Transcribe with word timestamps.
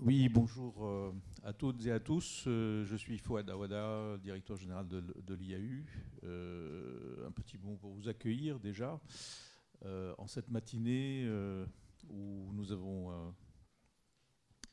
Oui, 0.00 0.28
bonjour 0.28 0.86
euh, 0.86 1.12
à 1.42 1.52
toutes 1.52 1.84
et 1.84 1.90
à 1.90 1.98
tous. 1.98 2.44
Euh, 2.46 2.84
je 2.84 2.94
suis 2.94 3.18
Fouad 3.18 3.50
Awada, 3.50 4.16
directeur 4.18 4.56
général 4.56 4.86
de, 4.86 5.34
l'IAU. 5.34 5.84
Euh, 6.22 7.26
un 7.26 7.32
petit 7.32 7.58
mot 7.58 7.74
pour 7.74 7.94
vous 7.94 8.08
accueillir 8.08 8.60
déjà 8.60 9.00
en 9.84 10.26
cette 10.28 10.50
matinée 10.50 11.28
où 12.08 12.52
nous 12.52 12.70
avons 12.70 13.34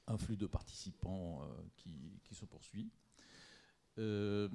un 0.05 0.17
flux 0.17 0.37
de 0.37 0.45
participants 0.45 1.41
qui, 1.75 2.21
qui, 2.23 2.35
se 2.35 2.45
poursuit. 2.45 2.91
donc 3.97 4.51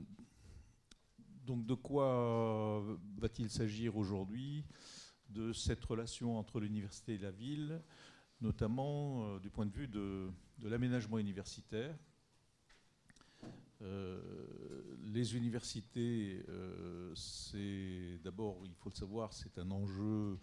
de 1.67 1.75
quoi 1.75 2.81
va-t-il 3.19 3.51
s'agir 3.51 3.97
aujourd'hui? 3.97 4.65
De 5.29 5.53
cette 5.53 5.85
relation 5.85 6.39
entre 6.39 6.61
l'université 6.61 7.15
et 7.15 7.19
la 7.19 7.33
ville 7.33 7.83
notamment 8.41 9.39
du 9.39 9.51
point 9.51 9.67
de 9.67 9.73
vue 9.73 9.87
de, 9.87 10.31
l'aménagement 10.69 11.19
universitaire. 11.19 11.97
Euh, 13.83 14.21
les 15.05 15.37
universités, 15.37 16.45
euh, 16.49 17.15
c'est 17.15 18.19
d'abord, 18.23 18.61
il 18.65 18.75
faut 18.75 18.91
le 18.91 18.95
savoir, 18.95 19.33
c'est 19.33 19.59
un 19.59 19.71
enjeu 19.71 20.39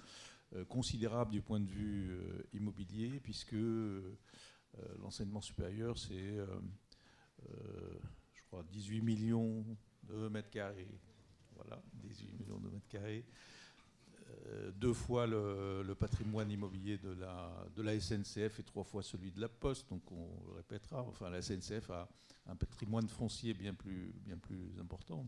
considérable 0.69 1.31
du 1.31 1.41
point 1.41 1.59
de 1.59 1.67
vue 1.67 2.09
immobilier, 2.53 3.19
puisque 3.19 3.55
l'enseignement 4.99 5.41
supérieur, 5.41 5.97
c'est, 5.97 6.37
je 8.33 8.41
crois, 8.47 8.63
18 8.71 9.01
millions 9.01 9.65
de 10.03 10.29
mètres 10.29 10.49
carrés. 10.49 10.87
Voilà, 11.53 11.81
18 11.95 12.31
millions 12.39 12.59
de 12.59 12.69
mètres 12.69 12.87
carrés. 12.87 13.25
Euh, 14.47 14.71
deux 14.71 14.93
fois 14.93 15.27
le, 15.27 15.93
patrimoine 15.99 16.49
immobilier 16.51 16.97
de 16.97 17.81
la, 17.81 17.99
SNCF 17.99 18.59
et 18.59 18.63
trois 18.63 18.83
fois 18.83 19.03
celui 19.03 19.31
de 19.31 19.41
la 19.41 19.49
Poste. 19.49 19.89
Donc 19.89 20.11
on 20.11 20.27
le 20.47 20.53
répétera. 20.53 21.03
Enfin, 21.03 21.29
la 21.29 21.41
SNCF 21.41 21.89
a 21.89 22.07
un 22.47 22.55
patrimoine 22.55 23.07
foncier 23.07 23.53
bien 23.53 23.73
plus, 23.73 24.13
important. 24.79 25.27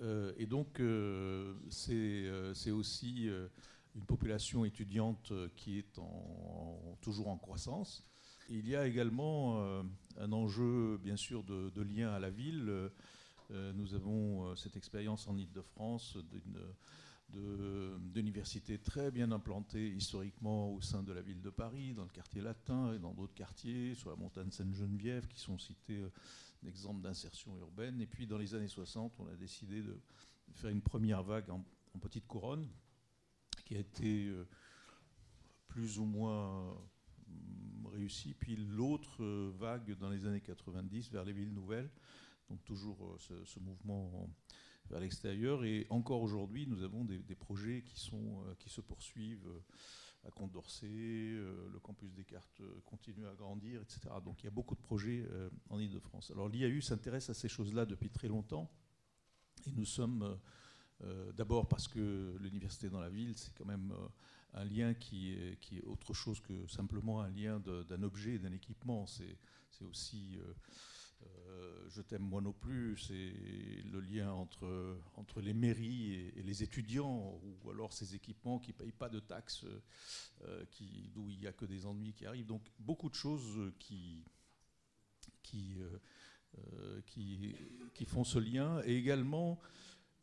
Euh, 0.00 0.32
et 0.36 0.46
donc, 0.46 0.80
euh, 0.80 1.54
c'est 1.70 2.70
aussi 2.70 3.28
une 3.94 4.04
population 4.06 4.64
étudiante 4.64 5.32
qui 5.56 5.78
est 5.78 6.00
toujours 7.00 7.28
en 7.28 7.38
croissance. 7.38 8.04
il 8.48 8.68
y 8.68 8.76
a 8.76 8.86
également 8.86 9.60
un 10.18 10.32
enjeu, 10.32 10.98
bien 10.98 11.16
sûr, 11.16 11.44
de, 11.44 11.82
lien 11.82 12.12
à 12.12 12.18
la 12.18 12.30
ville. 12.30 12.90
nous 13.50 13.94
avons 13.94 14.54
cette 14.56 14.76
expérience 14.76 15.28
en 15.28 15.36
Ile-de-France 15.36 16.18
d'universités 17.28 18.78
très 18.78 19.10
bien 19.10 19.32
implantées 19.32 19.88
historiquement 19.88 20.72
au 20.72 20.80
sein 20.80 21.02
de 21.02 21.12
la 21.12 21.22
ville 21.22 21.42
de 21.42 21.50
Paris, 21.50 21.92
dans 21.92 22.04
le 22.04 22.10
quartier 22.10 22.40
latin 22.40 22.94
et 22.94 22.98
dans 22.98 23.12
d'autres 23.12 23.34
quartiers, 23.34 23.94
sur 23.94 24.10
la 24.10 24.16
montagne 24.16 24.50
Sainte-Geneviève, 24.50 25.26
qui 25.26 25.40
sont 25.40 25.58
cités 25.58 25.98
euh, 26.02 26.12
d'exemples 26.62 27.02
d'insertion 27.02 27.56
urbaine. 27.58 28.00
Et 28.00 28.06
puis 28.06 28.26
dans 28.26 28.38
les 28.38 28.54
années 28.54 28.68
60, 28.68 29.12
on 29.18 29.26
a 29.26 29.34
décidé 29.34 29.82
de 29.82 29.98
faire 30.54 30.70
une 30.70 30.82
première 30.82 31.22
vague 31.22 31.50
en, 31.50 31.64
petite 32.00 32.26
couronne, 32.26 32.68
qui 33.64 33.74
a 33.74 33.78
été 33.78 34.26
euh, 34.26 34.46
plus 35.66 35.98
ou 35.98 36.04
moins 36.04 36.70
euh, 36.70 37.88
réussie. 37.88 38.34
Puis 38.34 38.56
l'autre 38.56 39.24
vague 39.58 39.96
dans 39.98 40.10
les 40.10 40.26
années 40.26 40.42
90 40.42 41.10
vers 41.10 41.24
les 41.24 41.32
villes 41.32 41.54
nouvelles. 41.54 41.90
Donc 42.48 42.62
toujours 42.64 43.16
ce, 43.18 43.44
ce 43.44 43.58
mouvement 43.58 44.28
vers 44.90 45.00
l'extérieur. 45.00 45.64
Et 45.64 45.86
encore 45.90 46.22
aujourd'hui, 46.22 46.66
nous 46.66 46.82
avons 46.82 47.04
des, 47.04 47.34
projets 47.34 47.82
qui, 47.82 47.98
sont, 47.98 48.42
euh, 48.46 48.54
qui 48.58 48.68
se 48.68 48.80
poursuivent 48.80 49.46
euh, 49.48 50.28
à 50.28 50.30
Condorcet, 50.30 50.86
euh, 50.88 51.68
le 51.72 51.78
campus 51.78 52.12
Descartes 52.12 52.62
continue 52.84 53.26
à 53.26 53.34
grandir, 53.34 53.80
etc. 53.82 54.00
Donc 54.24 54.42
il 54.42 54.44
y 54.44 54.48
a 54.48 54.52
beaucoup 54.52 54.74
de 54.74 54.80
projets 54.80 55.24
en 55.70 55.78
Ile-de-France. 55.78 56.30
Alors 56.32 56.48
l'IAU 56.48 56.80
s'intéresse 56.80 57.30
à 57.30 57.34
ces 57.34 57.48
choses-là 57.48 57.86
depuis 57.86 58.10
très 58.10 58.28
longtemps. 58.28 58.70
Et 59.66 59.72
nous 59.72 59.84
sommes 59.84 60.38
d'abord 61.34 61.68
parce 61.68 61.86
que 61.86 62.36
l'université 62.40 62.88
dans 62.88 63.00
la 63.00 63.10
ville, 63.10 63.36
c'est 63.36 63.54
quand 63.54 63.66
même 63.66 63.94
un 64.54 64.64
lien 64.64 64.94
qui 64.94 65.32
est, 65.32 65.84
autre 65.84 66.12
chose 66.12 66.40
que 66.40 66.66
simplement 66.66 67.20
un 67.20 67.30
lien 67.30 67.60
d'un 67.60 68.02
objet, 68.02 68.38
d'un 68.38 68.52
équipement. 68.52 69.06
C'est 69.06 69.38
aussi 69.84 70.40
je 71.88 72.02
t'aime 72.02 72.22
moi 72.22 72.40
non 72.40 72.52
plus, 72.52 72.96
c'est 72.98 73.82
le 73.90 74.00
lien 74.00 74.30
entre, 74.32 74.98
entre 75.14 75.40
les 75.40 75.54
mairies 75.54 76.14
et, 76.14 76.42
les 76.42 76.62
étudiants, 76.62 77.40
ou 77.42 77.70
alors 77.70 77.92
ces 77.92 78.14
équipements 78.14 78.58
qui 78.58 78.72
ne 78.72 78.76
payent 78.76 78.92
pas 78.92 79.08
de 79.08 79.20
taxes, 79.20 79.64
euh, 80.44 80.64
d'où 81.14 81.30
il 81.30 81.38
n'y 81.38 81.46
a 81.46 81.52
que 81.52 81.64
des 81.64 81.86
ennuis 81.86 82.12
qui 82.12 82.26
arrivent. 82.26 82.46
Donc 82.46 82.62
beaucoup 82.78 83.08
de 83.08 83.14
choses 83.14 83.72
qui, 83.78 84.24
qui, 85.42 85.78
euh, 86.58 87.00
qui, 87.06 88.04
font 88.04 88.24
ce 88.24 88.38
lien, 88.38 88.82
et 88.84 88.96
également 88.96 89.58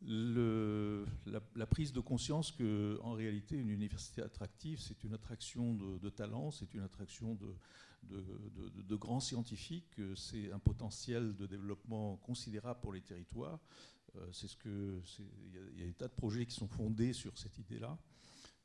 le, 0.00 1.06
la, 1.26 1.66
prise 1.66 1.92
de 1.92 2.00
conscience 2.00 2.52
que, 2.52 2.98
en 3.02 3.12
réalité, 3.12 3.56
une 3.56 3.70
université 3.70 4.22
attractive, 4.22 4.80
c'est 4.80 5.02
une 5.02 5.14
attraction 5.14 5.74
de, 5.74 5.98
de 5.98 6.10
talent, 6.10 6.50
c'est 6.50 6.72
une 6.74 6.82
attraction 6.82 7.34
de, 7.34 7.54
de, 8.10 8.96
grands 8.96 9.20
scientifiques, 9.20 10.00
c'est 10.16 10.52
un 10.52 10.58
potentiel 10.58 11.34
de 11.36 11.46
développement 11.46 12.16
considérable 12.18 12.80
pour 12.80 12.92
les 12.92 13.00
territoires. 13.00 13.60
Euh, 14.16 14.28
c'est 14.32 14.48
ce 14.48 14.56
que 14.56 15.00
il 15.74 15.80
y, 15.80 15.82
a 15.82 15.86
des 15.86 15.92
tas 15.92 16.08
de 16.08 16.14
projets 16.14 16.46
qui 16.46 16.54
sont 16.54 16.68
fondés 16.68 17.12
sur 17.12 17.36
cette 17.36 17.58
idée-là, 17.58 17.98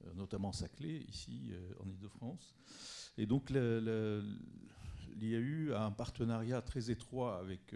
euh, 0.06 0.14
notamment 0.14 0.52
Saclay 0.52 1.04
ici 1.10 1.50
euh, 1.52 1.74
en 1.80 1.88
Ile-de-France. 1.88 2.56
Et 3.18 3.26
donc 3.26 3.50
l'IAU 3.50 5.74
a 5.74 5.86
un 5.86 5.92
partenariat 5.92 6.62
très 6.62 6.92
étroit 6.92 7.40
avec 7.40 7.76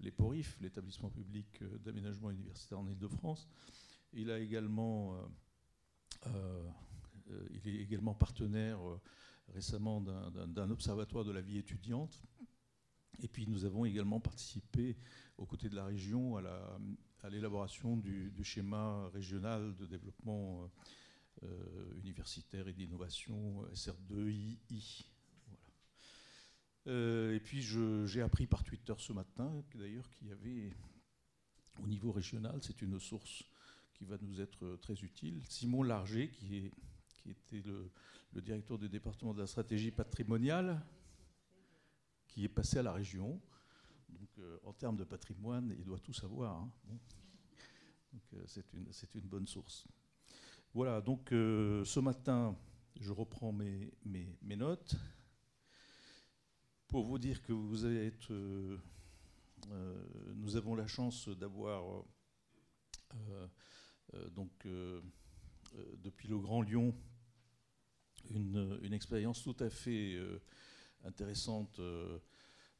les 0.00 0.10
PORIF, 0.10 0.58
l'établissement 0.60 1.10
public 1.10 1.62
d'aménagement 1.84 2.30
universitaire 2.30 2.78
en 2.78 2.86
Ile-de-France. 2.86 3.48
Il 4.12 4.30
a 4.30 4.38
également, 4.38 5.16
il 7.50 7.68
est 7.68 7.82
également 7.82 8.14
partenaire 8.14 8.78
récemment 9.54 10.00
d'un 10.00 10.70
observatoire 10.70 11.24
de 11.24 11.32
la 11.32 11.40
vie 11.40 11.58
étudiante. 11.58 12.22
Et 13.22 13.28
puis 13.28 13.46
nous 13.46 13.64
avons 13.64 13.84
également 13.84 14.20
participé 14.20 14.96
aux 15.38 15.46
côtés 15.46 15.68
de 15.68 15.76
la 15.76 15.84
région 15.84 16.36
à 16.36 17.30
l'élaboration 17.30 17.96
du, 17.96 18.32
schéma 18.44 19.08
régional 19.08 19.74
de 19.76 19.86
développement 19.86 20.70
euh, 21.42 21.94
universitaire 21.96 22.68
et 22.68 22.72
d'innovation 22.72 23.64
SR2II. 23.72 25.06
Euh, 26.88 27.34
et 27.34 27.40
puis 27.40 27.62
j'ai 27.62 28.22
appris 28.22 28.46
par 28.46 28.62
Twitter 28.62 28.94
ce 28.98 29.12
matin 29.12 29.64
d'ailleurs 29.74 30.08
qu'il 30.10 30.28
y 30.28 30.32
avait 30.32 30.72
au 31.82 31.86
niveau 31.86 32.12
régional, 32.12 32.58
c'est 32.62 32.80
une 32.80 32.98
source 33.00 33.44
qui 33.92 34.04
va 34.04 34.16
nous 34.20 34.40
être 34.40 34.76
très 34.76 34.94
utile, 35.02 35.42
Simon 35.48 35.82
Larger 35.82 36.30
qui 36.30 36.56
est 36.56 36.72
qui 37.34 37.56
était 37.56 37.68
le, 37.68 37.90
directeur 38.40 38.78
du 38.78 38.88
département 38.88 39.32
de 39.32 39.40
la 39.40 39.46
stratégie 39.46 39.90
patrimoniale, 39.90 40.84
qui 42.28 42.44
est 42.44 42.48
passé 42.48 42.78
à 42.78 42.82
la 42.82 42.92
région. 42.92 43.40
Donc, 44.08 44.28
euh, 44.38 44.58
en 44.64 44.72
termes 44.72 44.96
de 44.96 45.04
patrimoine, 45.04 45.74
il 45.78 45.84
doit 45.84 45.98
tout 45.98 46.12
savoir. 46.12 46.56
Hein. 46.56 46.70
Euh, 48.34 48.44
c'est 48.46 49.14
une, 49.14 49.28
bonne 49.28 49.46
source. 49.46 49.86
Voilà, 50.74 51.00
donc 51.00 51.32
euh, 51.32 51.84
ce 51.84 52.00
matin, 52.00 52.56
je 53.00 53.12
reprends 53.12 53.52
mes, 53.52 53.92
mes, 54.04 54.56
notes 54.56 54.96
pour 56.88 57.04
vous 57.04 57.18
dire 57.18 57.42
que 57.42 57.52
vous 57.52 57.86
être. 57.86 58.32
nous 60.34 60.56
avons 60.56 60.74
la 60.74 60.86
chance 60.86 61.28
d'avoir 61.28 62.04
donc 64.30 64.66
depuis 65.98 66.28
le 66.28 66.38
Grand 66.38 66.62
Lyon 66.62 66.94
une, 68.30 68.92
expérience 68.92 69.42
tout 69.42 69.56
à 69.60 69.70
fait 69.70 70.14
euh, 70.14 70.40
intéressante 71.04 71.78
euh, 71.78 72.18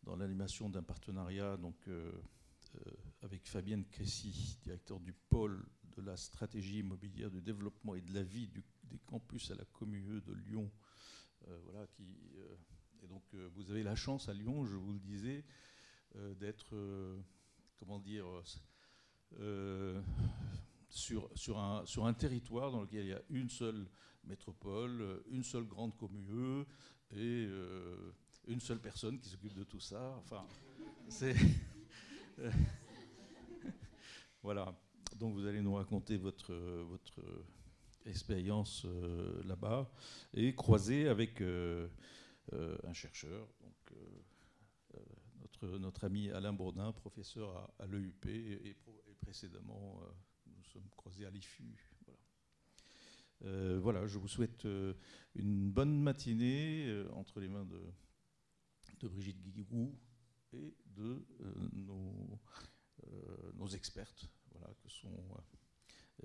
dans 0.02 0.16
l'animation 0.16 0.69
d'un 0.69 0.82
partenariat 0.82 1.56
donc, 1.56 1.76
euh, 1.88 2.12
avec 3.22 3.46
Fabienne 3.46 3.84
Cressy, 3.87 4.58
directeur 4.62 5.00
du 5.00 5.12
pôle 5.12 5.64
de 5.96 6.02
la 6.02 6.16
stratégie 6.16 6.78
immobilière 6.81 7.31
du 7.31 7.40
développement 7.40 7.94
et 7.94 8.02
de 8.02 8.12
la 8.12 8.22
vie 8.22 8.48
des 8.84 8.98
campus 9.06 9.50
à 9.50 9.54
la 9.54 9.64
Commune 9.64 10.20
de 10.20 10.32
Lyon. 10.32 10.70
voilà, 11.64 11.87
qui, 11.87 12.04
et 13.02 13.06
donc 13.06 13.22
vous 13.54 13.70
avez 13.70 13.82
la 13.82 13.94
chance 13.94 14.28
à 14.28 14.34
Lyon, 14.34 14.66
je 14.66 14.76
vous 14.76 14.92
le 14.92 14.99
disais, 14.99 15.42
d'être, 16.38 16.76
comment 17.78 17.99
dire, 17.99 18.26
sur, 20.90 21.31
sur, 21.34 21.58
un, 21.58 21.87
sur 21.87 22.04
un 22.04 22.12
territoire 22.12 22.70
dans 22.70 22.82
lequel 22.82 23.06
il 23.06 23.08
y 23.08 23.14
a 23.14 23.22
une 23.31 23.49
seule 23.49 23.88
métropole, 24.26 25.23
une 25.31 25.43
seule 25.43 25.64
grande 25.64 25.96
commune 25.96 26.64
et 27.12 27.46
euh, 27.49 28.12
une 28.46 28.61
seule 28.61 28.81
personne 28.81 29.19
qui 29.19 29.28
s'occupe 29.28 29.55
de 29.55 29.64
tout 29.64 29.81
ça. 29.81 30.14
Enfin, 30.19 30.44
c'est. 31.08 31.34
voilà. 34.43 34.75
Donc 35.17 35.34
vous 35.34 35.46
allez 35.46 35.62
nous 35.62 35.75
raconter 35.75 36.17
votre, 36.17 36.55
votre 36.55 37.20
expérience 38.05 38.84
euh, 38.84 39.43
là-bas 39.44 39.90
et 40.34 40.55
croiser 40.55 41.08
avec, 41.08 41.40
euh, 41.40 41.88
un 42.84 42.93
chercheur, 42.93 43.49
donc, 43.61 43.99
notre, 45.40 45.78
notre 45.78 46.05
ami 46.05 46.31
Alain 46.31 46.52
Bourdin, 46.52 46.93
professeur 46.93 47.70
à, 47.78 47.87
l'EUP 47.87 48.26
et, 48.26 48.69
et, 48.69 48.76
précédemment 49.20 50.00
nous 50.46 50.64
sommes 50.64 50.88
croisés 50.96 51.26
à 51.26 51.31
l'IFU. 51.31 51.95
Voilà. 53.41 53.79
voilà. 53.79 54.06
je 54.06 54.19
vous 54.19 54.29
souhaite 54.29 54.67
une 55.35 55.71
bonne 55.71 56.00
matinée 56.00 57.05
entre 57.12 57.41
les 57.41 57.49
mains 57.49 57.65
de, 57.65 59.09
Brigitte 59.09 59.41
Guigou 59.50 59.94
et 60.53 60.75
de 60.87 61.25
nos, 61.73 63.69
expertes, 63.69 64.31
voilà, 64.53 64.73
que 64.83 64.88
sont 64.88 65.12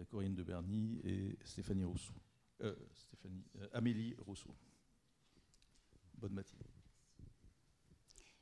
Corinne 0.09 0.35
de 0.35 0.43
Berny 0.43 0.99
et 1.03 1.37
Stéphanie 1.43 1.83
Rousseau. 1.83 2.13
Euh, 2.63 2.75
euh, 3.25 3.67
Amélie 3.73 4.15
Rousseau. 4.19 4.55
Bonne 6.15 6.33
matinée. 6.33 6.65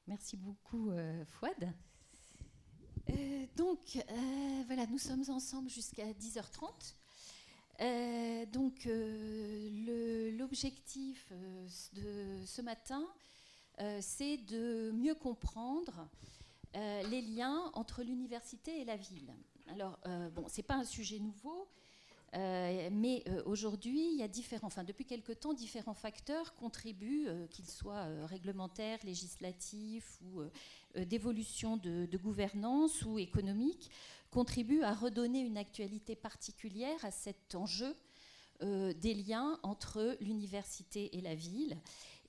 Merci 0.07 0.35
beaucoup, 0.37 0.91
euh, 0.91 1.23
Fouad. 1.25 1.73
donc, 3.55 3.97
voilà, 4.65 4.85
nous 4.87 4.97
sommes 4.97 5.23
ensemble 5.29 5.69
jusqu'à 5.69 6.11
10h30. 6.13 6.95
Donc, 8.51 8.87
l'objectif 10.37 11.31
de 11.93 12.45
ce 12.45 12.61
matin, 12.61 13.05
c'est 14.01 14.37
de 14.37 14.91
mieux 14.91 15.15
comprendre 15.15 16.07
les 16.73 17.21
liens 17.21 17.71
entre 17.73 18.03
l'université 18.03 18.81
et 18.81 18.85
la 18.85 18.97
ville. 18.97 19.33
Alors, 19.71 19.99
euh, 20.07 20.29
bon, 20.29 20.47
ce 20.47 20.57
n'est 20.57 20.63
pas 20.63 20.75
un 20.75 20.83
sujet 20.83 21.19
nouveau, 21.19 21.67
euh, 22.35 22.89
mais 22.91 23.23
euh, 23.27 23.41
aujourd'hui, 23.45 24.13
il 24.13 24.19
y 24.19 24.23
a 24.23 24.27
différents, 24.27 24.67
enfin 24.67 24.83
depuis 24.83 25.05
quelque 25.05 25.31
temps, 25.31 25.53
différents 25.53 25.93
facteurs 25.93 26.55
contribuent, 26.55 27.27
qu'ils 27.49 27.69
soient 27.69 28.07
réglementaires, 28.25 28.99
législatifs 29.03 30.19
ou 30.21 30.41
d'évolution 31.05 31.77
de, 31.77 32.07
de, 32.07 32.17
gouvernance 32.17 33.03
ou 33.03 33.19
économique, 33.19 33.91
contribuent 34.31 34.83
à 34.83 34.93
redonner 34.93 35.39
une 35.39 35.57
actualité 35.57 36.15
particulière 36.15 37.03
à 37.03 37.11
cet 37.11 37.55
enjeu 37.55 37.95
des 38.61 39.13
liens 39.13 39.57
entre 39.63 40.17
l'université 40.19 41.17
et 41.17 41.21
la 41.21 41.33
ville. 41.33 41.77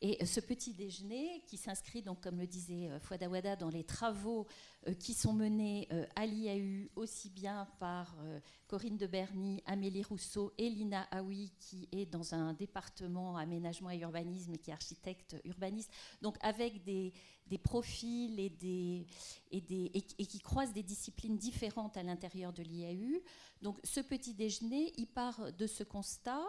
Et 0.03 0.25
ce 0.25 0.41
petit 0.41 0.73
déjeuner, 0.73 1.43
qui 1.47 1.59
s'inscrit, 1.59 2.03
donc, 2.03 2.23
comme 2.23 2.39
le 2.39 2.47
disait 2.47 2.89
Fouadawada, 3.01 3.57
dans 3.57 3.69
les 3.69 3.85
travaux 3.85 4.47
euh, 4.89 4.95
qui 4.95 5.13
sont 5.13 5.35
menées 5.35 5.89
euh, 5.93 6.07
à 6.17 6.25
l'IAU 6.25 6.89
aussi 6.97 7.29
bien 7.29 7.69
par 7.79 8.17
euh, 8.21 8.41
Corinne 8.67 8.97
de 8.97 9.07
Berny, 9.07 9.63
Amélie 9.67 10.03
Rousseau 10.03 10.55
et 10.57 10.71
Lina 10.71 11.03
Aoui, 11.11 11.53
qui 11.59 11.87
est 11.93 12.07
dans 12.07 12.35
un 12.35 12.55
département 12.55 13.37
aménagement 13.37 13.91
et 13.91 13.99
urbanisme, 13.99 14.57
qui 14.57 14.71
est 14.71 14.73
architecte 14.73 15.37
urbaniste, 15.45 15.93
donc 16.23 16.39
avec 16.41 16.83
des, 16.83 17.13
profils 17.59 18.39
et, 18.39 18.51
des, 18.51 19.07
et, 19.51 19.61
des, 19.61 19.91
et, 19.95 20.03
qui 20.03 20.39
croisent 20.41 20.73
des 20.73 20.83
disciplines 20.83 21.37
différentes 21.37 21.97
à 21.97 22.03
l'intérieur 22.03 22.53
de 22.53 22.63
l'IAU. 22.63 23.23
Donc 23.63 23.79
ce 23.85 24.01
petit 24.01 24.35
déjeuner, 24.35 24.93
il 24.97 25.07
part 25.07 25.53
de 25.53 25.67
ce 25.67 25.85
constat 25.85 26.45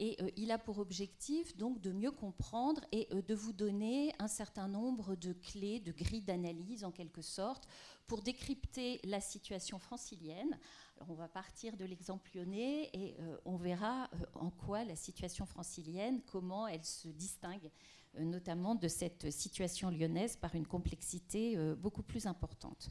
et 0.00 0.16
euh, 0.22 0.30
il 0.36 0.50
a 0.50 0.58
pour 0.58 0.78
objectif 0.78 1.56
donc 1.56 1.80
de 1.80 1.92
mieux 1.92 2.10
comprendre 2.10 2.80
et 2.90 3.06
euh, 3.12 3.22
de 3.22 3.34
vous 3.34 3.52
donner 3.52 4.12
un 4.18 4.28
certain 4.28 4.66
nombre 4.66 5.14
de 5.14 5.34
clés, 5.34 5.78
de 5.78 5.92
grilles 5.92 6.22
d'analyse 6.22 6.84
en 6.84 6.90
quelque 6.90 7.22
sorte, 7.22 7.68
pour 8.06 8.22
décrypter 8.22 8.98
la 9.04 9.20
situation 9.20 9.78
francilienne. 9.78 10.58
on 11.06 11.14
va 11.14 11.28
partir 11.28 11.76
de 11.76 11.84
l'exemple 11.84 12.30
lyonnais 12.34 12.90
et 12.94 13.14
euh, 13.20 13.36
on 13.44 13.56
verra 13.56 14.10
en 14.34 14.50
quoi 14.50 14.84
la 14.84 14.96
situation 14.96 15.44
francilienne, 15.44 16.22
comment 16.26 16.66
elle 16.66 16.84
se 16.84 17.08
distingue 17.08 17.70
notamment 18.18 18.74
de 18.74 18.88
cette 18.88 19.30
situation 19.30 19.90
lyonnaise 19.90 20.36
par 20.36 20.54
une 20.54 20.66
complexité 20.66 21.56
beaucoup 21.76 22.02
plus 22.02 22.26
importante. 22.26 22.90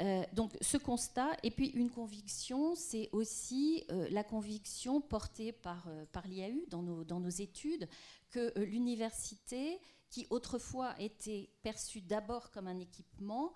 Euh, 0.00 0.22
donc 0.32 0.56
ce 0.62 0.78
constat, 0.78 1.36
et 1.42 1.50
puis 1.50 1.68
une 1.68 1.90
conviction, 1.90 2.74
c'est 2.74 3.10
aussi 3.12 3.84
euh, 3.90 4.08
la 4.10 4.24
conviction 4.24 5.02
portée 5.02 5.52
par, 5.52 5.86
euh, 5.88 6.06
par 6.12 6.26
l'IAU 6.26 6.64
dans 6.68 6.82
nos, 6.82 7.04
dans 7.04 7.20
nos 7.20 7.28
études 7.28 7.88
que 8.30 8.58
l'université, 8.58 9.78
qui 10.08 10.26
autrefois 10.30 10.94
était 10.98 11.50
perçue 11.62 12.00
d'abord 12.00 12.50
comme 12.50 12.68
un 12.68 12.78
équipement, 12.78 13.52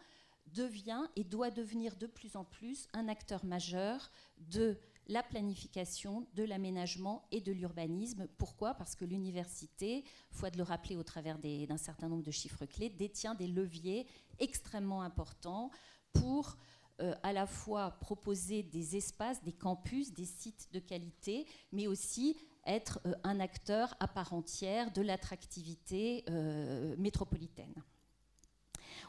devient 0.47 1.03
et 1.17 1.25
doit 1.25 1.51
devenir 1.51 1.97
de 1.97 2.07
plus 2.07 2.37
en 2.37 2.45
plus 2.45 2.87
un 2.93 3.09
acteur 3.09 3.45
majeur 3.45 4.11
de 4.39 4.79
la 5.09 5.23
planification, 5.23 6.27
de 6.35 6.43
l'aménagement 6.43 7.27
et 7.31 7.41
de 7.41 7.53
l'urbanisme. 7.53 8.27
Pourquoi? 8.39 8.75
Parce 8.75 8.95
que 8.95 9.05
l'université, 9.05 10.05
faut 10.31 10.49
de 10.51 10.57
le 10.57 10.63
rappeler 10.63 10.97
au 10.97 11.03
travers 11.03 11.39
d'un 11.39 11.77
certain 11.77 12.09
nombre 12.09 12.25
de 12.25 12.31
chiffres 12.31 12.67
clés, 12.67 12.91
détient 12.91 13.35
des 13.35 13.47
leviers 13.47 14.07
extrêmement 14.39 15.03
importants 15.03 15.71
pour 16.13 16.57
euh, 17.03 17.15
à 17.23 17.33
la 17.33 17.47
fois 17.47 17.91
proposer 18.01 18.63
des 18.63 18.97
espaces, 18.97 19.43
des 19.43 19.53
campus, 19.53 20.15
des 20.15 20.25
sites 20.25 20.69
de 20.73 20.79
qualité, 20.79 21.47
mais 21.71 21.87
aussi 21.87 22.37
être 22.67 23.01
euh, 23.07 23.13
un 23.23 23.39
acteur 23.39 23.95
à 24.01 24.09
part 24.09 24.33
entière 24.33 24.91
de 24.93 25.03
l'attractivité 25.03 26.25
euh, 26.31 26.97
métropolitaine. 26.97 27.75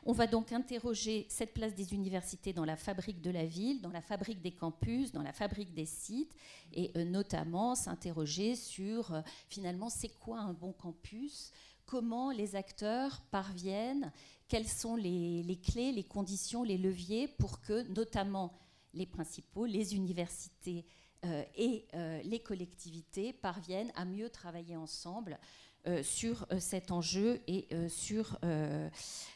On 0.10 0.14
va 0.14 0.26
donc 0.26 0.54
interroger 0.54 1.26
cette 1.28 1.54
place 1.54 1.76
des 1.76 1.94
universités 1.94 2.54
dans 2.54 2.64
la 2.64 2.78
fabrique 2.78 3.22
de 3.22 3.30
la 3.30 3.46
ville, 3.46 3.82
dans 3.82 3.92
la 3.92 4.02
fabrique 4.02 4.42
des 4.42 4.54
campus, 4.54 5.12
dans 5.12 5.22
la 5.22 5.34
fabrique 5.34 5.74
des 5.74 5.86
sites, 5.86 6.34
et 6.72 6.94
notamment 7.04 7.76
s'interroger 7.76 8.56
sur 8.56 9.22
finalement 9.50 9.90
c'est 9.90 10.08
quoi 10.18 10.40
un 10.40 10.54
bon 10.54 10.72
campus, 10.72 11.52
comment 11.86 12.32
les 12.32 12.56
acteurs 12.56 13.20
parviennent 13.32 14.14
quelles 14.48 14.70
sont 14.70 14.96
les, 14.96 15.60
clés, 15.62 15.92
les 15.92 16.06
conditions, 16.06 16.64
les 16.64 16.78
leviers 16.78 17.28
pour 17.28 17.60
que 17.60 17.82
notamment 17.94 18.58
les 18.94 19.06
principaux, 19.06 19.66
les 19.66 19.94
universités 19.94 20.86
euh, 21.26 21.44
et 21.58 21.86
euh, 21.96 22.22
les 22.24 22.40
collectivités 22.40 23.34
parviennent 23.34 23.92
à 23.96 24.06
mieux 24.06 24.30
travailler 24.30 24.78
ensemble 24.78 25.34
euh, 25.34 25.67
sur 26.04 26.46
cet 26.60 26.92
enjeu 26.92 27.42
et 27.48 27.68
sur, 27.88 28.38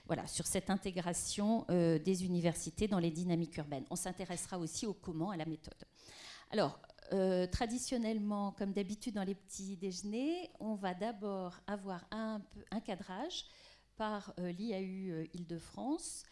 voilà, 0.06 0.28
sur 0.28 0.46
cette 0.46 0.70
intégration 0.70 1.66
des 1.70 2.26
universités 2.26 2.88
dans 2.88 3.00
les 3.00 3.12
dynamiques 3.12 3.56
urbaines. 3.58 3.86
On 3.90 3.96
s'intéressera 3.96 4.58
aussi 4.58 4.86
au 4.86 4.94
comment, 4.94 5.32
à 5.32 5.38
la 5.38 5.46
méthode. 5.46 5.86
Alors, 6.50 6.78
traditionnellement, 7.52 8.52
comme 8.52 8.74
d'habitude 8.74 9.16
dans 9.16 9.24
les 9.24 9.36
petits 9.36 9.78
déjeuners, 9.78 10.50
on 10.60 10.76
va 10.76 10.94
d'abord 10.94 11.54
avoir 11.68 12.06
un, 12.12 12.42
un 12.72 12.80
cadrage 12.82 13.46
par 14.02 14.34
euh, 14.40 14.52
l'IAU 14.52 15.12
euh, 15.12 15.28
Île-de-France. 15.36 16.24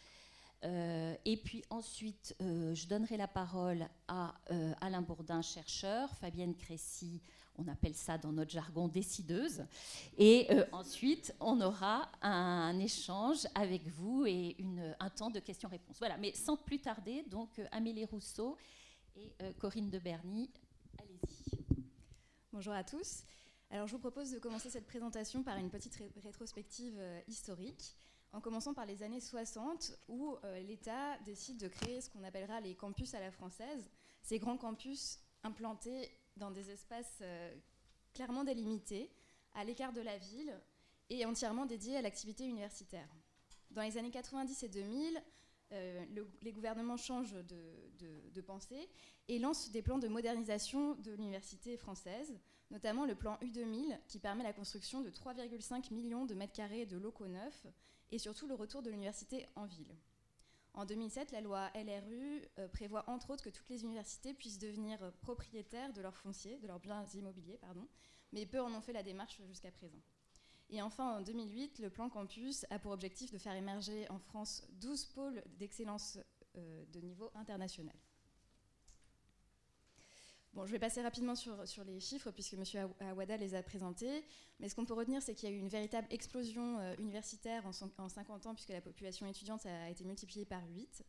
Euh, 0.64 1.14
et 1.24 1.36
puis 1.36 1.62
ensuite, 1.70 2.34
je 2.40 2.86
donnerai 2.88 3.16
la 3.16 3.28
parole 3.28 3.88
à 4.08 4.34
Alain 4.80 5.02
Bourdin, 5.02 5.40
chercheur, 5.40 6.10
Fabienne 6.16 6.56
Crécy, 6.56 7.22
on 7.60 7.68
appelle 7.68 7.94
ça 7.94 8.18
dans 8.18 8.32
notre 8.32 8.50
jargon 8.50 8.88
décideuse. 8.88 9.64
Et 10.18 10.48
ensuite, 10.72 11.34
on 11.40 11.60
aura 11.60 12.10
un, 12.22 12.78
échange 12.78 13.46
avec 13.54 13.86
vous 13.88 14.24
et 14.26 14.56
un 14.98 15.10
temps 15.10 15.30
de 15.30 15.40
questions-réponses. 15.40 15.98
Voilà, 15.98 16.16
mais 16.16 16.32
sans 16.34 16.56
plus 16.56 16.80
tarder, 16.80 17.24
donc 17.28 17.60
Amélie 17.72 18.04
Rousseau 18.04 18.56
et 19.16 19.32
Corinne 19.58 19.90
de 19.90 19.98
Berny, 19.98 20.50
allez-y. 20.98 21.58
Bonjour 22.52 22.72
à 22.72 22.82
tous. 22.82 23.22
Alors 23.72 23.86
je 23.86 23.92
vous 23.92 24.00
propose 24.00 24.32
de 24.32 24.40
commencer 24.40 24.68
cette 24.68 24.86
présentation 24.86 25.44
par 25.44 25.56
une 25.56 25.70
petite 25.70 25.96
rétrospective 26.24 26.96
euh, 26.98 27.20
historique, 27.28 27.94
en 28.32 28.40
commençant 28.40 28.74
par 28.74 28.84
les 28.84 29.04
années 29.04 29.20
60, 29.20 29.92
où 30.08 30.34
euh, 30.42 30.60
l'État 30.62 31.16
décide 31.24 31.58
de 31.58 31.68
créer 31.68 32.00
ce 32.00 32.10
qu'on 32.10 32.24
appellera 32.24 32.60
les 32.60 32.74
campus 32.74 33.14
à 33.14 33.20
la 33.20 33.30
française, 33.30 33.88
ces 34.22 34.40
grands 34.40 34.56
campus 34.56 35.20
implantés 35.44 36.10
dans 36.36 36.50
des 36.50 36.70
espaces 36.70 37.18
euh, 37.22 37.54
clairement 38.14 38.44
délimités, 38.44 39.10
à 39.54 39.64
l'écart 39.64 39.92
de 39.92 40.00
la 40.00 40.16
ville, 40.18 40.60
et 41.08 41.24
entièrement 41.26 41.66
dédiés 41.66 41.96
à 41.96 42.02
l'activité 42.02 42.46
universitaire. 42.46 43.08
Dans 43.70 43.82
les 43.82 43.98
années 43.98 44.10
90 44.10 44.62
et 44.62 44.68
2000, 44.68 45.22
les 46.42 46.52
gouvernements 46.52 46.96
changent 46.96 47.34
de 47.34 48.40
pensée 48.40 48.88
et 49.28 49.38
lancent 49.38 49.70
des 49.70 49.82
plans 49.82 49.98
de 49.98 50.08
modernisation 50.08 50.94
de 50.96 51.12
l'université 51.12 51.76
française, 51.76 52.38
notamment 52.70 53.04
le 53.04 53.14
plan 53.14 53.38
U2000 53.42 53.98
qui 54.08 54.18
permet 54.18 54.42
la 54.42 54.52
construction 54.52 55.00
de 55.00 55.10
3,5 55.10 55.92
millions 55.92 56.26
de 56.26 56.34
mètres 56.34 56.52
carrés 56.52 56.86
de 56.86 56.96
locaux 56.96 57.28
neufs 57.28 57.66
et 58.10 58.18
surtout 58.18 58.46
le 58.46 58.54
retour 58.54 58.82
de 58.82 58.90
l'université 58.90 59.46
en 59.54 59.66
ville. 59.66 59.94
En 60.74 60.84
2007, 60.84 61.32
la 61.32 61.40
loi 61.40 61.70
LRU 61.74 62.42
euh, 62.58 62.68
prévoit 62.68 63.08
entre 63.08 63.30
autres 63.30 63.44
que 63.44 63.50
toutes 63.50 63.68
les 63.70 63.82
universités 63.82 64.34
puissent 64.34 64.58
devenir 64.58 65.02
euh, 65.02 65.10
propriétaires 65.20 65.92
de 65.92 66.00
leurs 66.00 66.16
fonciers, 66.16 66.58
de 66.58 66.66
leurs 66.66 66.80
biens 66.80 67.04
immobiliers, 67.14 67.58
pardon, 67.58 67.86
mais 68.32 68.46
peu 68.46 68.60
en 68.60 68.72
ont 68.72 68.80
fait 68.80 68.92
la 68.92 69.02
démarche 69.02 69.40
jusqu'à 69.48 69.70
présent. 69.70 70.00
Et 70.68 70.80
enfin, 70.82 71.18
en 71.18 71.20
2008, 71.20 71.80
le 71.80 71.90
plan 71.90 72.08
campus 72.08 72.64
a 72.70 72.78
pour 72.78 72.92
objectif 72.92 73.32
de 73.32 73.38
faire 73.38 73.54
émerger 73.54 74.08
en 74.08 74.18
France 74.18 74.68
12 74.80 75.06
pôles 75.06 75.42
d'excellence 75.58 76.18
euh, 76.56 76.84
de 76.92 77.00
niveau 77.00 77.30
international. 77.34 77.94
Je 80.56 80.72
vais 80.72 80.78
passer 80.78 81.00
rapidement 81.00 81.34
sur, 81.34 81.56
les 81.86 82.00
chiffres 82.00 82.30
puisque 82.30 82.54
M. 82.54 82.64
Awada 83.00 83.36
les 83.36 83.54
a 83.54 83.62
présentés. 83.62 84.24
Mais 84.58 84.68
ce 84.68 84.74
qu'on 84.74 84.84
peut 84.84 84.94
retenir, 84.94 85.22
c'est 85.22 85.34
qu'il 85.34 85.48
y 85.48 85.52
a 85.52 85.54
eu 85.54 85.58
une 85.58 85.68
véritable 85.68 86.06
explosion 86.10 86.78
euh, 86.78 86.94
universitaire 86.98 87.64
en, 87.66 87.70
en, 88.02 88.08
50 88.08 88.46
ans 88.46 88.54
puisque 88.54 88.70
la 88.70 88.80
population 88.80 89.26
étudiante 89.26 89.64
a 89.66 89.88
été 89.88 90.04
multipliée 90.04 90.44
par 90.44 90.62
8. 90.68 91.04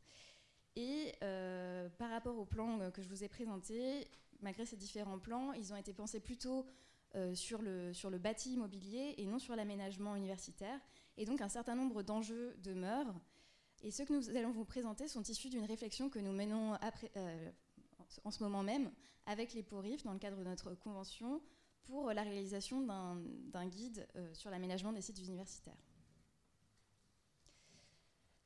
Et 0.78 1.14
euh, 1.24 1.90
par 1.98 2.12
rapport 2.12 2.38
au 2.38 2.46
plan 2.46 2.92
que 2.92 3.02
je 3.02 3.10
vous 3.10 3.24
ai 3.24 3.28
présenté, 3.28 4.08
malgré 4.42 4.66
ces 4.66 4.78
différents 4.78 5.20
plans, 5.20 5.52
ils 5.54 5.74
ont 5.74 5.76
été 5.76 5.92
pensés 5.94 6.20
plutôt 6.20 6.66
euh, 7.16 7.36
sur, 7.36 7.62
le, 7.62 7.94
sur 7.94 8.10
le 8.10 8.20
bâti 8.20 8.54
immobilier 8.54 9.16
et 9.18 9.26
non 9.26 9.38
sur 9.38 9.56
l'aménagement 9.56 10.16
universitaire. 10.16 10.80
Et 11.18 11.26
donc 11.26 11.42
un 11.42 11.50
certain 11.50 11.76
nombre 11.76 12.04
d'enjeux 12.04 12.56
demeurent. 12.64 13.14
Et 13.84 13.92
ceux 13.92 14.06
que 14.06 14.14
nous 14.14 14.30
allons 14.30 14.52
vous 14.52 14.64
présenter 14.64 15.08
sont 15.08 15.24
issus 15.24 15.50
d'une 15.50 15.66
réflexion 15.66 16.10
que 16.10 16.20
nous 16.20 16.32
menons 16.32 16.74
après, 16.76 17.12
en 18.24 18.32
ce 18.32 18.44
moment 18.44 18.64
même 18.64 18.92
avec 19.26 19.54
les 19.54 19.64
PORIF 19.64 20.04
dans 20.04 20.14
le 20.14 20.20
cadre 20.20 20.38
de 20.38 20.44
notre 20.44 20.74
convention 20.76 21.42
pour 21.84 22.12
la 22.12 22.24
réalisation 22.24 22.82
d'un 22.82 23.68
guide 23.68 24.08
euh, 24.16 24.34
sur 24.34 24.50
l'aménagement 24.50 24.94
des 24.94 25.02
sites 25.02 25.20
universitaires. 25.20 25.78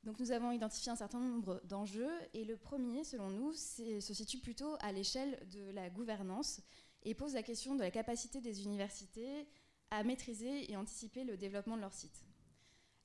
Donc 0.04 0.20
nous 0.20 0.30
avons 0.30 0.52
identifié 0.52 0.92
un 0.92 0.96
certain 0.96 1.18
nombre 1.18 1.60
d'enjeux 1.64 2.12
et 2.32 2.44
le 2.44 2.56
premier, 2.56 3.02
selon 3.02 3.28
nous, 3.28 3.52
se 3.52 4.00
situe 4.00 4.38
plutôt 4.38 4.76
à 4.78 4.92
l'échelle 4.92 5.36
de 5.50 5.70
la 5.72 5.90
gouvernance 5.90 6.60
et 7.02 7.14
pose 7.14 7.34
la 7.34 7.42
question 7.42 7.74
de 7.74 7.80
la 7.80 7.90
capacité 7.90 8.40
des 8.40 8.62
universités 8.62 9.48
à 9.90 10.04
maîtriser 10.04 10.70
et 10.70 10.76
anticiper 10.76 11.24
le 11.24 11.36
développement 11.36 11.76
de 11.76 11.80
leurs 11.80 11.92
sites. 11.92 12.24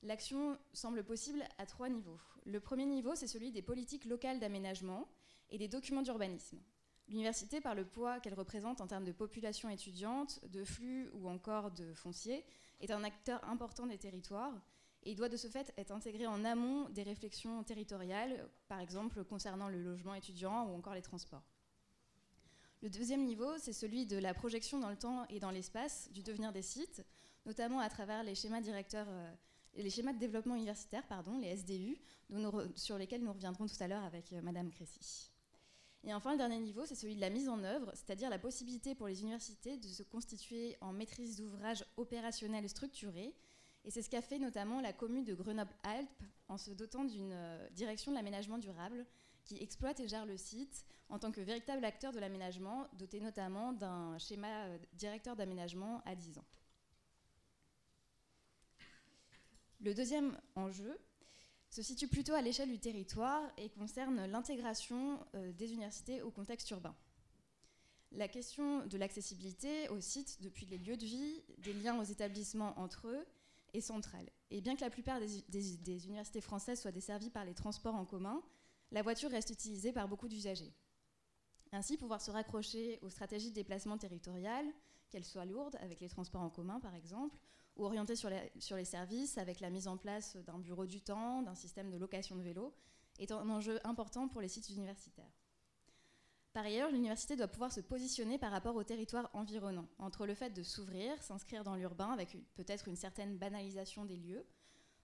L'action 0.02 0.58
semble 0.72 1.04
possible 1.04 1.44
à 1.58 1.66
trois 1.66 1.88
niveaux. 1.88 2.18
Le 2.44 2.58
premier 2.58 2.86
niveau, 2.86 3.14
c'est 3.14 3.28
celui 3.28 3.52
des 3.52 3.62
politiques 3.62 4.04
locales 4.04 4.40
d'aménagement 4.40 5.06
et 5.50 5.58
des 5.58 5.68
documents 5.68 6.02
d'urbanisme. 6.02 6.58
L'université, 7.08 7.60
par 7.60 7.74
le 7.74 7.84
poids 7.84 8.18
qu'elle 8.18 8.34
représente 8.34 8.80
en 8.80 8.86
termes 8.86 9.04
de 9.04 9.12
population 9.12 9.68
étudiante, 9.68 10.40
de 10.50 10.64
flux 10.64 11.10
ou 11.14 11.28
encore 11.28 11.70
de 11.70 11.92
foncier, 11.94 12.44
est 12.80 12.90
un 12.90 13.04
acteur 13.04 13.44
important 13.48 13.86
des 13.86 13.98
territoires 13.98 14.54
et 15.04 15.14
doit 15.14 15.28
de 15.28 15.36
ce 15.36 15.46
fait 15.46 15.72
être 15.76 15.92
intégré 15.92 16.26
en 16.26 16.44
amont 16.44 16.88
des 16.90 17.02
réflexions 17.02 17.62
territoriales, 17.62 18.48
par 18.68 18.80
exemple 18.80 19.24
concernant 19.24 19.68
le 19.68 19.82
logement 19.82 20.14
étudiant 20.14 20.66
ou 20.66 20.74
encore 20.74 20.94
les 20.94 21.02
transports. 21.02 21.44
Le 22.82 22.90
deuxième 22.90 23.24
niveau, 23.24 23.56
c'est 23.58 23.72
celui 23.72 24.06
de 24.06 24.18
la 24.18 24.34
projection 24.34 24.80
dans 24.80 24.90
le 24.90 24.96
temps 24.96 25.26
et 25.28 25.38
dans 25.38 25.50
l'espace 25.50 26.10
du 26.12 26.22
devenir 26.22 26.52
des 26.52 26.62
sites, 26.62 27.04
notamment 27.46 27.78
à 27.78 27.88
travers 27.88 28.24
les 28.24 28.34
schémas 28.34 28.60
directeurs, 28.60 29.06
euh, 29.08 29.32
les 29.74 29.90
schémas 29.90 30.12
de 30.12 30.18
développement 30.18 30.54
universitaire, 30.54 31.06
pardon, 31.06 31.38
les 31.38 31.56
SDU, 31.56 31.98
sur 32.76 32.98
lesquels 32.98 33.22
nous 33.22 33.32
reviendrons 33.32 33.66
tout 33.66 33.76
à 33.80 33.88
l'heure 33.88 34.04
avec 34.04 34.32
euh, 34.32 34.40
Madame 34.42 34.70
Crécy. 34.70 35.30
Et 36.04 36.12
enfin, 36.12 36.32
le 36.32 36.38
dernier 36.38 36.58
niveau, 36.58 36.84
c'est 36.84 36.96
celui 36.96 37.14
de 37.14 37.20
la 37.20 37.30
mise 37.30 37.48
en 37.48 37.62
œuvre, 37.62 37.90
c'est-à-dire 37.94 38.28
la 38.28 38.38
possibilité 38.38 38.94
pour 38.94 39.06
les 39.06 39.22
universités 39.22 39.76
de 39.76 39.86
se 39.86 40.02
constituer 40.02 40.76
en 40.80 40.92
maîtrise 40.92 41.36
d'ouvrage 41.36 41.84
opérationnel 41.96 42.68
structuré. 42.68 43.34
Et 43.84 43.90
c'est 43.90 44.02
ce 44.02 44.10
qu'a 44.10 44.22
fait 44.22 44.38
notamment 44.38 44.80
la 44.80 44.92
commune 44.92 45.24
de 45.24 45.34
Grenoble-Alpes 45.34 46.24
en 46.48 46.58
se 46.58 46.72
dotant 46.72 47.04
d'une 47.04 47.32
euh, 47.32 47.68
direction 47.70 48.12
de 48.12 48.16
l'aménagement 48.16 48.58
durable 48.58 49.06
qui 49.44 49.62
exploite 49.62 50.00
et 50.00 50.08
gère 50.08 50.26
le 50.26 50.36
site 50.36 50.84
en 51.08 51.18
tant 51.18 51.30
que 51.30 51.40
véritable 51.40 51.84
acteur 51.84 52.12
de 52.12 52.20
l'aménagement, 52.20 52.86
doté 52.98 53.20
notamment 53.20 53.72
d'un 53.72 54.18
schéma 54.18 54.64
euh, 54.64 54.78
directeur 54.94 55.36
d'aménagement 55.36 56.00
à 56.04 56.14
10 56.14 56.38
ans. 56.38 56.44
Le 59.82 59.94
deuxième 59.94 60.38
enjeu, 60.54 60.98
se 61.72 61.80
situe 61.80 62.06
plutôt 62.06 62.34
à 62.34 62.42
l'échelle 62.42 62.68
du 62.68 62.78
territoire 62.78 63.50
et 63.56 63.70
concerne 63.70 64.26
l'intégration 64.26 65.18
euh, 65.34 65.52
des 65.52 65.72
universités 65.72 66.20
au 66.20 66.30
contexte 66.30 66.68
urbain. 66.70 66.94
La 68.12 68.28
question 68.28 68.84
de 68.86 68.98
l'accessibilité 68.98 69.88
aux 69.88 70.00
sites 70.02 70.42
depuis 70.42 70.66
les 70.66 70.76
lieux 70.76 70.98
de 70.98 71.06
vie, 71.06 71.42
des 71.58 71.72
liens 71.72 71.98
aux 71.98 72.04
établissements 72.04 72.78
entre 72.78 73.08
eux, 73.08 73.26
est 73.72 73.80
centrale. 73.80 74.28
Et 74.50 74.60
bien 74.60 74.76
que 74.76 74.82
la 74.82 74.90
plupart 74.90 75.18
des, 75.18 76.06
universités 76.06 76.42
françaises 76.42 76.82
soient 76.82 76.92
desservies 76.92 77.30
par 77.30 77.46
les 77.46 77.54
transports 77.54 77.94
en 77.94 78.04
commun, 78.04 78.42
la 78.90 79.00
voiture 79.00 79.30
reste 79.30 79.48
utilisée 79.48 79.92
par 79.92 80.08
beaucoup 80.08 80.28
d'usagers. 80.28 80.74
Ainsi, 81.72 81.96
pouvoir 81.96 82.20
se 82.20 82.30
raccrocher 82.30 82.98
aux 83.00 83.08
stratégies 83.08 83.48
de 83.48 83.54
déplacement 83.54 83.96
territorial, 83.96 84.66
qu'elles 85.08 85.24
soient 85.24 85.46
lourdes, 85.46 85.76
avec 85.80 86.00
les 86.00 86.10
transports 86.10 86.42
en 86.42 86.50
commun 86.50 86.80
par 86.80 86.94
exemple, 86.94 87.38
ou 87.76 87.84
orienté 87.84 88.16
sur, 88.16 88.30
sur 88.58 88.76
les 88.76 88.84
services 88.84 89.38
avec 89.38 89.60
la 89.60 89.70
mise 89.70 89.88
en 89.88 89.96
place 89.96 90.36
d'un 90.46 90.58
bureau 90.58 90.86
du 90.86 91.00
temps, 91.00 91.42
d'un 91.42 91.54
système 91.54 91.90
de 91.90 91.96
location 91.96 92.36
de 92.36 92.42
vélo, 92.42 92.74
est 93.18 93.32
un 93.32 93.48
enjeu 93.48 93.78
important 93.84 94.28
pour 94.28 94.40
les 94.40 94.48
sites 94.48 94.68
universitaires. 94.70 95.32
Par 96.52 96.66
ailleurs, 96.66 96.90
l'université 96.90 97.34
doit 97.34 97.48
pouvoir 97.48 97.72
se 97.72 97.80
positionner 97.80 98.38
par 98.38 98.50
rapport 98.50 98.76
au 98.76 98.84
territoire 98.84 99.30
environnant, 99.32 99.88
entre 99.98 100.26
le 100.26 100.34
fait 100.34 100.50
de 100.50 100.62
s'ouvrir, 100.62 101.22
s'inscrire 101.22 101.64
dans 101.64 101.76
l'urbain 101.76 102.10
avec 102.10 102.36
peut-être 102.54 102.88
une 102.88 102.96
certaine 102.96 103.38
banalisation 103.38 104.04
des 104.04 104.16
lieux, 104.16 104.44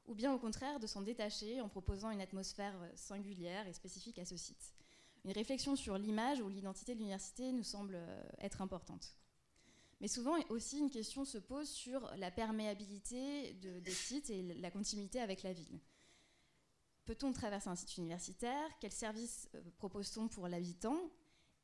ou 0.06 0.14
bien 0.14 0.32
au 0.32 0.38
contraire 0.38 0.78
de 0.78 0.87
s'en 0.87 1.00
détacher 1.00 1.60
en 1.62 1.68
proposant 1.68 2.10
une 2.10 2.20
atmosphère 2.20 2.75
singulière 2.94 3.66
et 3.66 3.72
spécifique 3.72 4.18
à 4.18 4.26
ce 4.26 4.37
site. 4.37 4.75
Une 5.25 5.32
réflexion 5.32 5.75
sur 5.75 5.96
l'image 5.96 6.40
ou 6.40 6.48
l'identité 6.48 6.94
de 6.94 6.98
l'université 6.98 7.52
nous 7.52 7.64
semble 7.64 7.94
euh, 7.96 8.22
être 8.38 8.62
importante. 8.62 9.17
Mais 10.00 10.09
souvent 10.09 10.37
aussi, 10.49 10.78
une 10.78 10.90
question 10.90 11.25
se 11.25 11.38
pose 11.38 11.69
sur 11.69 12.09
la 12.17 12.31
perméabilité 12.31 13.52
des 13.55 13.90
sites 13.90 14.31
et 14.31 14.43
la 14.43 14.71
continuité 14.71 15.21
avec 15.21 15.43
la 15.43 15.52
ville. 15.52 15.81
Peut-on 17.09 17.33
traverser 17.33 17.69
un 17.69 17.75
site 17.75 17.97
universitaire? 17.97 18.69
Quels 18.81 18.93
services 18.93 19.49
euh, 19.55 19.62
propose-t-on 19.78 20.28
pour 20.28 20.47
l'habitant? 20.47 21.11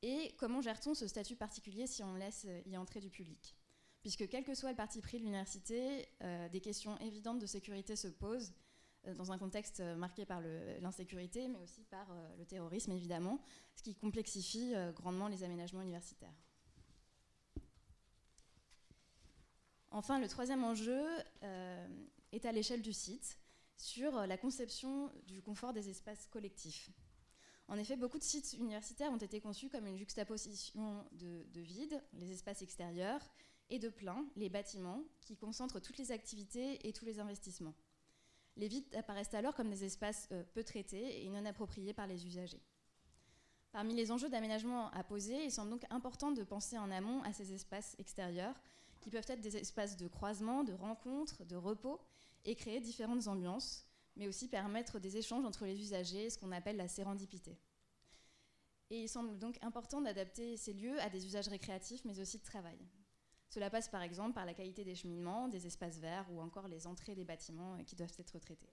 Et 0.00 0.35
comment 0.38 0.62
gère-t-on 0.62 0.95
ce 0.95 1.07
statut 1.07 1.37
particulier 1.37 1.87
si 1.87 2.03
on 2.03 2.14
laisse 2.14 2.47
euh, 2.49 2.62
y 2.64 2.79
entrer 2.79 2.99
du 2.99 3.11
public? 3.11 3.55
Puisque 4.00 4.26
quel 4.26 4.43
que 4.43 4.55
soit 4.55 4.71
le 4.71 4.76
parti 4.76 5.03
pris 5.03 5.19
de 5.19 5.25
l'université, 5.25 6.09
euh, 6.23 6.49
des 6.49 6.62
questions 6.62 6.97
évidentes 7.00 7.41
de 7.41 7.47
sécurité 7.47 7.95
se 7.95 8.09
posent 8.09 8.55
dans 9.19 9.33
un 9.33 9.37
contexte 9.37 9.83
marqué 9.99 10.25
par 10.25 10.41
l'insécurité, 10.81 11.47
mais 11.47 11.59
aussi 11.59 11.85
par 11.85 12.07
le 12.38 12.47
terrorisme, 12.47 12.91
évidemment, 12.93 13.38
ce 13.76 13.83
qui 13.83 13.95
complexifie 13.95 14.73
grandement 14.95 15.29
les 15.29 15.43
aménagements 15.43 15.83
universitaires. 15.83 16.33
Enfin, 19.97 20.19
le 20.19 20.27
troisième 20.27 20.65
enjeu 20.65 21.07
euh, 21.45 21.87
est 22.33 22.47
à 22.47 22.51
l'échelle 22.51 22.83
du 22.83 22.93
site, 22.93 23.39
sur 23.77 24.27
la 24.27 24.37
conception 24.37 25.09
du 25.29 25.41
confort 25.41 25.73
des 25.73 25.89
espaces 25.89 26.27
collectifs. 26.27 26.91
En 27.69 27.79
effet, 27.79 27.95
beaucoup 27.95 28.19
de 28.19 28.25
sites 28.25 28.55
universitaires 28.55 29.13
ont 29.13 29.19
été 29.19 29.41
conçus 29.41 29.69
comme 29.69 29.87
une 29.87 29.97
juxtaposition 29.97 31.05
de, 31.13 31.45
de 31.45 31.61
vide, 31.61 32.03
les 32.15 32.33
espaces 32.33 32.61
extérieurs, 32.63 33.21
et 33.71 33.79
de 33.79 33.89
plein, 33.89 34.27
les 34.35 34.49
bâtiments, 34.49 35.01
qui 35.21 35.37
concentrent 35.37 35.79
toutes 35.79 35.99
les 35.99 36.11
activités 36.11 36.89
et 36.89 36.93
tous 36.93 37.05
les 37.05 37.21
investissements. 37.21 37.75
Les 38.57 38.67
vides 38.67 38.93
apparaissent 38.97 39.35
alors 39.35 39.55
comme 39.55 39.71
des 39.71 39.85
espaces 39.85 40.29
euh, 40.33 40.43
peu 40.55 40.65
traités 40.65 41.25
et 41.25 41.29
non 41.29 41.45
appropriés 41.45 41.95
par 41.95 42.09
les 42.09 42.27
usagers. 42.27 42.63
Parmi 43.71 43.95
les 43.95 44.11
enjeux 44.11 44.29
d'aménagement 44.29 44.91
à 44.91 45.05
poser, 45.05 45.45
il 45.45 45.53
semble 45.53 45.71
donc 45.71 45.85
important 45.91 46.33
de 46.33 46.43
penser 46.43 46.79
en 46.79 46.91
amont 46.91 47.23
à 47.23 47.33
ces 47.33 47.53
espaces 47.53 47.95
extérieurs 48.01 48.57
qui 49.04 49.11
peuvent 49.11 49.26
être 49.28 49.42
des 49.42 49.58
espaces 49.58 49.99
de 49.99 50.08
croisement, 50.08 50.64
de 50.64 50.73
rencontres, 50.73 51.44
de 51.44 51.56
repos, 51.56 52.00
et 52.46 52.56
créer 52.56 52.80
différentes 52.80 53.28
ambiances, 53.28 53.87
mais 54.16 54.26
aussi 54.26 54.49
permettre 54.49 54.99
des 54.99 55.18
échanges 55.18 55.44
entre 55.44 55.66
les 55.66 55.78
usagers, 55.78 56.30
ce 56.30 56.38
qu'on 56.38 56.52
appelle 56.52 56.76
la 56.76 56.88
sérendipité. 56.88 57.58
Et 58.88 59.02
il 59.02 59.08
semble 59.08 59.38
donc 59.38 59.58
important 59.62 60.00
d'adapter 60.00 60.56
ces 60.56 60.73
lieux 60.73 60.99
à 61.02 61.11
des 61.11 61.26
usages 61.26 61.49
récréatifs, 61.49 62.04
mais 62.06 62.18
aussi 62.18 62.38
de 62.38 62.44
travail. 62.44 62.78
Cela 63.50 63.68
passe 63.68 63.88
par 63.88 64.00
exemple 64.00 64.32
par 64.32 64.46
la 64.46 64.54
qualité 64.54 64.84
des 64.84 64.94
cheminements, 64.94 65.49
des 65.49 65.66
espaces 65.66 65.99
verts 65.99 66.26
ou 66.32 66.40
encore 66.40 66.66
les 66.66 66.87
entrées 66.87 67.14
des 67.14 67.25
bâtiments 67.25 67.76
qui 67.84 67.94
doivent 67.94 68.16
être 68.18 68.38
traités. 68.38 68.73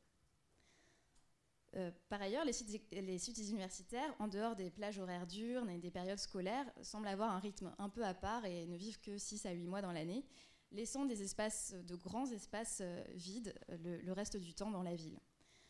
Euh, 1.77 1.91
par 2.09 2.21
ailleurs, 2.21 2.43
les 2.43 2.51
sites, 2.53 3.49
universitaires, 3.49 4.13
en 4.19 4.27
dehors 4.27 4.55
des 4.55 4.69
plages 4.69 4.99
horaires 4.99 5.25
diurnes 5.25 5.69
et 5.69 5.77
des 5.77 5.91
périodes 5.91 6.19
scolaires, 6.19 6.65
semblent 6.81 7.07
avoir 7.07 7.31
un 7.31 7.39
rythme 7.39 7.73
un 7.77 7.89
peu 7.89 8.03
à 8.03 8.13
part 8.13 8.45
et 8.45 8.65
ne 8.65 8.75
vivent 8.75 8.99
que 8.99 9.17
6 9.17 9.45
à 9.45 9.51
8 9.51 9.67
mois 9.67 9.81
dans 9.81 9.93
l'année, 9.93 10.25
laissant 10.71 11.05
des 11.05 11.21
espaces, 11.21 11.73
de 11.73 11.95
grands 11.95 12.29
espaces 12.29 12.79
euh, 12.81 13.03
vides 13.13 13.55
le, 13.69 14.11
reste 14.11 14.37
du 14.37 14.53
temps 14.53 14.71
dans 14.71 14.83
la 14.83 14.95
ville. 14.95 15.19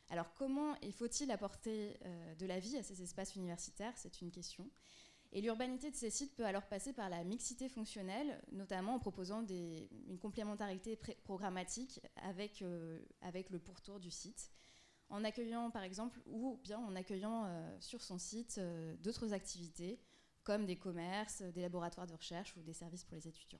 Alors 0.09 0.33
comment 0.33 0.75
et 0.81 0.91
faut-il 0.91 1.31
apporter 1.31 1.97
euh, 2.03 2.35
de 2.35 2.45
la 2.45 2.59
vie 2.59 2.77
à 2.77 2.83
ces 2.83 3.01
espaces 3.01 3.35
universitaires? 3.35 3.93
C'est 3.95 4.21
une 4.21 4.31
question. 4.31 4.69
Et 5.33 5.39
l'urbanité 5.39 5.91
de 5.91 5.95
ces 5.95 6.09
sites 6.09 6.35
peut 6.35 6.45
alors 6.45 6.65
passer 6.65 6.93
par 6.93 7.09
la 7.09 7.23
mixité 7.23 7.69
fonctionnelle, 7.69 8.41
notamment 8.51 8.95
en 8.95 8.99
proposant 8.99 9.45
une 9.47 10.17
complémentarité 10.19 10.99
programmatique 11.23 12.01
avec 12.17 12.59
le 12.59 13.59
pourtour 13.59 14.01
du 14.01 14.11
site 14.11 14.51
en 15.11 15.23
accueillant 15.23 15.69
par 15.69 15.83
exemple, 15.83 16.19
ou 16.25 16.59
bien 16.63 16.79
en 16.79 16.95
accueillant 16.95 17.45
euh, 17.45 17.77
sur 17.79 18.01
son 18.01 18.17
site 18.17 18.55
euh, 18.57 18.95
d'autres 18.97 19.33
activités 19.33 19.99
comme 20.43 20.65
des 20.65 20.77
commerces, 20.77 21.43
des 21.43 21.61
laboratoires 21.61 22.07
de 22.07 22.13
recherche 22.13 22.55
ou 22.57 22.63
des 22.63 22.73
services 22.73 23.03
pour 23.03 23.15
les 23.15 23.27
étudiants. 23.27 23.59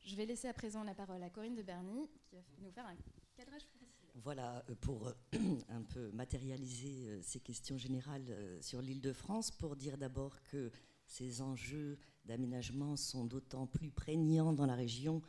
Je 0.00 0.16
vais 0.16 0.24
laisser 0.24 0.48
à 0.48 0.54
présent 0.54 0.82
la 0.82 0.94
parole 0.94 1.22
à 1.22 1.28
Corinne 1.28 1.54
de 1.54 1.62
Berny 1.62 2.08
qui 2.08 2.36
va 2.36 2.42
nous 2.60 2.70
faire 2.70 2.86
un 2.86 2.96
cadrage 3.36 3.66
précis. 3.66 3.84
Voilà, 4.14 4.64
euh, 4.70 4.74
pour 4.76 5.12
un 5.68 5.82
peu 5.82 6.10
matérialiser 6.12 7.20
ces 7.22 7.40
questions 7.40 7.76
générales 7.76 8.58
sur 8.62 8.80
l'île 8.80 9.00
de 9.00 9.12
France, 9.12 9.50
pour 9.50 9.76
dire 9.76 9.98
d'abord 9.98 10.42
que 10.44 10.70
ces 11.06 11.42
enjeux 11.42 11.98
d'aménagement 12.24 12.96
sont 12.96 13.24
d'autant 13.26 13.66
plus 13.66 13.90
prégnants 13.90 14.52
dans 14.52 14.66
la 14.66 14.74
région 14.74 15.20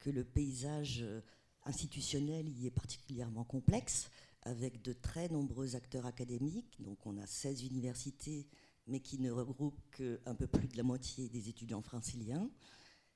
que 0.00 0.10
le 0.10 0.24
paysage 0.24 1.04
institutionnel 1.64 2.48
y 2.48 2.66
est 2.66 2.72
particulièrement 2.72 3.44
complexe, 3.44 4.10
avec 4.42 4.82
de 4.82 4.92
très 4.92 5.28
nombreux 5.28 5.76
acteurs 5.76 6.06
académiques. 6.06 6.80
Donc 6.80 7.06
on 7.06 7.16
a 7.18 7.26
16 7.26 7.64
universités, 7.64 8.46
mais 8.86 9.00
qui 9.00 9.18
ne 9.18 9.30
regroupent 9.30 9.80
qu'un 9.92 10.34
peu 10.34 10.46
plus 10.46 10.68
de 10.68 10.76
la 10.76 10.82
moitié 10.82 11.28
des 11.28 11.48
étudiants 11.48 11.82
franciliens. 11.82 12.50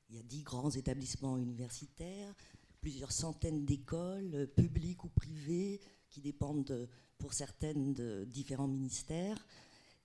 Il 0.08 0.16
y 0.16 0.18
a 0.18 0.22
10 0.22 0.42
grands 0.42 0.70
établissements 0.70 1.36
universitaires, 1.36 2.34
plusieurs 2.80 3.12
centaines 3.12 3.64
d'écoles, 3.64 4.48
publiques 4.56 5.02
ou 5.04 5.08
privées, 5.08 5.80
qui 6.10 6.20
dépendent 6.20 6.88
pour 7.18 7.32
certaines 7.32 7.94
de 7.94 8.24
différents 8.24 8.68
ministères. 8.68 9.44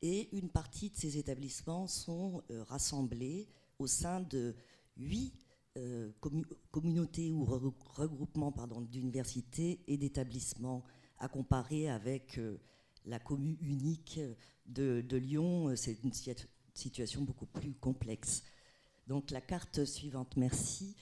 Et 0.01 0.35
une 0.35 0.49
partie 0.49 0.89
de 0.89 0.97
ces 0.97 1.17
établissements 1.17 1.85
sont 1.85 2.41
euh, 2.49 2.63
rassemblés 2.63 3.47
au 3.77 3.85
sein 3.85 4.21
de 4.21 4.55
huit 4.97 5.33
euh, 5.77 6.11
communautés 6.71 7.31
ou 7.31 7.45
regroupements 7.45 8.51
d'universités 8.81 9.79
et 9.87 9.97
d'établissements 9.97 10.83
à 11.21 11.29
comparer 11.29 11.89
avec 11.89 12.37
euh, 12.37 12.59
la 13.05 13.19
commune 13.19 13.57
unique 13.61 14.19
de, 14.65 15.17
Lyon. 15.17 15.75
C'est 15.75 15.97
une 16.03 16.13
situation 16.73 17.21
beaucoup 17.21 17.45
plus 17.45 17.73
complexe. 17.73 18.43
Donc 19.07 19.31
la 19.31 19.41
carte 19.41 19.85
suivante, 19.85 20.35
merci, 20.37 20.95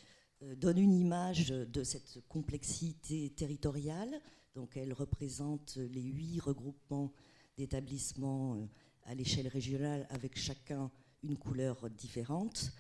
donne 0.58 0.78
une 0.78 0.94
image 0.94 1.50
de 1.50 1.84
cette 1.84 2.20
complexité 2.28 3.30
territoriale. 3.32 4.22
Donc 4.56 4.78
elle 4.78 4.94
représente 4.94 5.76
les 5.76 6.02
huit 6.02 6.40
regroupements 6.40 7.12
d'établissements 7.58 8.58
à 9.04 9.16
l'échelle 9.16 9.48
régionale 9.48 10.08
avec 10.10 10.38
chacun 10.38 10.92
une 11.24 11.38
couleur 11.38 11.90
différente. 11.90 12.72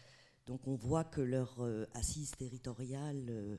Donc 0.45 0.67
on 0.67 0.75
voit 0.75 1.03
que 1.03 1.21
leur 1.21 1.59
euh, 1.59 1.85
assise 1.93 2.31
territoriale 2.31 3.25
euh, 3.29 3.57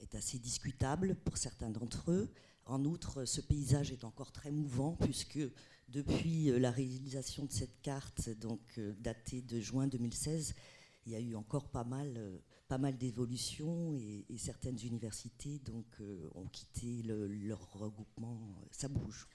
est 0.00 0.14
assez 0.14 0.38
discutable 0.38 1.14
pour 1.24 1.36
certains 1.36 1.70
d'entre 1.70 2.10
eux. 2.10 2.28
En 2.66 2.84
outre, 2.84 3.24
ce 3.24 3.40
paysage 3.40 3.92
est 3.92 4.04
encore 4.04 4.32
très 4.32 4.50
mouvant 4.50 4.96
puisque 4.96 5.40
depuis 5.88 6.50
euh, 6.50 6.58
la 6.58 6.70
réalisation 6.70 7.44
de 7.44 7.52
cette 7.52 7.80
carte, 7.82 8.30
donc 8.40 8.80
datée 8.98 9.42
de 9.42 9.60
juin 9.60 9.86
2016, 9.86 10.54
il 11.06 11.12
y 11.12 11.16
a 11.16 11.20
eu 11.20 11.34
encore 11.34 11.68
pas 11.68 11.84
mal, 11.84 12.40
pas 12.68 12.78
mal 12.78 12.96
d'évolutions 12.96 13.94
et, 13.94 14.24
certaines 14.38 14.78
universités 14.82 15.60
ont 16.34 16.46
quitté 16.46 17.02
leur 17.02 17.72
regroupement. 17.74 18.40
Ça 18.70 18.88
bouge. 18.88 19.28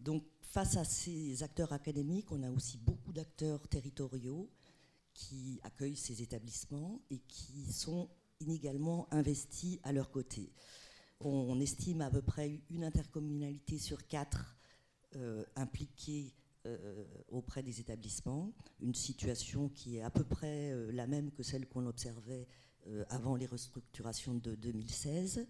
Donc 0.00 0.24
face 0.40 0.76
à 0.76 0.84
ces 0.84 1.42
acteurs 1.42 1.72
académiques, 1.72 2.32
on 2.32 2.42
a 2.42 2.50
aussi 2.50 2.78
beaucoup 2.78 3.12
d'acteurs 3.12 3.68
territoriaux 3.68 4.50
qui 5.12 5.60
accueillent 5.62 5.96
ces 5.96 6.22
établissements 6.22 7.02
et 7.10 7.18
qui 7.28 7.72
sont 7.72 8.08
inégalement 8.40 9.08
investis 9.12 9.78
à 9.82 9.92
leur 9.92 10.10
côté. 10.10 10.52
On 11.20 11.58
estime 11.60 12.02
à 12.02 12.10
peu 12.10 12.22
près 12.22 12.60
une 12.70 12.84
intercommunalité 12.84 13.78
sur 13.78 14.06
quatre 14.06 14.56
euh, 15.16 15.44
impliquée 15.54 16.34
euh, 16.66 17.04
auprès 17.30 17.62
des 17.62 17.80
établissements, 17.80 18.52
une 18.80 18.94
situation 18.94 19.70
qui 19.70 19.96
est 19.96 20.02
à 20.02 20.10
peu 20.10 20.24
près 20.24 20.72
euh, 20.72 20.90
la 20.92 21.06
même 21.06 21.30
que 21.30 21.42
celle 21.42 21.66
qu'on 21.66 21.86
observait 21.86 22.46
avant 23.08 23.34
les 23.34 23.46
restructurations 23.46 24.34
de 24.34 24.54
2016. 24.54 25.44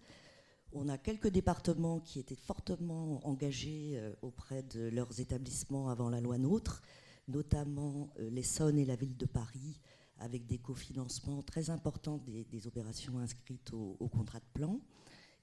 On 0.73 0.89
a 0.89 0.97
quelques 0.97 1.27
départements 1.27 1.99
qui 1.99 2.17
étaient 2.17 2.33
fortement 2.33 3.19
engagés 3.27 4.01
auprès 4.23 4.63
de 4.63 4.89
leurs 4.89 5.19
établissements 5.19 5.89
avant 5.89 6.09
la 6.09 6.19
loi 6.19 6.39
NOTRe, 6.39 6.81
notamment 7.27 8.09
l'Essonne 8.17 8.79
et 8.79 8.85
la 8.85 8.95
ville 8.95 9.15
de 9.17 9.27
Paris, 9.27 9.79
avec 10.17 10.47
des 10.47 10.57
cofinancements 10.57 11.43
très 11.43 11.69
importants 11.69 12.19
des, 12.25 12.67
opérations 12.67 13.19
inscrites 13.19 13.71
au, 13.73 14.07
contrat 14.07 14.39
de 14.39 14.45
plan, 14.53 14.79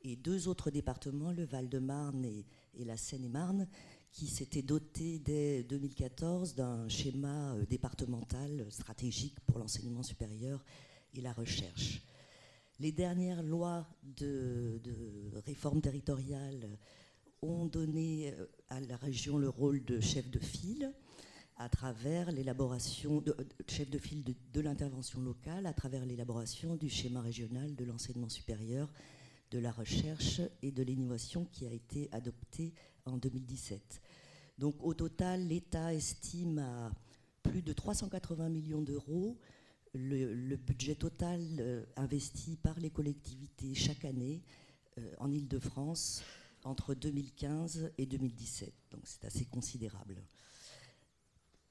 et 0.04 0.16
deux 0.16 0.48
autres 0.48 0.70
départements, 0.70 1.32
le 1.32 1.44
Val-de-Marne 1.44 2.24
et, 2.24 2.44
la 2.84 2.96
Seine-et-Marne, 2.96 3.66
qui 4.12 4.26
s'étaient 4.26 4.62
dotés 4.62 5.18
dès 5.18 5.64
2014 5.64 6.54
d'un 6.54 6.88
schéma 6.88 7.54
euh, 7.54 7.64
départemental 7.66 8.66
stratégique 8.70 9.40
pour 9.46 9.58
l'enseignement 9.58 10.02
supérieur 10.02 10.62
et 11.14 11.20
la 11.20 11.32
recherche. 11.32 12.02
Les 12.78 12.92
dernières 12.92 13.42
lois 13.42 13.88
de, 14.02 14.80
réforme 15.46 15.80
territoriale 15.80 16.78
ont 17.42 17.66
donné 17.66 18.32
euh, 18.32 18.46
à 18.68 18.80
la 18.80 18.96
région 18.96 19.38
le 19.38 19.48
rôle 19.48 19.84
de 19.84 20.00
chef 20.00 20.30
de 20.30 20.38
file 20.38 20.92
à 21.56 21.68
travers 21.68 22.30
l'élaboration 22.32 23.20
de, 23.20 23.34
chef 23.68 23.88
de 23.88 23.98
file 23.98 24.24
de, 24.52 24.60
l'intervention 24.60 25.20
locale, 25.20 25.66
à 25.66 25.72
travers 25.72 26.04
l'élaboration 26.04 26.76
du 26.76 26.88
schéma 26.88 27.20
régional 27.20 27.74
de 27.74 27.84
l'enseignement 27.84 28.28
supérieur, 28.28 28.92
de 29.50 29.58
la 29.58 29.72
recherche 29.72 30.40
et 30.62 30.72
de 30.72 30.82
l'innovation 30.82 31.44
qui 31.46 31.66
a 31.66 31.72
été 31.72 32.08
adopté 32.12 32.72
en 33.04 33.16
2017. 33.16 34.00
Donc 34.58 34.76
au 34.82 34.94
total, 34.94 35.46
l'État 35.48 35.94
estime 35.94 36.58
à 36.58 36.92
plus 37.42 37.62
de 37.62 37.72
380 37.72 38.48
millions 38.48 38.82
d'euros 38.82 39.36
le, 39.94 40.56
budget 40.56 40.96
total 40.96 41.40
euh, 41.60 41.84
investi 41.96 42.56
par 42.56 42.78
les 42.80 42.90
collectivités 42.90 43.74
chaque 43.74 44.04
année 44.04 44.42
euh, 44.98 45.14
en 45.18 45.30
Ile-de-France 45.30 46.22
entre 46.64 46.94
2015 46.94 47.92
et 47.98 48.06
2017. 48.06 48.72
Donc 48.90 49.02
c'est 49.04 49.24
assez 49.24 49.44
considérable. 49.44 50.16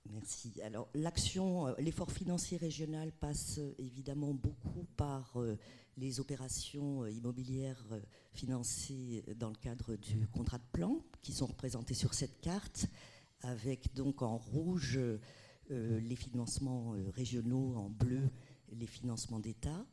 Merci. 0.10 0.62
Alors 0.62 0.90
l'action, 0.94 1.68
euh, 1.68 1.74
l'effort 1.80 2.12
financier 2.12 2.58
régional 2.58 3.12
passe 3.12 3.60
évidemment 3.78 4.34
beaucoup 4.34 4.86
par 4.98 5.38
les 5.98 6.20
opérations 6.20 7.06
immobilières 7.06 7.84
financées 8.34 9.24
dans 9.38 9.50
le 9.50 9.56
cadre 9.56 9.96
du 9.96 10.28
contrat 10.28 10.58
de 10.58 10.64
plan, 10.72 11.00
qui 11.22 11.32
sont 11.32 11.46
représentées 11.46 11.94
sur 11.94 12.14
cette 12.14 12.42
carte, 12.42 12.88
avec 13.42 13.94
donc 13.94 14.22
en 14.22 14.38
rouge 14.38 15.00
euh, 15.72 16.00
les 16.02 16.18
financements 16.18 16.94
euh, 16.94 17.10
régionaux 17.16 17.76
en 17.78 17.90
bleu, 17.90 18.30
les 18.74 18.86
financements 18.86 19.40
d'État. 19.40 19.86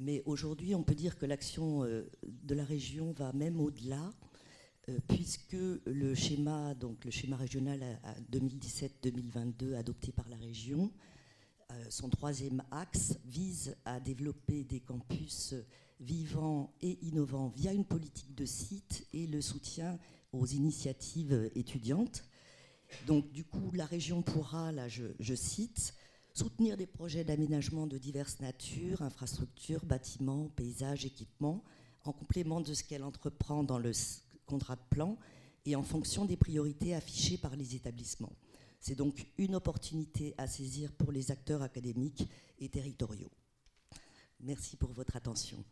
Mais 0.00 0.20
aujourd'hui, 0.26 0.74
on 0.74 0.82
peut 0.82 0.96
dire 0.96 1.16
que 1.16 1.26
l'action 1.26 1.84
euh, 1.84 2.10
de 2.24 2.54
la 2.56 2.64
région 2.64 3.12
va 3.12 3.32
même 3.32 3.60
au-delà, 3.60 4.12
puisque 5.08 5.56
le 5.84 6.14
schéma, 6.14 6.74
régional 7.32 7.80
2017-2022 8.32 9.74
adopté 9.74 10.12
par 10.12 10.28
la 10.28 10.36
région, 10.36 10.92
son 11.90 12.08
troisième 12.08 12.62
axe 12.70 13.18
vise 13.24 13.76
à 13.84 14.00
développer 14.00 14.64
des 14.64 14.80
campus 14.80 15.54
vivants 16.00 16.72
et 16.82 16.98
innovants 17.02 17.48
via 17.48 17.72
une 17.72 17.84
politique 17.84 18.34
de 18.34 18.44
site 18.44 19.06
et 19.12 19.26
le 19.26 19.40
soutien 19.40 19.98
aux 20.32 20.46
initiatives 20.46 21.50
étudiantes. 21.54 22.24
Donc 23.06 23.32
du 23.32 23.44
coup, 23.44 23.72
la 23.72 23.86
région 23.86 24.22
pourra, 24.22 24.72
là 24.72 24.88
je, 24.88 25.34
cite, 25.34 25.94
soutenir 26.34 26.76
des 26.76 26.86
projets 26.86 27.24
d'aménagement 27.24 27.86
de 27.86 27.98
diverses 27.98 28.40
natures, 28.40 29.02
infrastructures, 29.02 29.84
bâtiments, 29.84 30.48
paysages, 30.54 31.04
équipements, 31.04 31.64
en 32.04 32.12
complément 32.12 32.60
de 32.60 32.72
ce 32.74 32.84
qu'elle 32.84 33.02
entreprend 33.02 33.64
dans 33.64 33.78
le 33.78 33.92
contrat 34.46 34.76
de 34.76 34.84
plan 34.90 35.18
et 35.64 35.76
en 35.76 35.82
fonction 35.82 36.24
des 36.24 36.36
priorités 36.36 36.94
affichées 36.94 37.38
par 37.38 37.56
les 37.56 37.74
établissements. 37.74 38.32
C'est 38.80 38.94
donc 38.94 39.26
une 39.38 39.54
opportunité 39.54 40.34
à 40.38 40.46
saisir 40.46 40.92
pour 40.92 41.12
les 41.12 41.30
acteurs 41.30 41.62
académiques 41.62 42.28
et 42.58 42.68
territoriaux. 42.68 43.30
Merci 44.40 44.76
pour 44.76 44.92
votre 44.92 45.16
attention. 45.16 45.64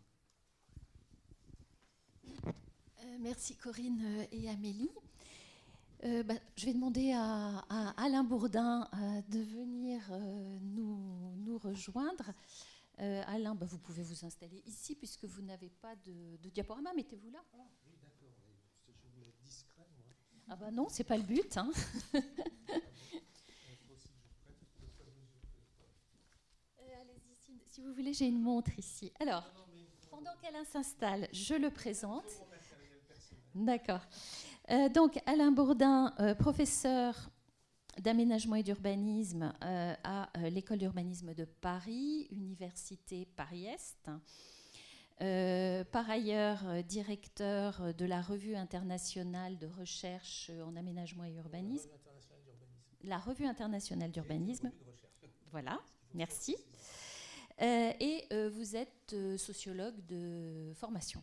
Euh, 2.37 3.19
merci 3.21 3.57
Corinne 3.57 4.27
et 4.33 4.49
Amélie. 4.49 4.91
Euh, 6.05 6.23
bah, 6.23 6.35
je 6.55 6.67
vais 6.67 6.75
demander 6.75 7.13
à, 7.13 7.61
Alain 7.97 8.25
Bourdin 8.25 8.87
euh, 8.93 9.23
de 9.29 9.39
venir 9.39 10.03
euh, 10.11 10.59
nous, 10.61 11.59
rejoindre. 11.59 12.33
Alain, 12.99 13.55
bah, 13.55 13.67
vous 13.67 13.79
pouvez 13.79 14.03
vous 14.03 14.25
installer 14.25 14.63
ici 14.67 14.95
puisque 14.95 15.25
vous 15.25 15.43
n'avez 15.43 15.71
pas 15.71 15.97
de, 15.97 16.49
diaporama. 16.51 16.93
Mettez-vous 16.95 17.31
là. 17.31 17.43
Ah, 17.55 17.67
oui, 17.87 17.97
d'accord. 18.03 18.35
Je 18.87 19.09
voulais 19.09 19.29
être 19.29 19.43
discret, 19.43 19.89
moi. 19.97 20.05
Ah 20.49 20.57
bah 20.57 20.71
non, 20.71 20.89
c'est 20.89 21.05
pas 21.05 21.17
le 21.17 21.23
but. 21.23 21.57
Hein. 21.57 21.71
allez-y, 26.79 27.59
si, 27.67 27.81
vous 27.81 27.95
voulez, 27.95 28.13
j'ai 28.13 28.27
une 28.27 28.41
montre 28.41 28.79
ici. 28.79 29.13
Alors, 29.21 29.45
pendant 30.11 30.33
qu'Alain 30.43 30.65
s'installe, 30.65 31.29
je 31.33 31.55
le 31.55 31.71
présente. 31.71 32.25
D'accord. 33.55 34.01
Euh, 34.71 34.89
donc 34.89 35.21
Alain 35.27 35.53
Bourdin, 35.53 36.13
euh, 36.21 36.35
professeur 36.35 37.31
d'aménagement 38.01 38.57
et 38.57 38.63
d'urbanisme 38.63 39.53
euh, 39.63 39.95
à 40.03 40.29
l'école 40.51 40.79
d'urbanisme 40.79 41.35
de 41.35 41.45
Paris, 41.45 42.27
Université 42.31 43.27
Paris-Est. 43.37 44.11
Par 45.19 46.11
ailleurs, 46.11 46.83
directeur 46.85 47.95
de 47.95 48.05
la 48.05 48.21
revue 48.21 48.57
internationale 48.57 49.59
de 49.59 49.67
recherche 49.67 50.51
en 50.67 50.77
aménagement 50.77 51.25
et 51.25 51.33
urbanisme. 51.33 51.91
la 53.05 53.19
Revue 53.19 53.47
internationale 53.47 54.11
d'urbanisme. 54.11 54.71
Voilà, 55.53 55.79
merci. 56.15 56.57
Euh, 57.63 57.93
et 58.01 58.25
euh, 58.33 58.51
vous 58.53 58.75
êtes 58.75 59.13
euh, 59.13 59.39
sociologue 59.39 59.95
de 60.07 60.73
formation. 60.75 61.23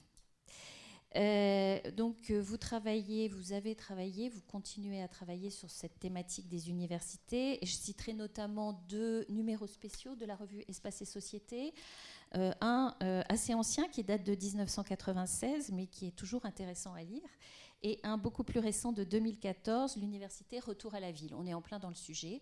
donc 1.97 2.31
vous 2.31 2.57
travaillez, 2.57 3.27
vous 3.27 3.51
avez 3.51 3.75
travaillé, 3.75 4.29
vous 4.29 4.41
continuez 4.47 5.01
à 5.01 5.09
travailler 5.09 5.49
sur 5.49 5.69
cette 5.69 5.99
thématique 5.99 6.47
des 6.47 6.69
universités. 6.69 7.59
Je 7.61 7.73
citerai 7.73 8.13
notamment 8.13 8.81
deux 8.87 9.25
numéros 9.27 9.67
spéciaux 9.67 10.15
de 10.15 10.25
la 10.25 10.37
revue 10.37 10.63
Espace 10.69 11.01
et 11.01 11.05
Société. 11.05 11.73
Un 12.33 12.95
assez 13.29 13.53
ancien 13.53 13.87
qui 13.89 14.03
date 14.03 14.23
de 14.23 14.35
1996 14.35 15.71
mais 15.73 15.87
qui 15.87 16.07
est 16.07 16.15
toujours 16.15 16.45
intéressant 16.45 16.93
à 16.93 17.03
lire 17.03 17.27
et 17.83 17.99
un 18.03 18.17
beaucoup 18.17 18.43
plus 18.43 18.59
récent 18.59 18.91
de 18.91 19.03
2014, 19.03 19.97
l'université 19.97 20.59
Retour 20.59 20.93
à 20.93 20.99
la 20.99 21.11
ville. 21.11 21.33
On 21.33 21.45
est 21.47 21.53
en 21.53 21.61
plein 21.61 21.79
dans 21.79 21.89
le 21.89 21.95
sujet. 21.95 22.41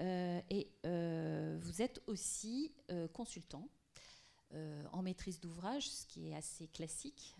Euh, 0.00 0.40
et 0.50 0.68
euh, 0.84 1.58
vous 1.60 1.82
êtes 1.82 2.02
aussi 2.06 2.72
euh, 2.90 3.08
consultant 3.08 3.68
en 4.92 5.00
maîtrise 5.00 5.40
d'ouvrage, 5.40 5.88
ce 5.88 6.04
qui 6.04 6.28
est 6.28 6.34
assez 6.34 6.66
classique 6.66 7.34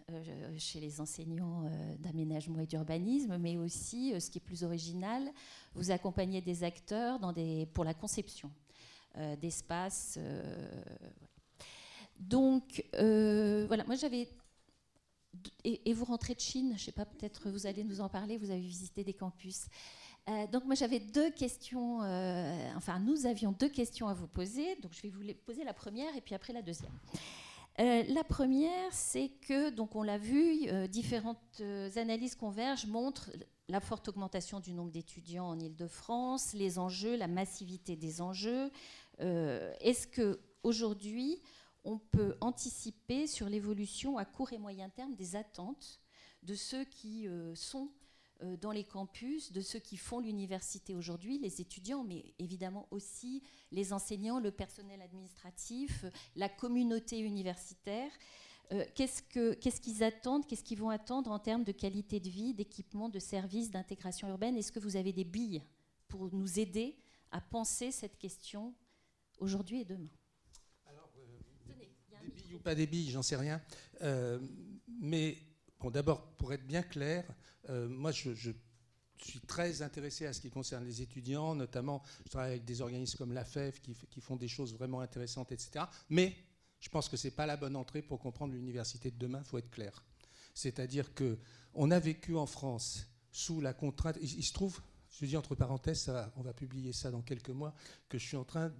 chez 0.57 0.81
les 0.81 0.98
enseignants 0.98 1.70
d'aménagement 1.98 2.59
et 2.61 2.66
d'urbanisme, 2.66 3.37
mais 3.37 3.59
aussi, 3.59 4.18
ce 4.18 4.31
qui 4.31 4.38
est 4.38 4.40
plus 4.40 4.64
original, 4.64 5.31
vous 5.75 5.90
accompagnez 5.90 6.40
des 6.40 6.64
acteurs 6.64 7.20
pour 7.75 7.85
la 7.85 7.92
conception 7.92 8.51
d'espaces. 9.42 10.18
Donc, 12.28 12.85
voilà, 12.92 13.85
moi 13.85 13.94
j'avais 13.96 14.28
et, 15.64 15.92
vous 15.92 16.04
rentrez 16.04 16.35
de 16.35 16.40
Chine, 16.40 16.68
je 16.70 16.74
ne 16.74 16.78
sais 16.78 16.92
pas, 16.92 17.04
peut-être 17.04 17.48
vous 17.50 17.66
allez 17.66 17.85
nous 17.85 18.00
en 18.00 18.08
parler, 18.08 18.37
vous 18.37 18.50
avez 18.50 18.61
visité 18.61 19.04
des 19.04 19.14
campus. 19.14 19.66
Euh, 20.28 20.46
donc 20.46 20.64
moi 20.64 20.76
j'avais 20.76 21.00
deux 21.00 21.30
questions, 21.30 22.02
euh, 22.02 22.70
enfin 22.76 23.00
nous 23.00 23.26
avions 23.26 23.50
deux 23.50 23.68
questions 23.68 24.06
à 24.08 24.14
vous 24.14 24.28
poser, 24.28 24.76
donc 24.76 24.92
je 24.92 25.02
vais 25.02 25.08
vous 25.08 25.22
les 25.22 25.35
poser 25.35 25.64
la 25.64 25.74
première 25.74 26.14
et 26.16 26.20
puis 26.20 26.35
après 26.35 26.52
la 26.52 26.62
deuxième. 26.62 26.92
Euh, 27.80 28.04
la 28.08 28.22
première, 28.22 28.92
c'est 28.92 29.30
que, 29.40 29.70
donc 29.70 29.96
on 29.96 30.02
l'a 30.02 30.18
vu, 30.18 30.68
différentes 30.88 31.62
analyses 31.96 32.37
convergent, 32.37 32.87
montrent 32.87 33.30
la 33.68 33.80
forte 33.80 34.08
augmentation 34.08 34.61
du 34.61 34.74
nombre 34.74 34.92
d'étudiants 34.92 35.48
en 35.48 35.58
Ile-de-France, 35.58 36.52
les 36.52 36.78
enjeux, 36.78 37.16
la 37.16 37.28
massivité 37.28 37.96
des 37.96 38.20
enjeux. 38.20 38.70
Est-ce 39.18 40.06
que 40.06 40.40
aujourd'hui 40.62 41.40
on 41.85 41.99
peut 41.99 42.37
anticiper 42.40 43.27
sur 43.27 43.49
l'évolution 43.49 44.18
à 44.18 44.25
court 44.25 44.53
et 44.53 44.59
moyen 44.59 44.88
terme 44.88 45.14
des 45.14 45.37
attentes 45.37 46.01
de 46.42 46.55
ceux 46.55 46.85
qui 46.85 47.29
euh, 47.29 47.55
sont 47.55 47.90
euh, 48.42 48.57
dans 48.57 48.73
les 48.73 48.85
campus, 48.85 49.53
de 49.53 49.61
ceux 49.61 49.79
qui 49.79 49.97
font 49.97 50.21
l'université 50.21 50.95
aujourd'hui, 50.95 51.38
les 51.38 51.61
étudiants, 51.61 52.05
mais 52.05 52.35
évidemment 52.38 52.88
aussi 52.90 53.42
les 53.71 53.92
enseignants, 53.92 54.40
le 54.40 54.51
personnel 54.51 55.01
administratif, 55.03 56.05
la 56.37 56.49
communauté 56.49 57.21
universitaire. 57.21 58.11
Euh, 58.73 58.85
qu'est-ce 58.95 59.81
qu'ils 59.81 60.03
attendent 60.03 60.47
Qu'est-ce 60.47 60.64
qu'ils 60.64 60.79
vont 60.79 60.90
attendre 60.90 61.31
en 61.31 61.38
termes 61.38 61.64
de 61.64 61.73
qualité 61.73 62.21
de 62.21 62.29
vie, 62.29 62.55
d'équipement, 62.55 63.09
de 63.09 63.18
services, 63.18 63.71
d'intégration 63.71 64.29
urbaine? 64.29 64.57
Est-ce 64.57 64.73
que 64.73 64.81
vous 64.81 64.97
avez 64.97 65.12
des 65.12 65.25
billes 65.25 65.62
pour 66.09 66.33
nous 66.35 66.59
aider 66.59 66.97
à 67.31 67.40
penser 67.40 67.92
cette 67.92 68.18
question 68.18 68.75
aujourd'hui 69.38 69.83
et 69.83 69.85
demain? 69.85 70.11
Ou 72.55 72.59
pas 72.59 72.75
des 72.75 72.87
billes, 72.87 73.11
j'en 73.11 73.23
sais 73.23 73.37
rien. 73.37 73.61
Euh, 74.03 74.38
mais 75.01 75.38
bon, 75.81 75.91
d'abord, 75.91 76.23
pour 76.37 76.53
être 76.53 76.67
bien 76.67 76.83
clair, 76.83 77.25
euh, 77.71 77.88
moi 77.88 78.12
je, 78.12 78.31
suis 78.33 79.41
très 79.47 79.83
intéressé 79.83 80.27
à 80.27 80.33
ce 80.33 80.41
qui 80.41 80.51
concerne 80.51 80.85
les 80.85 81.01
étudiants, 81.01 81.55
notamment 81.55 82.03
je 82.25 82.31
travaille 82.31 82.53
avec 82.53 82.65
des 82.65 82.81
organismes 82.81 83.19
comme 83.19 83.33
la 83.33 83.45
FEF 83.45 83.81
qui, 83.81 83.95
qui 84.11 84.21
font 84.21 84.35
des 84.35 84.49
choses 84.49 84.75
vraiment 84.75 85.01
intéressantes, 85.01 85.53
etc. 85.53 85.85
Mais 86.11 86.35
je 86.81 86.88
pense 86.88 87.09
que 87.09 87.17
ce 87.17 87.29
n'est 87.29 87.33
pas 87.33 87.47
la 87.47 87.57
bonne 87.57 87.77
entrée 87.77 88.03
pour 88.03 88.19
comprendre 88.19 88.53
l'université 88.53 89.12
de 89.12 89.17
demain, 89.17 89.38
il 89.45 89.49
faut 89.49 89.59
être 89.59 89.71
clair. 89.71 90.03
C'est-à-dire 90.55 91.12
qu'on 91.15 91.91
a 91.91 91.99
vécu 92.01 92.37
en 92.37 92.47
France 92.47 93.07
sous 93.31 93.61
la 93.61 93.73
contrainte, 93.73 94.19
il, 94.21 94.43
se 94.43 94.53
trouve, 94.53 94.81
je 95.09 95.25
dis 95.25 95.37
entre 95.37 95.55
parenthèses, 95.55 96.12
on 96.37 96.43
va 96.43 96.53
publier 96.53 96.93
ça 96.93 97.11
dans 97.11 97.23
quelques 97.23 97.51
mois, 97.51 97.75
que 98.09 98.19
je 98.19 98.27
suis 98.27 98.37
en 98.37 98.45
train 98.45 98.73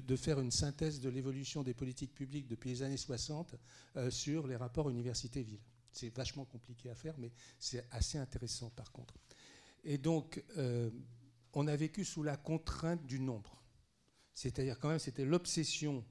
de, 0.00 0.16
faire 0.16 0.40
une 0.40 0.50
synthèse 0.50 1.00
de 1.00 1.08
l'évolution 1.08 1.62
des 1.62 1.74
politiques 1.74 2.14
publiques 2.14 2.46
depuis 2.46 2.70
les 2.70 2.82
années 2.82 2.96
60 2.96 3.54
euh, 3.96 4.10
sur 4.10 4.46
les 4.46 4.56
rapports 4.56 4.88
université-ville. 4.90 5.60
C'est 5.92 6.14
vachement 6.14 6.44
compliqué 6.44 6.90
à 6.90 6.94
faire, 6.94 7.14
mais 7.18 7.32
c'est 7.58 7.86
assez 7.90 8.18
intéressant 8.18 8.70
par 8.70 8.92
contre. 8.92 9.14
Et 9.84 9.98
donc, 9.98 10.42
euh, 10.56 10.90
on 11.52 11.66
a 11.66 11.76
vécu 11.76 12.04
sous 12.04 12.22
la 12.22 12.36
contrainte 12.36 13.06
du 13.06 13.20
nombre. 13.20 13.62
C'est-à-dire 14.34 14.78
quand 14.78 14.88
même, 14.88 14.98
c'était 14.98 15.24
l'obsession 15.24 16.04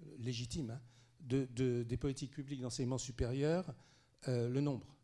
euh, 0.00 0.16
légitime 0.18 0.70
hein, 0.70 0.80
de, 1.20 1.82
des 1.82 1.96
politiques 1.96 2.30
publiques 2.30 2.62
d'enseignement 2.62 2.98
supérieur, 2.98 3.74
le 4.26 4.60
nombre. 4.60 4.96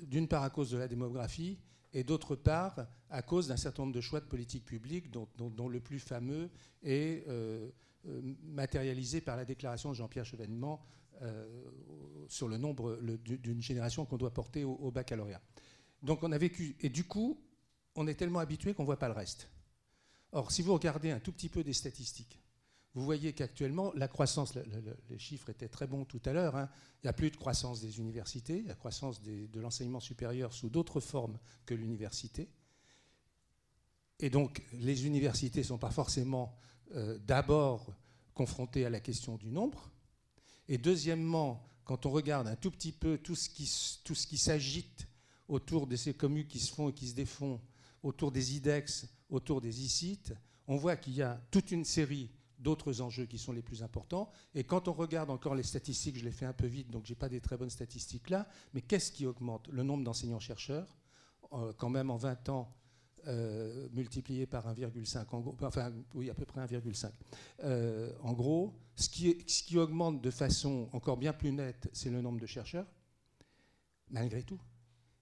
D'une 0.00 0.28
part 0.28 0.42
à 0.42 0.50
cause 0.50 0.70
de 0.70 0.78
la 0.78 0.88
démographie, 0.88 1.58
et 1.92 2.04
d'autre 2.04 2.36
part 2.36 2.86
à 3.10 3.22
cause 3.22 3.48
d'un 3.48 3.56
certain 3.56 3.82
nombre 3.82 3.94
de 3.94 4.00
choix 4.00 4.20
de 4.20 4.26
politique 4.26 4.64
publique 4.64 5.10
dont, 5.10 5.68
le 5.68 5.80
plus 5.80 5.98
fameux 5.98 6.50
est 6.82 7.26
euh, 7.28 7.70
euh, 8.06 8.20
matérialisé 8.42 9.20
par 9.20 9.36
la 9.36 9.44
déclaration 9.44 9.90
de 9.90 9.94
Jean-Pierre 9.94 10.24
Chevènement 10.24 10.84
euh, 11.22 11.46
sur 12.28 12.48
le 12.48 12.58
nombre 12.58 12.98
d'une 13.22 13.62
génération 13.62 14.04
qu'on 14.04 14.18
doit 14.18 14.32
porter 14.32 14.64
au, 14.64 14.90
baccalauréat. 14.90 15.40
Donc 16.02 16.22
on 16.22 16.30
a 16.30 16.38
vécu, 16.38 16.76
et 16.80 16.90
du 16.90 17.04
coup, 17.04 17.40
on 17.94 18.06
est 18.06 18.14
tellement 18.14 18.38
habitué 18.38 18.74
qu'on 18.74 18.82
ne 18.82 18.86
voit 18.86 18.98
pas 18.98 19.08
le 19.08 19.14
reste. 19.14 19.48
Or, 20.32 20.52
si 20.52 20.62
vous 20.62 20.74
regardez 20.74 21.10
un 21.10 21.18
tout 21.20 21.32
petit 21.32 21.48
peu 21.48 21.64
des 21.64 21.72
statistiques, 21.72 22.38
vous 22.98 23.04
voyez 23.04 23.32
qu'actuellement, 23.32 23.92
la 23.94 24.08
croissance, 24.08 24.54
les 25.08 25.18
chiffres 25.18 25.50
étaient 25.50 25.68
très 25.68 25.86
bons 25.86 26.04
tout 26.04 26.20
à 26.24 26.32
l'heure, 26.32 26.56
hein. 26.56 26.68
il 26.96 27.06
n'y 27.06 27.10
a 27.10 27.12
plus 27.12 27.30
de 27.30 27.36
croissance 27.36 27.80
des 27.80 28.00
universités, 28.00 28.62
la 28.62 28.74
croissance 28.74 29.22
de 29.22 29.60
l'enseignement 29.60 30.00
supérieur 30.00 30.52
sous 30.52 30.68
d'autres 30.68 30.98
formes 30.98 31.38
que 31.64 31.74
l'université. 31.74 32.48
Et 34.18 34.30
donc, 34.30 34.64
les 34.72 35.06
universités 35.06 35.60
ne 35.60 35.64
sont 35.64 35.78
pas 35.78 35.92
forcément 35.92 36.56
euh, 36.96 37.18
d'abord 37.18 37.94
confrontées 38.34 38.84
à 38.84 38.90
la 38.90 38.98
question 38.98 39.36
du 39.36 39.52
nombre. 39.52 39.92
Et 40.68 40.76
deuxièmement, 40.76 41.64
quand 41.84 42.04
on 42.04 42.10
regarde 42.10 42.48
un 42.48 42.56
tout 42.56 42.72
petit 42.72 42.90
peu 42.90 43.16
tout 43.18 43.36
ce 43.36 43.48
qui, 43.48 43.70
tout 44.02 44.16
ce 44.16 44.26
qui 44.26 44.38
s'agite 44.38 45.06
autour 45.46 45.86
de 45.86 45.94
ces 45.94 46.14
communes 46.14 46.48
qui 46.48 46.58
se 46.58 46.74
font 46.74 46.88
et 46.88 46.92
qui 46.92 47.06
se 47.06 47.14
défont, 47.14 47.60
autour 48.02 48.32
des 48.32 48.56
IDEX, 48.56 49.06
autour 49.30 49.60
des 49.60 49.84
ICIT, 49.84 50.32
on 50.66 50.76
voit 50.76 50.96
qu'il 50.96 51.14
y 51.14 51.22
a 51.22 51.40
toute 51.52 51.70
une 51.70 51.84
série 51.84 52.30
d'autres 52.58 53.00
enjeux 53.00 53.26
qui 53.26 53.38
sont 53.38 53.52
les 53.52 53.62
plus 53.62 53.82
importants. 53.82 54.30
Et 54.54 54.64
quand 54.64 54.88
on 54.88 54.92
regarde 54.92 55.30
encore 55.30 55.54
les 55.54 55.62
statistiques, 55.62 56.18
je 56.18 56.24
les 56.24 56.32
fais 56.32 56.46
un 56.46 56.52
peu 56.52 56.66
vite, 56.66 56.90
donc 56.90 57.06
je 57.06 57.12
n'ai 57.12 57.16
pas 57.16 57.28
des 57.28 57.40
très 57.40 57.56
bonnes 57.56 57.70
statistiques 57.70 58.30
là, 58.30 58.48
mais 58.74 58.82
qu'est-ce 58.82 59.12
qui 59.12 59.26
augmente 59.26 59.68
Le 59.68 59.82
nombre 59.82 60.04
d'enseignants-chercheurs, 60.04 60.96
euh, 61.52 61.72
quand 61.76 61.88
même 61.88 62.10
en 62.10 62.16
20 62.16 62.48
ans, 62.48 62.74
euh, 63.26 63.88
multiplié 63.92 64.46
par 64.46 64.66
1,5, 64.68 65.26
enfin 65.62 65.92
oui, 66.14 66.30
à 66.30 66.34
peu 66.34 66.44
près 66.44 66.60
1,5. 66.60 67.12
Euh, 67.64 68.12
en 68.22 68.32
gros, 68.32 68.74
ce 68.96 69.08
qui 69.08 69.78
augmente 69.78 70.20
de 70.20 70.30
façon 70.30 70.88
encore 70.92 71.16
bien 71.16 71.32
plus 71.32 71.52
nette, 71.52 71.88
c'est 71.92 72.10
le 72.10 72.20
nombre 72.20 72.40
de 72.40 72.46
chercheurs, 72.46 72.86
malgré 74.10 74.42
tout. 74.42 74.60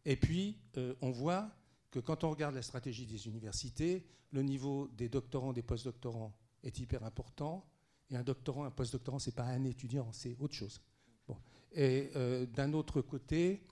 Et 0.05 0.16
puis, 0.16 0.57
on 1.01 1.11
voit 1.11 1.51
que 1.90 1.99
quand 1.99 2.22
on 2.22 2.31
regarde 2.31 2.55
la 2.55 2.62
stratégie 2.62 3.07
des 3.07 3.27
universités, 3.27 4.07
le 4.31 4.42
niveau 4.42 4.88
des 4.96 5.09
doctorants, 5.09 5.53
des 5.53 5.62
postdoctorants 5.62 6.33
est 6.62 6.79
hyper 6.79 7.05
important. 7.05 7.64
Et 8.11 8.16
un 8.16 8.23
doctorant, 8.23 8.64
un 8.64 8.71
postdoctorant, 8.71 9.19
ce 9.19 9.31
n'est 9.31 9.35
pas 9.35 9.45
un 9.45 9.64
étudiant, 9.64 10.12
c'est 10.12 10.37
autre 10.38 10.55
chose. 10.55 10.81
Bon. 11.27 11.37
Et 11.73 12.11
euh, 12.16 12.47
d'un 12.47 12.73
autre 12.73 13.01
côté, 13.01 13.66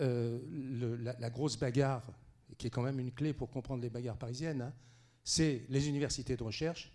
euh, 0.00 0.96
la, 1.18 1.30
grosse 1.30 1.58
bagarre, 1.58 2.02
qui 2.56 2.66
est 2.66 2.70
quand 2.70 2.82
même 2.82 2.98
une 2.98 3.12
clé 3.12 3.32
pour 3.32 3.50
comprendre 3.50 3.82
les 3.82 3.90
bagarres 3.90 4.16
parisiennes, 4.16 4.62
hein, 4.62 4.72
c'est 5.22 5.64
les 5.68 5.88
universités 5.88 6.36
de 6.36 6.42
recherche, 6.42 6.92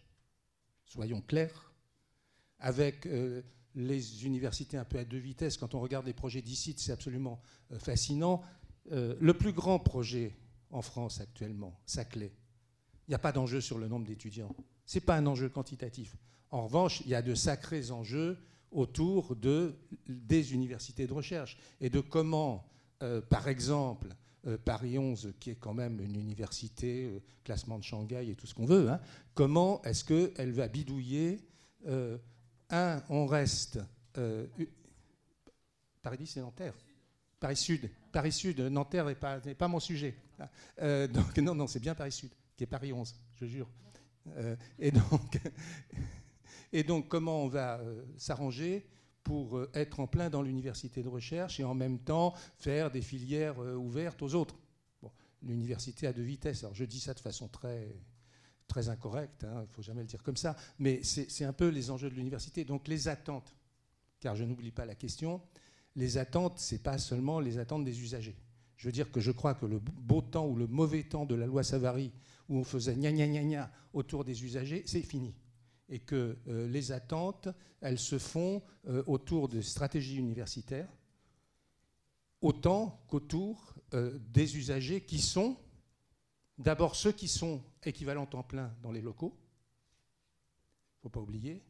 soyons 0.85 1.21
clairs, 1.21 1.73
avec 2.59 3.05
euh, 3.05 3.41
les 3.75 4.25
universités 4.25 4.77
un 4.77 4.85
peu 4.85 4.97
à 4.97 5.05
deux 5.05 5.17
vitesses. 5.17 5.57
Quand 5.57 5.75
on 5.75 5.79
regarde 5.79 6.05
les 6.05 6.13
projets 6.13 6.41
d'ici, 6.41 6.73
c'est 6.77 6.91
absolument 6.91 7.39
fascinant. 7.77 8.43
le 8.91 9.33
plus 9.33 9.53
grand 9.53 9.77
projet 9.77 10.35
en 10.71 10.81
France 10.81 11.21
actuellement, 11.21 11.79
Saclay, 11.85 12.31
il 13.07 13.11
n'y 13.11 13.15
a 13.15 13.19
pas 13.19 13.31
d'enjeu 13.31 13.61
sur 13.61 13.77
le 13.77 13.87
nombre 13.87 14.07
d'étudiants. 14.07 14.55
Ce 14.89 14.97
n'est 14.97 15.01
pas 15.01 15.17
un 15.17 15.27
enjeu 15.27 15.49
quantitatif. 15.49 16.15
En 16.49 16.63
revanche, 16.63 17.01
il 17.01 17.11
y 17.11 17.15
a 17.15 17.21
de 17.21 17.35
sacrés 17.35 17.91
enjeux 17.91 18.39
autour 18.71 19.35
de, 19.35 19.75
des 20.07 20.55
universités 20.55 21.05
de 21.05 21.13
recherche 21.13 21.59
et 21.79 21.91
de 21.91 21.99
comment, 21.99 22.67
euh, 23.03 23.21
par 23.21 23.47
exemple, 23.47 24.07
euh, 24.47 24.57
Paris 24.57 24.97
11, 24.97 25.33
qui 25.39 25.51
est 25.51 25.57
quand 25.57 25.75
même 25.75 26.01
une 26.01 26.15
université, 26.15 27.05
euh, 27.05 27.19
classement 27.43 27.77
de 27.77 27.83
Shanghai 27.83 28.31
et 28.31 28.35
tout 28.35 28.47
ce 28.47 28.55
qu'on 28.55 28.65
veut, 28.65 28.89
hein, 28.89 28.99
comment 29.35 29.79
est-ce 29.83 30.03
qu'elle 30.03 30.53
va 30.53 30.67
bidouiller 30.67 31.39
Un, 32.71 33.03
on 33.09 33.27
reste. 33.27 33.79
Paris 36.01 36.17
10, 36.17 36.25
c'est 36.25 36.41
Nanterre. 36.41 36.73
Paris 37.39 37.57
Sud. 37.57 37.91
Paris 38.11 38.31
Sud. 38.31 38.59
Nanterre 38.59 39.05
n'est 39.05 39.13
pas, 39.13 39.39
pas, 39.39 39.67
mon 39.67 39.79
sujet. 39.79 40.15
donc, 40.79 41.37
non, 41.37 41.53
non, 41.53 41.67
c'est 41.67 41.79
bien 41.79 41.93
Paris 41.93 42.11
Sud. 42.11 42.31
qui 42.57 42.63
est 42.63 42.67
Paris 42.67 42.91
11, 42.91 43.13
je 43.35 43.45
jure. 43.45 43.69
Et, 44.79 44.91
donc, 44.91 45.39
et 46.73 46.83
donc, 46.83 47.07
comment 47.07 47.43
on 47.43 47.47
va 47.47 47.81
s'arranger 48.17 48.87
pour 49.23 49.61
être 49.73 49.99
en 49.99 50.07
plein 50.07 50.29
dans 50.29 50.41
l'université 50.41 51.03
de 51.03 51.09
recherche 51.09 51.59
et 51.59 51.63
en 51.63 51.75
même 51.75 51.99
temps 51.99 52.33
faire 52.57 52.91
des 52.91 53.01
filières 53.01 53.59
ouvertes 53.59 54.21
aux 54.21 54.33
autres? 54.33 54.55
L'université 55.43 56.07
a 56.07 56.13
deux 56.13 56.23
vitesses. 56.23 56.63
Alors 56.63 56.75
je 56.75 56.83
dis 56.83 56.99
ça 56.99 57.13
de 57.13 57.19
façon 57.19 57.47
très, 57.47 57.87
incorrecte, 58.89 59.43
hein, 59.45 59.61
il 59.61 59.67
ne 59.69 59.73
faut 59.73 59.81
jamais 59.81 60.01
le 60.01 60.07
dire 60.07 60.21
comme 60.21 60.37
ça, 60.37 60.55
mais 60.77 61.01
c'est 61.03 61.43
un 61.45 61.53
peu 61.53 61.69
les 61.69 61.89
enjeux 61.91 62.09
de 62.09 62.15
l'université. 62.15 62.65
Donc 62.65 62.87
les 62.87 63.07
attentes, 63.07 63.55
car 64.19 64.35
je 64.35 64.43
n'oublie 64.43 64.71
pas 64.71 64.85
la 64.85 64.95
question, 64.95 65.41
les 65.95 66.17
attentes, 66.17 66.59
ce 66.59 66.75
n'est 66.75 66.81
pas 66.81 66.97
seulement 66.97 67.39
les 67.39 67.57
attentes 67.57 67.83
des 67.83 68.01
usagers. 68.01 68.35
Je 68.79 68.87
veux 68.87 68.93
dire 68.93 69.11
que 69.11 69.19
je 69.19 69.31
crois 69.31 69.55
que 69.55 69.65
le 69.65 69.77
beau 69.77 70.21
temps 70.21 70.47
ou 70.47 70.55
le 70.55 70.65
mauvais 70.65 71.03
temps 71.03 71.25
de 71.25 71.35
la 71.35 71.45
loi 71.45 71.63
Savary, 71.63 72.13
où 72.47 72.57
on 72.57 72.63
faisait 72.63 72.95
gna 72.95 73.11
gna 73.11 73.27
gna 73.27 73.43
gna 73.43 73.71
autour 73.91 74.23
des 74.23 74.45
usagers, 74.45 74.83
c'est 74.85 75.01
fini. 75.01 75.35
Et 75.89 75.99
que 75.99 76.37
euh, 76.47 76.65
les 76.69 76.93
attentes, 76.93 77.49
elles 77.81 77.99
se 77.99 78.17
font 78.17 78.63
euh, 78.87 79.03
autour 79.05 79.49
de 79.49 79.59
stratégies 79.59 80.15
universitaires, 80.15 80.87
autant 82.39 83.03
qu'autour 83.09 83.75
euh, 83.93 84.17
des 84.29 84.55
usagers 84.55 85.01
qui 85.01 85.19
sont 85.19 85.57
d'abord 86.57 86.95
ceux 86.95 87.11
qui 87.11 87.27
sont 87.27 87.61
équivalents 87.83 88.27
temps 88.27 88.43
plein 88.43 88.73
dans 88.81 88.93
les 88.93 89.01
locaux, 89.01 89.35
il 89.35 90.99
ne 90.99 91.01
faut 91.01 91.09
pas 91.09 91.19
oublier, 91.19 91.65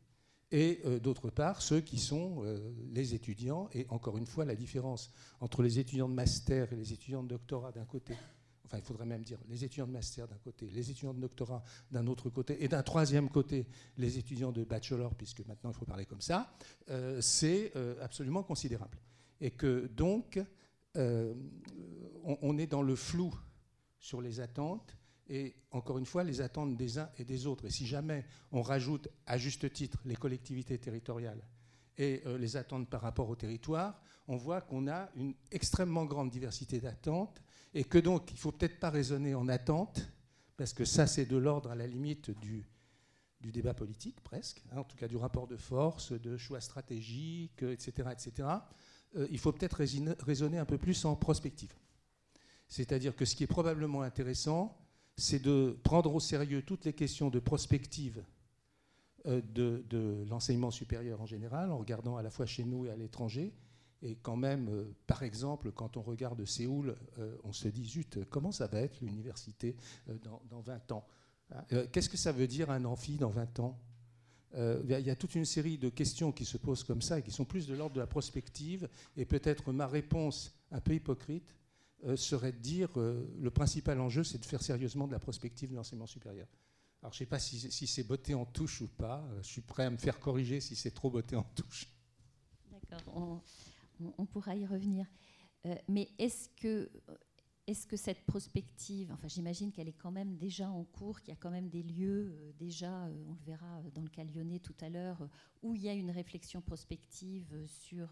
et 0.52 0.82
euh, 0.86 1.00
d'autre 1.00 1.30
part 1.30 1.62
ceux 1.62 1.82
qui 1.82 2.00
sont 2.00 2.44
euh, 2.44 2.60
les 2.92 3.14
étudiants, 3.14 3.70
et 3.74 3.86
encore 3.90 4.18
une 4.18 4.26
fois 4.26 4.46
la 4.46 4.56
différence 4.56 5.12
entre 5.40 5.62
les 5.62 5.80
étudiants 5.80 6.10
de 6.10 6.14
master 6.14 6.72
et 6.74 6.76
les 6.76 6.94
étudiants 6.94 7.24
de 7.24 7.30
doctorat 7.30 7.72
d'un 7.72 7.86
côté, 7.86 8.16
enfin 8.66 8.78
il 8.78 8.84
faudrait 8.84 9.06
même 9.06 9.24
dire 9.24 9.40
les 9.48 9.64
étudiants 9.64 9.88
de 9.88 9.92
master 9.92 10.28
d'un 10.28 10.38
côté, 10.38 10.70
les 10.72 10.90
étudiants 10.90 11.14
de 11.14 11.20
doctorat 11.20 11.64
d'un 11.92 12.08
autre 12.08 12.30
côté, 12.30 12.64
et 12.64 12.68
d'un 12.68 12.84
troisième 12.84 13.30
côté 13.30 13.68
les 13.98 14.18
étudiants 14.18 14.52
de 14.52 14.64
bachelor, 14.64 15.14
puisque 15.16 15.46
maintenant 15.46 15.72
il 15.72 15.76
faut 15.76 15.86
parler 15.86 16.06
comme 16.06 16.22
ça, 16.22 16.52
euh, 16.90 17.22
c'est 17.22 17.74
absolument 18.02 18.44
considérable. 18.44 18.98
Et 19.42 19.52
que 19.52 19.88
donc 19.88 20.42
on, 20.96 21.38
on 22.42 22.58
est 22.58 22.68
dans 22.68 22.82
le 22.82 22.96
flou 22.96 23.34
sur 24.00 24.22
les 24.22 24.40
attentes 24.40 24.99
et 25.30 25.56
encore 25.72 26.00
une 26.00 26.06
fois, 26.06 26.24
les 26.24 26.42
attentes 26.42 26.76
des 26.76 26.98
uns 26.98 27.10
et 27.18 27.24
des 27.24 27.46
autres. 27.46 27.66
Et 27.66 27.70
si 27.70 27.86
jamais 27.86 28.26
on 28.52 28.62
rajoute 28.62 29.08
à 29.28 29.38
juste 29.38 29.72
titre 29.72 30.00
les 30.06 30.16
collectivités 30.16 30.78
territoriales 30.80 31.42
et 31.98 32.24
euh, 32.26 32.38
les 32.38 32.58
attentes 32.58 32.90
par 32.90 33.02
rapport 33.02 33.30
au 33.30 33.36
territoire, 33.36 34.02
on 34.28 34.38
voit 34.38 34.62
qu'on 34.62 34.88
a 34.88 35.10
une 35.16 35.36
extrêmement 35.52 36.06
grande 36.06 36.32
diversité 36.32 36.80
d'attentes 36.80 37.42
et 37.74 37.84
que 37.84 38.00
donc 38.00 38.32
il 38.32 38.36
ne 38.36 38.40
faut 38.40 38.52
peut-être 38.52 38.80
pas 38.80 38.90
raisonner 38.90 39.36
en 39.36 39.48
attente, 39.48 40.12
parce 40.58 40.74
que 40.74 40.86
ça 40.86 41.06
c'est 41.06 41.26
de 41.26 41.38
l'ordre 41.38 41.70
à 41.70 41.76
la 41.76 41.86
limite 41.86 42.32
du, 42.32 42.66
du 43.40 43.52
débat 43.52 43.74
politique 43.74 44.22
presque, 44.22 44.64
hein, 44.72 44.80
en 44.80 44.84
tout 44.84 44.98
cas 44.98 45.08
du 45.08 45.18
rapport 45.18 45.48
de 45.48 45.58
force, 45.58 46.12
de 46.12 46.38
choix 46.38 46.62
stratégiques, 46.62 47.62
etc. 47.62 48.10
etc. 48.12 48.50
Euh, 49.16 49.28
il 49.30 49.38
faut 49.38 49.52
peut-être 49.52 49.84
raisonner 50.24 50.58
un 50.58 50.66
peu 50.66 50.78
plus 50.78 51.06
en 51.06 51.16
prospective. 51.16 51.74
C'est-à-dire 52.68 53.16
que 53.16 53.26
ce 53.26 53.36
qui 53.36 53.44
est 53.44 53.48
probablement 53.48 54.02
intéressant, 54.02 54.78
c'est 55.20 55.40
de 55.40 55.78
prendre 55.84 56.14
au 56.14 56.20
sérieux 56.20 56.62
toutes 56.62 56.86
les 56.86 56.94
questions 56.94 57.30
de 57.30 57.40
prospective 57.40 58.24
euh, 59.28 59.42
de, 59.54 60.26
l'enseignement 60.30 60.72
supérieur 60.72 61.22
en 61.22 61.26
général, 61.26 61.72
en 61.72 61.78
regardant 61.78 62.16
à 62.16 62.24
la 62.24 62.30
fois 62.30 62.46
chez 62.46 62.64
nous 62.64 62.86
et 62.86 62.90
à 62.90 62.96
l'étranger. 62.96 63.54
Et 64.02 64.16
quand 64.16 64.38
même, 64.38 64.70
euh, 64.70 64.96
par 65.08 65.24
exemple, 65.24 65.72
quand 65.72 65.98
on 65.98 66.02
regarde 66.02 66.44
Séoul, 66.46 66.96
euh, 67.18 67.36
on 67.44 67.52
se 67.52 67.68
dit, 67.68 67.86
zut, 67.86 68.20
comment 68.30 68.52
ça 68.52 68.68
va 68.68 68.80
être 68.80 69.02
l'université 69.02 69.76
dans, 70.24 70.42
dans, 70.50 70.62
20 70.62 70.92
ans? 70.94 71.06
Qu'est-ce 71.92 72.10
que 72.10 72.18
ça 72.18 72.32
veut 72.32 72.46
dire 72.46 72.70
un 72.70 72.86
amphi 72.86 73.18
dans 73.18 73.32
20 73.32 73.60
ans? 73.60 73.80
Il 74.54 74.88
y 74.88 75.10
a 75.10 75.16
toute 75.16 75.34
une 75.34 75.46
série 75.46 75.80
de 75.80 75.90
questions 75.90 76.32
qui 76.32 76.46
se 76.46 76.58
posent 76.58 76.84
comme 76.84 77.02
ça 77.02 77.20
et 77.20 77.24
qui 77.24 77.32
sont 77.32 77.46
plus 77.46 77.68
de 77.68 77.74
l'ordre 77.74 77.96
de 77.96 78.00
la 78.00 78.08
prospective. 78.08 78.88
Et 79.18 79.26
peut-être 79.26 79.72
ma 79.72 79.88
réponse 79.88 80.56
un 80.72 80.80
peu 80.80 80.94
hypocrite, 80.94 81.56
serait 82.16 82.52
de 82.52 82.58
dire 82.58 82.90
euh, 82.98 83.28
le 83.40 83.52
principal 83.52 84.00
enjeu, 84.00 84.24
c'est 84.24 84.38
de 84.38 84.46
faire 84.46 84.62
sérieusement 84.62 85.08
de 85.08 85.12
la 85.12 85.20
prospective 85.20 85.70
de 85.72 85.76
l'enseignement 85.76 86.08
supérieur. 86.08 86.48
Alors, 87.02 87.14
je 87.14 87.18
ne 87.18 87.20
sais 87.20 87.26
pas 87.26 87.40
si, 87.40 87.88
c'est 87.88 88.04
botté 88.04 88.34
en 88.34 88.46
touche 88.46 88.82
ou 88.82 88.88
pas. 88.88 89.24
Euh, 89.32 89.42
je 89.42 89.48
suis 89.48 89.62
prêt 89.62 89.86
à 89.86 89.90
me 89.90 89.98
faire 89.98 90.20
corriger 90.20 90.60
si 90.60 90.76
c'est 90.76 90.92
trop 90.92 91.10
botté 91.10 91.36
en 91.36 91.44
touche. 91.44 91.88
D'accord, 92.72 93.42
on, 94.18 94.26
pourra 94.26 94.56
y 94.56 94.66
revenir. 94.66 95.06
mais 95.88 96.10
est-ce 96.18 96.50
que, 96.50 96.90
est 97.68 97.88
que 97.88 97.98
cette 97.98 98.26
prospective, 98.26 99.12
enfin, 99.12 99.28
j'imagine 99.28 99.72
qu'elle 99.72 99.88
est 99.88 99.98
quand 99.98 100.12
même 100.12 100.38
déjà 100.38 100.70
en 100.70 100.84
cours, 100.86 101.20
qu'il 101.20 101.30
y 101.30 101.38
a 101.38 101.40
quand 101.40 101.52
même 101.52 101.70
des 101.70 101.84
lieux, 101.84 102.54
déjà, 102.58 103.10
on 103.28 103.34
le 103.34 103.44
verra 103.46 103.82
dans 103.94 104.02
le 104.02 104.10
cas 104.10 104.24
lyonnais 104.24 104.60
tout 104.60 104.76
à 104.82 104.90
l'heure, 104.90 105.30
où 105.62 105.76
il 105.76 105.84
y 105.84 105.90
a 105.90 105.94
une 105.94 106.12
réflexion 106.12 106.62
prospective 106.62 107.66
sur 107.68 108.10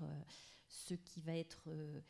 ce 0.67 0.93
qui 0.93 1.21
va 1.21 1.35
être 1.35 1.63
euh, 1.67 2.01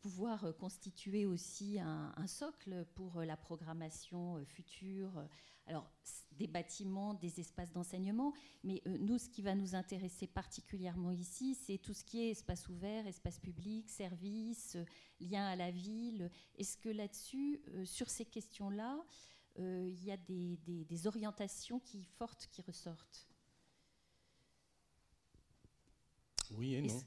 pouvoir 0.00 0.56
constituer 0.58 1.26
aussi 1.26 1.78
un, 1.78 2.26
socle 2.26 2.86
pour 2.94 3.20
la 3.20 3.36
programmation 3.36 4.36
euh, 4.36 4.44
future. 4.44 5.26
Alors, 5.66 5.90
des 6.32 6.46
bâtiments, 6.46 7.14
des 7.14 7.40
espaces 7.40 7.72
d'enseignement, 7.72 8.34
mais 8.64 8.82
euh, 8.86 8.98
nous, 8.98 9.18
ce 9.18 9.28
qui 9.30 9.40
va 9.40 9.54
nous 9.54 9.74
intéresser 9.74 10.26
particulièrement 10.26 11.10
ici, 11.10 11.54
c'est 11.54 11.78
tout 11.78 11.94
ce 11.94 12.04
qui 12.04 12.20
est 12.20 12.30
espace 12.30 12.68
ouvert, 12.68 13.06
espace 13.06 13.38
public, 13.38 13.88
services, 13.88 14.76
lien 15.20 15.46
à 15.46 15.56
la 15.56 15.70
ville. 15.70 16.30
Est-ce 16.56 16.76
que 16.76 16.88
là-dessus, 16.88 17.62
sur 17.84 18.10
ces 18.10 18.26
questions-là, 18.26 19.02
il 19.56 20.04
y 20.04 20.10
a 20.10 20.16
des, 20.16 20.58
des, 20.66 21.06
orientations 21.06 21.78
qui, 21.80 22.04
fortes 22.04 22.48
qui 22.50 22.60
ressortent? 22.60 23.28
Oui 26.50 26.74
et 26.74 26.82
non. 26.82 27.00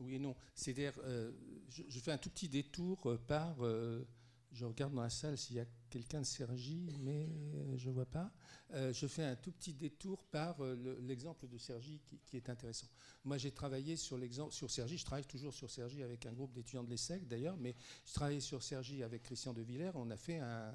Oui 0.00 0.14
et 0.14 0.18
non. 0.18 0.34
C'est-à-dire, 0.54 0.94
euh, 1.04 1.30
je, 1.68 1.98
fais 2.00 2.12
un 2.12 2.18
tout 2.18 2.30
petit 2.30 2.48
détour 2.48 3.06
euh, 3.06 3.18
par. 3.18 3.56
Euh, 3.60 4.06
je 4.50 4.64
regarde 4.64 4.94
dans 4.94 5.02
la 5.02 5.10
salle 5.10 5.38
s'il 5.38 5.56
y 5.56 5.60
a 5.60 5.66
quelqu'un 5.90 6.20
de 6.20 6.26
Sergi, 6.26 6.96
mais 6.98 7.28
je 7.76 7.88
ne 7.88 7.94
vois 7.94 8.06
pas. 8.06 8.32
je 8.72 9.06
fais 9.06 9.22
un 9.22 9.36
tout 9.36 9.52
petit 9.52 9.72
détour 9.74 10.24
par 10.24 10.60
l'exemple 11.02 11.46
de 11.46 11.56
Sergi 11.56 12.00
qui, 12.26 12.36
est 12.36 12.50
intéressant. 12.50 12.88
Moi, 13.22 13.38
j'ai 13.38 13.52
travaillé 13.52 13.94
sur 13.94 14.18
l'exemple 14.18 14.52
sur 14.52 14.68
Sergi. 14.68 14.98
Je 14.98 15.04
travaille 15.04 15.24
toujours 15.24 15.54
sur 15.54 15.70
Sergi 15.70 16.02
avec 16.02 16.26
un 16.26 16.32
groupe 16.32 16.52
d'étudiants 16.52 16.82
de 16.82 16.90
l'ESSEC 16.90 17.28
d'ailleurs, 17.28 17.56
mais 17.58 17.76
je 18.04 18.12
travaillais 18.12 18.40
sur 18.40 18.60
Sergi 18.60 19.04
avec 19.04 19.22
Christian 19.22 19.52
de 19.52 19.62
Villers. 19.62 19.92
On 19.94 20.10
a 20.10 20.16
fait 20.16 20.40
un, 20.40 20.74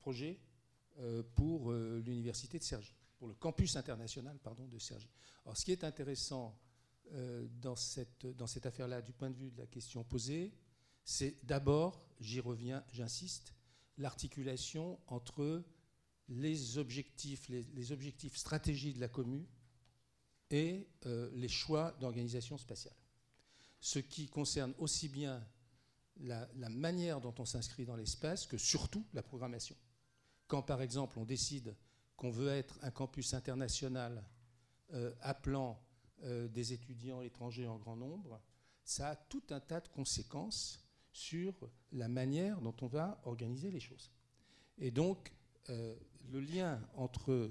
projet 0.00 0.40
pour 1.36 1.72
l'université 1.72 2.58
de 2.58 2.64
Sergi, 2.64 2.96
pour 3.16 3.28
le 3.28 3.34
campus 3.34 3.76
international 3.76 4.40
pardon, 4.42 4.66
de 4.66 4.80
Sergi. 4.80 5.08
Alors, 5.44 5.56
ce 5.56 5.64
qui 5.64 5.70
est 5.70 5.84
intéressant 5.84 6.58
dans 7.60 7.76
cette, 7.76 8.26
dans 8.26 8.46
cette 8.46 8.66
affaire-là, 8.66 9.02
du 9.02 9.12
point 9.12 9.30
de 9.30 9.36
vue 9.36 9.50
de 9.50 9.58
la 9.58 9.66
question 9.66 10.02
posée, 10.02 10.52
c'est 11.04 11.36
d'abord, 11.44 12.04
j'y 12.20 12.40
reviens, 12.40 12.84
j'insiste, 12.92 13.54
l'articulation 13.98 14.98
entre 15.06 15.62
les 16.28 16.78
objectifs, 16.78 17.48
les, 17.48 17.92
objectifs 17.92 18.36
stratégiques 18.36 18.96
de 18.96 19.00
la 19.00 19.08
commune 19.08 19.46
et 20.50 20.88
euh, 21.06 21.30
les 21.34 21.48
choix 21.48 21.92
d'organisation 22.00 22.56
spatiale. 22.56 22.96
Ce 23.80 23.98
qui 23.98 24.26
concerne 24.26 24.72
aussi 24.78 25.08
bien 25.08 25.46
la, 26.20 26.48
manière 26.70 27.20
dont 27.20 27.34
on 27.38 27.44
s'inscrit 27.44 27.84
dans 27.84 27.96
l'espace 27.96 28.46
que 28.46 28.56
surtout 28.56 29.04
la 29.12 29.22
programmation. 29.22 29.76
Quand 30.46 30.62
par 30.62 30.80
exemple 30.80 31.18
on 31.18 31.24
décide 31.24 31.76
qu'on 32.16 32.30
veut 32.30 32.48
être 32.48 32.78
un 32.82 32.90
campus 32.90 33.34
international 33.34 34.24
euh, 34.92 35.12
appelant 35.20 35.82
euh, 36.24 36.48
des 36.48 36.72
étudiants 36.72 37.22
étrangers 37.22 37.66
en 37.66 37.78
grand 37.78 37.96
nombre, 37.96 38.40
ça 38.84 39.10
a 39.10 39.16
tout 39.16 39.42
un 39.50 39.60
tas 39.60 39.80
de 39.80 39.88
conséquences 39.88 40.84
sur 41.12 41.52
la 41.92 42.08
manière 42.08 42.60
dont 42.60 42.74
on 42.82 42.86
va 42.86 43.20
organiser 43.24 43.70
les 43.70 43.80
choses. 43.80 44.10
Et 44.78 44.90
donc, 44.90 45.32
euh, 45.70 45.94
le 46.30 46.40
lien 46.40 46.80
entre... 46.96 47.50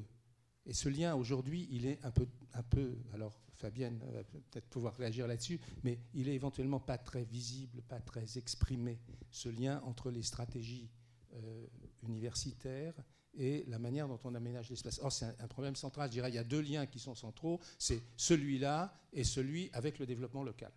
Et 0.65 0.73
ce 0.73 0.89
lien, 0.89 1.15
aujourd'hui, 1.15 1.67
il 1.71 1.85
est 1.85 2.03
un 2.03 2.11
peu, 2.11 2.27
un 2.53 2.63
peu... 2.63 2.97
Alors, 3.13 3.39
Fabienne 3.55 3.99
va 4.11 4.23
peut-être 4.23 4.67
pouvoir 4.67 4.95
réagir 4.95 5.27
là-dessus, 5.27 5.59
mais 5.83 5.99
il 6.13 6.27
est 6.27 6.35
éventuellement 6.35 6.79
pas 6.79 6.97
très 6.97 7.23
visible, 7.23 7.81
pas 7.81 7.99
très 7.99 8.37
exprimé, 8.37 8.99
ce 9.31 9.49
lien 9.49 9.81
entre 9.85 10.11
les 10.11 10.23
stratégies 10.23 10.89
euh, 11.33 11.65
universitaires 12.03 12.93
et 13.35 13.65
la 13.67 13.79
manière 13.79 14.07
dont 14.07 14.19
on 14.23 14.35
aménage 14.35 14.69
l'espace. 14.69 14.99
Or, 15.01 15.11
c'est 15.11 15.25
un, 15.25 15.47
problème 15.47 15.75
central. 15.75 16.09
Je 16.09 16.13
dirais 16.13 16.29
il 16.29 16.35
y 16.35 16.39
a 16.39 16.43
deux 16.43 16.61
liens 16.61 16.85
qui 16.85 16.99
sont 16.99 17.15
centraux. 17.15 17.59
C'est 17.79 18.01
celui-là 18.17 18.93
et 19.11 19.23
celui 19.23 19.69
avec 19.73 19.99
le 19.99 20.05
développement 20.05 20.43
local. 20.43 20.71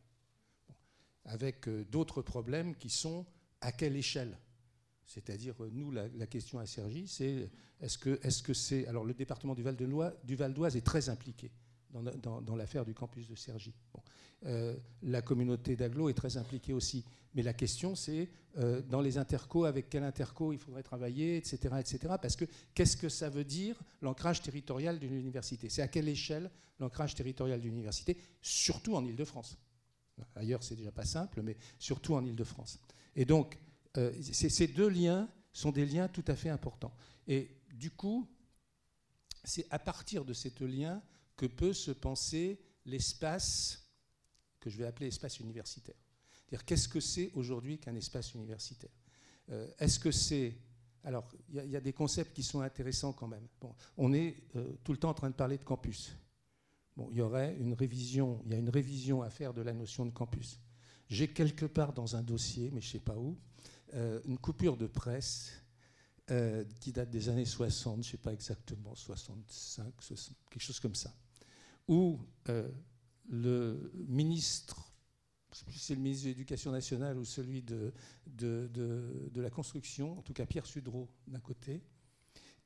Avec 1.24 1.68
euh, 1.68 1.84
d'autres 1.84 2.22
problèmes 2.22 2.76
qui 2.76 2.88
sont 2.88 3.26
à 3.60 3.72
quelle 3.72 3.96
échelle? 3.96 4.38
C'est-à-dire, 5.04 5.54
euh, 5.62 5.70
nous, 5.72 5.90
la, 5.90 6.08
question 6.26 6.58
à 6.58 6.66
Sergi, 6.66 7.08
c'est 7.08 7.50
est-ce 7.80 7.98
que 7.98 8.18
c'est... 8.22 8.28
-ce 8.30 8.54
c'est 8.54 8.86
alors, 8.86 9.04
le 9.04 9.14
département 9.14 9.54
du 9.54 9.62
Val-d'Oise 9.62 10.14
Val 10.26 10.76
est 10.76 10.84
très 10.84 11.08
impliqué 11.08 11.50
dans, 12.02 12.56
l'affaire 12.56 12.84
du 12.84 12.94
campus 12.94 13.28
de 13.28 13.34
Sergi. 13.34 13.74
Euh, 14.44 14.76
la 15.02 15.22
communauté 15.22 15.76
d'agglo 15.76 16.08
est 16.08 16.14
très 16.14 16.36
impliquée 16.36 16.72
aussi. 16.72 17.04
Mais 17.34 17.42
la 17.42 17.52
question, 17.52 17.94
c'est 17.94 18.30
euh, 18.58 18.80
dans 18.82 19.00
les 19.00 19.18
intercos, 19.18 19.64
avec 19.64 19.88
quel 19.88 20.04
interco 20.04 20.52
il 20.52 20.58
faudrait 20.58 20.82
travailler, 20.82 21.36
etc. 21.36 21.74
etc. 21.78 22.14
parce 22.20 22.36
que 22.36 22.46
qu'est-ce 22.74 22.96
que 22.96 23.08
ça 23.08 23.28
veut 23.28 23.44
dire 23.44 23.78
l'ancrage 24.00 24.40
territorial 24.42 24.98
d'une 24.98 25.14
université? 25.14 25.68
C'est 25.68 25.82
à 25.82 25.88
quelle 25.88 26.08
échelle 26.08 26.50
l'ancrage 26.78 27.14
territorial 27.14 27.60
d'une 27.60 27.74
université, 27.74 28.16
surtout 28.40 28.96
en 28.96 29.04
Ile-de-France 29.04 29.58
Ailleurs, 30.34 30.62
c'est 30.62 30.76
déjà 30.76 30.92
pas 30.92 31.04
simple, 31.04 31.42
mais 31.42 31.58
surtout 31.78 32.14
en 32.14 32.24
Ile-de-France. 32.24 32.78
Et 33.16 33.26
donc, 33.26 33.58
euh, 33.98 34.12
ces 34.22 34.66
deux 34.66 34.88
liens 34.88 35.28
sont 35.52 35.72
des 35.72 35.84
liens 35.84 36.08
tout 36.08 36.24
à 36.26 36.34
fait 36.36 36.48
importants. 36.48 36.94
Et 37.28 37.50
du 37.74 37.90
coup, 37.90 38.26
c'est 39.44 39.66
à 39.70 39.78
partir 39.78 40.24
de 40.24 40.32
ces 40.32 40.50
deux 40.50 40.66
liens 40.66 41.02
que 41.36 41.46
peut 41.46 41.72
se 41.72 41.90
penser 41.90 42.58
l'espace 42.86 43.86
que 44.60 44.70
je 44.70 44.78
vais 44.78 44.86
appeler 44.86 45.08
espace 45.08 45.38
universitaire. 45.38 45.94
Dire 46.48 46.64
qu'est-ce 46.64 46.88
que 46.88 47.00
c'est 47.00 47.30
aujourd'hui 47.34 47.78
qu'un 47.78 47.94
espace 47.94 48.34
universitaire? 48.34 48.90
Euh, 49.50 49.68
Est-ce 49.78 49.98
que 49.98 50.10
c'est 50.10 50.56
alors 51.04 51.28
il 51.50 51.70
y, 51.70 51.76
a 51.76 51.80
des 51.80 51.92
concepts 51.92 52.34
qui 52.34 52.42
sont 52.42 52.62
intéressants 52.62 53.12
quand 53.12 53.28
même. 53.28 53.46
Bon, 53.60 53.72
on 53.96 54.12
est 54.12 54.42
euh, 54.56 54.72
tout 54.82 54.90
le 54.90 54.98
temps 54.98 55.10
en 55.10 55.14
train 55.14 55.30
de 55.30 55.36
parler 55.36 55.56
de 55.56 55.62
campus. 55.62 56.10
Bon, 56.96 57.08
il 57.12 57.18
y 57.18 57.20
aurait 57.20 57.56
une 57.60 57.74
révision, 57.74 58.42
il 58.44 58.50
y 58.50 58.54
a 58.56 58.58
une 58.58 58.70
révision 58.70 59.22
à 59.22 59.30
faire 59.30 59.54
de 59.54 59.62
la 59.62 59.72
notion 59.72 60.04
de 60.04 60.10
campus. 60.10 60.58
J'ai 61.08 61.28
quelque 61.28 61.66
part 61.66 61.92
dans 61.92 62.16
un 62.16 62.22
dossier, 62.22 62.72
mais 62.72 62.80
je 62.80 62.88
ne 62.88 62.92
sais 62.94 62.98
pas 62.98 63.16
où, 63.16 63.38
euh, 63.94 64.20
une 64.24 64.38
coupure 64.38 64.76
de 64.76 64.88
presse 64.88 65.52
qui 66.80 66.90
date 66.90 67.08
des 67.08 67.28
années 67.28 67.44
60, 67.44 67.94
je 67.94 67.98
ne 67.98 68.02
sais 68.02 68.16
pas 68.16 68.32
exactement, 68.32 68.96
65, 68.96 69.92
quelque 70.50 70.60
chose 70.60 70.80
comme 70.80 70.96
ça, 70.96 71.14
où 71.88 72.18
le 73.28 73.92
ministre, 74.08 74.92
c'est 75.52 75.94
le 75.94 76.00
ministre 76.00 76.24
de 76.24 76.30
l'Éducation 76.30 76.70
nationale 76.70 77.18
ou 77.18 77.24
celui 77.24 77.62
de, 77.62 77.92
de, 78.26 79.40
la 79.40 79.50
construction, 79.50 80.18
en 80.18 80.22
tout 80.22 80.32
cas 80.32 80.46
Pierre 80.46 80.66
Sudreau 80.66 81.08
d'un 81.26 81.40
côté, 81.40 81.82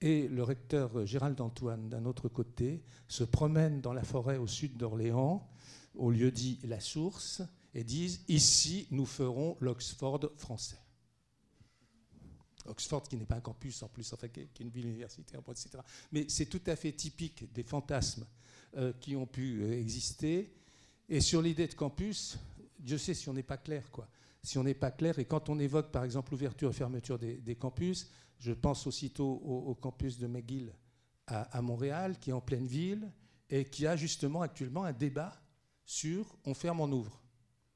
et 0.01 0.29
le 0.29 0.43
recteur 0.43 1.05
Gérald 1.07 1.41
Antoine 1.41 1.89
d'un 1.89 2.07
autre 2.07 2.29
côté, 2.29 2.83
se 3.07 3.25
promènent 3.25 3.81
dans 3.81 3.93
la 3.93 4.03
forêt 4.03 4.39
au 4.39 4.47
sud 4.47 4.77
d'Orléans, 4.77 5.47
au 5.95 6.11
lieu 6.11 6.31
dit 6.31 6.59
La 6.65 6.81
Source, 6.81 7.43
et 7.75 7.85
disent 7.85 8.25
Ici, 8.29 8.87
nous 8.91 9.07
ferons 9.07 9.57
l'Oxford 9.61 10.31
français. 10.37 10.79
Oxford, 12.67 13.03
qui 13.03 13.17
n'est 13.17 13.27
pas 13.27 13.37
un 13.37 13.41
campus 13.41 13.83
en 13.83 13.89
plus, 13.89 14.13
enfin, 14.13 14.29
qui 14.29 14.41
est 14.41 14.61
une 14.61 14.71
ville 14.71 14.87
universitaire, 14.87 15.41
etc. 15.51 15.71
Mais 16.13 16.27
c'est 16.29 16.47
tout 16.47 16.63
à 16.67 16.77
fait 16.77 16.93
typique 16.93 17.53
des 17.53 17.63
fantasmes 17.63 18.27
euh, 18.77 18.93
qui 19.01 19.17
ont 19.17 19.27
pu 19.27 19.63
euh, 19.63 19.73
exister. 19.73 20.53
Et 21.09 21.21
sur 21.21 21.43
l'idée 21.43 21.67
de 21.67 21.75
campus, 21.75 22.39
Dieu 22.79 22.99
sait 22.99 23.15
si 23.15 23.29
on 23.29 23.33
n'est 23.33 23.43
pas 23.43 23.57
clair, 23.57 23.91
quoi. 23.91 24.09
Si 24.45 24.59
on 24.59 24.65
n'est 24.65 24.75
pas 24.75 24.93
clair, 24.93 25.19
et 25.19 25.25
quand 25.25 25.49
on 25.49 25.59
évoque 25.59 25.91
par 25.91 26.05
exemple 26.05 26.31
l'ouverture 26.31 26.71
et 26.71 26.73
fermeture 26.73 27.19
des, 27.19 27.57
campus, 27.57 28.09
je 28.39 28.53
pense 28.53 28.87
aussitôt 28.87 29.43
au, 29.45 29.75
campus 29.75 30.19
de 30.19 30.27
McGill 30.27 30.73
à, 31.27 31.61
Montréal, 31.61 32.17
qui 32.19 32.31
est 32.31 32.33
en 32.33 32.41
pleine 32.41 32.67
ville, 32.67 33.11
et 33.51 33.65
qui 33.65 33.87
a 33.87 33.97
justement 33.97 34.41
actuellement 34.41 34.85
un 34.85 34.93
débat 34.93 35.39
sur 35.85 36.39
on 36.47 36.55
ferme, 36.55 36.81
on 36.81 36.91
ouvre. 36.91 37.21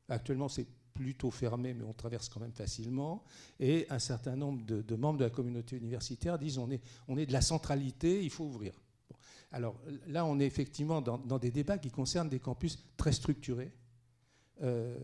Actuellement, 0.08 0.48
c'est 0.48 0.66
plutôt 0.94 1.32
fermé, 1.32 1.74
mais 1.74 1.84
on 1.84 1.92
traverse 1.92 2.28
quand 2.28 2.40
même 2.40 2.52
facilement. 2.52 3.24
Et 3.58 3.86
un 3.90 3.98
certain 3.98 4.36
nombre 4.36 4.64
de, 4.64 4.94
membres 4.94 5.18
de 5.18 5.24
la 5.24 5.30
communauté 5.30 5.76
universitaire 5.76 6.38
disent 6.38 6.56
on 6.56 6.70
est, 6.70 6.80
on 7.08 7.18
est 7.18 7.26
de 7.26 7.32
la 7.32 7.42
centralité, 7.42 8.22
il 8.22 8.30
faut 8.30 8.44
ouvrir. 8.44 8.80
Alors 9.54 9.76
là, 10.08 10.26
on 10.26 10.40
est 10.40 10.46
effectivement 10.46 11.00
dans, 11.00 11.38
des 11.38 11.52
débats 11.52 11.78
qui 11.78 11.92
concernent 11.92 12.28
des 12.28 12.40
campus 12.40 12.76
très 12.96 13.12
structurés. 13.12 13.70
Euh, 14.62 14.98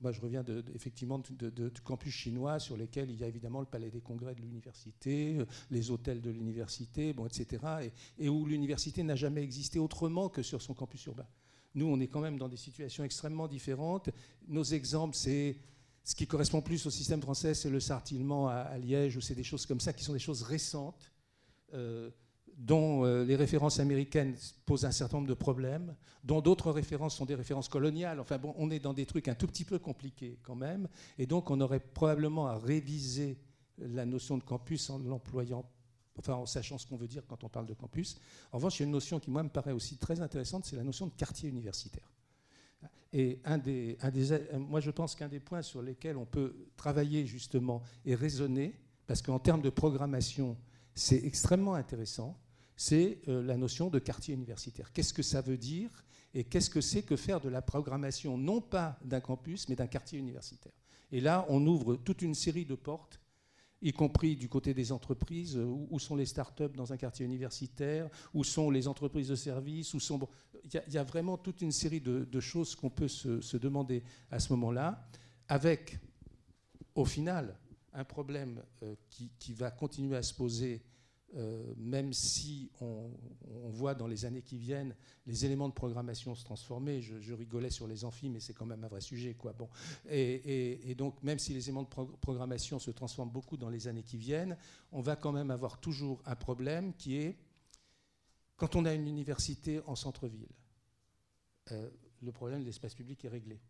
moi, 0.00 0.12
je 0.12 0.20
reviens 0.20 0.44
de, 0.44 0.64
effectivement 0.76 1.20
de, 1.28 1.72
campus 1.82 2.14
chinois 2.14 2.60
sur 2.60 2.76
lesquels 2.76 3.10
il 3.10 3.18
y 3.18 3.24
a 3.24 3.26
évidemment 3.26 3.58
le 3.58 3.66
palais 3.66 3.90
des 3.90 4.00
congrès 4.00 4.36
de 4.36 4.42
l'université, 4.42 5.38
euh, 5.38 5.44
les 5.72 5.90
hôtels 5.90 6.20
de 6.20 6.30
l'université, 6.30 7.12
bon, 7.14 7.26
etc., 7.26 7.90
et, 8.16 8.28
où 8.28 8.46
l'université 8.46 9.02
n'a 9.02 9.16
jamais 9.16 9.42
existé 9.42 9.80
autrement 9.80 10.28
que 10.28 10.42
sur 10.42 10.62
son 10.62 10.72
campus 10.72 11.04
urbain. 11.06 11.26
Nous, 11.74 11.86
on 11.86 11.98
est 11.98 12.06
quand 12.06 12.20
même 12.20 12.38
dans 12.38 12.48
des 12.48 12.56
situations 12.56 13.02
extrêmement 13.02 13.48
différentes. 13.48 14.10
Nos 14.46 14.62
exemples, 14.62 15.16
c'est 15.16 15.56
ce 16.04 16.14
qui 16.14 16.28
correspond 16.28 16.62
plus 16.62 16.86
au 16.86 16.90
système 16.90 17.22
français, 17.22 17.54
c'est 17.54 17.70
le 17.70 17.80
sartillement 17.80 18.46
à, 18.46 18.78
Liège, 18.78 19.16
ou 19.16 19.20
c'est 19.20 19.34
des 19.34 19.42
choses 19.42 19.66
comme 19.66 19.80
ça 19.80 19.92
qui 19.92 20.04
sont 20.04 20.12
des 20.12 20.20
choses 20.20 20.42
récentes. 20.42 21.10
Euh, 21.74 22.08
dont 22.56 23.04
euh, 23.04 23.24
les 23.24 23.36
références 23.36 23.80
américaines 23.80 24.34
posent 24.64 24.86
un 24.86 24.90
certain 24.90 25.18
nombre 25.18 25.28
de 25.28 25.34
problèmes, 25.34 25.94
dont 26.24 26.40
d'autres 26.40 26.70
références 26.70 27.16
sont 27.16 27.26
des 27.26 27.34
références 27.34 27.68
coloniales. 27.68 28.18
Enfin 28.18 28.38
bon, 28.38 28.54
on 28.56 28.70
est 28.70 28.78
dans 28.78 28.94
des 28.94 29.04
trucs 29.04 29.28
un 29.28 29.34
tout 29.34 29.46
petit 29.46 29.64
peu 29.64 29.78
compliqués 29.78 30.38
quand 30.42 30.54
même, 30.54 30.88
et 31.18 31.26
donc 31.26 31.50
on 31.50 31.60
aurait 31.60 31.80
probablement 31.80 32.46
à 32.46 32.58
réviser 32.58 33.38
la 33.78 34.06
notion 34.06 34.38
de 34.38 34.42
campus 34.42 34.88
en 34.88 34.98
l'employant, 34.98 35.68
enfin 36.18 36.34
en 36.34 36.46
sachant 36.46 36.78
ce 36.78 36.86
qu'on 36.86 36.96
veut 36.96 37.08
dire 37.08 37.26
quand 37.26 37.44
on 37.44 37.48
parle 37.50 37.66
de 37.66 37.74
campus. 37.74 38.16
En 38.52 38.56
revanche, 38.56 38.78
il 38.78 38.82
y 38.82 38.84
a 38.84 38.86
une 38.86 38.92
notion 38.92 39.20
qui 39.20 39.30
moi 39.30 39.42
me 39.42 39.50
paraît 39.50 39.72
aussi 39.72 39.98
très 39.98 40.20
intéressante, 40.20 40.64
c'est 40.64 40.76
la 40.76 40.84
notion 40.84 41.06
de 41.06 41.12
quartier 41.12 41.50
universitaire. 41.50 42.10
Et 43.12 43.40
un 43.44 43.58
des, 43.58 43.98
un 44.00 44.10
des, 44.10 44.40
moi 44.58 44.80
je 44.80 44.90
pense 44.90 45.14
qu'un 45.14 45.28
des 45.28 45.40
points 45.40 45.62
sur 45.62 45.82
lesquels 45.82 46.16
on 46.16 46.26
peut 46.26 46.54
travailler 46.76 47.26
justement 47.26 47.82
et 48.06 48.14
raisonner, 48.14 48.74
parce 49.06 49.20
qu'en 49.20 49.38
termes 49.38 49.62
de 49.62 49.70
programmation, 49.70 50.56
c'est 50.94 51.22
extrêmement 51.24 51.74
intéressant, 51.74 52.38
c'est 52.76 53.20
euh, 53.28 53.42
la 53.42 53.56
notion 53.56 53.88
de 53.88 53.98
quartier 53.98 54.34
universitaire. 54.34 54.92
Qu'est-ce 54.92 55.14
que 55.14 55.22
ça 55.22 55.40
veut 55.40 55.58
dire 55.58 55.90
et 56.34 56.44
qu'est-ce 56.44 56.68
que 56.68 56.82
c'est 56.82 57.02
que 57.02 57.16
faire 57.16 57.40
de 57.40 57.48
la 57.48 57.62
programmation, 57.62 58.36
non 58.36 58.60
pas 58.60 58.98
d'un 59.04 59.20
campus, 59.20 59.68
mais 59.68 59.76
d'un 59.76 59.86
quartier 59.86 60.18
universitaire? 60.18 60.72
Et 61.10 61.20
là, 61.20 61.46
on 61.48 61.66
ouvre 61.66 61.96
toute 61.96 62.20
une 62.22 62.34
série 62.34 62.66
de 62.66 62.74
portes, 62.74 63.20
y 63.80 63.92
compris 63.92 64.36
du 64.36 64.48
côté 64.48 64.74
des 64.74 64.92
entreprises. 64.92 65.56
Où 65.56 65.98
sont 65.98 66.16
les 66.16 66.26
start-up 66.26 66.76
dans 66.76 66.92
un 66.92 66.96
quartier 66.96 67.24
universitaire 67.24 68.08
Où 68.34 68.44
sont 68.44 68.70
les 68.70 68.88
entreprises 68.88 69.28
de 69.28 69.34
services 69.34 69.94
où 69.94 70.00
sont... 70.00 70.28
il, 70.64 70.92
y 70.92 70.98
a, 70.98 71.04
vraiment 71.04 71.38
toute 71.38 71.62
une 71.62 71.72
série 71.72 72.00
de, 72.00 72.40
choses 72.40 72.74
qu'on 72.74 72.90
peut 72.90 73.08
se, 73.08 73.56
demander 73.56 74.02
à 74.30 74.40
ce 74.40 74.52
moment-là, 74.52 75.08
avec, 75.48 75.98
au 76.94 77.04
final, 77.04 77.56
un 77.92 78.04
problème 78.04 78.62
euh, 78.82 78.94
qui, 79.38 79.54
va 79.54 79.70
continuer 79.70 80.16
à 80.16 80.22
se 80.22 80.34
poser 80.34 80.82
euh, 81.34 81.74
même 81.76 82.12
si 82.12 82.70
on, 82.80 83.10
voit 83.68 83.94
dans 83.94 84.06
les 84.06 84.24
années 84.24 84.42
qui 84.42 84.56
viennent 84.56 84.94
les 85.26 85.44
éléments 85.44 85.68
de 85.68 85.74
programmation 85.74 86.34
se 86.34 86.44
transformer, 86.44 87.02
je, 87.02 87.34
rigolais 87.34 87.68
sur 87.68 87.86
les 87.86 88.04
amphis, 88.04 88.30
mais 88.30 88.40
c'est 88.40 88.54
quand 88.54 88.64
même 88.64 88.84
un 88.84 88.88
vrai 88.88 89.00
sujet. 89.00 89.34
Quoi. 89.34 89.52
Bon. 89.52 89.68
Et, 90.08 90.94
donc, 90.96 91.22
même 91.22 91.38
si 91.38 91.52
les 91.52 91.64
éléments 91.68 91.82
de 91.82 91.88
programmation 92.20 92.78
se 92.78 92.90
transforment 92.90 93.30
beaucoup 93.30 93.56
dans 93.56 93.68
les 93.68 93.88
années 93.88 94.04
qui 94.04 94.16
viennent, 94.16 94.56
on 94.92 95.00
va 95.00 95.16
quand 95.16 95.32
même 95.32 95.50
avoir 95.50 95.78
toujours 95.78 96.22
un 96.24 96.36
problème 96.36 96.94
qui 96.94 97.16
est, 97.16 97.36
quand 98.56 98.76
on 98.76 98.84
a 98.84 98.94
une 98.94 99.06
université 99.06 99.80
en 99.86 99.96
centre-ville, 99.96 100.48
euh, 101.72 101.90
le 102.22 102.32
problème 102.32 102.60
de 102.60 102.66
l'espace 102.66 102.94
public 102.94 103.24
est 103.24 103.28
réglé. 103.28 103.60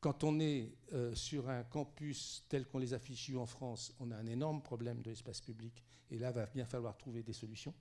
Quand 0.00 0.24
on 0.24 0.40
est 0.40 0.72
euh, 0.94 1.14
sur 1.14 1.50
un 1.50 1.62
campus 1.62 2.44
tel 2.48 2.66
qu'on 2.66 2.78
les 2.78 2.94
affiche 2.94 3.30
en 3.34 3.44
France, 3.44 3.94
on 4.00 4.10
a 4.10 4.16
un 4.16 4.26
énorme 4.26 4.62
problème 4.62 5.02
de 5.02 5.10
l'espace 5.10 5.42
public. 5.42 5.84
Et 6.10 6.18
là, 6.18 6.30
va 6.30 6.46
bien 6.46 6.64
falloir 6.64 6.96
trouver 6.96 7.22
des 7.22 7.34
solutions. 7.34 7.74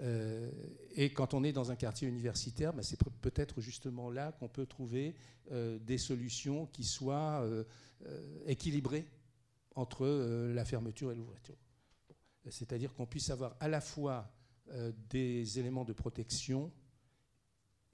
Euh, 0.00 0.50
et 0.94 1.12
quand 1.12 1.34
on 1.34 1.44
est 1.44 1.52
dans 1.52 1.70
un 1.70 1.76
quartier 1.76 2.08
universitaire, 2.08 2.72
ben, 2.72 2.82
c'est 2.82 2.98
peut-être 3.20 3.60
justement 3.60 4.10
là 4.10 4.32
qu'on 4.32 4.48
peut 4.48 4.66
trouver 4.66 5.14
euh, 5.52 5.78
des 5.78 5.98
solutions 5.98 6.66
qui 6.66 6.84
soient 6.84 7.46
équilibrées 8.46 9.06
entre 9.74 10.06
la 10.54 10.64
fermeture 10.64 11.12
et 11.12 11.14
l'ouverture. 11.14 11.56
C'est-à-dire 12.48 12.94
qu'on 12.94 13.06
puisse 13.06 13.30
avoir 13.30 13.56
à 13.60 13.68
la 13.68 13.80
fois 13.80 14.30
des 15.10 15.58
éléments 15.58 15.84
de 15.84 15.92
protection 15.92 16.72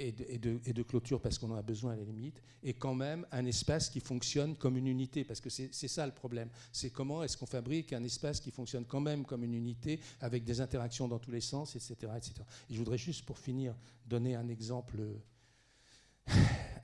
et 0.09 0.39
de, 0.39 0.83
clôture 0.83 1.21
parce 1.21 1.39
qu'on 1.39 1.51
en 1.51 1.57
a 1.57 1.63
besoin 1.63 1.93
à 1.93 1.97
la 1.97 2.05
limite, 2.05 2.43
et 2.63 2.75
quand 2.75 2.95
même 2.95 3.27
un 3.31 3.47
espace 3.47 3.89
qui 3.89 4.01
fonctionne 4.01 4.57
comme 4.57 4.77
une 4.77 4.89
unité, 4.89 5.25
parce 5.25 5.41
que 5.41 5.51
c'est 5.51 5.89
ça 5.89 6.07
le 6.07 6.13
problème. 6.13 6.49
C'est 6.73 6.91
comment 6.91 7.23
est-ce 7.23 7.37
qu'on 7.37 7.47
fabrique 7.47 7.93
un 7.93 8.03
espace 8.03 8.41
qui 8.41 8.51
fonctionne 8.51 8.85
quand 8.85 9.01
même 9.01 9.25
comme 9.25 9.45
une 9.45 9.55
unité, 9.55 10.01
avec 10.21 10.45
des 10.45 10.61
interactions 10.61 11.09
dans 11.09 11.19
tous 11.19 11.31
les 11.31 11.41
sens, 11.41 11.77
etc. 11.77 11.95
etc. 12.17 12.35
Et 12.69 12.75
je 12.75 12.79
voudrais 12.79 12.99
juste, 12.99 13.25
pour 13.25 13.39
finir, 13.39 13.75
donner 14.07 14.35
un 14.35 14.49
exemple 14.49 15.01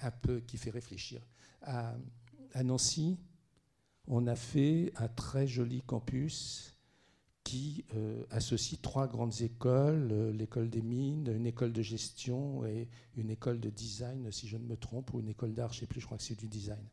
un 0.01 0.11
peu 0.11 0.41
qui 0.41 0.57
fait 0.57 0.71
réfléchir. 0.71 1.21
À 1.63 1.95
Nancy, 2.63 3.19
on 4.07 4.27
a 4.27 4.37
fait 4.37 4.93
un 4.97 5.09
très 5.09 5.47
joli 5.47 5.83
campus 5.83 6.78
qui 7.49 7.87
euh, 7.95 8.25
associe 8.31 8.79
trois 8.79 9.09
grandes 9.09 9.41
écoles, 9.41 10.11
euh, 10.13 10.33
l'école 10.33 10.69
des 10.69 10.83
mines, 10.83 11.33
une 11.35 11.47
école 11.47 11.73
de 11.73 11.81
gestion 11.81 12.67
et 12.67 12.91
une 13.17 13.31
école 13.31 13.59
de 13.59 13.71
design, 13.71 14.31
si 14.31 14.47
je 14.47 14.59
ne 14.59 14.67
me 14.67 14.77
trompe, 14.77 15.15
ou 15.15 15.21
une 15.21 15.31
école 15.31 15.55
d'art, 15.55 15.73
je 15.73 15.79
ne 15.79 15.81
sais 15.81 15.87
plus, 15.87 16.03
je 16.03 16.05
crois 16.05 16.19
que 16.19 16.25
c'est 16.25 16.39
du 16.39 16.47
design. 16.47 16.87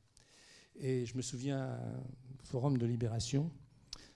Et 0.78 1.06
je 1.06 1.18
me 1.18 1.22
souviens, 1.22 1.78
forum 2.46 2.78
de 2.78 2.86
libération, 2.86 3.52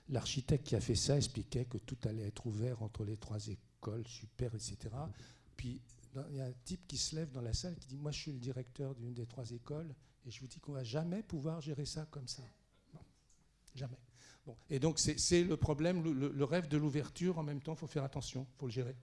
l'architecte 0.08 0.66
qui 0.66 0.76
a 0.76 0.80
fait 0.80 0.94
ça 0.94 1.18
expliquait 1.18 1.66
que 1.66 1.76
tout 1.76 1.98
allait 2.04 2.28
être 2.28 2.46
ouvert 2.46 2.82
entre 2.82 3.04
les 3.04 3.18
trois 3.18 3.46
écoles, 3.48 4.06
super, 4.08 4.54
etc. 4.54 4.78
Puis 5.58 5.82
il 6.30 6.36
y 6.36 6.40
a 6.40 6.46
un 6.46 6.54
type 6.64 6.86
qui 6.88 6.96
se 6.96 7.16
lève 7.16 7.30
dans 7.32 7.42
la 7.42 7.52
salle 7.52 7.76
qui 7.76 7.86
dit 7.86 7.98
Moi, 7.98 8.12
je 8.12 8.18
suis 8.18 8.32
le 8.32 8.38
directeur 8.38 8.94
d'une 8.94 9.12
des 9.12 9.26
trois 9.26 9.50
écoles 9.50 9.94
et 10.24 10.30
je 10.30 10.40
vous 10.40 10.46
dis 10.46 10.58
qu'on 10.58 10.72
va 10.72 10.84
jamais 10.84 11.22
pouvoir 11.22 11.60
gérer 11.60 11.84
ça 11.84 12.06
comme 12.10 12.28
ça. 12.28 12.44
jamais. 13.74 13.98
Et 14.68 14.78
donc, 14.78 14.98
c'est 14.98 15.44
le 15.44 15.56
problème, 15.56 16.02
le, 16.02 16.44
rêve 16.44 16.68
de 16.68 16.76
l'ouverture, 16.76 17.38
en 17.38 17.42
même 17.42 17.60
temps, 17.60 17.74
il 17.74 17.78
faut 17.78 17.86
faire 17.86 18.04
attention, 18.04 18.46
il 18.54 18.58
faut 18.58 18.66
le 18.66 18.72
gérer. 18.72 18.96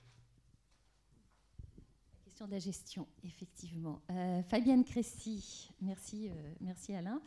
La 2.14 2.24
question 2.24 2.48
de 2.48 2.52
la 2.52 2.60
gestion, 2.60 3.08
effectivement. 3.24 4.02
Euh, 4.12 4.44
Fabienne 4.44 4.84
Cressy, 4.84 5.70
merci, 5.82 6.30
euh, 6.30 6.54
merci 6.60 6.94
Alain. 6.94 7.22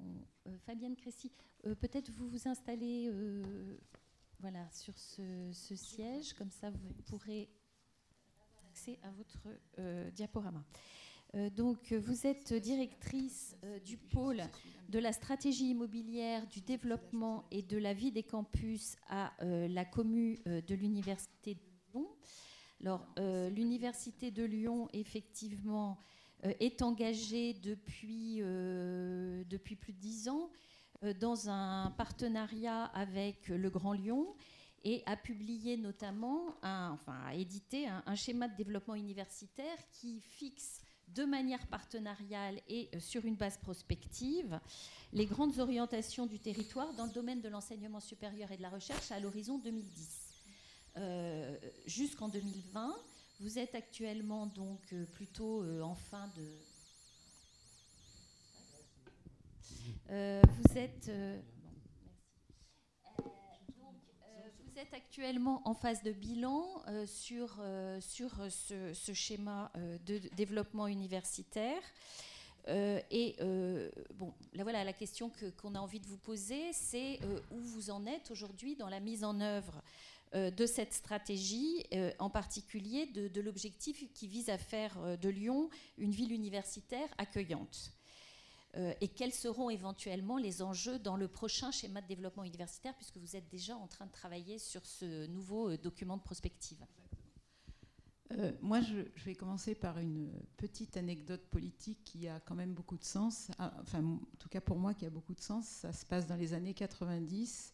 Euh, 0.00 0.58
Fabienne 0.66 0.96
Cressy, 0.96 1.32
peut-être 1.62 2.10
vous 2.10 2.28
vous 2.28 2.48
installez 2.48 3.10
sur 4.72 4.98
ce, 4.98 5.50
ce, 5.52 5.74
siège, 5.74 6.34
comme 6.34 6.50
ça 6.50 6.70
vous 6.70 6.92
pourrez 7.06 7.48
accès 8.68 8.98
à 9.02 9.10
votre 9.10 10.10
diaporama. 10.10 10.62
Euh, 11.34 11.50
donc, 11.50 11.92
vous 11.92 12.26
êtes 12.26 12.52
directrice 12.54 13.56
euh, 13.64 13.78
du 13.80 13.96
pôle 13.96 14.42
de 14.88 14.98
la 14.98 15.12
stratégie 15.12 15.70
immobilière, 15.70 16.46
du 16.46 16.60
développement 16.60 17.44
et 17.50 17.62
de 17.62 17.76
la 17.76 17.92
vie 17.92 18.12
des 18.12 18.22
campus 18.22 18.96
à 19.08 19.32
euh, 19.42 19.66
la 19.68 19.84
commune 19.84 20.38
de 20.44 20.74
l'Université 20.74 21.54
de 21.54 21.60
Lyon. 21.92 22.08
Alors, 22.80 23.06
l'Université 23.50 24.30
de 24.30 24.44
Lyon, 24.44 24.88
effectivement, 24.92 25.96
est 26.42 26.82
engagée 26.82 27.54
depuis, 27.54 28.40
depuis 28.40 29.74
plus 29.74 29.94
de 29.94 29.98
dix 29.98 30.28
ans 30.28 30.50
dans 31.18 31.48
un 31.48 31.92
partenariat 31.92 32.84
avec 32.86 33.48
le 33.48 33.70
Grand 33.70 33.94
Lyon 33.94 34.34
et 34.82 35.02
a 35.06 35.16
publié 35.16 35.78
notamment, 35.78 36.56
enfin 36.62 37.18
a 37.24 37.34
édité 37.34 37.86
un, 37.88 38.14
schéma 38.16 38.48
de 38.48 38.56
développement 38.56 38.96
universitaire 38.96 39.78
qui 39.90 40.20
fixe 40.20 40.83
de 41.08 41.24
manière 41.24 41.66
partenariale 41.66 42.60
et 42.68 42.88
euh, 42.94 43.00
sur 43.00 43.24
une 43.24 43.36
base 43.36 43.58
prospective 43.58 44.58
les 45.12 45.26
grandes 45.26 45.58
orientations 45.58 46.26
du 46.26 46.38
territoire 46.38 46.92
dans 46.94 47.06
le 47.06 47.12
domaine 47.12 47.40
de 47.40 47.48
l'enseignement 47.48 48.00
supérieur 48.00 48.50
et 48.50 48.56
de 48.56 48.62
la 48.62 48.70
recherche 48.70 49.12
à 49.12 49.20
l'horizon 49.20 49.58
2010. 49.58 50.34
Euh, 50.96 51.56
jusqu'en 51.86 52.28
2020, 52.28 52.96
vous 53.40 53.58
êtes 53.58 53.74
actuellement 53.74 54.46
donc 54.46 54.80
euh, 54.92 55.04
plutôt 55.06 55.64
en 55.82 55.94
fin 55.94 56.28
de... 56.36 56.58
vous 60.08 60.78
êtes 60.78 61.10
vous 64.74 64.80
êtes 64.80 64.94
actuellement 64.94 65.62
en 65.66 65.74
phase 65.74 66.02
de 66.02 66.10
bilan 66.10 66.66
euh, 66.88 67.06
sur, 67.06 67.58
euh, 67.60 68.00
sur 68.00 68.32
ce, 68.50 69.12
schéma 69.12 69.70
euh, 69.76 69.98
de 70.04 70.18
développement 70.34 70.88
universitaire. 70.88 71.80
et 72.66 73.36
bon, 74.14 74.32
là 74.54 74.62
voilà, 74.64 74.82
la 74.82 74.92
question 74.92 75.30
qu'on 75.60 75.74
a 75.74 75.78
envie 75.78 76.00
de 76.00 76.06
vous 76.06 76.16
poser, 76.16 76.72
c'est 76.72 77.20
où 77.50 77.60
vous 77.60 77.90
en 77.90 78.06
êtes 78.06 78.30
aujourd'hui 78.30 78.74
dans 78.74 78.88
la 78.88 79.00
mise 79.00 79.22
en 79.22 79.38
œuvre 79.40 79.82
de 80.32 80.66
cette 80.66 80.94
stratégie, 80.94 81.84
en 82.18 82.30
particulier 82.30 83.06
de 83.06 83.40
l'objectif 83.42 84.02
qui 84.14 84.26
vise 84.26 84.48
à 84.48 84.56
faire 84.56 85.18
de 85.18 85.28
Lyon 85.28 85.68
une 85.98 86.10
ville 86.10 86.32
universitaire 86.32 87.08
accueillante. 87.18 87.92
Euh, 88.76 88.92
et 89.00 89.08
quels 89.08 89.32
seront 89.32 89.70
éventuellement 89.70 90.36
les 90.36 90.62
enjeux 90.62 90.98
dans 90.98 91.16
le 91.16 91.28
prochain 91.28 91.70
schéma 91.70 92.00
de 92.00 92.08
développement 92.08 92.44
universitaire, 92.44 92.94
puisque 92.96 93.18
vous 93.18 93.36
êtes 93.36 93.48
déjà 93.48 93.76
en 93.76 93.86
train 93.86 94.06
de 94.06 94.10
travailler 94.12 94.58
sur 94.58 94.84
ce 94.84 95.26
nouveau 95.26 95.70
euh, 95.70 95.78
document 95.78 96.16
de 96.16 96.22
prospective? 96.22 96.84
Euh, 98.32 98.50
moi, 98.60 98.80
je, 98.80 99.02
vais 99.24 99.34
commencer 99.34 99.76
par 99.76 99.98
une 99.98 100.32
petite 100.56 100.96
anecdote 100.96 101.42
politique 101.50 102.02
qui 102.04 102.26
a 102.26 102.40
quand 102.40 102.56
même 102.56 102.74
beaucoup 102.74 102.96
de 102.96 103.04
sens. 103.04 103.48
Ah, 103.58 103.72
enfin, 103.80 104.02
en 104.02 104.36
tout 104.38 104.48
cas 104.48 104.60
pour 104.60 104.78
moi, 104.78 104.92
qui 104.94 105.06
a 105.06 105.10
beaucoup 105.10 105.34
de 105.34 105.40
sens. 105.40 105.66
Ça 105.66 105.92
se 105.92 106.04
passe 106.04 106.26
dans 106.26 106.36
les 106.36 106.52
années 106.52 106.74
90. 106.74 107.72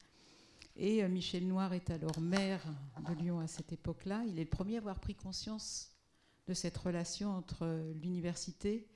Et 0.76 1.06
Michel 1.08 1.46
Noir 1.46 1.72
est 1.72 1.90
alors 1.90 2.20
maire 2.20 2.62
de 3.08 3.14
Lyon 3.14 3.40
à 3.40 3.46
cette 3.46 3.72
époque-là. 3.72 4.24
Il 4.26 4.38
est 4.38 4.44
le 4.44 4.50
premier 4.50 4.76
à 4.76 4.78
avoir 4.78 5.00
pris 5.00 5.14
conscience 5.14 5.90
de 6.46 6.54
cette 6.54 6.76
relation 6.76 7.30
entre 7.30 7.66
l'université 8.00 8.88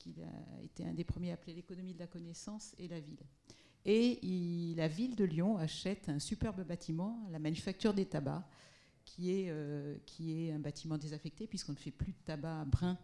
qui 0.00 0.22
a 0.22 0.62
été 0.62 0.84
un 0.84 0.94
des 0.94 1.04
premiers 1.04 1.30
à 1.30 1.34
appeler 1.34 1.54
l'économie 1.54 1.92
de 1.92 1.98
la 1.98 2.06
connaissance, 2.06 2.74
et 2.78 2.88
la 2.88 3.00
ville. 3.00 3.22
Et 3.84 4.74
la 4.76 4.88
ville 4.88 5.14
de 5.14 5.24
Lyon 5.24 5.58
achète 5.58 6.08
un 6.08 6.18
superbe 6.18 6.64
bâtiment, 6.64 7.28
la 7.30 7.38
manufacture 7.38 7.94
des 7.94 8.06
tabacs, 8.06 8.44
qui 9.04 9.30
est, 9.30 9.50
euh, 9.50 9.96
qui 10.06 10.32
est 10.32 10.52
un 10.52 10.58
bâtiment 10.58 10.96
désaffecté, 10.96 11.46
puisqu'on 11.46 11.72
ne 11.72 11.78
fait 11.78 11.90
plus 11.90 12.12
de 12.12 12.18
tabac 12.24 12.64
brun 12.66 12.98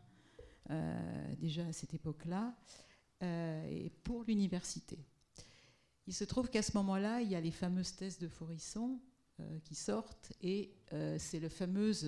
euh, 0.70 1.34
déjà 1.36 1.66
à 1.66 1.72
cette 1.72 1.94
époque-là, 1.94 2.55
euh, 3.22 3.68
et 3.68 3.90
pour 3.90 4.24
l'université. 4.24 4.99
Il 6.07 6.14
se 6.14 6.24
trouve 6.24 6.49
qu'à 6.49 6.62
ce 6.62 6.76
moment-là, 6.76 7.20
il 7.20 7.30
y 7.30 7.34
a 7.34 7.40
les 7.40 7.51
fameuses 7.51 7.94
thèses 7.94 8.18
de 8.18 8.28
Forisson 8.28 9.01
qui 9.64 9.74
sortent, 9.74 10.32
et 10.40 10.72
c'est 11.18 11.40
le 11.40 11.51
fameuse, 11.51 12.05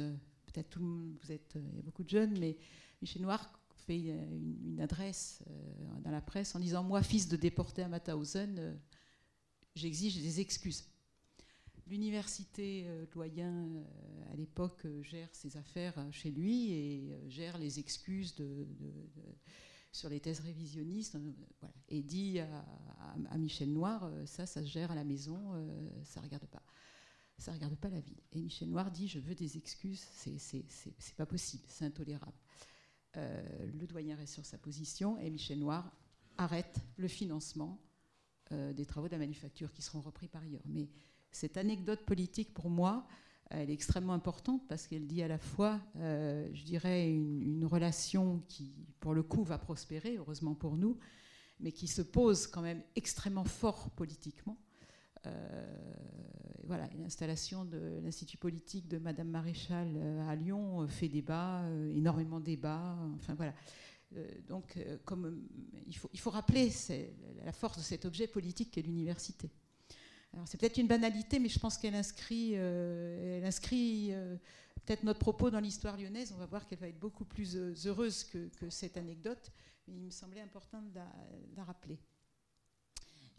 peut-être 0.47 0.79
vous 0.79 1.19
êtes, 1.29 1.59
beaucoup 1.85 2.03
de 2.03 2.09
jeunes, 2.09 2.39
mais 2.39 2.57
Michel 3.03 3.21
Noir 3.21 3.58
fait 3.89 3.99
une, 3.99 4.79
adresse 4.81 5.43
euh, 5.49 6.01
dans 6.05 6.11
la 6.11 6.21
presse 6.21 6.55
en 6.55 6.61
disant 6.61 6.85
Moi, 6.85 7.03
fils 7.03 7.27
de 7.27 7.37
déporté 7.37 7.83
à 7.83 7.89
Mauthausen, 7.89 8.57
euh, 8.59 8.75
j'exige 9.75 10.21
des 10.21 10.41
excuses. 10.41 10.85
L'université 11.87 12.85
euh, 12.87 13.07
doyen, 13.11 13.67
à 14.31 14.37
l'époque, 14.37 14.87
gère 15.03 15.29
ses 15.33 15.57
affaires 15.57 15.95
chez 16.13 16.31
lui 16.31 16.73
et 16.73 17.19
gère 17.29 17.57
les 17.57 17.79
excuses 17.79 18.35
sur 19.91 20.11
les 20.11 20.21
thèses 20.21 20.41
révisionnistes. 20.41 21.17
Et 21.89 22.03
dit 22.03 22.41
à, 22.41 23.39
Michel 23.39 23.73
Noir 23.73 24.11
Ça, 24.27 24.45
ça 24.45 24.63
se 24.63 24.69
gère 24.69 24.91
à 24.91 24.95
la 24.95 25.05
maison, 25.05 25.41
ça 26.05 26.21
ne 26.21 26.27
regarde 26.27 26.47
pas. 26.47 26.63
Ça 27.39 27.53
regarde 27.53 27.77
pas 27.77 27.89
la 27.89 28.01
ville. 28.01 28.21
Et 28.33 28.43
Michel 28.43 28.69
Noir 28.69 28.91
dit 28.91 29.09
Je 29.09 29.19
veux 29.19 29.35
des 29.35 29.57
excuses, 29.57 30.05
c'est 30.13 31.17
pas 31.17 31.27
possible, 31.27 31.65
c'est 31.69 31.87
intolérable. 31.87 32.37
Euh, 33.17 33.67
le 33.79 33.87
doyen 33.87 34.17
reste 34.17 34.35
sur 34.35 34.45
sa 34.45 34.59
position 34.59 35.19
et 35.19 35.31
Michel 35.31 35.59
Noir 35.59 35.91
arrête 36.37 36.79
le 36.97 37.09
financement 37.09 37.81
euh, 38.53 38.73
des 38.73 38.87
travaux 38.87 39.09
de 39.09 39.13
la 39.13 39.19
manufacture 39.19 39.73
qui 39.73 39.83
seront 39.83 40.01
repris 40.01 40.29
par 40.29 40.43
ailleurs. 40.43 40.63
Mais 40.67 40.89
cette 41.31 41.57
anecdote 41.57 42.05
politique, 42.05 42.55
pour 42.55 42.71
moi, 42.71 43.07
elle 43.51 43.71
est 43.71 43.75
extrêmement 43.75 44.13
importante 44.13 44.67
parce 44.69 44.87
qu'elle 44.87 45.07
dit 45.07 45.23
à 45.23 45.29
la 45.29 45.39
fois, 45.39 45.81
euh, 45.97 46.49
je 46.53 46.65
dirais, 46.65 47.11
une, 47.11 47.65
relation 47.65 48.43
qui, 48.49 48.87
pour 49.01 49.15
le 49.15 49.23
coup, 49.23 49.43
va 49.43 49.59
prospérer, 49.59 50.17
heureusement 50.17 50.55
pour 50.55 50.77
nous, 50.77 50.99
mais 51.61 51.73
qui 51.73 51.87
se 51.87 52.03
pose 52.03 52.47
quand 52.47 52.63
même 52.63 52.83
extrêmement 52.95 53.45
fort 53.45 53.91
politiquement. 53.91 54.57
Euh, 55.27 55.67
voilà, 56.65 56.87
l'installation 56.99 57.65
de 57.65 58.01
l'Institut 58.03 58.37
politique 58.37 58.89
de 58.89 58.99
Madame 58.99 59.29
Maréchal 59.29 59.89
euh, 59.97 60.29
à 60.29 60.37
Lyon 60.37 60.83
euh, 60.83 60.87
fait 60.87 61.09
débat, 61.09 61.63
énormément 61.95 62.41
de 62.41 62.45
débats. 62.45 62.97
Enfin 63.17 63.35
voilà. 63.35 63.55
donc, 64.49 64.79
comme 65.05 65.49
il 65.87 65.97
faut, 65.97 66.11
il 66.13 66.21
faut 66.21 66.31
rappeler 66.31 66.71
la 67.45 67.53
force 67.53 67.79
de 67.79 67.83
cet 67.83 68.05
objet 68.05 68.27
politique 68.27 68.71
qu'est 68.71 68.83
l'université. 68.83 69.51
Alors, 70.35 70.47
c'est 70.47 70.59
peut-être 70.59 70.77
une 70.77 70.87
banalité, 70.87 71.39
mais 71.39 71.49
je 71.49 71.59
pense 71.59 71.79
qu'elle 71.79 71.95
inscrit, 71.95 72.53
elle 72.53 73.45
inscrit 73.45 74.13
peut-être 74.85 75.05
notre 75.05 75.21
propos 75.21 75.51
dans 75.51 75.61
l'histoire 75.61 75.97
lyonnaise. 75.97 76.33
On 76.35 76.39
va 76.39 76.47
voir 76.47 76.67
qu'elle 76.67 76.79
va 76.79 76.89
être 76.89 77.01
beaucoup 77.01 77.25
plus 77.25 77.57
heureuse 77.87 78.25
que, 78.25 78.69
cette 78.69 78.99
anecdote, 78.99 79.51
mais 79.87 79.95
il 79.95 80.03
me 80.03 80.11
semblait 80.11 80.43
important 80.43 80.83
de 80.83 81.01
la 81.57 81.65
rappeler. 81.65 81.99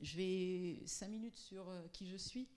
Je 0.02 0.16
vais 0.18 0.82
cinq 0.86 1.10
minutes 1.10 1.36
sur 1.36 1.66
qui 1.92 2.08
je 2.08 2.18
suis. 2.18 2.48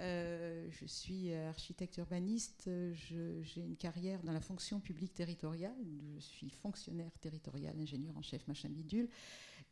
Euh, 0.00 0.68
je 0.70 0.86
suis 0.86 1.32
architecte 1.34 1.98
urbaniste, 1.98 2.70
j'ai 2.92 3.60
une 3.60 3.76
carrière 3.76 4.22
dans 4.22 4.32
la 4.32 4.40
fonction 4.40 4.80
publique 4.80 5.12
territoriale, 5.12 5.76
je 6.14 6.20
suis 6.20 6.48
fonctionnaire 6.48 7.12
territorial, 7.20 7.78
ingénieur 7.78 8.16
en 8.16 8.22
chef, 8.22 8.46
machin 8.48 8.70
bidule, 8.70 9.08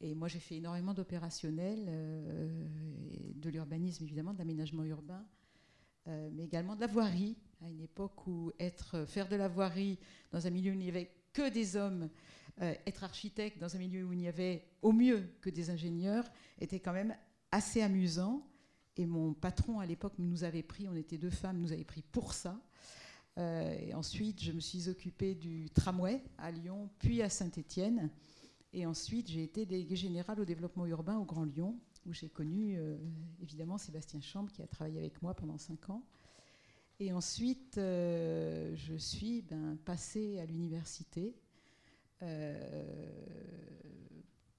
et 0.00 0.14
moi 0.14 0.28
j'ai 0.28 0.38
fait 0.38 0.56
énormément 0.56 0.92
d'opérationnels, 0.92 1.86
euh, 1.88 2.66
de 3.34 3.48
l'urbanisme 3.48 4.04
évidemment, 4.04 4.34
de 4.34 4.38
l'aménagement 4.38 4.84
urbain, 4.84 5.24
euh, 6.06 6.28
mais 6.34 6.44
également 6.44 6.76
de 6.76 6.82
la 6.82 6.86
voirie, 6.86 7.36
à 7.62 7.70
une 7.70 7.80
époque 7.80 8.26
où 8.26 8.52
être, 8.58 9.06
faire 9.06 9.28
de 9.28 9.36
la 9.36 9.48
voirie 9.48 9.98
dans 10.32 10.46
un 10.46 10.50
milieu 10.50 10.70
où 10.70 10.74
il 10.74 10.80
n'y 10.80 10.88
avait 10.90 11.10
que 11.32 11.48
des 11.48 11.76
hommes, 11.76 12.10
être 12.58 13.04
architecte 13.04 13.58
dans 13.58 13.74
un 13.74 13.78
milieu 13.78 14.04
où 14.04 14.12
il 14.12 14.18
n'y 14.18 14.28
avait 14.28 14.64
au 14.82 14.92
mieux 14.92 15.28
que 15.40 15.50
des 15.50 15.70
ingénieurs, 15.70 16.24
était 16.60 16.80
quand 16.80 16.92
même 16.92 17.14
assez 17.52 17.82
amusant. 17.82 18.46
Et 18.96 19.06
mon 19.06 19.32
patron 19.32 19.80
à 19.80 19.86
l'époque 19.86 20.14
nous 20.18 20.44
avait 20.44 20.62
pris, 20.62 20.88
on 20.88 20.94
était 20.94 21.18
deux 21.18 21.30
femmes, 21.30 21.58
nous 21.58 21.72
avait 21.72 21.84
pris 21.84 22.02
pour 22.02 22.34
ça. 22.34 22.60
Euh, 23.38 23.76
et 23.78 23.94
ensuite, 23.94 24.42
je 24.42 24.52
me 24.52 24.60
suis 24.60 24.88
occupée 24.88 25.34
du 25.34 25.70
tramway 25.70 26.22
à 26.38 26.50
Lyon, 26.50 26.90
puis 26.98 27.22
à 27.22 27.28
Saint-Étienne. 27.28 28.10
Et 28.72 28.86
ensuite, 28.86 29.28
j'ai 29.28 29.42
été 29.42 29.66
déléguée 29.66 29.96
générale 29.96 30.40
au 30.40 30.44
développement 30.44 30.86
urbain 30.86 31.18
au 31.18 31.24
Grand 31.24 31.44
Lyon, 31.44 31.78
où 32.06 32.12
j'ai 32.12 32.28
connu 32.28 32.76
euh, 32.76 32.96
évidemment 33.40 33.78
Sébastien 33.78 34.20
Chambre, 34.20 34.50
qui 34.52 34.62
a 34.62 34.66
travaillé 34.66 34.98
avec 34.98 35.22
moi 35.22 35.34
pendant 35.34 35.58
cinq 35.58 35.90
ans. 35.90 36.02
Et 36.98 37.12
ensuite, 37.12 37.78
euh, 37.78 38.74
je 38.74 38.94
suis 38.94 39.42
ben, 39.42 39.78
passée 39.84 40.38
à 40.38 40.44
l'université. 40.44 41.34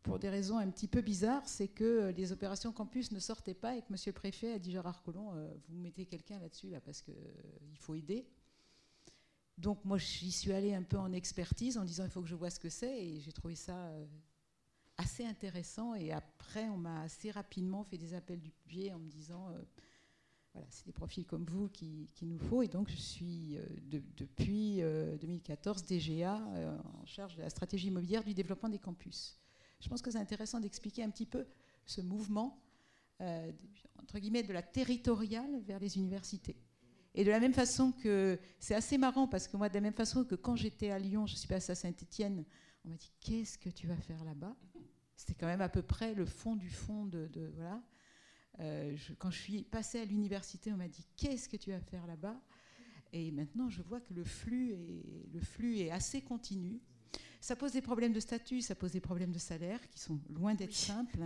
Pour 0.03 0.19
des 0.19 0.29
raisons 0.29 0.57
un 0.57 0.69
petit 0.69 0.87
peu 0.87 1.01
bizarres, 1.01 1.47
c'est 1.47 1.67
que 1.67 2.11
les 2.15 2.31
opérations 2.31 2.71
campus 2.71 3.11
ne 3.11 3.19
sortaient 3.19 3.53
pas 3.53 3.75
et 3.75 3.81
que 3.81 3.91
Monsieur 3.91 4.11
le 4.11 4.15
Préfet 4.15 4.53
a 4.53 4.59
dit 4.59 4.71
Gérard 4.71 5.03
Collomb, 5.03 5.33
vous 5.67 5.75
mettez 5.75 6.05
quelqu'un 6.05 6.39
là-dessus 6.39 6.69
là, 6.69 6.81
parce 6.81 7.01
qu'il 7.01 7.77
faut 7.77 7.95
aider. 7.95 8.27
Donc 9.57 9.85
moi, 9.85 9.97
j'y 9.97 10.31
suis 10.31 10.51
allée 10.51 10.73
un 10.73 10.81
peu 10.83 10.97
en 10.97 11.11
expertise 11.13 11.77
en 11.77 11.85
disant 11.85 12.05
il 12.05 12.09
faut 12.09 12.21
que 12.21 12.27
je 12.27 12.35
vois 12.35 12.49
ce 12.49 12.59
que 12.59 12.69
c'est 12.69 13.05
et 13.05 13.19
j'ai 13.19 13.31
trouvé 13.31 13.55
ça 13.55 13.91
assez 15.01 15.25
intéressant. 15.25 15.95
Et 15.95 16.11
après, 16.11 16.67
on 16.69 16.77
m'a 16.77 17.01
assez 17.01 17.31
rapidement 17.31 17.83
fait 17.83 17.97
des 17.97 18.13
appels 18.13 18.41
du 18.41 18.51
pied 18.67 18.93
en 18.93 18.99
me 18.99 19.09
disant 19.09 19.49
euh, 19.49 19.61
voilà, 20.53 20.67
c'est 20.69 20.85
des 20.85 20.91
profils 20.91 21.25
comme 21.25 21.45
vous 21.45 21.69
qu'il 21.69 22.07
qui 22.13 22.25
nous 22.25 22.39
faut. 22.39 22.61
Et 22.61 22.67
donc, 22.67 22.89
je 22.89 22.95
suis 22.95 23.57
euh, 23.57 23.65
depuis 24.17 24.81
2014 25.21 25.83
euh, 25.83 25.85
DGA 25.87 26.35
en 27.01 27.05
charge 27.05 27.35
de 27.37 27.41
la 27.41 27.49
stratégie 27.49 27.87
immobilière 27.87 28.23
du 28.23 28.33
développement 28.33 28.69
des 28.69 28.79
campus. 28.79 29.39
Je 29.79 29.89
pense 29.89 30.01
que 30.01 30.11
c'est 30.11 30.17
intéressant 30.17 30.59
d'expliquer 30.59 31.03
un 31.03 31.09
petit 31.09 31.25
peu 31.25 31.45
ce 31.85 32.01
mouvement, 32.01 32.61
entre 33.99 34.19
guillemets, 34.19 34.43
de 34.43 34.53
la 34.53 34.61
territoriale 34.61 35.61
vers 35.65 35.79
les 35.79 35.97
universités. 35.97 36.55
Et 37.13 37.23
de 37.23 37.31
la 37.31 37.39
même 37.39 37.53
façon 37.53 37.91
que 37.91 38.39
c'est 38.59 38.75
assez 38.75 38.97
marrant 38.97 39.27
parce 39.27 39.47
que 39.47 39.57
moi, 39.57 39.69
de 39.69 39.73
la 39.73 39.81
même 39.81 39.93
façon 39.93 40.23
que 40.23 40.35
quand 40.35 40.55
j'étais 40.55 40.91
à 40.91 40.99
Lyon, 40.99 41.25
je 41.25 41.35
suis 41.35 41.47
passée 41.47 41.71
à 41.71 41.75
Saint-Étienne, 41.75 42.45
on 42.85 42.89
m'a 42.89 42.95
dit 42.95 43.11
qu'est-ce 43.19 43.57
que 43.57 43.69
tu 43.69 43.87
vas 43.87 43.97
faire 43.97 44.23
là-bas? 44.23 44.55
C'était 45.15 45.33
quand 45.33 45.47
même 45.47 45.61
à 45.61 45.69
peu 45.69 45.81
près 45.81 46.13
le 46.13 46.25
fond 46.25 46.55
du 46.55 46.69
fond 46.69 47.05
de. 47.05 47.29
voilà. 47.55 47.81
Euh, 48.61 48.95
quand 49.17 49.31
je 49.31 49.39
suis 49.39 49.63
passée 49.63 49.99
à 49.99 50.05
l'université, 50.05 50.71
on 50.71 50.77
m'a 50.77 50.87
dit 50.87 51.05
Qu'est-ce 51.17 51.49
que 51.49 51.57
tu 51.57 51.71
vas 51.71 51.79
faire 51.79 52.05
là-bas? 52.05 52.39
Et 53.13 53.31
maintenant, 53.31 53.69
je 53.69 53.81
vois 53.81 53.99
que 53.99 54.13
le 54.13 54.23
flux, 54.23 54.71
est, 54.71 55.33
le 55.33 55.41
flux 55.41 55.79
est 55.79 55.91
assez 55.91 56.21
continu. 56.21 56.79
Ça 57.41 57.55
pose 57.55 57.73
des 57.73 57.81
problèmes 57.81 58.13
de 58.13 58.19
statut, 58.19 58.61
ça 58.61 58.75
pose 58.75 58.91
des 58.91 59.01
problèmes 59.01 59.31
de 59.31 59.39
salaire 59.39 59.79
qui 59.89 59.99
sont 59.99 60.19
loin 60.29 60.53
d'être 60.53 60.75
simples. 60.75 61.17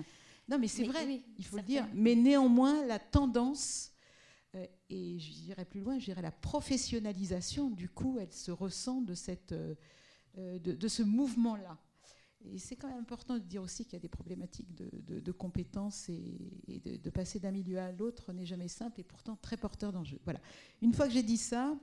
Non, 0.48 0.58
mais 0.58 0.68
c'est 0.68 0.86
vrai, 0.86 1.22
il 1.38 1.46
faut 1.46 1.58
le 1.58 1.64
dire. 1.64 1.88
Mais 1.94 2.16
néanmoins, 2.16 2.86
la 2.86 3.00
tendance, 3.00 3.92
euh, 4.56 4.66
et 4.90 5.20
je 5.20 5.32
dirais 5.32 5.66
plus 5.66 5.82
loin, 5.82 6.00
je 6.00 6.06
dirais 6.06 6.22
la 6.22 6.32
professionnalisation, 6.32 7.70
du 7.70 7.90
coup, 7.90 8.18
elle 8.20 8.32
se 8.32 8.52
ressent 8.52 9.02
de, 9.02 9.14
cette, 9.14 9.52
euh, 9.52 9.76
de 10.60 10.88
ce 10.88 11.04
mouvement-là. 11.04 11.78
Et 12.54 12.60
c'est 12.60 12.76
quand 12.76 12.88
même 12.88 13.00
important 13.00 13.36
de 13.36 13.40
dire 13.40 13.62
aussi 13.62 13.86
qu'il 13.86 13.94
y 13.94 13.98
a 13.98 14.00
des 14.00 14.10
problématiques 14.10 14.74
de, 14.76 15.32
compétences 15.32 16.10
et, 16.10 16.80
de, 16.84 17.10
passer 17.10 17.40
d'un 17.40 17.52
milieu 17.52 17.80
à 17.80 17.92
l'autre 17.92 18.34
n'est 18.34 18.46
jamais 18.46 18.68
simple 18.68 19.00
et 19.00 19.04
pourtant 19.04 19.36
très 19.36 19.58
porteur 19.58 19.92
d'enjeux. 19.92 20.20
Voilà. 20.24 20.40
Une 20.82 20.94
fois 20.94 21.08
que 21.08 21.14
j'ai 21.14 21.24
dit 21.24 21.38
ça, 21.38 21.76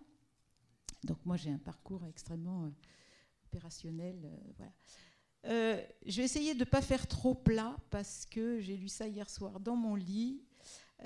donc 1.04 1.18
moi 1.24 1.36
j'ai 1.36 1.50
un 1.50 1.58
parcours 1.58 2.04
extrêmement 2.06 2.64
euh, 2.64 2.70
opérationnel. 3.46 4.20
Euh, 4.24 4.52
voilà. 4.56 4.72
Euh, 5.46 5.82
je 6.06 6.18
vais 6.18 6.24
essayer 6.24 6.54
de 6.54 6.60
ne 6.60 6.64
pas 6.64 6.82
faire 6.82 7.06
trop 7.06 7.34
plat 7.34 7.76
parce 7.90 8.26
que 8.26 8.60
j'ai 8.60 8.76
lu 8.76 8.88
ça 8.88 9.08
hier 9.08 9.28
soir 9.28 9.58
dans 9.58 9.76
mon 9.76 9.96
lit. 9.96 10.40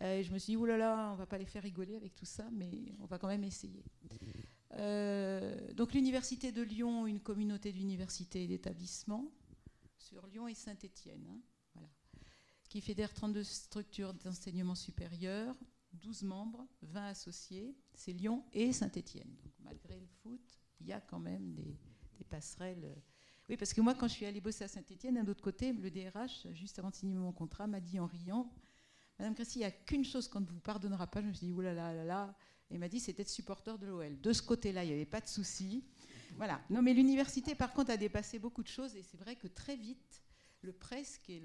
et 0.01 0.23
je 0.23 0.33
me 0.33 0.39
suis 0.39 0.53
dit, 0.53 0.57
oulala, 0.57 0.89
là 0.89 0.97
là, 0.97 1.13
on 1.13 1.17
va 1.17 1.27
pas 1.27 1.39
les 1.39 1.47
faire 1.47 1.63
rigoler 1.63 1.97
avec 1.97 2.15
tout 2.15 2.27
ça, 2.27 2.47
mais 2.53 2.71
on 3.01 3.07
va 3.07 3.19
quand 3.19 3.29
même 3.29 3.45
essayer. 3.45 3.83
donc 5.75 5.95
l'Université 5.95 6.53
de 6.53 6.61
Lyon, 6.61 7.07
une 7.07 7.21
communauté 7.21 7.73
d'universités 7.73 8.45
et 8.45 8.47
d'établissements 8.47 9.33
sur 10.09 10.27
Lyon 10.29 10.47
et 10.47 10.55
Saint-Étienne, 10.55 11.27
hein, 11.29 11.41
voilà, 11.75 11.89
qui 12.69 12.81
fédère 12.81 13.13
32 13.13 13.43
structures 13.43 14.15
d'enseignement 14.15 14.77
supérieur, 14.77 15.57
12 15.95 16.23
membres, 16.23 16.67
20 16.83 17.09
associés. 17.09 17.77
C'est 17.95 18.13
Lyon 18.13 18.45
et 18.53 18.73
Saint-Étienne. 18.73 19.35
Malgré 19.61 19.99
le 19.99 20.07
foot, 20.07 20.61
il 20.81 20.87
y 20.87 20.93
a 20.93 21.01
quand 21.01 21.19
même 21.19 21.55
des, 21.55 21.77
passerelles. 22.29 22.97
Oui, 23.49 23.57
parce 23.57 23.73
que 23.73 23.81
moi, 23.81 23.95
quand 23.95 24.09
je 24.09 24.15
suis 24.15 24.27
allée 24.27 24.41
bosser 24.41 24.65
à 24.65 24.69
Saint-Étienne, 24.69 25.15
d'un 25.15 25.27
autre 25.29 25.43
côté, 25.43 25.73
le 25.73 25.91
DRH, 25.91 26.49
juste 26.53 26.79
avant 26.79 26.91
de 26.91 26.95
signer 26.95 27.15
mon 27.15 27.33
contrat, 27.33 27.67
m'a 27.67 27.81
dit 27.81 28.01
en 28.01 28.07
riant 28.07 28.51
Madame 29.19 29.35
Crécy, 29.35 29.59
il 29.59 29.63
n'y 29.63 29.67
a 29.67 29.71
qu'une 29.71 30.05
chose 30.05 30.29
qu'on 30.29 30.41
ne 30.41 30.47
vous 30.47 30.61
pardonnera 30.61 31.07
pas. 31.07 31.21
Je 31.23 31.27
me 31.27 31.33
suis 31.33 31.47
dit 31.47 31.53
Oulala, 31.53 31.93
là 31.93 31.95
là 31.95 32.05
là. 32.05 32.37
Et 32.71 32.75
il 32.75 32.81
m'a 32.81 32.89
dit 32.89 33.01
C'était 33.01 33.25
de 33.25 33.29
supporter 33.29 33.79
de 33.79 33.87
l'OL. 33.87 34.21
De 34.21 34.33
ce 34.33 34.43
côté-là, 34.43 34.85
il 34.85 34.89
n'y 34.89 34.93
avait 34.95 35.07
pas 35.07 35.21
de 35.21 35.29
souci. 35.29 35.85
Voilà. 36.37 36.61
Non, 36.71 36.83
mais 36.83 36.95
l'université, 36.95 37.55
par 37.55 37.73
contre, 37.73 37.91
a 37.91 37.97
dépassé 37.97 38.39
beaucoup 38.39 38.63
de 38.63 38.69
choses. 38.69 38.95
Et 38.97 39.03
c'est 39.03 39.17
vrai 39.17 39.37
que 39.37 39.47
très 39.47 39.77
vite, 39.77 40.23
le 40.63 40.73
PRES, 40.73 41.19
qui 41.23 41.35
est 41.35 41.43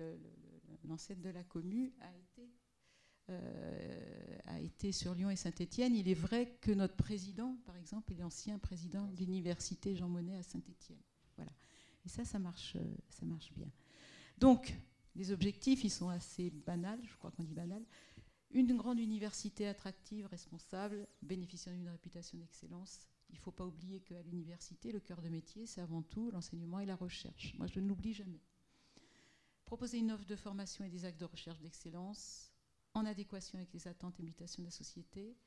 l'ancêtre 0.86 1.22
de 1.22 1.30
la 1.30 1.42
été, 1.42 2.50
euh, 3.30 4.38
a 4.46 4.60
été 4.60 4.92
sur 4.92 5.14
Lyon 5.14 5.30
et 5.30 5.36
Saint-Étienne. 5.36 5.96
Il 5.96 6.10
est 6.10 6.16
vrai 6.16 6.58
que 6.60 6.72
notre 6.72 6.96
président, 6.96 7.56
par 7.66 7.78
exemple, 7.78 8.12
est 8.14 8.18
l'ancien 8.18 8.58
président 8.60 9.08
de 9.08 9.16
l'université 9.16 9.96
Jean 9.96 10.10
Monnet 10.10 10.38
à 10.38 10.44
Saint-Étienne. 10.44 11.02
Voilà. 11.38 11.52
Et 12.06 12.10
ça, 12.10 12.26
ça 12.26 12.40
marche, 12.40 12.76
euh, 12.76 12.96
ça 13.10 13.26
marche 13.26 13.54
bien. 13.54 13.72
Donc, 14.38 14.76
les 15.16 15.32
objectifs, 15.32 15.84
ils 15.84 15.92
sont 15.92 16.10
assez 16.10 16.50
banals, 16.50 17.00
je 17.04 17.16
crois 17.16 17.32
qu'on 17.32 17.44
dit 17.44 17.54
banal. 17.54 17.84
Une 18.50 18.76
grande 18.76 19.00
université 19.00 19.68
attractive, 19.68 20.26
responsable, 20.26 21.08
bénéficiant 21.22 21.72
d'une 21.72 21.90
réputation 21.90 22.38
d'excellence, 22.38 23.08
il 23.32 23.36
ne 23.36 23.42
faut 23.42 23.52
pas 23.52 23.66
oublier 23.66 24.02
qu'à 24.02 24.22
l'université, 24.24 24.92
le 24.92 25.00
cœur 25.00 25.22
de 25.22 25.30
métier, 25.30 25.66
c'est 25.66 25.82
avant 25.82 26.02
tout 26.02 26.32
l'enseignement 26.32 26.80
et 26.80 26.86
la 26.86 26.96
recherche. 26.96 27.56
Moi, 27.58 27.68
je 27.68 27.80
ne 27.80 27.88
l'oublie 27.88 28.14
jamais. 28.14 28.42
Proposer 29.66 30.00
une 30.00 30.12
offre 30.12 30.26
de 30.26 30.36
formation 30.36 30.84
et 30.84 30.90
des 30.90 31.06
actes 31.06 31.20
de 31.20 31.26
recherche 31.26 31.60
d'excellence 31.60 32.52
en 32.94 33.06
adéquation 33.06 33.58
avec 33.58 33.72
les 33.74 33.88
attentes 33.88 34.20
et 34.20 34.24
mutations 34.24 34.62
de 34.62 34.68
la 34.68 34.72
société 34.72 35.38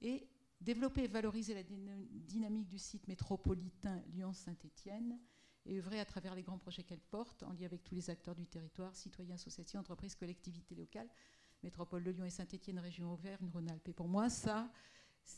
et 0.00 0.26
développer 0.60 1.04
et 1.04 1.08
valoriser 1.08 1.54
la 1.54 1.62
dynamique 1.62 2.68
du 2.68 2.78
site 2.78 3.06
métropolitain 3.08 4.02
Lyon-Saint-Étienne 4.14 5.18
et 5.66 5.78
œuvrer 5.78 6.00
à 6.00 6.04
travers 6.04 6.34
les 6.34 6.42
grands 6.42 6.58
projets 6.58 6.82
qu'elle 6.82 7.00
porte 7.00 7.42
en 7.42 7.52
lien 7.52 7.66
avec 7.66 7.84
tous 7.84 7.94
les 7.94 8.08
acteurs 8.08 8.34
du 8.34 8.46
territoire, 8.46 8.94
citoyens, 8.96 9.34
associations, 9.34 9.80
entreprises, 9.80 10.14
collectivités 10.14 10.74
locales, 10.74 11.08
métropole 11.62 12.04
de 12.04 12.10
Lyon 12.10 12.24
et 12.24 12.30
Saint-Étienne, 12.30 12.78
région 12.78 13.12
Auvergne-Rhône-Alpes. 13.12 13.88
Et 13.88 13.92
pour 13.92 14.08
moi, 14.08 14.30
ça, 14.30 14.70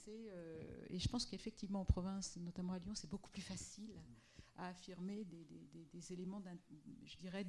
euh, 0.08 0.86
et 0.88 0.98
je 0.98 1.08
pense 1.08 1.26
qu'effectivement 1.26 1.80
en 1.80 1.84
province, 1.84 2.36
notamment 2.36 2.72
à 2.72 2.78
Lyon, 2.78 2.94
c'est 2.94 3.10
beaucoup 3.10 3.30
plus 3.30 3.42
facile 3.42 3.92
à 4.56 4.68
affirmer 4.68 5.24
des, 5.24 6.12
éléments, 6.12 6.42
je 7.04 7.16
dirais, 7.18 7.44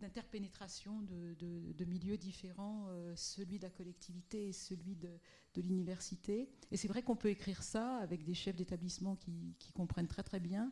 d'interpénétration 0.00 1.02
de, 1.02 1.84
milieux 1.84 2.16
différents, 2.16 2.86
euh, 2.88 3.14
celui 3.14 3.58
de 3.58 3.64
la 3.64 3.70
collectivité 3.70 4.48
et 4.48 4.52
celui 4.52 4.96
de, 4.96 5.10
l'université. 5.56 6.50
Et 6.70 6.76
c'est 6.76 6.88
vrai 6.88 7.02
qu'on 7.02 7.16
peut 7.16 7.30
écrire 7.30 7.62
ça 7.62 7.96
avec 7.98 8.24
des 8.24 8.34
chefs 8.34 8.56
d'établissement 8.56 9.16
qui, 9.16 9.72
comprennent 9.74 10.08
très 10.08 10.22
très 10.22 10.40
bien. 10.40 10.70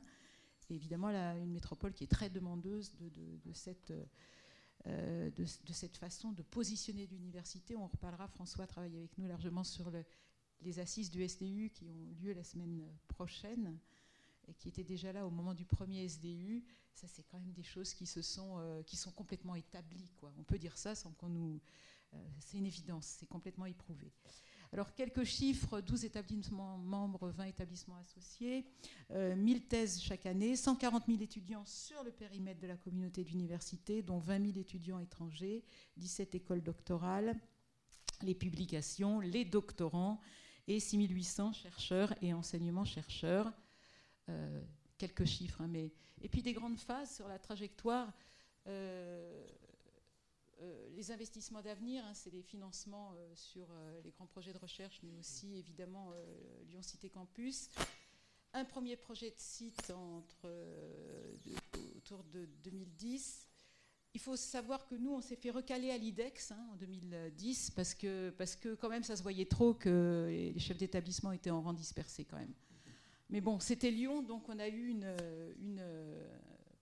Évidemment, 0.68 1.08
une 1.08 1.52
métropole 1.52 1.94
qui 1.94 2.04
est 2.04 2.10
très 2.10 2.30
demandeuse 2.30 2.92
de, 2.98 3.52
cette... 3.52 3.92
Euh, 4.86 5.30
de, 5.30 5.46
cette 5.72 5.96
façon 5.96 6.32
de 6.32 6.42
positionner 6.42 7.06
l'université. 7.06 7.74
On 7.74 7.86
reparlera, 7.86 8.28
François 8.28 8.66
travaille 8.66 8.94
avec 8.94 9.16
nous 9.16 9.26
largement 9.26 9.64
sur 9.64 9.90
le, 9.90 10.04
les 10.64 10.78
assises 10.78 11.10
du 11.10 11.26
SDU 11.26 11.70
qui 11.70 11.84
ont 11.86 12.14
lieu 12.20 12.32
la 12.32 12.44
semaine 12.44 12.84
prochaine 13.08 13.78
et 14.48 14.54
qui 14.54 14.68
étaient 14.68 14.84
déjà 14.84 15.12
là 15.12 15.26
au 15.26 15.30
moment 15.30 15.54
du 15.54 15.64
premier 15.64 16.06
SDU, 16.08 16.64
ça 16.92 17.08
c'est 17.08 17.22
quand 17.24 17.38
même 17.38 17.52
des 17.52 17.62
choses 17.62 17.94
qui 17.94 18.06
se 18.06 18.22
sont 18.22 18.58
euh, 18.58 18.82
qui 18.82 18.96
sont 18.96 19.12
complètement 19.12 19.54
établies 19.54 20.10
quoi. 20.16 20.32
On 20.38 20.44
peut 20.44 20.58
dire 20.58 20.76
ça 20.76 20.94
sans 20.94 21.12
qu'on 21.12 21.28
nous 21.28 21.60
euh, 22.14 22.18
c'est 22.38 22.58
une 22.58 22.66
évidence, 22.66 23.16
c'est 23.18 23.28
complètement 23.28 23.66
éprouvé. 23.66 24.12
Alors 24.72 24.92
quelques 24.94 25.24
chiffres, 25.24 25.80
12 25.80 26.04
établissements 26.04 26.78
membres, 26.78 27.28
20 27.28 27.44
établissements 27.44 27.96
associés, 27.96 28.66
1000 29.10 29.56
euh, 29.56 29.60
thèses 29.68 30.02
chaque 30.02 30.26
année, 30.26 30.56
140 30.56 31.04
000 31.06 31.22
étudiants 31.22 31.64
sur 31.64 32.02
le 32.02 32.10
périmètre 32.10 32.60
de 32.60 32.66
la 32.66 32.76
communauté 32.76 33.22
d'université, 33.22 34.02
dont 34.02 34.18
20 34.18 34.46
000 34.46 34.58
étudiants 34.58 34.98
étrangers, 34.98 35.64
17 35.96 36.34
écoles 36.34 36.62
doctorales, 36.62 37.36
les 38.22 38.34
publications, 38.34 39.20
les 39.20 39.44
doctorants, 39.44 40.20
et 40.66 40.80
6800 40.80 41.52
chercheurs 41.52 42.14
et 42.22 42.32
enseignements-chercheurs. 42.32 43.52
Euh, 44.28 44.62
quelques 44.98 45.24
chiffres, 45.24 45.60
hein, 45.60 45.68
mais... 45.68 45.92
Et 46.22 46.28
puis 46.28 46.42
des 46.42 46.52
grandes 46.52 46.78
phases 46.78 47.14
sur 47.14 47.28
la 47.28 47.38
trajectoire. 47.38 48.12
Euh, 48.66 49.46
euh, 50.62 50.88
les 50.90 51.10
investissements 51.10 51.60
d'avenir, 51.60 52.04
hein, 52.04 52.14
c'est 52.14 52.30
les 52.30 52.42
financements 52.42 53.14
sur 53.34 53.66
les 54.02 54.10
grands 54.10 54.26
projets 54.26 54.52
de 54.52 54.58
recherche, 54.58 55.00
mais 55.02 55.14
aussi 55.18 55.56
évidemment 55.58 56.12
Lyon 56.66 56.80
Cité 56.82 57.10
Campus. 57.10 57.68
Un 58.54 58.64
premier 58.64 58.96
projet 58.96 59.30
de 59.30 59.38
site 59.38 59.92
autour 61.96 62.24
de 62.24 62.46
2010 62.62 63.43
il 64.14 64.20
faut 64.20 64.36
savoir 64.36 64.86
que 64.86 64.94
nous, 64.94 65.12
on 65.12 65.20
s'est 65.20 65.36
fait 65.36 65.50
recaler 65.50 65.90
à 65.90 65.98
l'IDEX 65.98 66.52
hein, 66.52 66.66
en 66.72 66.76
2010 66.76 67.72
parce 67.72 67.94
que, 67.94 68.30
parce 68.30 68.54
que 68.54 68.74
quand 68.74 68.88
même 68.88 69.02
ça 69.02 69.16
se 69.16 69.22
voyait 69.22 69.46
trop 69.46 69.74
que 69.74 70.26
les 70.28 70.58
chefs 70.60 70.78
d'établissement 70.78 71.32
étaient 71.32 71.50
en 71.50 71.60
rang 71.60 71.72
dispersé 71.72 72.24
quand 72.24 72.38
même. 72.38 72.54
Mais 73.28 73.40
bon, 73.40 73.58
c'était 73.58 73.90
Lyon, 73.90 74.22
donc 74.22 74.48
on 74.48 74.58
a 74.58 74.68
eu 74.68 74.88
une, 74.88 75.16
une 75.58 75.82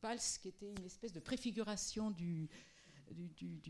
PALS 0.00 0.38
qui 0.40 0.48
était 0.48 0.70
une 0.70 0.84
espèce 0.84 1.12
de 1.12 1.20
préfiguration 1.20 2.10
du, 2.10 2.50
du, 3.10 3.60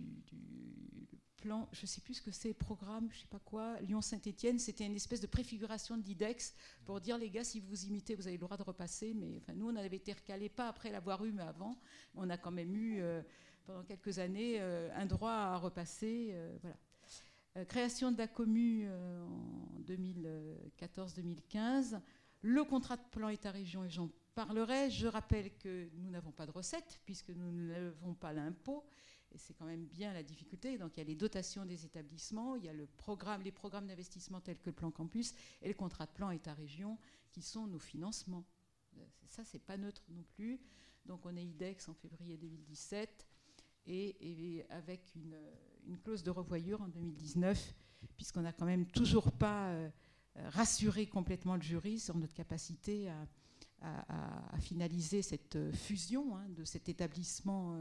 plan, 1.36 1.68
je 1.72 1.82
ne 1.82 1.86
sais 1.86 2.00
plus 2.00 2.14
ce 2.14 2.22
que 2.22 2.30
c'est, 2.30 2.54
programme, 2.54 3.08
je 3.10 3.16
ne 3.16 3.20
sais 3.22 3.28
pas 3.28 3.40
quoi, 3.40 3.80
Lyon-Saint-Étienne, 3.80 4.58
c'était 4.58 4.86
une 4.86 4.94
espèce 4.94 5.20
de 5.20 5.26
préfiguration 5.26 5.96
de 5.98 6.04
l'IDEX 6.04 6.54
pour 6.84 7.00
dire 7.00 7.18
les 7.18 7.30
gars, 7.30 7.44
si 7.44 7.60
vous 7.60 7.84
imitez, 7.84 8.14
vous 8.14 8.26
avez 8.26 8.36
le 8.36 8.40
droit 8.40 8.56
de 8.56 8.62
repasser. 8.62 9.12
Mais 9.14 9.40
nous, 9.54 9.68
on 9.68 9.76
avait 9.76 9.96
été 9.96 10.12
recalés, 10.12 10.48
pas 10.48 10.68
après 10.68 10.90
l'avoir 10.90 11.24
eu, 11.24 11.32
mais 11.32 11.42
avant. 11.42 11.76
On 12.14 12.30
a 12.30 12.38
quand 12.38 12.52
même 12.52 12.74
eu, 12.76 13.02
euh, 13.02 13.22
pendant 13.64 13.82
quelques 13.82 14.18
années, 14.18 14.60
euh, 14.60 14.90
un 14.94 15.06
droit 15.06 15.32
à 15.32 15.56
repasser. 15.56 16.30
Euh, 16.32 16.56
voilà. 16.60 16.76
création 17.66 18.12
de 18.12 18.18
la 18.18 18.28
commu 18.28 18.88
en 18.88 19.80
2014-2015. 19.86 22.00
Le 22.42 22.64
contrat 22.64 22.96
de 22.96 23.02
plan 23.10 23.28
État-région, 23.28 23.84
et 23.84 23.90
j'en 23.90 24.10
parlerai. 24.34 24.90
Je 24.90 25.06
rappelle 25.06 25.56
que 25.58 25.88
nous 25.94 26.10
n'avons 26.10 26.32
pas 26.32 26.46
de 26.46 26.50
recettes, 26.50 27.00
puisque 27.04 27.30
nous 27.30 27.52
n'avons 27.52 28.14
pas 28.14 28.32
l'impôt 28.32 28.84
et 29.34 29.38
c'est 29.38 29.54
quand 29.54 29.64
même 29.64 29.86
bien 29.86 30.12
la 30.12 30.22
difficulté. 30.22 30.78
Donc 30.78 30.96
il 30.96 31.00
y 31.00 31.02
a 31.02 31.06
les 31.06 31.14
dotations 31.14 31.64
des 31.64 31.84
établissements, 31.84 32.56
il 32.56 32.64
y 32.64 32.68
a 32.68 32.72
le 32.72 32.86
programme, 32.86 33.42
les 33.42 33.52
programmes 33.52 33.86
d'investissement 33.86 34.40
tels 34.40 34.58
que 34.58 34.66
le 34.66 34.72
plan 34.72 34.90
campus 34.90 35.34
et 35.62 35.68
le 35.68 35.74
contrat 35.74 36.06
de 36.06 36.12
plan 36.12 36.30
État-région 36.30 36.98
qui 37.30 37.42
sont 37.42 37.66
nos 37.66 37.78
financements. 37.78 38.44
Euh, 38.98 39.04
ça, 39.26 39.44
c'est 39.44 39.58
pas 39.58 39.76
neutre 39.76 40.04
non 40.10 40.22
plus. 40.22 40.60
Donc 41.06 41.24
on 41.26 41.36
est 41.36 41.44
IDEX 41.44 41.88
en 41.88 41.94
février 41.94 42.36
2017 42.36 43.26
et, 43.86 44.64
avec 44.70 45.00
une, 45.16 45.98
clause 45.98 46.22
de 46.22 46.30
revoyure 46.30 46.80
en 46.80 46.88
2019, 46.88 47.74
puisqu'on 48.16 48.42
n'a 48.42 48.52
quand 48.52 48.64
même 48.64 48.86
toujours 48.86 49.32
pas 49.32 49.70
euh, 49.70 49.90
rassuré 50.36 51.06
complètement 51.06 51.56
le 51.56 51.62
jury 51.62 51.98
sur 51.98 52.16
notre 52.16 52.34
capacité 52.34 53.10
à, 53.10 53.26
finaliser 54.60 55.22
cette 55.22 55.56
euh, 55.56 55.72
fusion 55.72 56.36
hein, 56.36 56.48
de 56.50 56.64
cet 56.64 56.88
établissement 56.88 57.76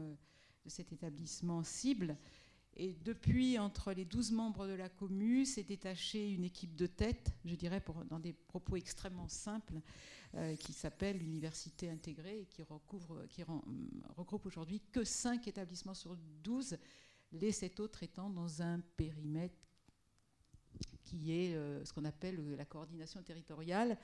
de 0.64 0.70
cet 0.70 0.92
établissement 0.92 1.62
cible. 1.64 2.16
Et 2.76 2.94
depuis, 3.04 3.58
entre 3.58 3.92
les 3.92 4.04
12 4.04 4.32
membres 4.32 4.66
de 4.66 4.72
la 4.72 4.88
commune, 4.88 5.44
s'est 5.44 5.62
détachée 5.62 6.30
une 6.30 6.44
équipe 6.44 6.74
de 6.74 6.86
tête, 6.86 7.32
je 7.44 7.54
dirais 7.54 7.82
dans 8.08 8.18
des 8.18 8.32
propos 8.32 8.76
extrêmement 8.76 9.28
simples, 9.28 9.80
euh, 10.34 10.56
qui 10.56 10.72
s'appelle 10.72 11.18
l'Université 11.18 11.90
intégrée 11.90 12.40
et 12.40 12.46
qui, 12.46 12.62
recouvre, 12.62 13.26
qui 13.28 13.42
regroupe 14.16 14.46
aujourd'hui 14.46 14.80
que 14.90 15.04
5 15.04 15.46
établissements 15.46 15.92
sur 15.92 16.16
12, 16.42 16.78
les 17.32 17.52
7 17.52 17.80
autres 17.80 18.02
étant 18.02 18.30
dans 18.30 18.62
un 18.62 18.80
périmètre 18.96 19.54
qui 21.04 21.32
est 21.32 21.54
euh, 21.54 21.84
ce 21.84 21.92
qu'on 21.92 22.06
appelle 22.06 22.56
la 22.56 22.64
coordination 22.64 23.22
territoriale, 23.22 23.98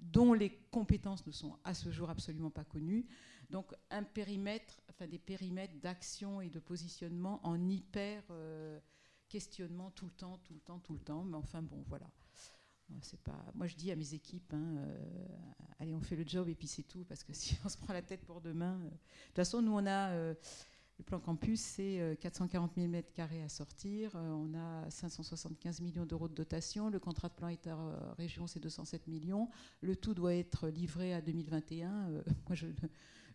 dont 0.00 0.32
les 0.32 0.50
compétences 0.70 1.26
ne 1.26 1.32
sont 1.32 1.58
à 1.64 1.74
ce 1.74 1.90
jour 1.90 2.08
absolument 2.08 2.50
pas 2.50 2.64
connues. 2.64 3.06
Donc 3.50 3.72
un 3.90 4.02
périmètre, 4.02 4.80
enfin 4.90 5.06
des 5.06 5.18
périmètres 5.18 5.78
d'action 5.80 6.40
et 6.40 6.48
de 6.48 6.58
positionnement 6.58 7.40
en 7.46 7.68
hyper 7.68 8.22
euh, 8.30 8.78
questionnement 9.28 9.90
tout 9.90 10.06
le 10.06 10.12
temps, 10.12 10.38
tout 10.44 10.54
le 10.54 10.60
temps, 10.60 10.78
tout 10.78 10.94
le 10.94 11.00
temps. 11.00 11.24
Mais 11.24 11.36
enfin 11.36 11.62
bon, 11.62 11.84
voilà. 11.88 12.06
C'est 13.00 13.20
pas. 13.20 13.44
Moi, 13.54 13.66
je 13.66 13.76
dis 13.76 13.90
à 13.90 13.96
mes 13.96 14.12
équipes, 14.12 14.52
hein, 14.52 14.76
euh, 14.76 15.26
allez, 15.78 15.94
on 15.94 16.00
fait 16.00 16.16
le 16.16 16.24
job 16.26 16.48
et 16.48 16.54
puis 16.54 16.68
c'est 16.68 16.82
tout, 16.82 17.04
parce 17.04 17.24
que 17.24 17.32
si 17.34 17.56
on 17.64 17.68
se 17.68 17.78
prend 17.78 17.92
la 17.92 18.02
tête 18.02 18.24
pour 18.24 18.40
demain. 18.40 18.78
Euh, 18.78 18.84
de 18.84 18.90
toute 18.90 19.36
façon, 19.36 19.62
nous, 19.62 19.72
on 19.72 19.86
a 19.86 20.14
le 20.96 21.02
plan 21.04 21.18
campus, 21.18 21.60
c'est 21.60 22.16
440 22.20 22.72
000 22.76 22.88
mètres 22.88 23.12
carrés 23.12 23.42
à 23.42 23.48
sortir. 23.48 24.12
on 24.14 24.54
a 24.54 24.88
575 24.90 25.80
millions 25.80 26.06
d'euros 26.06 26.28
de 26.28 26.34
dotation. 26.34 26.88
Le 26.88 27.00
contrat 27.00 27.28
de 27.28 27.34
plan 27.34 27.48
État-région, 27.48 28.46
c'est 28.46 28.60
207 28.60 29.08
millions. 29.08 29.48
Le 29.80 29.96
tout 29.96 30.14
doit 30.14 30.34
être 30.34 30.68
livré 30.68 31.12
à 31.14 31.20
2021. 31.20 32.10
moi, 32.46 32.54
je 32.54 32.66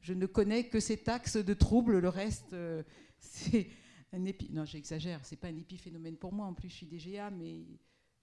je 0.02 0.14
ne 0.14 0.26
connais 0.26 0.68
que 0.68 0.80
ces 0.80 0.97
taxes 0.97 1.38
de 1.38 1.54
troubles. 1.54 2.00
Le 2.00 2.10
reste, 2.10 2.54
euh, 2.54 2.84
c'est 3.20 3.68
un 4.14 4.24
épi... 4.26 4.50
Non, 4.52 4.66
j'exagère. 4.66 5.20
C'est 5.24 5.36
pas 5.36 5.47
un 5.47 5.58
épiphénomène 5.58 6.18
pour 6.18 6.34
moi. 6.34 6.45
En 6.47 6.54
plus, 6.54 6.70
je 6.70 6.76
suis 6.76 6.86
DGA, 6.86 7.30
mais 7.32 7.66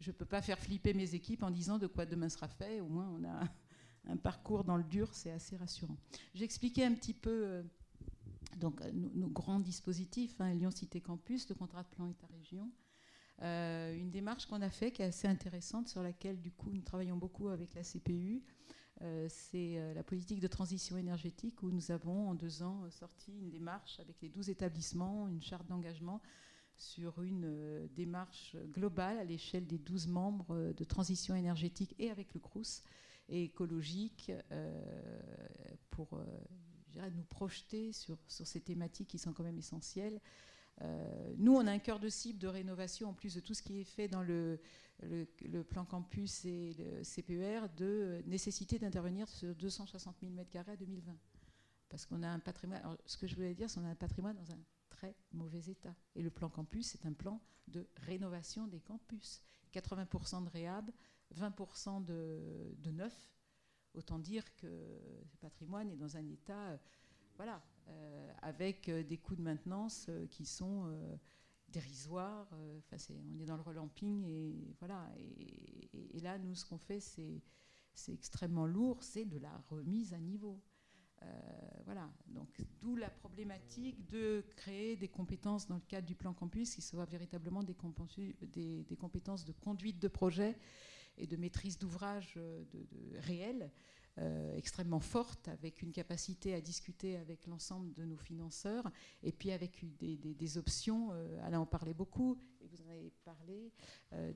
je 0.00 0.10
peux 0.10 0.24
pas 0.24 0.42
faire 0.42 0.58
flipper 0.58 0.94
mes 0.94 1.14
équipes 1.14 1.42
en 1.42 1.50
disant 1.50 1.78
de 1.78 1.86
quoi 1.86 2.06
demain 2.06 2.28
sera 2.28 2.48
fait. 2.48 2.80
Au 2.80 2.88
moins, 2.88 3.08
on 3.18 3.24
a 3.24 3.48
un 4.12 4.16
parcours 4.16 4.64
dans 4.64 4.76
le 4.76 4.84
dur. 4.84 5.08
C'est 5.12 5.30
assez 5.30 5.56
rassurant. 5.56 5.96
J'ai 6.34 6.44
expliqué 6.44 6.84
un 6.84 6.94
petit 6.94 7.14
peu. 7.14 7.44
Euh, 7.44 7.62
donc, 8.58 8.80
euh, 8.80 8.90
nos, 8.92 9.28
grands 9.28 9.60
dispositifs, 9.60 10.40
hein, 10.40 10.54
Lyon 10.54 10.70
Cité 10.70 11.00
Campus, 11.00 11.48
le 11.50 11.54
contrat 11.54 11.82
de 11.82 11.88
plan 11.88 12.06
État-région, 12.06 12.70
une 13.42 14.10
démarche 14.10 14.46
qu'on 14.46 14.62
a 14.62 14.70
fait 14.70 14.92
qui 14.92 15.02
est 15.02 15.06
assez 15.06 15.28
intéressante, 15.28 15.88
sur 15.88 16.02
laquelle 16.02 16.40
du 16.40 16.50
coup 16.52 16.70
nous 16.70 16.80
travaillons 16.80 17.18
beaucoup 17.18 17.48
avec 17.48 17.74
la 17.74 17.82
CPU, 17.82 18.42
c'est 19.28 19.78
euh, 19.78 19.92
la 19.94 20.02
politique 20.02 20.40
de 20.40 20.46
transition 20.46 20.96
énergétique 20.96 21.62
où 21.62 21.70
nous 21.70 21.90
avons 21.90 22.30
en 22.30 22.34
deux 22.34 22.62
ans 22.62 22.88
sorti 22.90 23.32
une 23.38 23.50
démarche 23.50 24.00
avec 24.00 24.20
les 24.22 24.28
12 24.28 24.48
établissements, 24.50 25.28
une 25.28 25.42
charte 25.42 25.66
d'engagement 25.66 26.20
sur 26.76 27.22
une 27.22 27.44
euh, 27.44 27.86
démarche 27.94 28.56
globale 28.72 29.18
à 29.18 29.24
l'échelle 29.24 29.66
des 29.66 29.78
12 29.78 30.08
membres 30.08 30.72
de 30.72 30.84
transition 30.84 31.34
énergétique 31.34 31.94
et 31.98 32.10
avec 32.10 32.32
le 32.34 32.40
CRUS 32.40 32.82
et 33.28 33.44
écologique 33.44 34.30
pour 35.90 36.20
nous 36.94 37.24
projeter 37.24 37.92
sur, 37.92 38.18
ces 38.28 38.60
thématiques 38.60 39.08
qui 39.08 39.18
sont 39.18 39.32
quand 39.32 39.42
même 39.42 39.58
essentielles. 39.58 40.20
Nous, 41.38 41.54
on 41.54 41.66
a 41.66 41.72
un 41.72 41.78
cœur 41.78 41.98
de 41.98 42.08
cible 42.08 42.38
de 42.38 42.48
rénovation 42.48 43.08
en 43.08 43.14
plus 43.14 43.34
de 43.34 43.40
tout 43.40 43.54
ce 43.54 43.62
qui 43.62 43.80
est 43.80 43.84
fait 43.84 44.08
dans 44.08 44.22
le, 44.22 44.60
le, 45.02 45.62
plan 45.62 45.84
campus 45.84 46.44
et 46.44 46.74
le 46.78 47.02
CPER 47.02 47.68
de 47.76 48.22
nécessité 48.26 48.78
d'intervenir 48.78 49.28
sur 49.28 49.54
260 49.54 50.16
000 50.20 50.32
m2 50.32 50.70
à 50.70 50.76
2020. 50.76 51.16
Parce 51.88 52.06
qu'on 52.06 52.22
a 52.22 52.28
un 52.28 52.38
patrimoine. 52.38 52.82
ce 53.04 53.16
que 53.16 53.26
je 53.26 53.34
voulais 53.34 53.54
dire, 53.54 53.70
c'est 53.70 53.80
qu'on 53.80 53.86
a 53.86 53.90
un 53.90 53.94
patrimoine 53.94 54.36
dans 54.36 54.52
un 54.52 54.58
très 54.88 55.14
mauvais 55.32 55.60
état. 55.68 55.94
Et 56.14 56.22
le 56.22 56.30
plan 56.30 56.48
campus, 56.48 56.86
c'est 56.88 57.06
un 57.06 57.12
plan 57.12 57.40
de 57.68 57.86
rénovation 57.96 58.66
des 58.66 58.80
campus. 58.80 59.42
80% 59.72 60.44
de 60.44 60.48
réhab, 60.48 60.90
20% 61.34 62.04
de, 62.04 62.90
neuf. 62.90 63.32
Autant 63.94 64.18
dire 64.18 64.44
que 64.56 64.66
ce 65.24 65.36
patrimoine 65.38 65.90
est 65.90 65.96
dans 65.96 66.16
un 66.16 66.26
état, 66.28 66.70
euh, 66.70 66.76
voilà, 67.36 67.56
euh, 67.56 67.75
avec 68.42 68.88
euh, 68.88 69.02
des 69.02 69.18
coûts 69.18 69.36
de 69.36 69.42
maintenance 69.42 70.10
qui 70.30 70.44
sont 70.44 70.90
dérisoire. 71.68 72.48
Euh, 72.54 72.78
enfin, 72.78 72.96
on 73.34 73.38
est 73.38 73.44
dans 73.44 73.56
le 73.56 73.62
relamping 73.62 74.24
et 74.24 74.74
voilà. 74.78 75.10
Et, 76.14 76.20
là, 76.20 76.38
nous, 76.38 76.54
ce 76.54 76.64
qu'on 76.64 76.78
fait, 76.78 77.00
c'est, 77.00 77.42
extrêmement 78.08 78.66
lourd, 78.66 79.02
c'est 79.02 79.24
de 79.24 79.38
la 79.38 79.56
remise 79.68 80.12
à 80.12 80.18
niveau. 80.18 80.60
Euh, 81.22 81.26
voilà, 81.86 82.10
donc 82.26 82.48
d'où 82.80 82.94
la 82.94 83.08
problématique 83.08 84.06
de 84.06 84.44
créer 84.54 84.96
des 84.96 85.08
compétences 85.08 85.66
dans 85.66 85.76
le 85.76 85.86
cadre 85.88 86.06
du 86.06 86.14
plan 86.14 86.34
campus 86.34 86.74
qui 86.74 86.82
soient 86.82 87.06
véritablement 87.06 87.62
des, 87.62 87.74
compétences 88.98 89.44
de 89.46 89.52
conduite 89.52 89.98
de 89.98 90.08
projet 90.08 90.58
et 91.16 91.26
de 91.26 91.36
maîtrise 91.36 91.78
d'ouvrage 91.78 92.34
de, 92.34 92.66
euh, 93.22 93.68
extrêmement 94.54 95.00
forte, 95.00 95.48
avec 95.48 95.82
une 95.82 95.92
capacité 95.92 96.54
à 96.54 96.60
discuter 96.60 97.16
avec 97.16 97.46
l'ensemble 97.46 97.92
de 97.92 98.04
nos 98.04 98.16
financeurs, 98.16 98.90
et 99.22 99.32
puis 99.32 99.50
avec 99.50 99.84
des, 99.98 100.58
options, 100.58 101.10
euh, 101.12 101.46
Alain 101.46 101.60
en 101.60 101.66
parlait 101.66 101.94
beaucoup, 101.94 102.38
et 102.60 102.66
vous 102.68 102.80
en 102.82 102.88
avez 102.88 103.12
parlé, 103.24 103.72
euh, 104.12 104.32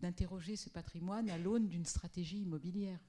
d'interroger 0.00 0.56
ce 0.56 0.70
patrimoine 0.70 1.28
à 1.28 1.38
l'aune 1.38 1.68
d'une 1.68 1.84
stratégie 1.84 2.40
immobilière. 2.40 3.00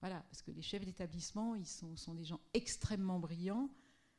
Voilà, 0.00 0.20
parce 0.22 0.42
que 0.42 0.50
les 0.50 0.62
chefs 0.62 0.84
d'établissement, 0.84 1.54
ils 1.54 1.66
sont, 1.66 1.96
sont 1.96 2.14
des 2.14 2.24
gens 2.24 2.40
extrêmement 2.52 3.18
brillants, 3.18 3.70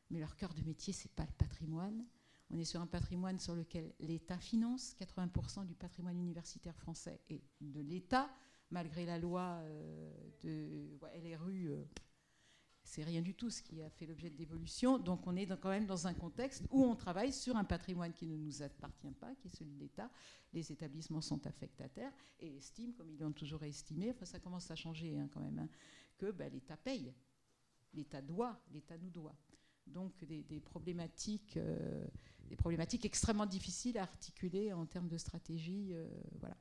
mais 0.09 0.19
leur 0.19 0.35
cœur 0.35 0.53
de 0.53 0.61
métier, 0.61 0.93
c'est 0.93 1.11
pas 1.11 1.25
le 1.25 1.33
patrimoine. 1.37 2.05
On 2.51 2.59
est 2.59 2.65
sur 2.65 2.79
un 2.79 2.87
patrimoine 2.87 3.39
sur 3.39 3.55
lequel 3.55 3.93
l'État 3.99 4.37
finance. 4.37 4.95
80% 4.99 5.65
du 5.65 5.73
patrimoine 5.75 6.17
universitaire 6.17 6.75
français 6.77 7.19
est 7.29 7.41
de 7.59 7.81
l'État 7.81 8.29
malgré 8.71 9.05
la 9.05 9.17
loi 9.17 9.59
euh, 9.61 10.11
de 10.43 10.97
LRU, 11.23 11.69
euh, 11.69 11.83
c'est 12.83 13.03
rien 13.03 13.21
du 13.21 13.33
tout 13.33 13.49
ce 13.49 13.61
qui 13.61 13.81
a 13.81 13.89
fait 13.89 14.05
l'objet 14.05 14.29
de 14.29 14.37
l'évolution. 14.37 14.99
Donc 14.99 15.25
on 15.27 15.35
est 15.35 15.47
quand 15.59 15.69
même 15.69 15.85
dans 15.85 16.07
un 16.07 16.13
contexte 16.13 16.63
où 16.69 16.83
on 16.83 16.95
travaille 16.95 17.33
sur 17.33 17.55
un 17.55 17.63
patrimoine 17.63 18.13
qui 18.13 18.27
ne 18.27 18.37
nous 18.37 18.61
appartient 18.61 19.11
pas, 19.19 19.33
qui 19.35 19.47
est 19.47 19.55
celui 19.55 19.73
de 19.73 19.79
l'État. 19.79 20.09
Les 20.53 20.71
établissements 20.71 21.21
sont 21.21 21.45
affectataires 21.47 22.13
et 22.39 22.57
estiment, 22.57 22.93
comme 22.93 23.09
ils 23.09 23.19
l'ont 23.19 23.31
toujours 23.31 23.63
estimé, 23.63 24.11
enfin 24.11 24.25
ça 24.25 24.39
commence 24.39 24.69
à 24.69 24.75
changer 24.75 25.17
hein, 25.17 25.29
quand 25.33 25.41
même, 25.41 25.59
hein, 25.59 25.69
que 26.17 26.31
ben, 26.31 26.51
l'État 26.51 26.77
paye. 26.77 27.13
L'État 27.93 28.21
doit, 28.21 28.61
l'État 28.71 28.97
nous 28.97 29.09
doit. 29.09 29.35
Donc 29.87 30.23
des, 30.25 30.59
problématiques, 30.59 31.57
euh, 31.57 32.07
des 32.43 32.55
problématiques 32.55 33.05
extrêmement 33.05 33.45
difficiles 33.45 33.97
à 33.97 34.01
articuler 34.01 34.73
en 34.73 34.85
termes 34.85 35.07
de 35.07 35.17
stratégie. 35.17 35.95
voilà. 36.39 36.57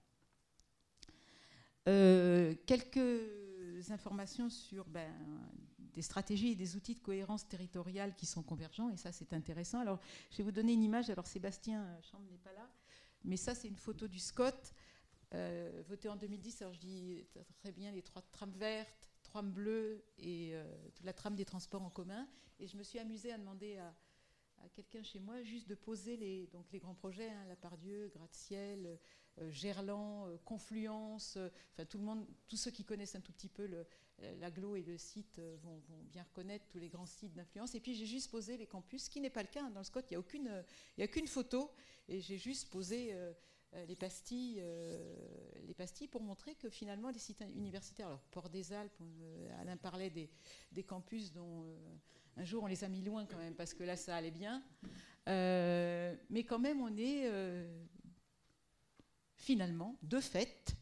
Euh, 1.88 2.54
quelques 2.66 3.90
informations 3.90 4.48
sur 4.48 4.86
ben, 4.86 5.12
des 5.92 6.02
stratégies 6.02 6.52
et 6.52 6.54
des 6.54 6.76
outils 6.76 6.94
de 6.94 7.00
cohérence 7.00 7.46
territoriale 7.46 8.14
qui 8.14 8.26
sont 8.26 8.42
convergents, 8.42 8.88
et 8.90 8.96
ça 8.96 9.12
c'est 9.12 9.32
intéressant. 9.32 9.80
Alors 9.80 10.00
je 10.30 10.38
vais 10.38 10.44
vous 10.44 10.52
donner 10.52 10.72
une 10.72 10.82
image, 10.82 11.10
alors 11.10 11.26
Sébastien 11.26 11.82
euh, 11.82 12.02
Chambre 12.02 12.24
n'est 12.30 12.38
pas 12.38 12.52
là, 12.52 12.68
mais 13.24 13.36
ça 13.36 13.54
c'est 13.54 13.68
une 13.68 13.76
photo 13.76 14.08
du 14.08 14.18
Scott, 14.18 14.72
euh, 15.34 15.82
voté 15.86 16.08
en 16.08 16.16
2010, 16.16 16.62
alors 16.62 16.74
je 16.74 16.80
dis 16.80 17.26
très 17.58 17.72
bien 17.72 17.92
les 17.92 18.02
trois 18.02 18.22
trames 18.32 18.54
vertes, 18.56 19.10
trams 19.22 19.52
bleues 19.52 20.04
et 20.18 20.54
toute 20.94 21.04
la 21.04 21.12
trame 21.12 21.34
des 21.34 21.44
transports 21.44 21.82
en 21.82 21.90
commun, 21.90 22.26
et 22.58 22.66
je 22.66 22.76
me 22.76 22.82
suis 22.82 22.98
amusée 22.98 23.32
à 23.32 23.38
demander 23.38 23.76
à, 23.78 23.94
quelqu'un 24.72 25.02
chez 25.02 25.18
moi 25.18 25.42
juste 25.42 25.68
de 25.68 25.74
poser 25.74 26.16
les, 26.16 26.46
donc 26.46 26.64
les 26.72 26.78
grands 26.78 26.94
projets, 26.94 27.30
hein, 27.30 27.44
La 27.48 27.56
Pardieu, 27.56 28.10
Gratte-Ciel, 28.14 28.86
euh, 28.86 28.96
Gerland, 29.50 30.28
euh, 30.28 30.36
Confluence, 30.44 31.36
euh, 31.36 31.48
enfin 31.72 31.84
tout 31.84 31.98
le 31.98 32.04
monde, 32.04 32.26
tous 32.48 32.56
ceux 32.56 32.70
qui 32.70 32.84
connaissent 32.84 33.14
un 33.14 33.20
tout 33.20 33.32
petit 33.32 33.48
peu 33.48 33.68
l'aglo 34.40 34.76
et 34.76 34.82
le 34.82 34.96
site 34.96 35.40
vont, 35.62 35.82
bien 36.04 36.22
reconnaître 36.22 36.66
tous 36.68 36.78
les 36.78 36.88
grands 36.88 37.06
sites 37.06 37.34
d'influence. 37.34 37.74
Et 37.74 37.80
puis 37.80 37.94
j'ai 37.94 38.06
juste 38.06 38.30
posé 38.30 38.56
les 38.56 38.66
campus, 38.66 39.04
ce 39.04 39.10
qui 39.10 39.20
n'est 39.20 39.30
pas 39.30 39.42
le 39.42 39.48
cas. 39.48 39.62
Hein. 39.64 39.70
Dans 39.70 39.80
le 39.80 39.84
SCOT, 39.84 40.00
il 40.02 40.10
n'y 40.10 40.16
a, 40.16 40.20
aucune, 40.20 40.64
il 40.96 41.04
a 41.04 41.26
photo, 41.26 41.70
et 42.08 42.20
j'ai 42.20 42.38
juste 42.38 42.70
posé 42.70 43.12
les 43.88 43.96
pastilles, 43.96 44.62
les 45.66 45.74
pastilles 45.74 46.06
pour 46.06 46.22
montrer 46.22 46.54
que 46.54 46.70
finalement 46.70 47.10
les 47.10 47.18
sites 47.18 47.44
universitaires, 47.56 48.06
alors 48.06 48.22
Port 48.30 48.50
des 48.50 48.72
Alpes, 48.72 49.02
Alain 49.58 49.76
parlait 49.76 50.10
des 50.10 50.84
campus 50.84 51.32
dont 51.32 51.76
un 52.36 52.44
jour 52.44 52.62
on 52.62 52.66
les 52.66 52.84
a 52.84 52.88
mis 52.88 53.02
loin 53.02 53.26
quand 53.26 53.38
même 53.38 53.54
parce 53.54 53.74
que 53.74 53.82
là 53.82 53.96
ça 53.96 54.14
allait 54.14 54.30
bien, 54.30 54.62
mais 55.26 56.44
quand 56.44 56.60
même 56.60 56.80
on 56.80 56.96
est 56.96 57.28
finalement, 59.44 59.98
de 60.02 60.20
fait, 60.20 60.74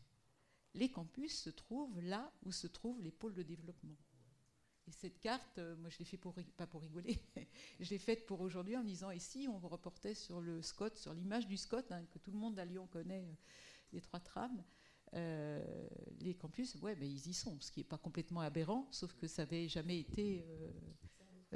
les 0.75 0.89
campus 0.89 1.37
se 1.37 1.51
trouvent 1.51 2.01
là 2.01 2.33
où 2.45 2.53
se 2.53 2.69
trouvent 2.69 3.03
les 3.03 3.11
pôles 3.11 3.35
de 3.35 3.43
développement. 3.43 3.97
Et 4.87 4.93
cette 4.93 5.19
carte, 5.21 5.59
euh, 5.59 5.77
moi 5.77 5.91
je 5.91 5.99
l'ai 5.99 6.05
fait 6.05 6.17
pour, 6.17 6.35
pas 6.57 6.67
pour 6.67 6.81
rigoler, 6.81 7.19
je 7.81 7.91
l'ai 7.91 7.99
faite 7.99 8.25
pour 8.25 8.41
aujourd'hui 8.41 8.77
en 8.77 8.83
me 8.83 8.89
disant, 8.89 9.11
et 9.11 9.19
si 9.19 9.49
on 9.49 9.59
reportait 9.59 10.15
sur 10.15 10.41
le 10.41 10.63
SCOT, 10.63 10.95
sur 10.95 11.13
l'image 11.13 11.47
du 11.47 11.57
SCOT, 11.57 11.83
hein, 11.91 12.05
que 12.13 12.19
tout 12.19 12.31
le 12.31 12.39
monde 12.39 12.59
à 12.59 12.65
Lyon 12.65 12.87
connaît, 12.87 13.25
euh, 13.25 13.35
les 13.93 14.01
trois 14.01 14.21
trames, 14.21 14.63
euh, 15.15 15.89
les 16.21 16.35
campus, 16.35 16.77
ouais, 16.77 16.95
ben, 16.95 17.09
ils 17.09 17.29
y 17.29 17.35
sont, 17.35 17.61
ce 17.61 17.71
qui 17.73 17.81
n'est 17.81 17.85
pas 17.85 17.99
complètement 17.99 18.41
aberrant, 18.41 18.87
sauf 18.93 19.13
que 19.15 19.27
ça 19.27 19.43
n'avait 19.43 19.69
jamais 19.69 19.99
été... 19.99 20.45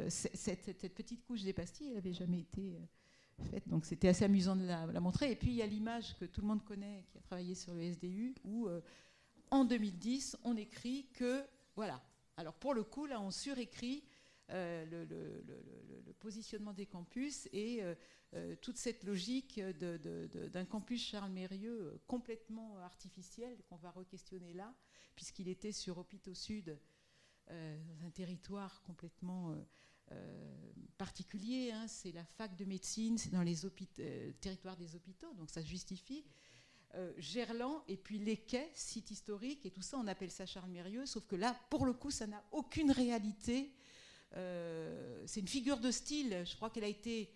cette, 0.09 0.65
cette, 0.65 0.95
petite 0.95 1.25
couche 1.25 1.43
des 1.43 1.55
pastilles, 1.55 1.89
elle 1.89 1.95
n'avait 1.95 2.13
jamais 2.13 2.41
été 2.41 2.77
donc 3.67 3.85
c'était 3.85 4.09
assez 4.09 4.25
amusant 4.25 4.57
de 4.57 4.65
la, 4.65 5.01
montrer. 5.01 5.33
Et 5.33 5.37
puis 5.37 5.51
il 5.51 5.57
y 5.57 5.63
a 5.63 5.67
l'image 5.67 6.17
que 6.19 6.25
tout 6.25 6.41
le 6.41 6.47
monde 6.47 6.65
connaît, 6.65 7.05
qui 7.11 7.19
a 7.19 7.21
travaillé 7.21 7.55
sur 7.55 7.75
le 7.75 7.83
SDU, 7.83 8.35
où 8.45 8.67
euh, 8.67 8.81
en 9.51 9.65
2010, 9.65 10.39
on 10.45 10.57
écrit 10.57 11.07
que, 11.15 11.45
voilà, 11.75 12.03
alors 12.37 12.55
pour 12.55 12.75
le 12.75 12.85
coup, 12.85 13.07
là, 13.07 13.21
on 13.21 13.31
surécrit 13.31 14.05
euh, 14.51 14.85
le, 14.87 16.13
positionnement 16.21 16.73
des 16.73 16.87
campus 16.87 17.49
et 17.53 17.81
euh, 17.83 18.57
toute 18.61 18.79
cette 18.79 19.05
logique 19.05 19.61
d'un 19.61 20.65
campus 20.65 21.07
Charles 21.07 21.31
Mérieux 21.31 22.01
complètement 22.09 22.79
artificiel 22.79 23.57
qu'on 23.69 23.77
va 23.77 23.91
re-questionner 23.91 24.53
là, 24.53 24.75
puisqu'il 25.15 25.49
était 25.49 25.71
sur 25.71 25.99
Hôpital 25.99 26.35
Sud, 26.35 26.77
dans 27.49 28.05
un 28.05 28.11
territoire 28.11 28.83
complètement 28.83 29.55
euh, 30.13 30.73
particulier. 30.99 31.73
Hein, 31.73 31.87
c'est 31.89 32.13
la 32.13 32.25
fac 32.25 32.57
de 32.57 32.65
médecine, 32.65 33.19
c'est 33.19 33.31
dans 33.31 33.43
les 33.43 33.67
euh, 33.67 34.33
territoires 34.41 34.77
des 34.77 34.95
hôpitaux, 34.95 35.33
donc 35.35 35.51
ça 35.51 35.63
justifie. 35.63 36.25
Euh, 36.95 37.13
Gerland 37.19 37.83
et 37.89 37.97
puis 37.97 38.19
les 38.19 38.37
quais, 38.37 38.71
site 38.73 39.11
historique 39.11 39.67
et 39.67 39.71
tout 39.71 39.83
ça, 39.83 39.99
on 39.99 40.07
appelle 40.07 40.31
ça 40.31 40.47
Charles 40.47 40.71
Mérieux, 40.71 41.05
sauf 41.05 41.27
que 41.27 41.37
là, 41.37 41.59
pour 41.69 41.85
le 41.85 41.93
coup, 41.93 42.11
ça 42.11 42.27
n'a 42.27 42.43
aucune 42.53 42.91
réalité. 42.91 43.73
c'est 45.27 45.41
une 45.41 45.49
figure 45.49 45.81
de 45.81 45.91
style. 45.91 46.45
Je 46.45 46.55
crois 46.57 46.71
qu'elle 46.71 46.85
a 46.85 46.89
été 46.89 47.31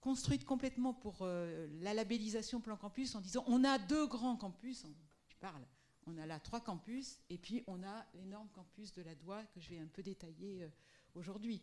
construite 0.00 0.44
complètement 0.44 0.92
pour 0.92 1.24
la 1.24 1.94
labellisation 1.94 2.60
plan 2.60 2.76
campus 2.76 3.14
en 3.14 3.20
disant 3.20 3.44
on 3.46 3.64
a 3.64 3.78
deux 3.78 4.06
grands 4.06 4.36
campus. 4.36 4.84
Je 5.28 5.36
parle. 5.36 5.64
On 6.06 6.18
a 6.18 6.26
là 6.26 6.38
trois 6.40 6.60
campus 6.60 7.20
et 7.30 7.38
puis 7.38 7.64
on 7.66 7.82
a 7.82 8.06
l'énorme 8.14 8.48
campus 8.50 8.92
de 8.92 9.02
la 9.02 9.14
Doua 9.14 9.42
que 9.54 9.60
je 9.60 9.70
vais 9.70 9.78
un 9.78 9.86
peu 9.86 10.02
détailler 10.02 10.68
aujourd'hui. 11.14 11.62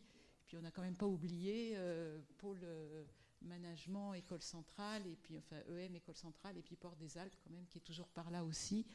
Puis 0.51 0.57
on 0.57 0.63
n'a 0.63 0.71
quand 0.71 0.81
même 0.81 0.97
pas 0.97 1.07
oublié 1.07 1.75
euh, 1.75 2.19
pôle 2.37 2.59
euh, 2.63 3.05
management, 3.41 4.13
école 4.15 4.41
centrale, 4.41 5.07
et 5.07 5.15
puis 5.23 5.37
enfin 5.37 5.55
EM, 5.69 5.95
école 5.95 6.17
centrale, 6.17 6.57
et 6.57 6.61
puis 6.61 6.75
Port 6.75 6.97
des 6.97 7.17
Alpes 7.17 7.37
quand 7.41 7.51
même, 7.51 7.65
qui 7.67 7.77
est 7.77 7.81
toujours 7.81 8.09
par 8.09 8.29
là 8.31 8.43
aussi. 8.43 8.85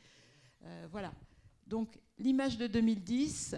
Euh, 0.64 0.86
voilà. 0.90 1.14
Donc 1.66 1.98
l'image 2.18 2.58
de 2.58 2.66
2010 2.66 3.56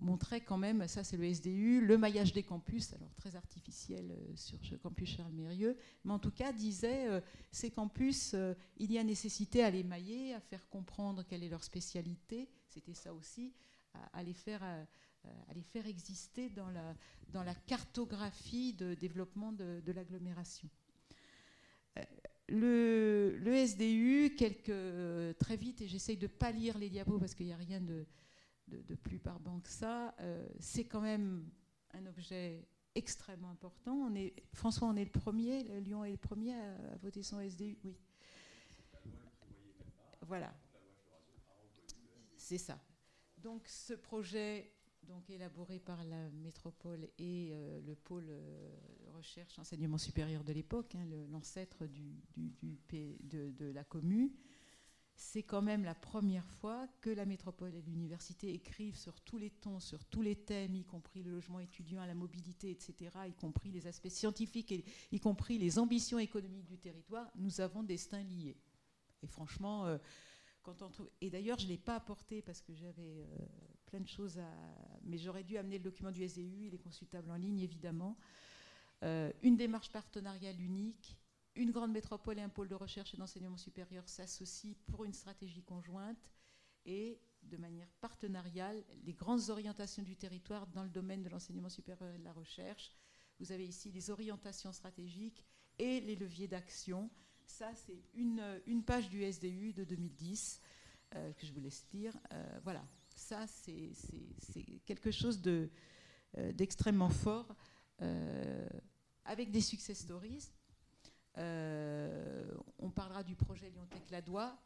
montrait 0.00 0.40
quand 0.40 0.58
même, 0.58 0.88
ça 0.88 1.04
c'est 1.04 1.16
le 1.16 1.32
SDU, 1.32 1.80
le 1.80 1.96
maillage 1.96 2.32
des 2.32 2.42
campus, 2.42 2.92
alors 2.92 3.14
très 3.14 3.36
artificiel 3.36 4.12
sur 4.34 4.58
le 4.72 4.78
campus 4.78 5.10
Charles 5.10 5.32
Mérieux, 5.32 5.78
mais 6.04 6.12
en 6.12 6.18
tout 6.18 6.32
cas 6.32 6.52
disait 6.52 7.22
ces 7.52 7.70
campus, 7.70 8.34
il 8.78 8.92
y 8.92 8.98
a 8.98 9.04
nécessité 9.04 9.62
à 9.62 9.70
les 9.70 9.84
mailler, 9.84 10.34
à 10.34 10.40
faire 10.40 10.68
comprendre 10.68 11.22
quelle 11.22 11.44
est 11.44 11.48
leur 11.48 11.64
spécialité, 11.64 12.50
c'était 12.68 12.94
ça 12.94 13.14
aussi, 13.14 13.54
à, 14.12 14.22
les 14.22 14.34
faire 14.34 14.62
à 15.48 15.54
les 15.54 15.62
faire 15.62 15.86
exister 15.86 16.48
dans 16.50 16.70
la, 16.70 17.54
cartographie 17.66 18.74
de 18.74 18.94
développement 18.94 19.52
de, 19.52 19.92
l'agglomération. 19.92 20.68
Euh, 21.98 22.02
le, 22.48 23.66
SDU, 23.66 24.34
quelques, 24.36 25.38
très 25.38 25.56
vite, 25.56 25.80
et 25.82 25.88
j'essaye 25.88 26.16
de 26.16 26.26
ne 26.26 26.32
pas 26.32 26.50
lire 26.50 26.78
les 26.78 26.90
diapos 26.90 27.18
parce 27.18 27.34
qu'il 27.34 27.46
n'y 27.46 27.52
a 27.52 27.56
rien 27.56 27.80
de, 27.80 28.06
plus 29.02 29.18
barbant 29.18 29.60
que 29.60 29.68
ça, 29.68 30.14
euh, 30.20 30.46
c'est 30.58 30.84
quand 30.84 31.00
même 31.00 31.48
un 31.92 32.06
objet 32.06 32.66
extrêmement 32.94 33.50
important. 33.50 34.10
François, 34.52 34.88
on 34.88 34.96
est 34.96 35.04
le 35.04 35.10
premier, 35.10 35.62
Lyon 35.80 36.04
est 36.04 36.12
le 36.12 36.16
premier 36.16 36.54
à, 36.54 36.96
voter 37.02 37.22
son 37.22 37.40
SDU. 37.40 37.76
Voilà. 40.22 40.54
C'est 42.36 42.58
ça. 42.58 42.78
Donc 43.38 43.66
ce 43.66 43.94
projet 43.94 44.72
donc 45.08 45.28
élaboré 45.30 45.78
par 45.78 46.04
la 46.04 46.30
métropole 46.30 47.08
et 47.18 47.50
euh, 47.52 47.80
le 47.80 47.94
pôle 47.94 48.26
euh, 48.28 48.74
recherche 49.14 49.58
enseignement 49.58 49.98
supérieur 49.98 50.44
de 50.44 50.52
l'époque, 50.52 50.94
hein, 50.94 51.06
l'ancêtre 51.30 51.86
du, 51.86 52.22
de, 52.88 53.72
la 53.72 53.84
commune. 53.84 54.30
C'est 55.14 55.42
quand 55.42 55.62
même 55.62 55.84
la 55.84 55.94
première 55.94 56.48
fois 56.48 56.88
que 57.00 57.10
la 57.10 57.26
métropole 57.26 57.74
et 57.74 57.82
l'université 57.82 58.52
écrivent 58.54 58.96
sur 58.96 59.20
tous 59.20 59.36
les 59.38 59.50
tons, 59.50 59.78
sur 59.78 60.04
tous 60.06 60.22
les 60.22 60.36
thèmes, 60.36 60.74
y 60.74 60.84
compris 60.84 61.22
le 61.22 61.30
logement 61.30 61.60
étudiant, 61.60 62.04
la 62.04 62.14
mobilité, 62.14 62.70
etc., 62.70 63.10
y 63.28 63.34
compris 63.34 63.70
les 63.70 63.86
aspects 63.86 64.08
scientifiques, 64.08 64.72
et, 64.72 64.84
y 65.10 65.20
compris 65.20 65.58
les 65.58 65.78
ambitions 65.78 66.18
économiques 66.18 66.66
du 66.66 66.78
territoire. 66.78 67.30
Nous 67.36 67.60
avons 67.60 67.82
destins 67.82 68.22
liés. 68.22 68.56
Et 69.22 69.26
franchement, 69.26 69.86
euh, 69.86 69.98
quand 70.62 70.82
on 70.82 70.88
trouve... 70.88 71.10
Et 71.20 71.30
d'ailleurs, 71.30 71.58
je 71.58 71.66
ne 71.66 71.70
l'ai 71.70 71.78
pas 71.78 71.96
apporté 71.96 72.40
parce 72.42 72.62
que 72.62 72.74
j'avais 72.74 73.26
plein 73.92 74.00
de 74.00 74.08
choses 74.08 74.38
à. 74.38 74.50
Mais 75.04 75.18
j'aurais 75.18 75.44
dû 75.44 75.58
amener 75.58 75.76
le 75.76 75.84
document 75.84 76.10
du 76.10 76.26
SDU, 76.26 76.66
il 76.68 76.74
est 76.74 76.78
consultable 76.78 77.30
en 77.30 77.36
ligne 77.36 77.60
évidemment. 77.60 78.16
Euh, 79.02 79.30
une 79.42 79.56
démarche 79.56 79.92
partenariale 79.92 80.58
unique, 80.58 81.18
une 81.56 81.72
grande 81.72 81.92
métropole 81.92 82.38
et 82.38 82.42
un 82.42 82.48
pôle 82.48 82.68
de 82.68 82.74
recherche 82.74 83.12
et 83.12 83.18
d'enseignement 83.18 83.58
supérieur 83.58 84.08
s'associent 84.08 84.74
pour 84.86 85.04
une 85.04 85.12
stratégie 85.12 85.62
conjointe 85.62 86.30
et 86.86 87.20
de 87.42 87.58
manière 87.58 87.88
partenariale 88.00 88.82
les 89.04 89.12
grandes 89.12 89.50
orientations 89.50 90.02
du 90.02 90.16
territoire 90.16 90.66
dans 90.68 90.84
le 90.84 90.88
domaine 90.88 91.22
de 91.22 91.28
l'enseignement 91.28 91.68
supérieur 91.68 92.14
et 92.14 92.18
de 92.18 92.24
la 92.24 92.32
recherche. 92.32 92.92
Vous 93.40 93.52
avez 93.52 93.66
ici 93.66 93.90
les 93.90 94.08
orientations 94.08 94.72
stratégiques 94.72 95.44
et 95.78 96.00
les 96.00 96.16
leviers 96.16 96.48
d'action. 96.48 97.10
Ça, 97.44 97.74
c'est 97.74 98.02
une, 98.14 98.82
page 98.86 99.10
du 99.10 99.30
SDU 99.30 99.74
de 99.74 99.84
2010 99.84 100.62
euh, 101.14 101.32
que 101.34 101.44
je 101.44 101.52
vous 101.52 101.60
laisse 101.60 101.84
lire. 101.92 102.16
Euh, 102.32 102.60
voilà, 102.64 102.82
ça, 103.16 103.46
c'est 103.46 103.92
quelque 104.84 105.10
chose 105.10 105.40
euh, 105.46 106.52
d'extrêmement 106.52 107.10
fort, 107.10 107.54
euh, 108.00 108.68
avec 109.24 109.50
des 109.50 109.60
success 109.60 109.98
stories. 109.98 110.50
Euh, 111.38 112.54
on 112.78 112.90
parlera 112.90 113.22
du 113.22 113.36
projet 113.36 113.70
Lyon-Tech-Ladois. 113.70 114.58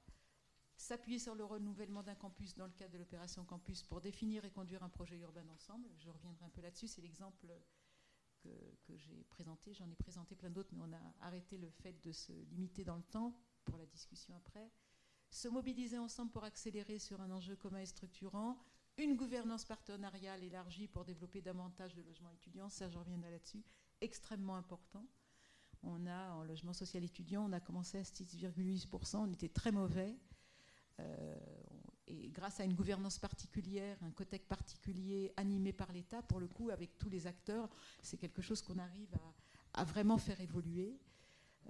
S'appuyer 0.76 1.18
sur 1.18 1.34
le 1.34 1.44
renouvellement 1.44 2.02
d'un 2.02 2.14
campus 2.14 2.54
dans 2.54 2.66
le 2.66 2.72
cadre 2.72 2.92
de 2.92 2.98
l'opération 2.98 3.44
Campus 3.44 3.82
pour 3.82 4.00
définir 4.02 4.44
et 4.44 4.50
conduire 4.50 4.82
un 4.82 4.90
projet 4.90 5.16
urbain 5.16 5.46
ensemble. 5.48 5.88
Je 5.98 6.10
reviendrai 6.10 6.44
un 6.44 6.50
peu 6.50 6.60
là-dessus. 6.60 6.86
C'est 6.86 7.00
l'exemple 7.00 7.46
que 8.42 8.96
j'ai 8.96 9.24
présenté. 9.30 9.72
J'en 9.72 9.90
ai 9.90 9.94
présenté 9.94 10.34
plein 10.34 10.50
d'autres, 10.50 10.74
mais 10.74 10.82
on 10.82 10.92
a 10.92 11.26
arrêté 11.26 11.56
le 11.56 11.70
fait 11.70 11.94
de 12.04 12.12
se 12.12 12.32
limiter 12.50 12.84
dans 12.84 12.96
le 12.96 13.02
temps 13.04 13.34
pour 13.64 13.78
la 13.78 13.86
discussion 13.86 14.36
après 14.36 14.70
se 15.36 15.48
mobiliser 15.48 15.98
ensemble 15.98 16.32
pour 16.32 16.44
accélérer 16.44 16.98
sur 16.98 17.20
un 17.20 17.30
enjeu 17.30 17.56
commun 17.56 17.80
et 17.80 17.86
structurant, 17.86 18.58
une 18.96 19.16
gouvernance 19.16 19.66
partenariale 19.66 20.42
élargie 20.42 20.88
pour 20.88 21.04
développer 21.04 21.42
davantage 21.42 21.94
de 21.94 22.00
logements 22.00 22.30
étudiants, 22.30 22.70
ça 22.70 22.88
je 22.88 22.98
reviendrai 22.98 23.30
là-dessus, 23.30 23.62
extrêmement 24.00 24.56
important. 24.56 25.06
On 25.82 26.06
a, 26.06 26.32
en 26.32 26.42
logement 26.42 26.72
social 26.72 27.04
étudiant, 27.04 27.44
on 27.44 27.52
a 27.52 27.60
commencé 27.60 27.98
à 27.98 28.02
6,8%, 28.02 29.16
on 29.16 29.30
était 29.30 29.50
très 29.50 29.72
mauvais. 29.72 30.16
Euh, 31.00 31.36
et 32.06 32.30
grâce 32.30 32.60
à 32.60 32.64
une 32.64 32.74
gouvernance 32.74 33.18
particulière, 33.18 33.98
un 34.02 34.12
cotec 34.12 34.48
particulier 34.48 35.34
animé 35.36 35.74
par 35.74 35.92
l'État, 35.92 36.22
pour 36.22 36.40
le 36.40 36.48
coup, 36.48 36.70
avec 36.70 36.96
tous 36.96 37.10
les 37.10 37.26
acteurs, 37.26 37.68
c'est 38.00 38.16
quelque 38.16 38.40
chose 38.40 38.62
qu'on 38.62 38.78
arrive 38.78 39.14
à, 39.74 39.84
vraiment 39.84 40.16
faire 40.16 40.40
évoluer. 40.40 40.98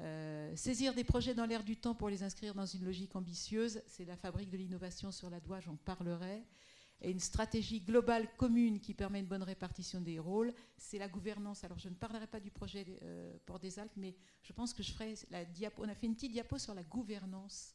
Euh, 0.00 0.54
saisir 0.56 0.92
des 0.94 1.04
projets 1.04 1.34
dans 1.34 1.46
l'air 1.46 1.64
du 1.64 1.76
temps 1.76 1.94
pour 1.94 2.10
les 2.10 2.22
inscrire 2.22 2.54
dans 2.54 2.66
une 2.66 2.84
logique 2.84 3.16
ambitieuse, 3.16 3.80
c'est 3.86 4.04
la 4.04 4.16
fabrique 4.16 4.50
de 4.50 4.56
l'innovation 4.56 5.10
sur 5.10 5.30
la 5.30 5.40
doigt, 5.40 5.60
j'en 5.60 5.76
parlerai. 5.76 6.44
et 7.00 7.10
une 7.10 7.20
stratégie 7.20 7.80
globale 7.80 8.28
commune 8.36 8.80
qui 8.80 8.94
permet 8.94 9.20
une 9.20 9.26
bonne 9.26 9.42
répartition 9.42 10.00
des 10.00 10.18
rôles, 10.18 10.54
c'est 10.76 10.98
la 10.98 11.08
gouvernance. 11.08 11.64
Alors 11.64 11.78
je 11.78 11.88
ne 11.88 11.94
parlerai 11.94 12.26
pas 12.26 12.40
du 12.40 12.50
projet 12.50 12.86
euh, 13.02 13.36
Port 13.46 13.58
des 13.58 13.78
Alpes, 13.78 13.96
mais 13.96 14.14
je 14.42 14.52
pense 14.52 14.74
que 14.74 14.82
je 14.82 14.92
ferai 14.92 15.14
la 15.30 15.44
diapo. 15.44 15.82
On 15.84 15.88
a 15.88 15.94
fait 15.94 16.06
une 16.06 16.14
petite 16.14 16.32
diapo 16.32 16.58
sur 16.58 16.74
la 16.74 16.82
gouvernance. 16.82 17.74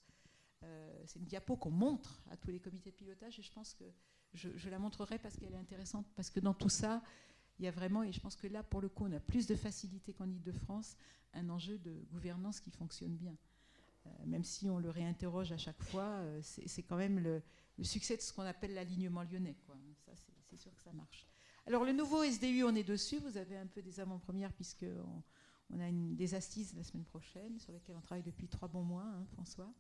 Euh, 0.63 1.03
c'est 1.05 1.19
une 1.19 1.25
diapo 1.25 1.55
qu'on 1.55 1.71
montre 1.71 2.23
à 2.29 2.37
tous 2.37 2.51
les 2.51 2.59
comités 2.59 2.91
de 2.91 2.95
pilotage 2.95 3.39
et 3.39 3.41
je 3.41 3.51
pense 3.51 3.73
que 3.73 3.85
je, 4.33 4.69
la 4.69 4.79
montrerai 4.79 5.17
parce 5.17 5.35
qu'elle 5.35 5.53
est 5.53 5.57
intéressante, 5.57 6.05
parce 6.15 6.29
que 6.29 6.39
dans 6.39 6.53
tout 6.53 6.69
ça, 6.69 7.01
il 7.61 7.65
y 7.65 7.67
a 7.67 7.71
vraiment, 7.71 8.01
et 8.01 8.11
je 8.11 8.19
pense 8.19 8.35
que 8.35 8.47
là, 8.47 8.63
pour 8.63 8.81
le 8.81 8.89
coup, 8.89 9.05
on 9.05 9.11
a 9.11 9.19
plus 9.19 9.45
de 9.45 9.55
facilité 9.55 10.13
qu'en 10.13 10.27
Ile-de-France, 10.27 10.97
un 11.33 11.47
enjeu 11.49 11.77
de 11.77 11.91
gouvernance 12.11 12.59
qui 12.59 12.71
fonctionne 12.71 13.15
bien. 13.15 13.37
Euh, 14.07 14.09
même 14.25 14.43
si 14.43 14.67
on 14.67 14.79
le 14.79 14.89
réinterroge 14.89 15.51
à 15.51 15.57
chaque 15.57 15.81
fois, 15.83 16.23
c'est 16.41 16.81
quand 16.81 16.97
même 16.97 17.19
le, 17.19 17.43
succès 17.83 18.17
de 18.17 18.21
ce 18.21 18.33
qu'on 18.33 18.41
appelle 18.41 18.73
l'alignement 18.73 19.21
lyonnais. 19.21 19.55
Ça, 20.03 20.11
c'est 20.49 20.57
sûr 20.57 20.73
que 20.73 20.81
ça 20.81 20.91
marche. 20.91 21.27
Alors, 21.67 21.85
le 21.85 21.93
nouveau 21.93 22.23
SDU, 22.23 22.63
on 22.63 22.73
est 22.73 22.83
dessus. 22.83 23.19
Vous 23.19 23.37
avez 23.37 23.57
un 23.57 23.67
peu 23.67 23.83
des 23.83 23.99
avant-premières, 23.99 24.53
puisqu'on 24.53 25.21
on 25.69 25.79
a 25.79 25.87
une, 25.87 26.15
des 26.15 26.33
assises 26.33 26.73
la 26.75 26.83
semaine 26.83 27.05
prochaine, 27.05 27.59
sur 27.59 27.71
lesquelles 27.71 27.95
on 27.95 28.01
travaille 28.01 28.23
depuis 28.23 28.47
trois 28.47 28.69
bons 28.69 28.83
mois, 28.83 29.05
hein, 29.05 29.23
François. 29.33 29.71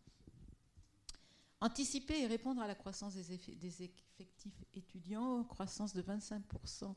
Anticiper 1.61 2.21
et 2.21 2.27
répondre 2.27 2.61
à 2.61 2.67
la 2.67 2.75
croissance 2.75 3.15
des 3.15 3.83
effectifs 3.83 4.63
étudiants, 4.75 5.43
croissance 5.45 5.95
de 5.95 6.03
25% 6.03 6.93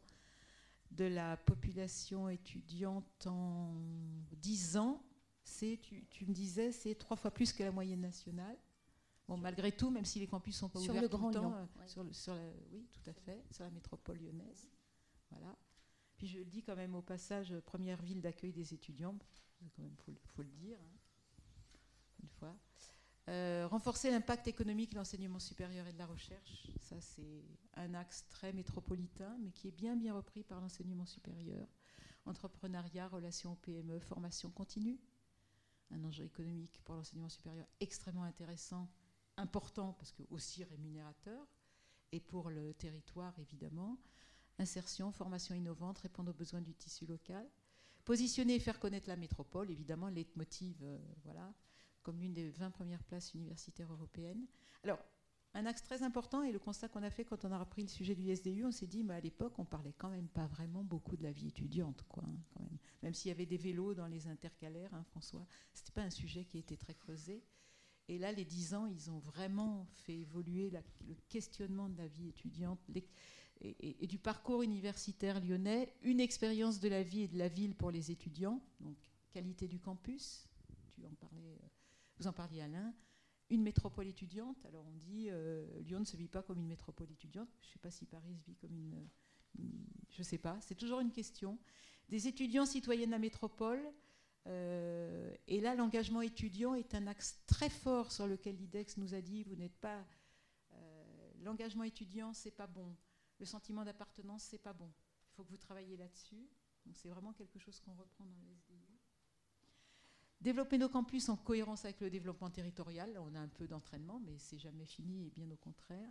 de 0.97 1.05
la 1.05 1.37
population 1.37 2.29
étudiante 2.29 3.27
en 3.27 3.75
10 4.33 4.77
ans, 4.77 5.03
c'est, 5.43 5.79
tu, 5.83 6.07
tu 6.07 6.27
me 6.27 6.33
disais, 6.33 6.73
c'est 6.73 6.95
trois 6.95 7.17
fois 7.17 7.31
plus 7.31 7.53
que 7.53 7.63
la 7.63 7.73
moyenne 7.73 8.01
nationale. 8.01 8.57
Bon, 9.27 9.37
malgré 9.37 9.73
tout, 9.73 9.91
même 9.91 10.05
si 10.05 10.19
les 10.19 10.27
campus 10.27 10.57
sont 10.57 10.69
pas 10.69 10.79
sur 10.81 10.91
ouverts 10.91 11.03
le 11.03 11.09
tout 11.09 11.17
Grand 11.17 11.29
le 11.29 11.35
temps, 11.35 11.49
Lyon, 11.49 11.55
euh, 11.57 11.87
sur, 11.87 12.05
le, 12.05 12.13
sur 12.13 12.35
la, 12.35 12.43
oui, 12.73 12.87
tout 12.93 13.11
à 13.11 13.13
fait, 13.15 13.43
sur 13.51 13.65
la 13.65 13.71
métropole 13.71 14.19
lyonnaise. 14.19 14.69
Voilà. 15.31 15.57
Puis 16.17 16.27
je 16.27 16.39
le 16.39 16.45
dis 16.45 16.63
quand 16.63 16.77
même 16.77 16.95
au 16.95 17.03
passage, 17.03 17.53
euh, 17.53 17.61
première 17.61 18.01
ville 18.03 18.21
d'accueil 18.21 18.53
des 18.53 18.75
étudiants, 18.75 19.17
quand 19.75 19.83
même 19.83 19.97
faut, 19.97 20.13
faut 20.35 20.43
le 20.43 20.51
dire, 20.51 20.79
hein, 20.79 20.99
une 22.23 22.29
fois. 22.29 22.55
Euh, 23.31 23.67
renforcer 23.67 24.11
l'impact 24.11 24.49
économique 24.49 24.91
de 24.91 24.97
l'enseignement 24.97 25.39
supérieur 25.39 25.87
et 25.87 25.93
de 25.93 25.99
la 25.99 26.07
recherche, 26.07 26.69
ça 26.79 27.01
c'est 27.01 27.43
un 27.75 27.95
axe 27.95 28.27
très 28.29 28.53
métropolitain, 28.53 29.39
mais 29.41 29.51
qui 29.51 29.69
est 29.69 29.73
bien 29.73 29.97
bien 29.97 30.15
repris 30.15 30.43
par 30.43 30.61
l'enseignement 30.61 31.07
supérieur. 31.07 31.67
Entrepreneuriat, 32.27 33.09
relations 33.09 33.57
PME, 33.57 33.99
formation 34.01 34.51
continue, 34.51 35.01
un 35.91 36.05
enjeu 36.05 36.25
économique 36.25 36.81
pour 36.85 36.97
l'enseignement 36.97 37.31
supérieur 37.31 37.67
extrêmement 37.81 38.25
intéressant 38.25 38.91
important 39.37 39.95
parce 39.95 40.13
que 40.13 40.23
aussi 40.31 40.63
rémunérateur, 40.65 41.47
et 42.15 42.21
pour 42.21 42.51
le 42.51 42.75
territoire 42.75 43.37
évidemment. 43.41 43.99
Insertion, 44.59 45.11
formation 45.11 45.55
innovante, 45.55 45.99
répondre 45.99 46.31
aux 46.31 46.35
besoins 46.35 46.61
du 46.61 46.75
tissu 46.75 47.07
local. 47.07 47.45
Positionner 48.05 48.55
et 48.55 48.61
faire 48.61 48.79
connaître 48.79 49.09
la 49.09 49.17
métropole, 49.17 49.71
évidemment, 49.71 50.09
leitmotiv, 50.09 50.77
euh, 50.83 50.99
voilà, 51.25 51.53
comme 52.05 52.21
l'une 52.21 52.35
des 52.35 52.51
20 52.51 52.71
premières 52.71 53.03
places 53.03 53.35
universitaires 53.35 53.93
européennes. 53.93 54.47
Alors, 54.85 55.01
un 55.55 55.67
axe 55.67 55.83
très 55.83 56.03
important, 56.03 56.43
et 56.43 56.53
le 56.53 56.59
constat 56.59 56.89
qu'on 56.89 57.03
a 57.03 57.11
fait 57.11 57.25
quand 57.25 57.45
on 57.45 57.53
a 57.53 57.59
repris 57.59 57.83
le 57.83 57.89
sujet 57.89 58.15
du 58.15 58.35
SDU, 58.35 58.65
on 58.65 58.73
s'est 58.73 58.87
dit, 58.87 59.05
mais 59.05 59.15
à 59.15 59.21
l'époque, 59.21 59.59
on 59.59 59.65
parlait 59.65 59.95
quand 59.97 60.11
même 60.11 60.29
pas 60.29 60.47
vraiment 60.47 60.83
beaucoup 60.83 61.17
de 61.17 61.23
la 61.23 61.31
vie 61.31 61.49
étudiante, 61.49 62.05
quoi, 62.09 62.25
hein, 62.27 62.37
quand 62.53 62.61
même. 62.61 62.79
Même 63.03 63.15
s'il 63.15 63.29
y 63.29 63.33
avait 63.33 63.47
des 63.47 63.57
vélos 63.57 63.95
dans 63.95 64.09
les 64.09 64.27
intercalaires, 64.27 64.93
hein, 64.95 65.05
François, 65.05 65.47
c'était 65.73 65.93
pas 65.93 66.03
un 66.03 66.11
sujet 66.11 66.45
qui 66.45 66.59
était 66.59 66.77
très 66.77 66.95
creusé. 66.95 67.45
Et 68.09 68.19
là, 68.19 68.33
les 68.33 68.45
dix 68.45 68.75
ans, 68.75 68.87
ils 68.87 69.11
ont 69.11 69.19
vraiment 69.19 69.87
fait 69.93 70.19
évoluer 70.19 70.71
le 70.71 71.15
questionnement 71.29 71.89
de 71.89 71.97
la 71.97 72.07
vie 72.07 72.29
étudiante 72.29 72.81
et, 73.61 74.07
du 74.07 74.19
parcours 74.19 74.63
universitaire 74.63 75.41
lyonnais, 75.41 75.95
une 76.03 76.21
expérience 76.21 76.81
de 76.81 76.89
la 76.89 77.03
vie 77.03 77.23
et 77.23 77.29
de 77.29 77.39
la 77.39 77.49
ville 77.49 77.75
pour 77.75 77.91
les 77.91 78.11
étudiants, 78.11 78.61
donc 78.81 78.97
qualité 79.31 79.69
du 79.69 79.81
campus, 79.81 80.49
tu 80.91 81.07
en 81.07 81.15
parlais, 81.15 81.59
euh, 81.63 81.69
vous 82.19 82.27
en 82.27 82.33
parliez 82.33 82.61
Alain, 82.61 82.95
une 83.51 83.63
métropole 83.63 84.07
étudiante. 84.07 84.65
Alors 84.67 84.85
on 84.87 84.97
dit 84.97 85.29
euh, 85.31 85.67
Lyon 85.81 86.01
ne 86.01 86.05
se 86.05 86.17
vit 86.17 86.29
pas 86.29 86.43
comme 86.43 86.59
une 86.59 86.69
métropole 86.69 87.11
étudiante. 87.11 87.49
Je 87.63 87.69
ne 87.69 87.73
sais 87.73 87.79
pas 87.79 87.91
si 87.91 88.07
Paris 88.07 88.37
se 88.39 88.45
vit 88.45 88.57
comme 88.57 88.75
une, 88.75 89.09
je 90.11 90.19
ne 90.19 90.25
sais 90.25 90.39
pas. 90.39 90.59
C'est 90.61 90.75
toujours 90.75 91.01
une 91.01 91.13
question. 91.13 91.59
Des 92.09 92.29
étudiants 92.29 92.67
citoyens 92.67 93.07
de 93.07 93.13
la 93.13 93.19
métropole 93.19 93.81
euh, 94.47 95.35
et 95.47 95.61
là, 95.61 95.75
l'engagement 95.75 96.21
étudiant 96.21 96.75
est 96.75 96.95
un 96.95 97.07
axe 97.07 97.43
très 97.47 97.71
fort 97.71 98.13
sur 98.13 98.27
lequel 98.27 98.57
l'IDEX 98.57 98.97
nous 98.99 99.15
a 99.15 99.21
dit 99.21 99.43
vous 99.45 99.57
n'êtes 99.57 99.77
pas. 99.77 100.05
Euh, 100.73 101.33
l'engagement 101.43 101.85
étudiant, 101.85 102.33
c'est 102.33 102.51
pas 102.51 102.67
bon. 102.67 102.95
Le 103.39 103.47
sentiment 103.47 103.85
d'appartenance, 103.85 104.43
c'est 104.43 104.59
pas 104.59 104.73
bon. 104.73 104.93
Il 105.31 105.35
faut 105.35 105.45
que 105.45 105.51
vous 105.51 105.57
travailliez 105.57 105.97
là-dessus. 105.97 106.49
Donc, 106.85 106.97
c'est 106.97 107.09
vraiment 107.09 107.33
quelque 107.33 107.59
chose 107.59 107.81
qu'on 107.81 107.95
reprend 107.95 108.27
dans 108.27 108.41
le 108.43 108.55
SDU. 108.55 108.84
Développer 110.45 110.77
nos 110.77 110.91
campus 110.91 111.31
en 111.31 111.37
cohérence 111.37 111.87
avec 111.87 112.03
le 112.03 112.11
développement 112.11 112.51
territorial. 112.51 113.19
On 113.19 113.35
a 113.35 113.41
un 113.41 113.49
peu 113.49 113.67
d'entraînement, 113.67 114.21
mais 114.27 114.37
c'est 114.37 114.59
jamais 114.59 114.85
fini 114.85 115.27
et 115.27 115.31
bien 115.31 115.51
au 115.51 115.57
contraire. 115.57 116.11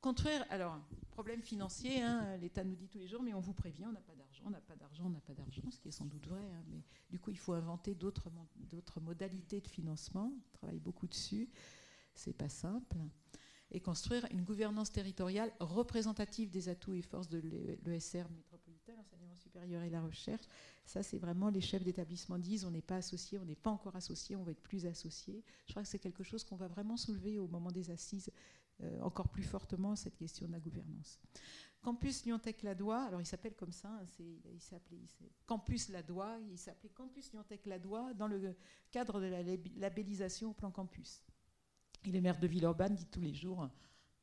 Contraire, 0.00 0.46
alors, 0.48 0.78
problème 1.10 1.42
financier, 1.42 2.00
hein, 2.00 2.36
l'État 2.36 2.62
nous 2.62 2.76
dit 2.76 2.86
tous 2.86 2.98
les 2.98 3.08
jours, 3.08 3.20
mais 3.20 3.34
on 3.34 3.40
vous 3.40 3.54
prévient, 3.54 3.86
on 3.86 3.92
n'a 3.92 4.00
pas 4.00 4.14
d'argent, 4.14 4.44
on 4.46 4.50
n'a 4.50 4.60
pas 4.60 4.76
d'argent, 4.76 5.06
on 5.06 5.10
n'a 5.10 5.20
pas 5.20 5.34
d'argent, 5.34 5.68
ce 5.72 5.80
qui 5.80 5.88
est 5.88 5.90
sans 5.90 6.04
doute 6.04 6.24
vrai, 6.28 6.38
hein, 6.38 6.62
mais 6.68 6.84
du 7.10 7.18
coup, 7.18 7.32
il 7.32 7.36
faut 7.36 7.52
inventer 7.52 7.96
d'autres 7.96 8.30
modalités 9.00 9.60
de 9.60 9.66
financement, 9.66 10.32
on 10.32 10.52
travaille 10.52 10.78
beaucoup 10.78 11.08
dessus, 11.08 11.50
c'est 12.14 12.32
pas 12.32 12.48
simple, 12.48 12.96
et 13.72 13.80
construire 13.80 14.24
une 14.30 14.44
gouvernance 14.44 14.92
territoriale 14.92 15.52
représentative 15.58 16.48
des 16.48 16.68
atouts 16.68 16.94
et 16.94 17.02
forces 17.02 17.28
de 17.28 17.42
l'ESR 17.84 18.28
l'enseignement 18.98 19.36
supérieur 19.36 19.82
et 19.82 19.90
la 19.90 20.02
recherche. 20.02 20.44
Ça, 20.84 21.02
c'est 21.02 21.18
vraiment 21.18 21.48
les 21.48 21.60
chefs 21.60 21.84
d'établissement 21.84 22.38
disent, 22.38 22.64
on 22.64 22.70
n'est 22.70 22.82
pas 22.82 22.96
associés, 22.96 23.38
on 23.38 23.44
n'est 23.44 23.54
pas 23.54 23.70
encore 23.70 23.96
associés, 23.96 24.36
on 24.36 24.42
va 24.42 24.50
être 24.50 24.62
plus 24.62 24.86
associés. 24.86 25.42
Je 25.66 25.72
crois 25.72 25.82
que 25.82 25.88
c'est 25.88 25.98
quelque 25.98 26.22
chose 26.22 26.44
qu'on 26.44 26.56
va 26.56 26.68
vraiment 26.68 26.96
soulever 26.96 27.38
au 27.38 27.46
moment 27.46 27.70
des 27.70 27.90
assises 27.90 28.30
euh, 28.82 29.00
encore 29.00 29.28
plus 29.28 29.42
fortement 29.42 29.96
cette 29.96 30.16
question 30.16 30.46
de 30.46 30.52
la 30.52 30.60
gouvernance. 30.60 31.18
Campus 31.80 32.24
Lyon-Tech 32.24 32.62
Ladois, 32.62 33.02
alors 33.04 33.20
il 33.20 33.26
s'appelle 33.26 33.54
comme 33.54 33.72
ça, 33.72 33.88
hein, 33.88 34.06
il 34.52 34.60
s'appelait 34.60 34.98
Campus 35.46 35.88
Ladois, 35.88 36.38
il 36.50 36.58
s'appelait 36.58 36.90
Campus 36.90 37.32
Lyon-Tech 37.32 37.60
Ladois 37.66 38.14
dans 38.14 38.26
le 38.26 38.56
cadre 38.90 39.20
de 39.20 39.26
la 39.26 39.42
labellisation 39.76 40.50
au 40.50 40.54
plan 40.54 40.70
campus. 40.70 41.22
Et 42.04 42.12
le 42.12 42.20
maire 42.20 42.38
de 42.38 42.46
Villeurbanne 42.46 42.94
dit 42.94 43.06
tous 43.06 43.20
les 43.20 43.34
jours, 43.34 43.68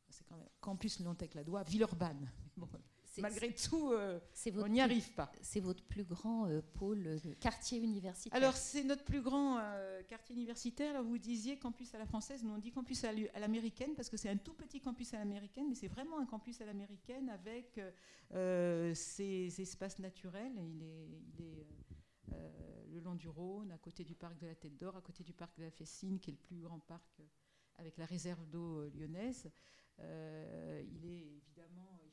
c'est 0.09 0.26
quand 0.26 0.38
même 0.38 0.49
Campus 0.61 0.99
Lyon-Tech 0.99 1.34
Ladois, 1.34 1.63
Villeurbanne. 1.63 2.30
malgré 3.22 3.53
tout, 3.53 3.91
euh, 3.91 4.20
on 4.55 4.68
n'y 4.68 4.82
arrive 4.82 5.11
pas. 5.13 5.32
C'est 5.41 5.59
votre 5.59 5.84
plus 5.84 6.03
grand 6.03 6.47
euh, 6.47 6.61
pôle 6.74 7.07
euh, 7.07 7.34
quartier 7.39 7.80
universitaire. 7.80 8.36
Alors, 8.36 8.55
c'est 8.55 8.84
notre 8.84 9.03
plus 9.03 9.22
grand 9.22 9.59
quartier 10.07 10.36
universitaire. 10.36 10.91
Alors, 10.91 11.03
vous 11.03 11.18
disiez 11.18 11.57
campus 11.57 11.93
à 11.95 11.97
la 11.97 12.05
française, 12.05 12.43
nous 12.43 12.51
on 12.51 12.57
dit 12.57 12.72
campus 12.72 13.03
à 13.03 13.39
l'américaine 13.39 13.95
parce 13.95 14.09
que 14.09 14.18
c'est 14.18 14.30
un 14.30 14.38
tout 14.38 14.53
petit 14.53 14.82
campus 14.82 15.13
à 15.13 15.20
l'américaine, 15.20 15.66
mais 15.70 15.76
c'est 15.76 15.88
vraiment 15.88 16.20
un 16.20 16.26
campus 16.26 16.61
à 16.61 16.66
l'américaine 16.66 17.30
avec 17.30 17.80
ses 18.95 19.61
espaces 19.61 19.99
naturels. 19.99 20.53
Il 20.57 20.84
est, 20.84 21.09
il 21.34 21.45
est 21.45 21.68
le 22.91 22.99
long 22.99 23.16
du 23.16 23.30
Rhône, 23.30 23.72
à 23.72 23.78
côté 23.78 24.03
du 24.03 24.16
parc 24.16 24.38
de 24.39 24.47
la 24.47 24.55
Tête 24.55 24.78
d'Or, 24.78 24.95
à 24.95 25.01
côté 25.01 25.24
du 25.24 25.34
parc 25.34 25.57
de 25.57 25.63
la 25.63 25.72
Fessine, 25.72 26.20
qui 26.20 26.32
est 26.32 26.34
le 26.34 26.39
plus 26.39 26.61
grand 26.61 26.80
parc 26.80 27.22
avec 27.78 27.97
la 27.97 28.05
réserve 28.05 28.45
d'eau 28.47 28.88
lyonnaise. 28.89 29.49
il 29.99 31.05
est 31.05 31.26
évidemment 31.38 31.95
100 31.95 32.04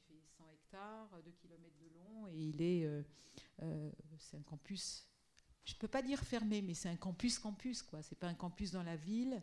hectares, 0.73 1.09
2 1.25 1.31
km 1.33 1.77
de 1.81 1.89
long, 1.95 2.27
et 2.29 2.49
il 2.49 2.62
est, 2.62 2.85
euh, 2.85 3.03
euh, 3.62 3.91
c'est 4.18 4.37
un 4.37 4.43
campus, 4.43 5.07
je 5.64 5.75
ne 5.75 5.79
peux 5.79 5.89
pas 5.89 6.03
dire 6.03 6.18
fermé, 6.18 6.62
mais 6.62 6.75
c'est 6.75 6.89
un 6.89 6.97
campus-campus, 6.97 7.83
quoi. 7.83 8.03
C'est 8.03 8.18
pas 8.18 8.29
un 8.29 8.35
campus 8.35 8.73
dans 8.73 8.83
la 8.83 8.97
ville, 8.97 9.43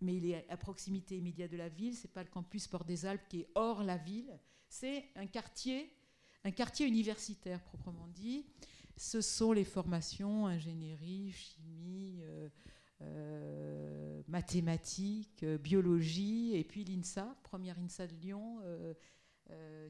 mais 0.00 0.16
il 0.16 0.26
est 0.26 0.48
à 0.48 0.56
proximité 0.56 1.18
immédiate 1.18 1.50
de 1.50 1.56
la 1.56 1.68
ville. 1.68 1.94
C'est 1.94 2.12
pas 2.12 2.22
le 2.22 2.30
campus 2.30 2.66
Port 2.66 2.84
des 2.84 3.06
Alpes 3.06 3.28
qui 3.28 3.40
est 3.40 3.48
hors 3.54 3.84
la 3.84 3.96
ville. 3.96 4.36
C'est 4.68 5.04
un 5.14 5.26
quartier, 5.26 5.94
un 6.42 6.50
quartier 6.50 6.86
universitaire 6.86 7.62
proprement 7.62 8.08
dit. 8.08 8.46
Ce 8.96 9.20
sont 9.20 9.52
les 9.52 9.64
formations 9.64 10.46
ingénierie, 10.46 11.30
chimie. 11.32 12.20
Euh, 13.02 14.22
mathématiques, 14.28 15.44
biologie, 15.44 16.54
et 16.54 16.64
puis 16.64 16.84
l'INSA, 16.84 17.36
première 17.42 17.76
INSA 17.78 18.06
de 18.06 18.14
Lyon, 18.14 18.62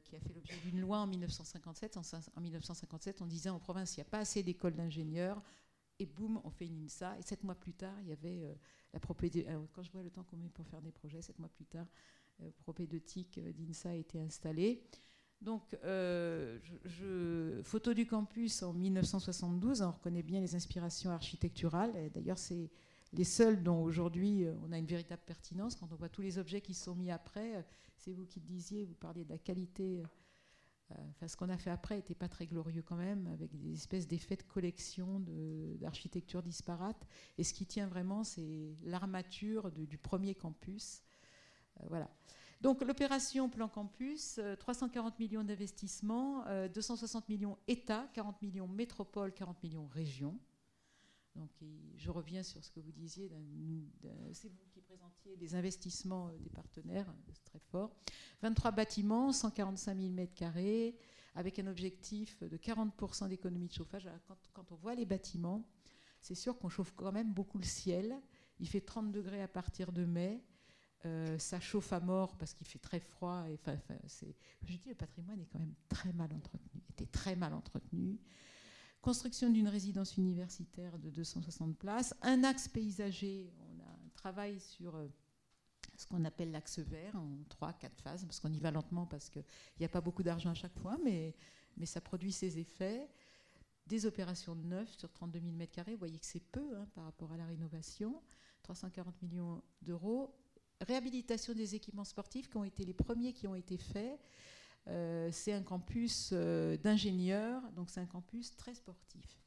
qui 0.05 0.17
a 0.17 0.21
fait 0.21 0.33
l'objet 0.35 0.57
d'une 0.65 0.81
loi 0.81 0.99
en 0.99 1.07
1957. 1.07 1.97
En, 1.97 2.41
1957, 2.41 3.23
on 3.23 3.27
disait 3.27 3.51
en 3.51 3.59
province, 3.59 3.97
il 3.97 4.01
n'y 4.01 4.07
a 4.07 4.11
pas 4.11 4.19
assez 4.19 4.43
d'écoles 4.43 4.75
d'ingénieurs. 4.75 5.43
Et 5.99 6.07
boum, 6.07 6.41
on 6.45 6.51
fait 6.51 6.67
une 6.67 6.85
INSA. 6.85 7.17
Et 7.19 7.23
sept 7.23 7.45
mois 7.45 7.55
plus 7.55 7.75
tard, 7.75 7.95
il 8.01 8.09
y 8.09 8.13
avait 8.13 8.43
euh, 8.43 8.55
la 8.93 9.01
propédeutique. 9.01 9.49
quand 9.73 9.83
je 9.83 9.93
vois 9.93 10.03
le 10.03 10.11
temps 10.11 10.25
qu'on 10.25 10.37
met 10.37 10.49
pour 10.49 10.67
faire 10.67 10.83
des 10.83 10.91
projets, 10.91 11.23
sept 11.23 11.39
mois 11.39 11.49
plus 11.49 11.67
tard, 11.67 11.87
euh, 12.41 12.51
propédeutique 12.59 13.39
d'INSA 13.39 13.91
a 13.91 13.95
été 13.95 14.21
installée. 14.21 14.83
Donc, 15.41 15.77
photo 17.65 17.95
du 17.95 18.07
campus 18.07 18.63
en 18.63 18.73
1972, 18.73 19.83
on 19.83 19.91
reconnaît 19.91 20.23
bien 20.23 20.41
les 20.41 20.55
inspirations 20.55 21.11
architecturales. 21.11 22.13
D'ailleurs, 22.15 22.39
c'est 22.39 22.71
les 23.13 23.25
seuls 23.25 23.61
dont 23.61 23.83
aujourd'hui 23.83 24.47
on 24.63 24.71
a 24.71 24.79
une 24.79 24.87
véritable 24.87 25.23
pertinence. 25.27 25.75
Quand 25.75 25.93
on 25.93 25.97
voit 25.97 26.09
tous 26.09 26.23
les 26.23 26.39
objets 26.39 26.61
qui 26.61 26.75
sont 26.75 26.95
mis 26.95 27.11
après, 27.11 27.67
c'est 28.03 28.13
vous 28.13 28.27
qui 28.27 28.41
le 28.41 28.47
disiez, 28.47 28.85
vous 28.85 28.95
parliez 28.95 29.25
de 29.25 29.31
la 29.31 29.39
qualité. 29.39 30.03
Enfin, 30.91 31.29
ce 31.29 31.37
qu'on 31.37 31.49
a 31.49 31.57
fait 31.57 31.71
après 31.71 31.97
n'était 31.97 32.15
pas 32.15 32.29
très 32.29 32.47
glorieux 32.47 32.83
quand 32.83 32.97
même, 32.97 33.27
avec 33.29 33.57
des 33.57 33.73
espèces 33.73 34.07
d'effets 34.07 34.37
de 34.37 34.43
collection 34.43 35.25
d'architecture 35.81 36.43
disparate. 36.43 37.07
Et 37.39 37.45
ce 37.45 37.55
qui 37.55 37.65
tient 37.65 37.87
vraiment, 37.87 38.25
c'est 38.25 38.77
l'armature 38.83 39.71
du 39.71 39.97
premier 39.97 40.35
campus. 40.35 41.03
voilà. 41.89 42.11
Donc 42.61 42.83
l'opération 42.83 43.49
Plan 43.49 43.69
Campus, 43.69 44.39
340 44.59 45.19
millions 45.19 45.45
d'investissements, 45.45 46.45
260 46.69 47.29
millions 47.29 47.57
État, 47.69 48.09
40 48.15 48.43
millions 48.43 48.69
métropole, 48.69 49.33
40 49.33 49.63
millions 49.63 49.87
régions. 49.87 50.39
Donc, 51.35 51.51
je 51.97 52.11
reviens 52.11 52.43
sur 52.43 52.63
ce 52.63 52.71
que 52.71 52.81
vous 52.81 52.93
disiez, 52.93 53.31
présentiez 54.93 55.37
les 55.37 55.55
investissements 55.55 56.29
euh, 56.29 56.39
des 56.39 56.51
partenaires, 56.51 57.07
c'est 57.33 57.45
très 57.45 57.59
fort. 57.59 57.97
23 58.43 58.73
bâtiments, 58.73 59.33
145 59.33 59.97
000 59.99 60.13
m2, 60.13 60.95
avec 61.35 61.59
un 61.59 61.67
objectif 61.67 62.43
de 62.43 62.57
40% 62.59 63.29
d'économie 63.29 63.69
de 63.69 63.73
chauffage. 63.73 64.07
quand, 64.53 64.71
on 64.71 64.75
voit 64.75 64.95
les 64.95 65.07
bâtiments, 65.07 65.67
c'est 66.21 66.35
sûr 66.35 66.59
qu'on 66.59 66.69
chauffe 66.69 66.93
quand 66.95 67.11
même 67.11 67.33
beaucoup 67.33 67.59
le 67.59 67.65
ciel. 67.65 68.21
Il 68.61 68.69
fait 68.69 68.83
30 68.83 69.11
degrés 69.11 69.41
à 69.41 69.49
partir 69.49 69.93
de 69.93 70.05
mai. 70.05 70.45
Euh, 71.07 71.39
ça 71.39 71.59
chauffe 71.59 71.93
à 71.95 72.01
mort 72.01 72.37
parce 72.37 72.53
qu'il 72.53 72.67
fait 72.67 72.79
très 72.79 73.01
froid. 73.01 73.47
Et, 73.49 73.55
enfin, 73.55 73.79
je 74.63 74.77
dis, 74.77 74.89
le 74.89 74.95
patrimoine 74.95 75.41
est 75.41 75.47
quand 75.47 75.59
même 75.59 75.75
très 75.89 76.13
mal 76.13 76.33
entretenu, 76.35 76.83
était 76.91 77.07
très 77.07 77.35
mal 77.35 77.55
entretenu 77.55 78.21
construction 79.03 79.51
d'une 79.51 79.67
résidence 79.67 80.17
universitaire 80.17 80.97
de 80.97 81.11
260 81.11 81.77
places, 81.77 82.15
un 82.23 82.45
axe 82.45 82.69
paysager, 82.69 83.53
on 84.23 84.27
a 84.27 84.29
un 84.29 84.33
travail 84.33 84.61
sur 84.61 84.95
euh, 84.95 85.09
ce 85.97 86.07
qu'on 86.07 86.25
appelle 86.25 86.51
l'axe 86.51 86.79
vert 86.79 87.17
en 87.17 87.39
3-4 87.61 87.91
phases, 88.03 88.25
parce 88.25 88.41
qu'on 88.41 88.53
y 88.53 88.61
va 88.61 88.71
lentement 88.71 89.07
parce 89.07 89.29
qu'il 89.29 89.45
n'y 89.79 89.87
a 89.87 89.89
pas 89.89 90.01
beaucoup 90.01 90.23
d'argent 90.23 90.51
à 90.51 90.55
chaque 90.55 90.77
fois, 90.79 90.97
mais, 91.05 91.35
mais 91.77 91.87
ça 91.87 92.01
produit 92.01 92.33
ses 92.33 92.59
effets. 92.59 93.09
Des 93.87 94.07
opérations 94.07 94.55
de 94.55 94.63
neuf 94.63 94.97
sur 94.97 95.11
32 95.11 95.41
000 95.41 95.53
m2, 95.57 95.91
vous 95.93 95.99
voyez 95.99 96.19
que 96.19 96.27
c'est 96.27 96.45
peu 96.53 96.77
hein, 96.77 96.87
par 96.95 97.05
rapport 97.05 97.33
à 97.33 97.37
la 97.37 97.47
rénovation, 97.47 98.23
340 98.63 99.23
millions 99.23 99.63
d'euros. 99.83 100.35
Réhabilitation 100.81 101.53
des 101.53 101.75
équipements 101.75 102.05
sportifs 102.05 102.49
qui 102.49 102.57
ont 102.57 102.65
été 102.65 102.85
les 102.85 102.95
premiers 102.95 103.33
qui 103.33 103.47
ont 103.49 103.57
été 103.57 103.77
faits. 103.77 104.21
Euh, 104.89 105.31
c'est 105.33 105.53
un 105.53 105.63
campus 105.63 106.31
euh, 106.33 106.77
d'ingénieurs, 106.77 107.63
donc 107.73 107.91
c'est 107.91 108.01
un 108.01 108.07
campus 108.07 108.57
très 108.57 108.75
sportif. 108.75 109.42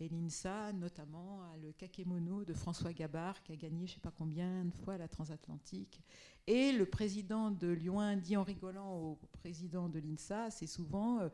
Et 0.00 0.08
l'INSA, 0.08 0.72
notamment, 0.74 1.42
a 1.42 1.56
le 1.56 1.72
kakémono 1.72 2.44
de 2.44 2.54
François 2.54 2.92
Gabard, 2.92 3.42
qui 3.42 3.52
a 3.52 3.56
gagné 3.56 3.86
je 3.86 3.92
ne 3.92 3.94
sais 3.94 4.00
pas 4.00 4.12
combien 4.12 4.64
de 4.64 4.72
fois 4.72 4.96
la 4.96 5.08
transatlantique. 5.08 6.00
Et 6.46 6.72
le 6.72 6.86
président 6.86 7.50
de 7.50 7.68
Lyon 7.68 8.16
dit 8.16 8.36
en 8.36 8.44
rigolant 8.44 8.96
au 8.96 9.16
président 9.32 9.88
de 9.88 9.98
l'INSA, 9.98 10.50
c'est 10.50 10.68
souvent. 10.68 11.20
Euh, 11.20 11.28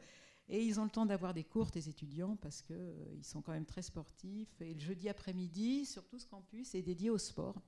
et 0.48 0.62
ils 0.64 0.78
ont 0.80 0.84
le 0.84 0.90
temps 0.90 1.06
d'avoir 1.06 1.34
des 1.34 1.44
cours, 1.44 1.70
des 1.70 1.88
étudiants, 1.88 2.36
parce 2.36 2.62
qu'ils 2.62 3.22
sont 3.22 3.42
quand 3.42 3.52
même 3.52 3.66
très 3.66 3.82
sportifs. 3.82 4.60
Et 4.60 4.74
le 4.74 4.80
jeudi 4.80 5.08
après-midi, 5.08 5.84
sur 5.86 6.06
tout 6.06 6.18
ce 6.18 6.26
campus, 6.26 6.74
est 6.74 6.82
dédié 6.82 7.10
au 7.10 7.18
sport. 7.18 7.62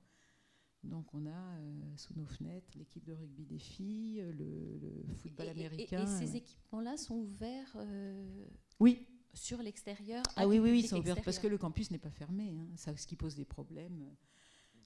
Donc 0.83 1.13
on 1.13 1.25
a 1.25 1.29
euh, 1.29 1.97
sous 1.97 2.13
nos 2.15 2.25
fenêtres 2.25 2.71
l'équipe 2.75 3.03
de 3.03 3.13
rugby 3.13 3.45
des 3.45 3.59
filles, 3.59 4.23
le, 4.37 5.03
football 5.15 5.49
américain. 5.49 6.03
Et, 6.03 6.07
ces 6.07 6.35
équipements-là 6.35 6.97
sont 6.97 7.15
ouverts 7.15 7.73
euh, 7.75 8.45
Oui. 8.79 9.05
Sur 9.37 9.61
l'extérieur 9.61 10.23
Ah 10.35 10.47
oui, 10.47 10.59
oui, 10.59 10.71
oui, 10.71 10.99
ouverts 10.99 11.21
parce 11.23 11.39
que 11.39 11.47
le 11.47 11.57
campus 11.57 11.91
n'est 11.91 11.99
pas 11.99 12.09
fermé. 12.09 12.55
Hein. 12.57 12.67
Ça, 12.75 12.95
ce 12.97 13.05
qui 13.05 13.15
pose 13.15 13.35
des 13.35 13.45
problèmes 13.45 14.09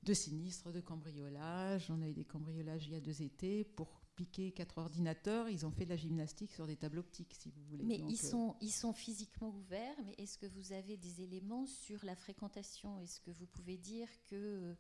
de 0.04 0.14
sinistres, 0.14 0.72
de 0.72 0.82
cambriolage. 0.82 1.90
On 1.90 2.02
a 2.02 2.08
eu 2.08 2.14
des 2.14 2.26
cambriolages 2.26 2.88
il 2.88 2.94
y 2.94 2.96
a 2.96 3.00
deux 3.00 3.22
étés 3.22 3.64
pour 3.64 4.02
piquer 4.16 4.52
quatre 4.52 4.78
ordinateurs. 4.78 5.50
Ils 5.50 5.66
ont 5.66 5.72
fait 5.72 5.86
de 5.86 5.90
la 5.92 5.96
gymnastique 5.96 6.52
sur 6.52 6.68
des 6.68 6.76
tables 6.76 7.00
optiques, 7.00 7.34
si 7.38 7.50
vous 7.50 7.64
voulez. 7.70 7.84
Mais 7.84 7.98
ils, 7.98 8.14
euh, 8.14 8.30
sont, 8.30 8.56
ils 8.62 8.72
sont 8.72 8.94
physiquement 8.94 9.50
ouverts. 9.50 9.96
Mais 10.06 10.16
est-ce 10.18 10.38
que 10.38 10.48
vous 10.48 10.74
avez 10.74 10.98
des 10.98 11.22
éléments 11.22 11.66
sur 11.66 12.04
la 12.04 12.16
fréquentation? 12.16 13.00
Est-ce 13.00 13.20
que 13.22 13.32
vous 13.32 13.48
pouvez 13.48 13.78
dire 13.78 14.10
que 14.30 14.76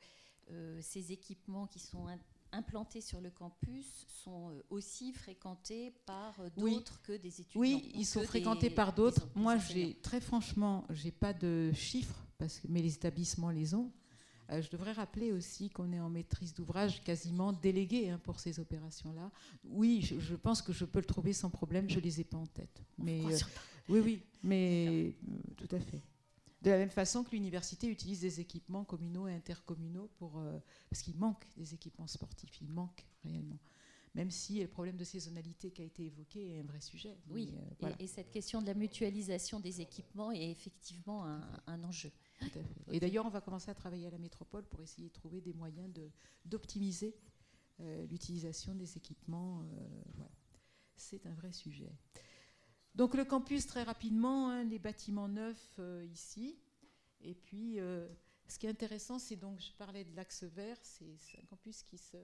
euh, 0.50 0.80
ces 0.82 1.12
équipements 1.12 1.68
qui 1.68 1.80
sont 1.80 2.08
implantés 2.52 3.02
sur 3.02 3.22
le 3.22 3.30
campus 3.30 4.06
sont 4.24 4.52
euh, 4.52 4.62
aussi 4.70 5.14
fréquentés 5.14 5.94
par 6.06 6.40
euh, 6.40 6.50
d'autres 6.58 7.02
que 7.02 7.14
des 7.14 7.42
étudiants 7.42 7.62
Oui, 7.62 7.92
ils 7.96 8.06
sont 8.06 8.24
fréquentés 8.24 8.70
par 8.70 8.94
d'autres. 8.94 9.28
Moi, 9.36 9.58
j'ai 9.58 9.96
très 9.96 10.22
franchement, 10.22 10.86
j'ai 10.90 11.12
pas 11.12 11.34
de 11.34 11.72
chiffres 11.74 12.26
parce 12.38 12.60
que 12.60 12.68
mais 12.70 12.82
les 12.82 12.94
établissements 12.96 13.52
les 13.52 13.74
ont. 13.74 13.92
je 14.50 14.70
devrais 14.70 14.94
rappeler 14.94 15.32
aussi 15.32 15.70
qu'on 15.70 15.94
est 15.94 16.00
en 16.00 16.10
maîtrise 16.10 16.54
d'ouvrage 16.54 17.04
quasiment 17.04 17.54
délégué 17.54 18.10
hein, 18.10 18.20
pour 18.24 18.40
ces 18.40 18.60
opérations-là. 18.60 19.32
Oui, 19.64 20.02
je, 20.02 20.36
pense 20.36 20.62
que 20.62 20.74
je 20.74 20.86
peux 20.86 21.00
le 21.00 21.06
trouver 21.06 21.34
sans 21.34 21.50
problème. 21.50 21.90
Je 21.90 22.00
les 22.00 22.20
ai 22.20 22.24
pas 22.24 22.38
en 22.38 22.48
tête. 22.48 22.84
Mais 22.98 23.22
oui, 23.90 24.00
oui, 24.00 24.24
mais 24.44 25.16
tout 25.58 25.76
à 25.76 25.80
fait. 25.80 26.02
De 26.62 26.70
la 26.70 26.78
même 26.78 26.90
façon 26.92 27.24
que 27.24 27.32
l'université 27.32 27.88
utilise 27.88 28.22
des 28.22 28.40
équipements 28.40 28.84
communaux 28.84 29.28
et 29.28 29.34
intercommunaux 29.34 30.10
pour, 30.18 30.38
euh, 30.38 30.60
parce 30.90 31.02
qu'il 31.02 31.18
manque 31.18 31.48
des 31.58 31.74
équipements 31.74 32.08
sportifs, 32.08 32.62
il 32.62 32.70
manque 32.70 33.06
réellement. 33.24 33.58
Même 34.14 34.30
si 34.30 34.60
le 34.60 34.68
problème 34.68 34.98
de 34.98 35.06
saisonnalité 35.06 35.72
qui 35.72 35.82
a 35.82 35.86
été 35.86 36.06
évoqué 36.06 36.52
est 36.52 36.60
un 36.60 36.64
vrai 36.64 36.82
sujet. 36.82 37.18
Oui, 37.30 37.54
euh, 37.82 37.94
et, 37.98 38.08
cette 38.08 38.30
question 38.30 38.62
de 38.62 38.68
la 38.68 38.74
mutualisation 38.74 39.60
des 39.60 39.80
équipements 39.82 40.32
est 40.32 40.52
effectivement 40.52 41.26
un, 41.66 41.84
enjeu. 41.84 42.12
Et 42.92 43.00
d'ailleurs, 43.00 43.26
on 43.26 43.30
va 43.30 43.40
commencer 43.40 43.72
à 43.72 43.74
travailler 43.74 44.08
à 44.08 44.12
la 44.12 44.18
métropole 44.18 44.66
pour 44.66 44.82
essayer 44.82 45.08
de 45.08 45.14
trouver 45.14 45.40
des 45.40 45.54
moyens 45.54 45.90
d'optimiser 46.44 47.16
euh, 47.80 48.06
l'utilisation 48.08 48.76
des 48.76 48.98
équipements. 48.98 49.64
C'est 50.98 51.26
un 51.26 51.34
vrai 51.34 51.54
sujet. 51.54 51.90
Donc 52.96 53.16
le 53.16 53.24
campus, 53.24 53.68
très 53.68 53.84
rapidement, 53.84 54.50
hein, 54.50 54.64
les 54.64 54.80
bâtiments 54.80 55.30
neufs 55.30 55.76
euh, 55.80 56.06
ici. 56.12 56.58
Et 57.22 57.36
puis, 57.36 57.80
euh, 57.80 58.08
ce 58.48 58.60
qui 58.60 58.66
est 58.66 58.70
intéressant, 58.70 59.18
c'est 59.18 59.38
donc, 59.38 59.60
je 59.60 59.72
parlais 59.74 60.04
de 60.04 60.14
l'axe 60.16 60.44
vert, 60.44 60.78
c'est 60.82 61.40
un 61.42 61.46
campus 61.46 61.84
qui, 61.84 61.98
se, 61.98 62.18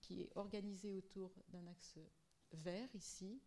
qui, 0.00 0.22
est 0.22 0.30
organisé 0.34 0.92
autour 0.92 1.32
d'un 1.48 1.66
axe 1.68 1.98
vert 2.52 2.88
ici. 2.94 3.40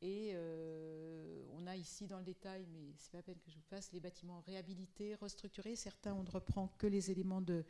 Et 0.00 0.32
euh, 0.34 1.44
on 1.52 1.66
a 1.66 1.76
ici 1.76 2.06
dans 2.06 2.18
le 2.18 2.24
détail, 2.24 2.66
mais 2.70 2.92
c'est 2.98 3.10
pas 3.10 3.22
peine 3.22 3.38
que 3.40 3.50
je 3.50 3.56
vous 3.56 3.64
fasse, 3.64 3.90
les 3.92 4.00
bâtiments 4.00 4.40
réhabilités, 4.40 5.14
restructurés. 5.14 5.76
Certains, 5.76 6.14
on 6.14 6.22
ne 6.22 6.30
reprend 6.30 6.68
que 6.78 6.86
les 6.86 7.10
éléments 7.10 7.40
de, 7.40 7.64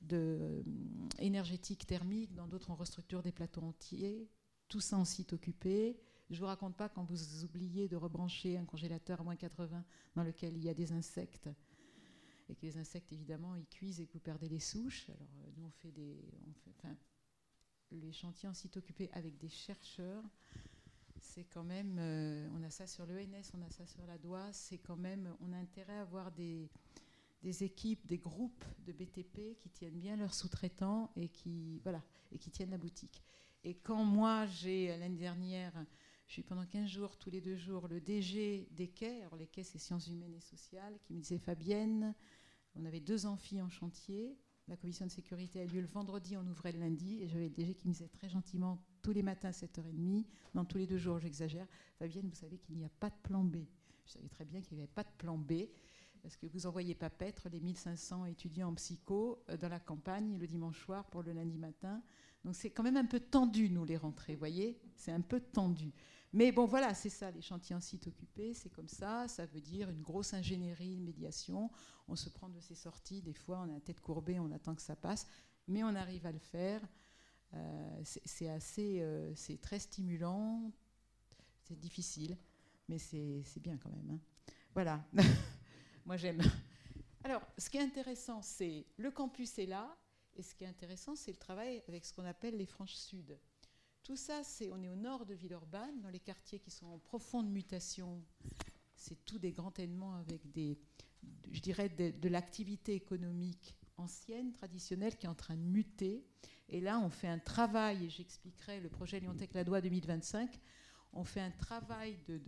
de 0.00 0.64
thermique, 1.86 2.34
dans 2.34 2.46
d'autres, 2.46 2.70
on 2.70 2.76
restructure 2.76 3.22
des 3.22 3.32
plateaux 3.32 3.62
entiers. 3.62 4.30
Tout 4.68 4.80
ça 4.80 4.96
en 4.96 5.04
site 5.04 5.32
occupé. 5.32 5.98
Je 6.32 6.40
vous 6.40 6.46
raconte 6.46 6.74
pas 6.74 6.88
quand 6.88 7.04
vous 7.04 7.44
oubliez 7.44 7.88
de 7.88 7.96
rebrancher 7.96 8.56
un 8.56 8.64
congélateur 8.64 9.20
à 9.20 9.22
moins 9.22 9.36
80 9.36 9.84
dans 10.16 10.22
lequel 10.22 10.56
il 10.56 10.64
y 10.64 10.70
a 10.70 10.74
des 10.74 10.90
insectes 10.92 11.50
et 12.48 12.54
que 12.54 12.64
les 12.64 12.78
insectes, 12.78 13.12
évidemment, 13.12 13.54
ils 13.54 13.66
cuisent 13.66 14.00
et 14.00 14.06
que 14.06 14.14
vous 14.14 14.20
perdez 14.20 14.48
les 14.48 14.58
souches. 14.58 15.10
Alors, 15.10 15.28
euh, 15.44 15.50
nous, 15.58 15.66
on 15.66 15.70
fait 15.70 15.92
des. 15.92 16.24
enfin, 16.70 16.96
les 17.90 18.12
chantiers 18.12 18.48
en 18.48 18.54
site 18.54 18.78
occupé 18.78 19.10
avec 19.12 19.36
des 19.36 19.50
chercheurs, 19.50 20.24
c'est 21.18 21.44
quand 21.44 21.64
même. 21.64 21.98
Euh, 21.98 22.48
on 22.54 22.62
a 22.62 22.70
ça 22.70 22.86
sur 22.86 23.04
l'ENS, 23.04 23.52
on 23.52 23.60
a 23.60 23.68
ça 23.68 23.86
sur 23.86 24.06
la 24.06 24.16
DOA, 24.16 24.54
c'est 24.54 24.78
quand 24.78 24.96
même. 24.96 25.36
On 25.40 25.52
a 25.52 25.58
intérêt 25.58 25.98
à 25.98 26.00
avoir 26.00 26.32
des, 26.32 26.70
des 27.42 27.62
équipes, 27.62 28.06
des 28.06 28.18
groupes 28.18 28.64
de 28.86 28.92
BTP 28.92 29.58
qui 29.58 29.68
tiennent 29.68 30.00
bien 30.00 30.16
leurs 30.16 30.32
sous-traitants 30.32 31.10
et 31.14 31.28
qui, 31.28 31.78
voilà, 31.80 32.02
et 32.32 32.38
qui 32.38 32.50
tiennent 32.50 32.70
la 32.70 32.78
boutique. 32.78 33.22
Et 33.64 33.74
quand 33.74 34.02
moi, 34.02 34.46
j'ai, 34.46 34.88
l'année 34.88 35.18
dernière, 35.18 35.72
je 36.32 36.36
suis 36.36 36.42
pendant 36.42 36.64
15 36.64 36.88
jours, 36.88 37.18
tous 37.18 37.28
les 37.28 37.42
deux 37.42 37.56
jours, 37.56 37.88
le 37.88 38.00
DG 38.00 38.66
des 38.70 38.88
quais, 38.88 39.20
alors 39.20 39.36
les 39.36 39.46
quais 39.46 39.64
c'est 39.64 39.76
sciences 39.76 40.06
humaines 40.06 40.32
et 40.34 40.40
sociales, 40.40 40.98
qui 41.04 41.12
me 41.12 41.20
disait 41.20 41.36
Fabienne, 41.36 42.14
on 42.74 42.86
avait 42.86 43.00
deux 43.00 43.26
amphis 43.26 43.60
en 43.60 43.68
chantier, 43.68 44.38
la 44.66 44.78
commission 44.78 45.04
de 45.04 45.10
sécurité 45.10 45.60
a 45.60 45.66
lieu 45.66 45.82
le 45.82 45.86
vendredi, 45.86 46.38
on 46.38 46.46
ouvrait 46.46 46.72
le 46.72 46.78
lundi, 46.78 47.20
et 47.20 47.28
j'avais 47.28 47.50
le 47.50 47.54
DG 47.54 47.74
qui 47.74 47.86
me 47.86 47.92
disait 47.92 48.08
très 48.08 48.30
gentiment, 48.30 48.82
tous 49.02 49.12
les 49.12 49.22
matins 49.22 49.50
à 49.50 49.52
7h30, 49.52 50.24
dans 50.54 50.64
tous 50.64 50.78
les 50.78 50.86
deux 50.86 50.96
jours, 50.96 51.18
j'exagère, 51.18 51.66
Fabienne, 51.98 52.30
vous 52.30 52.34
savez 52.34 52.56
qu'il 52.56 52.78
n'y 52.78 52.86
a 52.86 52.90
pas 52.98 53.10
de 53.10 53.16
plan 53.22 53.44
B. 53.44 53.56
Je 54.06 54.12
savais 54.12 54.28
très 54.30 54.46
bien 54.46 54.62
qu'il 54.62 54.78
n'y 54.78 54.84
avait 54.84 54.92
pas 54.94 55.04
de 55.04 55.12
plan 55.18 55.36
B, 55.36 55.68
parce 56.22 56.38
que 56.38 56.46
vous 56.46 56.64
envoyez 56.64 56.94
pas 56.94 57.10
paître 57.10 57.50
les 57.50 57.60
1500 57.60 58.24
étudiants 58.24 58.70
en 58.70 58.74
psycho 58.76 59.44
euh, 59.50 59.58
dans 59.58 59.68
la 59.68 59.80
campagne 59.80 60.38
le 60.38 60.46
dimanche 60.46 60.82
soir 60.82 61.04
pour 61.10 61.22
le 61.22 61.32
lundi 61.34 61.58
matin. 61.58 62.02
Donc 62.42 62.54
c'est 62.54 62.70
quand 62.70 62.82
même 62.82 62.96
un 62.96 63.04
peu 63.04 63.20
tendu, 63.20 63.68
nous, 63.68 63.84
les 63.84 63.98
rentrées, 63.98 64.32
vous 64.32 64.38
voyez. 64.38 64.80
C'est 64.96 65.12
un 65.12 65.20
peu 65.20 65.38
tendu. 65.38 65.92
Mais 66.34 66.50
bon, 66.50 66.64
voilà, 66.64 66.94
c'est 66.94 67.10
ça, 67.10 67.30
les 67.30 67.42
chantiers 67.42 67.76
en 67.76 67.80
site 67.80 68.06
occupé, 68.06 68.54
c'est 68.54 68.70
comme 68.70 68.88
ça. 68.88 69.28
Ça 69.28 69.44
veut 69.44 69.60
dire 69.60 69.90
une 69.90 70.00
grosse 70.00 70.32
ingénierie, 70.32 70.94
une 70.94 71.04
médiation. 71.04 71.70
On 72.08 72.16
se 72.16 72.30
prend 72.30 72.48
de 72.48 72.58
ces 72.58 72.74
sorties, 72.74 73.20
des 73.20 73.34
fois, 73.34 73.60
on 73.60 73.70
a 73.70 73.74
la 73.74 73.80
tête 73.80 74.00
courbée, 74.00 74.40
on 74.40 74.50
attend 74.50 74.74
que 74.74 74.80
ça 74.82 74.96
passe, 74.96 75.26
mais 75.68 75.84
on 75.84 75.94
arrive 75.94 76.24
à 76.24 76.32
le 76.32 76.38
faire. 76.38 76.80
Euh, 77.54 78.02
c'est 78.04 78.48
assez, 78.48 79.02
euh, 79.02 79.34
c'est 79.34 79.60
très 79.60 79.78
stimulant, 79.78 80.72
c'est 81.64 81.78
difficile, 81.78 82.38
mais 82.88 82.98
c'est 82.98 83.60
bien 83.60 83.76
quand 83.76 83.90
même. 83.90 84.10
Hein. 84.12 84.20
Voilà, 84.72 85.04
moi 86.06 86.16
j'aime. 86.16 86.40
Alors, 87.24 87.42
ce 87.58 87.68
qui 87.68 87.76
est 87.76 87.82
intéressant, 87.82 88.40
c'est 88.40 88.86
le 88.96 89.10
campus 89.10 89.58
est 89.58 89.66
là, 89.66 89.94
Et 90.34 90.42
ce 90.42 90.54
qui 90.54 90.64
est 90.64 90.66
intéressant, 90.66 91.14
c'est 91.14 91.30
le 91.30 91.36
travail 91.36 91.82
avec 91.88 92.06
ce 92.06 92.14
qu'on 92.14 92.24
appelle 92.24 92.56
les 92.56 92.64
franges 92.64 92.96
sud. 92.96 93.38
Tout 94.02 94.16
ça, 94.16 94.42
c'est 94.42 94.68
on 94.72 94.82
est 94.82 94.88
au 94.88 94.96
nord 94.96 95.26
de 95.26 95.34
Villeurbanne, 95.34 96.00
dans 96.00 96.08
les 96.08 96.18
quartiers 96.18 96.58
qui 96.58 96.72
sont 96.72 96.86
en 96.86 96.98
profonde 96.98 97.48
mutation. 97.48 98.20
C'est 98.96 99.24
tout 99.24 99.38
des 99.38 99.52
grands 99.52 99.72
événements 99.74 100.14
avec 100.16 100.50
des, 100.50 100.76
je 101.52 101.60
dirais, 101.60 101.88
de, 101.88 102.28
l'activité 102.28 102.94
économique 102.94 103.76
ancienne, 103.96 104.52
traditionnelle, 104.52 105.16
qui 105.16 105.26
est 105.26 105.28
en 105.28 105.36
train 105.36 105.56
de 105.56 105.62
muter. 105.62 106.24
Et 106.68 106.80
là, 106.80 106.98
on 106.98 107.10
fait 107.10 107.28
un 107.28 107.38
travail, 107.38 108.06
et 108.06 108.10
j'expliquerai 108.10 108.80
le 108.80 108.88
projet 108.88 109.20
Lyon-Tech-Ladois 109.20 109.80
2025, 109.80 110.58
on 111.12 111.24
fait 111.24 111.40
un 111.40 111.50
travail 111.50 112.18
de, 112.26 112.40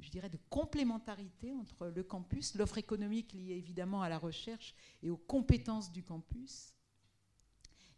je 0.00 0.10
dirais, 0.10 0.28
de 0.28 0.38
complémentarité 0.50 1.54
entre 1.54 1.86
le 1.86 2.02
campus, 2.02 2.54
l'offre 2.56 2.78
économique 2.78 3.32
liée 3.32 3.54
évidemment 3.54 4.02
à 4.02 4.08
la 4.08 4.18
recherche 4.18 4.74
et 5.02 5.08
aux 5.08 5.16
compétences 5.16 5.92
du 5.92 6.02
campus, 6.02 6.74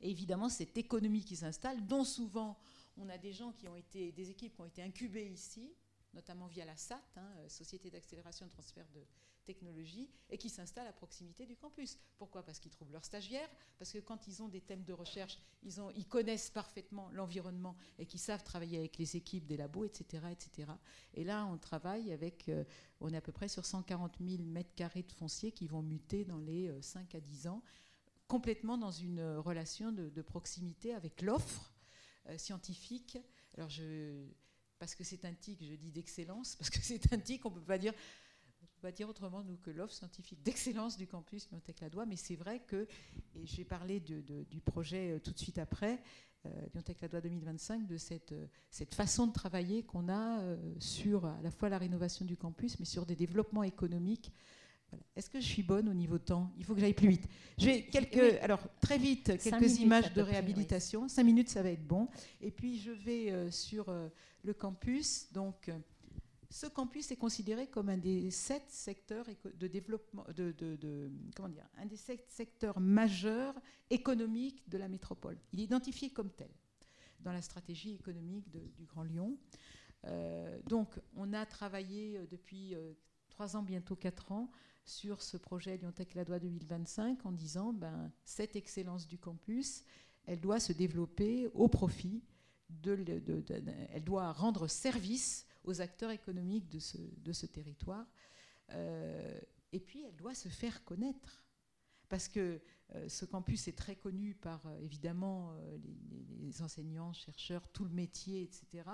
et 0.01 0.11
évidemment 0.11 0.49
cette 0.49 0.77
économie 0.77 1.25
qui 1.25 1.37
s'installe, 1.37 1.87
dont 1.87 2.05
souvent 2.05 2.59
on 2.97 3.09
a 3.09 3.19
des 3.19 3.33
gens 3.33 3.53
qui 3.53 3.69
ont 3.69 3.77
été, 3.77 4.13
des 4.13 4.31
équipes 4.31 4.55
qui 4.55 4.61
ont 4.61 4.67
été 4.67 4.83
incubées 4.83 5.29
ici, 5.29 5.75
notamment 6.15 6.47
via 6.47 6.65
la 6.65 6.77
SAT, 6.77 7.01
hein, 7.17 7.49
Société 7.49 7.91
d'accélération 7.91 8.47
de 8.47 8.51
transfert 8.51 8.87
de 8.93 9.05
technologie, 9.45 10.09
et 10.29 10.39
qui 10.39 10.49
s'installent 10.49 10.87
à 10.87 10.93
proximité 10.93 11.47
du 11.47 11.57
campus. 11.57 11.99
Pourquoi? 12.19 12.45
Parce 12.45 12.59
qu'ils 12.59 12.71
trouvent 12.71 12.93
leurs 12.93 13.05
stagiaires, 13.05 13.49
parce 13.79 13.93
que 13.93 13.99
quand 13.99 14.29
ils 14.29 14.43
ont 14.43 14.49
des 14.49 14.61
thèmes 14.61 14.85
de 14.85 14.93
recherche, 14.93 15.39
ils, 15.63 16.07
connaissent 16.07 16.51
parfaitement 16.51 17.09
l'environnement 17.13 17.77
et 17.99 18.07
qu'ils 18.07 18.21
savent 18.21 18.45
travailler 18.45 18.79
avec 18.79 18.99
les 18.99 19.17
équipes 19.17 19.47
des 19.47 19.57
labos, 19.57 19.85
etc. 19.85 20.25
etc. 20.31 20.71
Et 21.15 21.25
là, 21.25 21.47
on 21.47 21.59
travaille 21.59 22.13
avec, 22.13 22.49
euh, 22.49 22.65
on 23.01 23.13
est 23.13 23.17
à 23.17 23.21
peu 23.21 23.33
près 23.33 23.49
sur 23.49 23.65
140 23.65 24.19
000 24.21 24.43
mètres 24.43 24.75
carrés 24.75 25.03
de 25.03 25.13
foncier 25.13 25.53
qui 25.53 25.67
vont 25.67 25.83
muter 25.83 26.25
dans 26.25 26.39
les 26.39 26.71
5 26.83 27.15
euh, 27.15 27.19
à 27.19 27.21
10 27.21 27.49
ans, 27.49 27.63
complètement 28.29 28.79
dans 28.79 28.93
une 28.93 29.21
relation 29.39 29.91
de, 29.93 30.23
proximité 30.23 30.95
avec 30.95 31.23
l'offre 31.23 31.73
euh, 31.73 31.80
scientifique. 32.39 33.19
Alors, 33.57 33.69
je, 33.69 34.27
parce 34.79 34.95
que 34.95 35.05
c'est 35.05 35.25
un 35.25 35.35
TIC, 35.35 35.65
je 35.65 35.75
dis 35.75 35.91
d'excellence, 35.91 36.57
parce 36.57 36.71
que 36.71 36.79
c'est 36.83 37.13
un 37.13 37.19
TIC, 37.19 37.45
on 37.47 37.51
ne 37.51 37.55
peut 37.57 37.65
pas 37.65 37.79
dire 37.79 37.95
on 38.83 38.91
dire 38.91 39.09
autrement 39.09 39.43
nous 39.43 39.57
que 39.57 39.71
l'offre 39.71 39.93
scientifique 39.93 40.43
d'excellence 40.43 40.97
du 40.97 41.07
campus 41.07 41.49
Lyon-Tech-Ladois, 41.51 42.07
mais 42.07 42.17
c'est 42.17 42.37
vrai 42.37 42.61
que, 42.61 42.87
et 43.35 43.47
je 43.47 43.57
vais 43.57 43.65
parler 43.65 44.01
du 44.01 44.61
projet 44.65 45.13
euh, 45.13 45.19
tout 45.19 45.33
de 45.33 45.39
suite 45.39 45.59
après, 45.59 46.03
euh, 46.47 46.67
Lyon-Tech-Ladois 46.73 47.21
2025, 47.21 47.87
de 47.87 47.97
cette, 47.99 48.33
euh, 48.33 48.47
cette 48.71 48.95
façon 48.95 49.27
de 49.27 49.33
travailler 49.33 49.83
qu'on 49.83 50.09
a 50.09 50.43
sur 50.79 51.27
à 51.27 51.41
la 51.43 51.51
fois 51.51 51.69
la 51.69 51.79
rénovation 51.79 52.25
du 52.25 52.37
campus, 52.37 52.79
mais 52.79 52.87
sur 52.87 53.05
des 53.05 53.17
développements 53.17 53.65
économiques. 53.65 54.33
Est-ce 55.17 55.31
que 55.31 55.41
je 55.41 55.47
suis 55.47 55.63
bonne 55.63 55.89
au 55.89 55.95
niveau 55.95 56.19
temps? 56.19 56.53
Il 56.59 56.65
faut 56.65 56.75
que 56.75 56.81
j'aille 56.81 56.95
plus 56.95 57.09
vite. 57.09 57.29
Je 57.59 57.67
vais 57.67 57.83
quelques, 57.83 58.39
alors 58.43 58.61
très 58.81 58.99
vite, 58.99 59.39
quelques 59.43 59.79
images 59.79 60.13
de 60.13 60.23
réhabilitation. 60.23 61.09
Cinq 61.09 61.25
minutes, 61.25 61.49
ça 61.49 61.63
va 61.63 61.71
être 61.71 61.87
bon. 61.87 62.09
Et 62.41 62.51
puis 62.51 62.79
je 62.79 62.91
vais 62.91 63.51
sur 63.51 63.93
le 64.43 64.55
campus. 64.55 65.33
Donc 65.33 65.71
ce 66.51 66.67
campus 66.67 67.11
est 67.13 67.17
considéré 67.17 67.69
comme 67.69 67.89
un 67.89 67.97
des 67.97 68.31
sept 68.31 68.69
secteurs 68.69 69.27
de 69.45 69.67
développement, 69.69 70.25
de, 70.35 71.11
comment 71.37 71.49
dire, 71.49 71.69
un 71.79 71.87
des 71.87 71.97
sept 71.97 72.29
secteurs 72.29 72.81
majeurs 72.81 73.55
économiques 73.89 74.69
de 74.69 74.77
la 74.77 74.89
métropole. 74.89 75.39
Il 75.53 75.61
est 75.61 75.65
identifié 75.65 76.11
comme 76.11 76.31
tel 76.31 76.51
dans 77.21 77.33
la 77.33 77.43
stratégie 77.43 77.95
économique 77.95 78.51
du 78.51 78.85
Grand 78.87 79.05
Lyon. 79.05 79.39
Euh, 80.07 80.59
donc, 80.67 80.99
on 81.15 81.33
a 81.33 81.45
travaillé 81.47 82.17
euh, 82.17 82.27
depuis 82.27 82.75
euh, 82.75 82.95
trois 83.29 83.57
ans, 83.57 83.63
bientôt 83.63 83.97
quatre 83.97 84.33
ans, 84.33 84.51
sur 84.91 85.23
ce 85.23 85.37
projet 85.37 85.77
Lyon-Tech-Ladois 85.77 86.41
2025 86.41 87.25
en 87.25 87.33
disant 87.33 87.73
ben, 87.73 88.11
cette 88.25 88.57
excellence 88.57 89.07
du 89.07 89.19
campus, 89.19 89.85
elle 90.27 90.41
doit 90.41 90.61
se 90.61 90.73
développer 90.73 91.49
au 91.55 91.69
profit 91.69 92.23
de, 92.69 93.05
elle 93.93 94.05
doit 94.05 94.33
rendre 94.33 94.67
service 94.67 95.47
aux 95.65 95.81
acteurs 95.81 96.11
économiques 96.11 96.69
de 96.69 96.79
ce, 96.79 96.99
ce 97.33 97.47
territoire. 97.47 98.07
Euh, 98.73 99.41
et 99.73 99.81
puis, 99.81 100.03
elle 100.03 100.17
doit 100.17 100.35
se 100.35 100.49
faire 100.49 100.85
connaître. 100.85 101.45
Parce 102.09 102.27
que 102.27 102.61
euh, 102.97 103.09
ce 103.09 103.25
campus 103.25 103.69
est 103.69 103.79
très 103.79 103.95
connu 103.95 104.35
par, 104.35 104.67
euh, 104.67 104.77
évidemment, 104.81 105.55
les, 106.39 106.63
enseignants, 106.63 107.13
chercheurs, 107.13 107.69
tout 107.69 107.85
le 107.85 107.93
métier, 107.93 108.43
etc. 108.43 108.89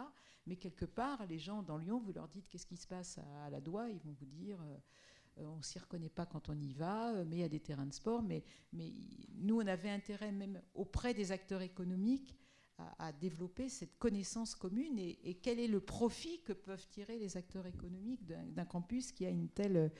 Mais 0.46 0.56
quelque 0.56 0.84
part, 0.84 1.24
les 1.26 1.38
gens 1.38 1.62
dans 1.62 1.78
Lyon, 1.78 1.98
vous 2.00 2.12
leur 2.12 2.28
dites 2.28 2.48
qu'est-ce 2.48 2.66
qui 2.66 2.76
se 2.76 2.86
passe 2.86 3.18
à, 3.18 3.48
la 3.48 3.60
Doigt, 3.62 3.88
ils 3.88 4.00
vont 4.00 4.12
vous 4.12 4.26
dire 4.26 4.58
on 5.38 5.56
ne 5.56 5.62
s'y 5.62 5.78
reconnaît 5.78 6.08
pas 6.08 6.26
quand 6.26 6.48
on 6.48 6.58
y 6.58 6.72
va, 6.72 7.24
mais 7.24 7.36
il 7.36 7.40
y 7.40 7.44
a 7.44 7.48
des 7.48 7.60
terrains 7.60 7.86
de 7.86 7.92
sport. 7.92 8.22
Mais, 8.22 8.42
mais 8.72 8.92
nous, 9.34 9.60
on 9.60 9.66
avait 9.66 9.90
intérêt 9.90 10.32
même 10.32 10.60
auprès 10.74 11.14
des 11.14 11.32
acteurs 11.32 11.62
économiques 11.62 12.34
à, 12.98 13.12
développer 13.12 13.68
cette 13.68 13.98
connaissance 13.98 14.54
commune 14.54 14.98
et, 14.98 15.38
quel 15.42 15.58
est 15.58 15.66
le 15.66 15.80
profit 15.80 16.42
que 16.42 16.52
peuvent 16.52 16.86
tirer 16.88 17.18
les 17.18 17.36
acteurs 17.36 17.66
économiques 17.66 18.26
d'un 18.26 18.64
campus 18.66 19.12
qui 19.12 19.24
a 19.24 19.30
une 19.30 19.48
telle, 19.48 19.90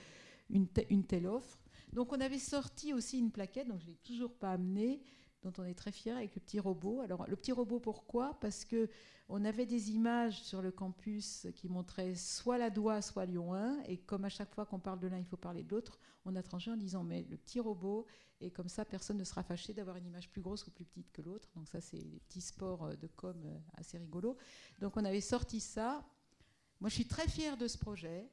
une, 0.51 0.67
une, 0.91 1.05
telle 1.05 1.27
offre. 1.27 1.59
Donc 1.93 2.13
on 2.13 2.21
avait 2.21 2.39
sorti 2.39 2.93
aussi 2.93 3.19
une 3.19 3.31
plaquette, 3.31 3.69
donc 3.69 3.81
je 3.81 3.87
ne 3.87 3.91
l'ai 3.93 3.99
toujours 3.99 4.35
pas 4.35 4.53
amenée, 4.53 5.01
dont 5.47 5.63
on 5.63 5.65
est 5.65 5.75
très 5.75 5.93
fier 5.93 6.17
avec 6.17 6.35
le 6.35 6.41
petit 6.41 6.61
robot. 6.61 7.01
Alors 7.03 7.27
le 7.29 7.37
petit 7.37 7.53
robot 7.53 7.79
pourquoi? 7.79 8.39
Parce 8.41 8.65
que 8.65 8.89
on 9.29 9.45
avait 9.45 9.67
des 9.67 9.91
images 9.91 10.43
sur 10.43 10.63
le 10.63 10.71
campus 10.71 11.49
qui 11.57 11.69
montraient 11.69 12.15
soit 12.15 12.59
la 12.59 12.71
Doigt, 12.71 13.03
soit 13.03 13.27
Lyon 13.27 13.55
1, 13.55 13.83
et 13.87 13.99
comme 13.99 14.25
à 14.25 14.29
chaque 14.29 14.55
fois 14.55 14.67
qu'on 14.67 14.79
parle 14.79 15.01
de 15.01 15.09
l'un, 15.09 15.19
il 15.19 15.25
faut 15.25 15.37
parler 15.37 15.65
de 15.65 15.71
l'autre, 15.71 15.99
on 16.25 16.37
a 16.37 16.43
tranché 16.43 16.71
en 16.71 16.77
disant 16.77 17.03
mais 17.03 17.27
le 17.29 17.37
petit 17.37 17.59
robot, 17.59 18.07
et 18.41 18.51
comme 18.51 18.69
ça 18.69 18.85
personne 18.85 19.17
ne 19.17 19.25
sera 19.25 19.43
fâché 19.43 19.73
d'avoir 19.73 19.97
une 19.97 20.07
image 20.07 20.31
plus 20.31 20.41
grosse 20.41 20.67
ou 20.67 20.71
plus 20.71 20.85
petite 20.85 21.11
que 21.13 21.23
l'autre. 21.23 21.49
Donc 21.55 21.69
ça 21.69 21.81
c'est 21.81 21.99
des 21.99 22.21
petits 22.21 22.41
sports 22.41 22.85
euh, 22.85 22.97
de 22.97 23.07
com 23.07 23.37
euh, 23.47 23.59
assez 23.75 23.99
rigolos. 23.99 24.37
Donc 24.81 24.97
on 24.97 25.05
avait 25.05 25.21
sorti 25.21 25.61
ça. 25.61 26.05
Moi 26.81 26.91
je 26.91 26.95
suis 26.95 27.07
très 27.07 27.27
fière 27.29 27.57
de 27.57 27.67
ce 27.67 27.79
projet 27.79 28.29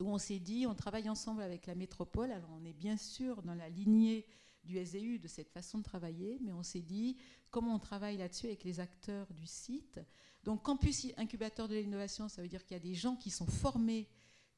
où 0.00 0.08
on 0.08 0.18
s'est 0.18 0.38
dit 0.38 0.66
on 0.66 0.74
travaille 0.74 1.08
ensemble 1.08 1.42
avec 1.42 1.66
la 1.66 1.74
métropole. 1.74 2.30
Alors 2.30 2.50
on 2.52 2.64
est 2.64 2.72
bien 2.72 2.96
sûr 2.96 3.42
dans 3.42 3.54
la 3.54 3.68
lignée 3.68 4.26
du 4.64 4.84
SDU, 4.84 5.18
de 5.18 5.28
cette 5.28 5.50
façon 5.50 5.78
de 5.78 5.82
travailler, 5.82 6.38
mais 6.42 6.52
on 6.52 6.62
s'est 6.62 6.82
dit 6.82 7.16
comment 7.50 7.74
on 7.74 7.78
travaille 7.78 8.16
là-dessus 8.16 8.46
avec 8.46 8.64
les 8.64 8.80
acteurs 8.80 9.32
du 9.34 9.46
site. 9.46 10.00
Donc 10.44 10.62
campus 10.62 11.06
incubateur 11.16 11.68
de 11.68 11.74
l'innovation, 11.74 12.28
ça 12.28 12.42
veut 12.42 12.48
dire 12.48 12.64
qu'il 12.64 12.76
y 12.76 12.80
a 12.80 12.82
des 12.82 12.94
gens 12.94 13.16
qui 13.16 13.30
sont 13.30 13.46
formés, 13.46 14.08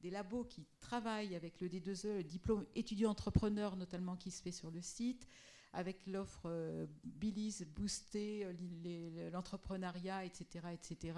des 0.01 0.09
labos 0.09 0.43
qui 0.45 0.65
travaillent 0.79 1.35
avec 1.35 1.59
le 1.61 1.69
D2E, 1.69 2.17
le 2.17 2.23
diplôme 2.23 2.65
étudiant-entrepreneur 2.75 3.75
notamment 3.75 4.15
qui 4.15 4.31
se 4.31 4.41
fait 4.41 4.51
sur 4.51 4.71
le 4.71 4.81
site, 4.81 5.27
avec 5.73 6.05
l'offre 6.05 6.43
euh, 6.45 6.85
Billy's 7.03 7.63
Booster, 7.63 8.45
euh, 8.45 9.29
l'entrepreneuriat, 9.31 10.23
etc., 10.23 10.67
etc., 10.71 11.17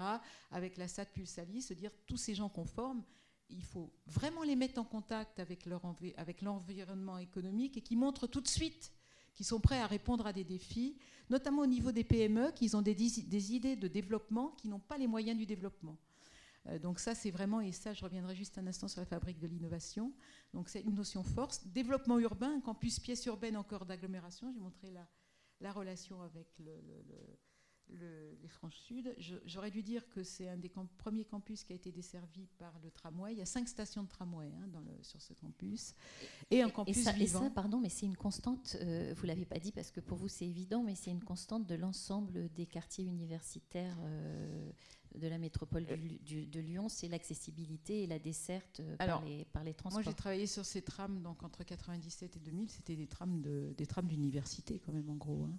avec 0.50 0.78
la 0.78 0.88
SAT 0.88 1.06
Pulsali, 1.06 1.60
se 1.60 1.74
dire 1.74 1.90
tous 2.06 2.16
ces 2.16 2.34
gens 2.34 2.48
qu'on 2.48 2.64
forme, 2.64 3.02
il 3.50 3.62
faut 3.62 3.92
vraiment 4.06 4.42
les 4.42 4.56
mettre 4.56 4.80
en 4.80 4.84
contact 4.84 5.38
avec 5.38 5.66
leur 5.66 5.82
avec 6.16 6.42
l'environnement 6.42 7.18
économique 7.18 7.76
et 7.76 7.80
qui 7.80 7.96
montrent 7.96 8.26
tout 8.26 8.40
de 8.40 8.48
suite 8.48 8.92
qu'ils 9.34 9.46
sont 9.46 9.60
prêts 9.60 9.78
à 9.78 9.86
répondre 9.86 10.26
à 10.26 10.32
des 10.32 10.44
défis, 10.44 10.96
notamment 11.28 11.62
au 11.62 11.66
niveau 11.66 11.92
des 11.92 12.04
PME, 12.04 12.52
qui 12.52 12.74
ont 12.74 12.82
des, 12.82 12.94
des 12.94 13.52
idées 13.54 13.76
de 13.76 13.86
développement 13.86 14.52
qui 14.52 14.68
n'ont 14.68 14.80
pas 14.80 14.96
les 14.96 15.06
moyens 15.06 15.38
du 15.38 15.44
développement. 15.44 15.98
Euh, 16.68 16.78
donc 16.78 16.98
ça, 16.98 17.14
c'est 17.14 17.30
vraiment, 17.30 17.60
et 17.60 17.70
ça, 17.72 17.92
je 17.92 18.02
reviendrai 18.02 18.34
juste 18.34 18.56
un 18.58 18.66
instant 18.66 18.88
sur 18.88 19.00
la 19.00 19.06
fabrique 19.06 19.38
de 19.38 19.46
l'innovation. 19.46 20.12
Donc 20.54 20.70
c'est 20.70 20.80
une 20.80 20.94
notion 20.94 21.22
force. 21.22 21.66
Développement 21.66 22.18
urbain, 22.18 22.60
campus 22.60 22.98
pièce 22.98 23.26
urbaine 23.26 23.56
encore 23.56 23.84
d'agglomération. 23.84 24.50
J'ai 24.52 24.60
montré 24.60 24.90
la, 24.90 25.06
la 25.60 25.72
relation 25.72 26.22
avec 26.22 26.48
le 26.58 26.80
les 27.90 28.48
Franches 28.48 28.78
Sud. 28.78 29.14
J'aurais 29.44 29.70
dû 29.70 29.82
dire 29.82 30.08
que 30.08 30.22
c'est 30.22 30.48
un 30.48 30.56
des 30.56 30.70
premiers 30.98 31.24
campus 31.24 31.64
qui 31.64 31.72
a 31.72 31.76
été 31.76 31.92
desservi 31.92 32.46
par 32.58 32.78
le 32.82 32.90
tramway. 32.90 33.32
Il 33.32 33.38
y 33.38 33.42
a 33.42 33.46
cinq 33.46 33.68
stations 33.68 34.02
de 34.02 34.08
tramway 34.08 34.52
hein, 34.56 34.68
dans 34.72 34.80
le, 34.80 34.92
sur 35.02 35.20
ce 35.20 35.32
campus. 35.34 35.94
Et 36.50 36.62
un 36.62 36.70
campus 36.70 36.96
et 36.96 37.02
ça, 37.02 37.12
vivant. 37.12 37.40
Et 37.40 37.44
ça, 37.44 37.50
pardon, 37.50 37.80
mais 37.80 37.88
c'est 37.88 38.06
une 38.06 38.16
constante, 38.16 38.76
euh, 38.80 39.12
vous 39.16 39.22
ne 39.22 39.28
l'avez 39.28 39.44
pas 39.44 39.58
dit 39.58 39.72
parce 39.72 39.90
que 39.90 40.00
pour 40.00 40.18
vous 40.18 40.28
c'est 40.28 40.46
évident, 40.46 40.82
mais 40.82 40.94
c'est 40.94 41.10
une 41.10 41.24
constante 41.24 41.66
de 41.66 41.74
l'ensemble 41.74 42.48
des 42.54 42.66
quartiers 42.66 43.04
universitaires 43.04 43.96
euh, 44.02 44.70
de 45.14 45.28
la 45.28 45.38
métropole 45.38 45.86
de 45.86 46.60
Lyon, 46.60 46.88
c'est 46.88 47.08
l'accessibilité 47.08 48.02
et 48.02 48.06
la 48.06 48.18
desserte 48.18 48.80
euh, 48.80 48.96
par, 48.96 49.24
les, 49.24 49.44
par 49.46 49.64
les 49.64 49.74
transports. 49.74 50.02
Moi 50.02 50.10
j'ai 50.10 50.16
travaillé 50.16 50.46
sur 50.46 50.64
ces 50.64 50.82
trams 50.82 51.22
donc, 51.22 51.42
entre 51.42 51.64
97 51.64 52.36
et 52.36 52.40
2000, 52.40 52.70
c'était 52.70 52.96
des 52.96 53.06
trams 53.06 54.06
d'université 54.06 54.74
de, 54.74 54.78
quand 54.84 54.92
même 54.92 55.08
en 55.08 55.16
gros. 55.16 55.44
Hein 55.44 55.58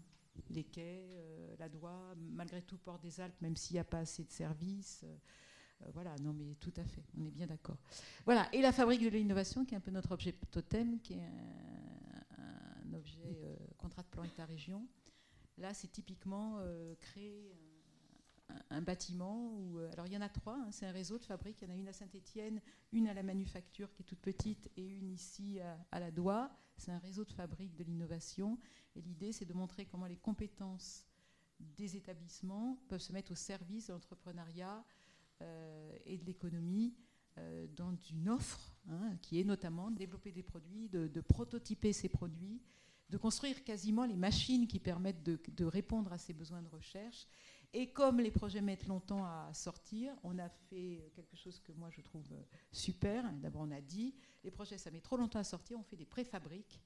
les 0.49 0.63
quais, 0.63 1.05
euh, 1.09 1.55
la 1.59 1.69
Doigt, 1.69 2.15
malgré 2.17 2.61
tout 2.61 2.77
Port 2.77 2.99
des 2.99 3.19
Alpes, 3.19 3.39
même 3.41 3.55
s'il 3.55 3.75
n'y 3.75 3.79
a 3.79 3.83
pas 3.83 3.99
assez 3.99 4.23
de 4.23 4.31
services. 4.31 5.01
Euh, 5.03 5.15
euh, 5.83 5.91
voilà, 5.93 6.15
non 6.23 6.33
mais 6.33 6.55
tout 6.55 6.73
à 6.77 6.83
fait, 6.83 7.03
on 7.17 7.25
est 7.25 7.31
bien 7.31 7.47
d'accord. 7.47 7.77
Voilà, 8.25 8.49
et 8.53 8.61
la 8.61 8.71
fabrique 8.71 9.03
de 9.03 9.09
l'innovation, 9.09 9.63
qui 9.65 9.75
est 9.75 9.77
un 9.77 9.81
peu 9.81 9.91
notre 9.91 10.11
objet 10.11 10.33
totem, 10.51 10.99
qui 11.01 11.13
est 11.13 11.23
un, 11.23 12.93
objet 12.93 13.37
contrat 13.77 14.01
de 14.01 14.07
plan 14.07 14.23
État-région. 14.23 14.87
Là, 15.59 15.73
c'est 15.75 15.91
typiquement 15.91 16.59
créer 16.99 17.53
un, 18.71 18.81
bâtiment. 18.81 19.51
Où, 19.53 19.77
alors 19.91 20.07
il 20.07 20.13
y 20.13 20.17
en 20.17 20.21
a 20.21 20.29
trois, 20.29 20.55
hein, 20.55 20.69
c'est 20.71 20.87
un 20.87 20.91
réseau 20.91 21.19
de 21.19 21.25
fabriques. 21.25 21.57
Il 21.61 21.67
y 21.67 21.71
en 21.71 21.75
a 21.75 21.77
une 21.77 21.87
à 21.89 21.93
Saint-Étienne, 21.93 22.59
une 22.91 23.07
à 23.07 23.13
la 23.13 23.21
manufacture 23.21 23.91
qui 23.93 24.01
est 24.01 24.05
toute 24.05 24.21
petite 24.21 24.71
et 24.77 24.87
une 24.87 25.11
ici 25.11 25.59
à, 25.91 25.99
la 25.99 26.09
Doigt. 26.09 26.49
C'est 26.77 26.91
un 26.91 26.99
réseau 26.99 27.25
de 27.25 27.31
fabriques 27.31 27.75
de 27.75 27.83
l'innovation. 27.83 28.57
Et 28.95 29.01
l'idée, 29.01 29.31
c'est 29.31 29.45
de 29.45 29.53
montrer 29.53 29.85
comment 29.85 30.05
les 30.05 30.17
compétences 30.17 31.05
des 31.59 31.97
établissements 31.97 32.77
peuvent 32.87 33.01
se 33.01 33.11
mettre 33.11 33.31
au 33.31 33.35
service 33.35 33.87
de 33.87 33.93
l'entrepreneuriat 33.93 34.83
et 36.05 36.17
de 36.17 36.25
l'économie 36.25 36.95
dans 37.75 37.95
une 38.11 38.29
offre 38.29 38.73
hein, 38.89 39.15
qui 39.21 39.39
est 39.39 39.43
notamment 39.43 39.91
de 39.91 39.97
développer 39.97 40.31
des 40.31 40.43
produits, 40.43 40.87
de 40.87 41.21
prototyper 41.21 41.93
ces 41.93 42.09
produits, 42.09 42.61
de 43.09 43.17
construire 43.17 43.63
quasiment 43.63 44.05
les 44.05 44.15
machines 44.15 44.67
qui 44.67 44.79
permettent 44.79 45.23
de, 45.23 45.65
répondre 45.65 46.11
à 46.11 46.17
ces 46.17 46.33
besoins 46.33 46.61
de 46.61 46.67
recherche. 46.67 47.27
Et 47.73 47.91
comme 47.91 48.19
les 48.19 48.31
projets 48.31 48.61
mettent 48.61 48.87
longtemps 48.87 49.25
à 49.25 49.53
sortir, 49.53 50.13
on 50.23 50.39
a 50.39 50.49
fait 50.49 51.11
quelque 51.13 51.35
chose 51.35 51.59
que 51.59 51.71
moi 51.73 51.89
je 51.89 52.01
trouve 52.01 52.25
super. 52.71 53.31
D'abord, 53.33 53.63
on 53.63 53.71
a 53.71 53.81
dit, 53.81 54.15
les 54.43 54.51
projets, 54.51 54.77
ça 54.77 54.89
met 54.89 55.01
trop 55.01 55.17
longtemps 55.17 55.39
à 55.39 55.43
sortir, 55.43 55.77
on 55.77 55.83
fait 55.83 55.97
des 55.97 56.05
préfabriques. 56.05 56.81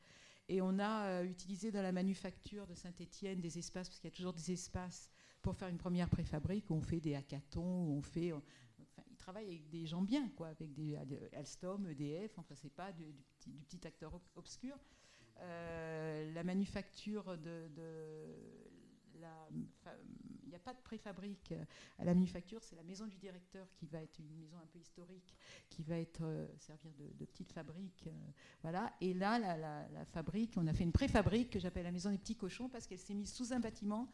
Et 0.49 0.61
on 0.61 0.79
a 0.79 1.07
euh, 1.07 1.23
utilisé 1.23 1.71
dans 1.71 1.81
la 1.81 1.91
manufacture 1.91 2.67
de 2.67 2.75
Saint-Étienne 2.75 3.39
des 3.39 3.57
espaces, 3.57 3.87
parce 3.87 3.99
qu'il 3.99 4.09
y 4.09 4.13
a 4.13 4.15
toujours 4.15 4.33
des 4.33 4.51
espaces 4.51 5.09
pour 5.41 5.55
faire 5.55 5.69
une 5.69 5.77
première 5.77 6.09
préfabrique, 6.09 6.69
où 6.69 6.73
on 6.73 6.81
fait 6.81 6.99
des 6.99 7.15
hackathons, 7.15 7.85
où 7.85 7.97
on 7.97 8.01
fait... 8.01 8.33
Enfin, 8.33 9.03
ils 9.09 9.17
travaillent 9.17 9.47
avec 9.47 9.69
des 9.69 9.85
gens 9.85 10.01
bien, 10.01 10.27
quoi, 10.29 10.47
avec 10.47 10.73
des 10.73 10.97
Alstom, 11.33 11.87
EDF, 11.87 12.37
enfin, 12.37 12.55
c'est 12.55 12.73
pas 12.73 12.91
du, 12.91 13.13
petit, 13.67 13.87
acteur 13.87 14.19
obscur. 14.35 14.77
Euh, 15.39 16.33
la 16.33 16.43
manufacture 16.43 17.37
de, 17.37 17.69
pas 20.61 20.73
de 20.73 20.81
préfabrique 20.81 21.53
à 21.97 22.05
la 22.05 22.13
manufacture, 22.13 22.63
c'est 22.63 22.75
la 22.75 22.83
maison 22.83 23.07
du 23.07 23.17
directeur 23.17 23.67
qui 23.73 23.85
va 23.87 24.01
être 24.01 24.19
une 24.19 24.29
maison 24.35 24.57
un 24.57 24.67
peu 24.67 24.79
historique, 24.79 25.35
qui 25.69 25.83
va 25.83 25.97
être 25.97 26.23
euh, 26.23 26.47
servir 26.57 26.91
de, 26.93 27.25
petite 27.25 27.51
fabrique, 27.51 28.07
euh, 28.07 28.11
voilà. 28.61 28.93
Et 29.01 29.13
là, 29.13 29.39
la, 29.39 30.05
fabrique, 30.05 30.53
on 30.57 30.67
a 30.67 30.73
fait 30.73 30.83
une 30.83 30.91
préfabrique 30.91 31.49
que 31.49 31.59
j'appelle 31.59 31.83
la 31.83 31.91
maison 31.91 32.09
des 32.11 32.17
petits 32.17 32.35
cochons 32.35 32.69
parce 32.69 32.87
qu'elle 32.87 32.99
s'est 32.99 33.13
mise 33.13 33.33
sous 33.33 33.53
un 33.53 33.59
bâtiment, 33.59 34.11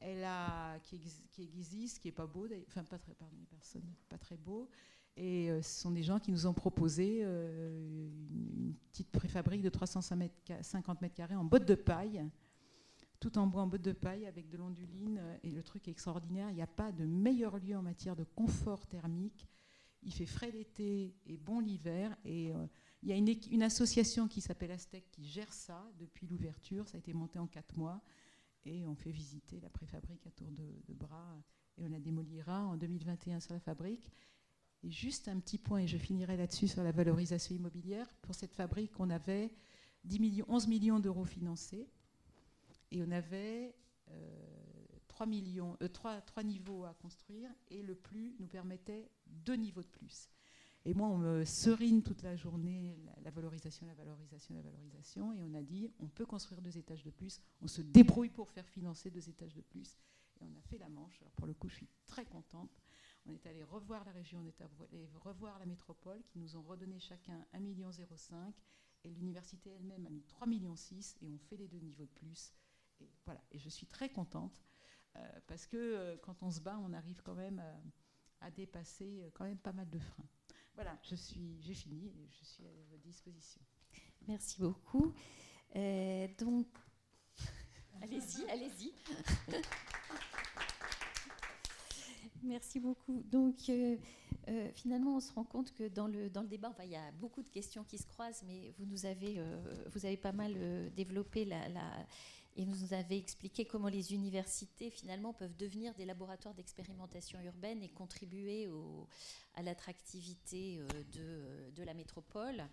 elle 0.00 0.24
a 0.24 0.78
qui, 0.80 0.98
qui 1.30 1.42
existe, 1.42 2.00
qui 2.00 2.08
est 2.08 2.12
pas 2.12 2.26
beau, 2.26 2.46
enfin 2.68 2.84
pas 2.84 2.98
très, 2.98 3.14
pardon, 3.14 3.36
personne, 3.50 3.84
pas 4.08 4.18
très 4.18 4.36
beau, 4.36 4.68
et 5.16 5.50
euh, 5.50 5.62
ce 5.62 5.80
sont 5.80 5.90
des 5.90 6.02
gens 6.02 6.18
qui 6.18 6.30
nous 6.30 6.46
ont 6.46 6.52
proposé 6.52 7.20
euh, 7.22 8.08
une, 8.30 8.74
petite 8.92 9.10
préfabrique 9.10 9.62
de 9.62 9.70
350 9.70 11.00
mètres 11.00 11.14
carrés 11.14 11.36
en 11.36 11.44
bottes 11.44 11.64
de 11.64 11.74
paille, 11.74 12.22
tout 13.20 13.38
en 13.38 13.46
bois 13.46 13.62
en 13.62 13.66
bottes 13.66 13.82
de 13.82 13.92
paille 13.92 14.26
avec 14.26 14.48
de 14.48 14.56
l'onduline. 14.56 15.20
Et 15.42 15.50
le 15.50 15.62
truc 15.62 15.88
est 15.88 15.90
extraordinaire, 15.90 16.50
il 16.50 16.56
n'y 16.56 16.62
a 16.62 16.66
pas 16.66 16.92
de 16.92 17.04
meilleur 17.04 17.58
lieu 17.58 17.76
en 17.76 17.82
matière 17.82 18.16
de 18.16 18.24
confort 18.24 18.86
thermique. 18.86 19.46
Il 20.02 20.12
fait 20.12 20.26
frais 20.26 20.50
l'été 20.50 21.16
et 21.26 21.36
bon 21.36 21.60
l'hiver. 21.60 22.16
Et 22.24 22.52
euh, 22.52 22.66
il 23.02 23.08
y 23.08 23.12
a 23.12 23.16
une, 23.16 23.62
association 23.62 24.28
qui 24.28 24.40
s'appelle 24.40 24.70
Aztec 24.70 25.10
qui 25.10 25.24
gère 25.24 25.52
ça 25.52 25.84
depuis 25.98 26.26
l'ouverture. 26.26 26.88
Ça 26.88 26.96
a 26.96 26.98
été 26.98 27.12
monté 27.12 27.38
en 27.38 27.46
quatre 27.46 27.76
mois. 27.76 28.00
Et 28.64 28.86
on 28.86 28.94
fait 28.94 29.10
visiter 29.10 29.60
la 29.60 29.70
préfabrique 29.70 30.26
à 30.26 30.30
tour 30.30 30.50
de, 30.50 30.94
bras. 30.94 31.42
Et 31.78 31.84
on 31.86 31.88
la 31.88 32.00
démolira 32.00 32.66
en 32.66 32.76
2021 32.76 33.40
sur 33.40 33.54
la 33.54 33.60
fabrique. 33.60 34.10
Et 34.82 34.90
juste 34.90 35.28
un 35.28 35.40
petit 35.40 35.58
point, 35.58 35.80
et 35.80 35.88
je 35.88 35.96
finirai 35.96 36.36
là-dessus 36.36 36.68
sur 36.68 36.82
la 36.82 36.92
valorisation 36.92 37.54
immobilière. 37.54 38.08
Pour 38.22 38.34
cette 38.34 38.54
fabrique, 38.54 39.00
on 39.00 39.10
avait 39.10 39.50
10 40.04 40.20
millions, 40.20 40.46
11 40.48 40.68
millions 40.68 41.00
d'euros 41.00 41.24
financés 41.24 41.88
et 42.90 43.02
on 43.02 43.10
avait 43.10 43.74
3, 45.08 45.26
euh, 45.26 45.28
millions, 45.28 45.76
3, 45.92 46.22
euh, 46.38 46.42
niveaux 46.42 46.84
à 46.84 46.94
construire 46.94 47.50
et 47.68 47.82
le 47.82 47.94
plus 47.94 48.36
nous 48.38 48.46
permettait 48.46 49.10
deux 49.26 49.56
niveaux 49.56 49.82
de 49.82 49.88
plus. 49.88 50.28
Et 50.84 50.94
moi, 50.94 51.08
on 51.08 51.18
me 51.18 51.44
serine 51.44 52.02
toute 52.02 52.22
la 52.22 52.36
journée 52.36 52.96
la, 53.24 53.30
valorisation, 53.32 53.86
la 53.86 53.94
valorisation, 53.94 54.54
la 54.54 54.62
valorisation. 54.62 55.32
Et 55.32 55.42
on 55.42 55.52
a 55.54 55.62
dit, 55.62 55.90
on 55.98 56.06
peut 56.06 56.26
construire 56.26 56.62
deux 56.62 56.78
étages 56.78 57.02
de 57.02 57.10
plus. 57.10 57.40
On 57.60 57.66
se 57.66 57.82
débrouille 57.82 58.30
pour 58.30 58.48
faire 58.50 58.68
financer 58.68 59.10
deux 59.10 59.28
étages 59.28 59.54
de 59.54 59.62
plus. 59.62 59.96
Et 60.40 60.44
on 60.44 60.56
a 60.56 60.60
fait 60.60 60.78
la 60.78 60.88
manche. 60.88 61.20
Alors 61.22 61.32
pour 61.32 61.48
le 61.48 61.54
coup, 61.54 61.68
je 61.68 61.74
suis 61.74 61.88
très 62.06 62.24
contente 62.24 62.70
on 63.28 63.32
est 63.32 63.46
allé 63.46 63.62
revoir 63.64 64.04
la 64.04 64.12
région, 64.12 64.40
on 64.40 64.46
est 64.46 64.60
allé 64.60 65.08
revoir 65.14 65.58
la 65.58 65.66
métropole 65.66 66.22
qui 66.28 66.38
nous 66.38 66.56
ont 66.56 66.62
redonné 66.62 66.98
chacun 67.00 67.44
1,05 67.54 67.60
million 67.60 67.90
et 69.04 69.10
l'université 69.10 69.70
elle-même 69.70 70.06
a 70.06 70.10
mis 70.10 70.22
3,6 70.22 70.48
millions 70.48 70.74
et 71.22 71.28
on 71.28 71.38
fait 71.38 71.56
les 71.56 71.68
deux 71.68 71.78
niveaux 71.78 72.04
de 72.04 72.10
plus. 72.10 72.52
Et 73.00 73.10
voilà, 73.24 73.40
et 73.50 73.58
je 73.58 73.68
suis 73.68 73.86
très 73.86 74.08
contente 74.08 74.62
euh, 75.16 75.40
parce 75.46 75.66
que 75.66 75.76
euh, 75.76 76.16
quand 76.22 76.42
on 76.42 76.50
se 76.50 76.60
bat, 76.60 76.78
on 76.82 76.92
arrive 76.92 77.22
quand 77.22 77.34
même 77.34 77.60
euh, 77.64 77.90
à 78.40 78.50
dépasser 78.50 79.24
quand 79.34 79.44
même 79.44 79.58
pas 79.58 79.72
mal 79.72 79.88
de 79.90 79.98
freins. 79.98 80.28
Voilà, 80.74 80.98
je 81.02 81.14
suis, 81.14 81.60
j'ai 81.62 81.74
fini 81.74 82.08
et 82.08 82.28
je 82.38 82.44
suis 82.44 82.66
à 82.66 82.70
votre 82.90 83.02
disposition. 83.02 83.62
Merci 84.26 84.60
beaucoup. 84.60 85.14
donc, 86.38 86.66
allez-y, 88.02 88.44
allez-y. 88.50 88.92
Merci 92.46 92.78
beaucoup. 92.80 93.22
Donc, 93.30 93.56
euh, 93.68 93.96
euh, 94.48 94.70
finalement, 94.72 95.16
on 95.16 95.20
se 95.20 95.32
rend 95.32 95.44
compte 95.44 95.72
que 95.74 95.88
dans 95.88 96.06
le, 96.06 96.30
dans 96.30 96.42
le 96.42 96.48
débat, 96.48 96.72
il 96.84 96.90
y 96.90 96.96
a 96.96 97.10
beaucoup 97.12 97.42
de 97.42 97.48
questions 97.48 97.84
qui 97.84 97.98
se 97.98 98.06
croisent, 98.06 98.44
mais 98.46 98.72
vous 98.78 98.86
nous 98.86 99.04
avez, 99.04 99.38
euh, 99.38 99.60
vous 99.92 100.06
avez 100.06 100.16
pas 100.16 100.32
mal 100.32 100.54
développé 100.94 101.44
la, 101.44 101.68
la, 101.68 101.90
et 102.56 102.64
nous 102.64 102.92
avez 102.92 103.18
expliqué 103.18 103.64
comment 103.64 103.88
les 103.88 104.14
universités, 104.14 104.90
finalement, 104.90 105.32
peuvent 105.32 105.56
devenir 105.56 105.94
des 105.94 106.04
laboratoires 106.04 106.54
d'expérimentation 106.54 107.40
urbaine 107.42 107.82
et 107.82 107.88
contribuer 107.88 108.68
à 109.54 109.62
l'attractivité 109.62 110.80
de, 111.12 111.70
de, 111.74 111.82
la 111.82 111.94
métropole. 111.94 112.64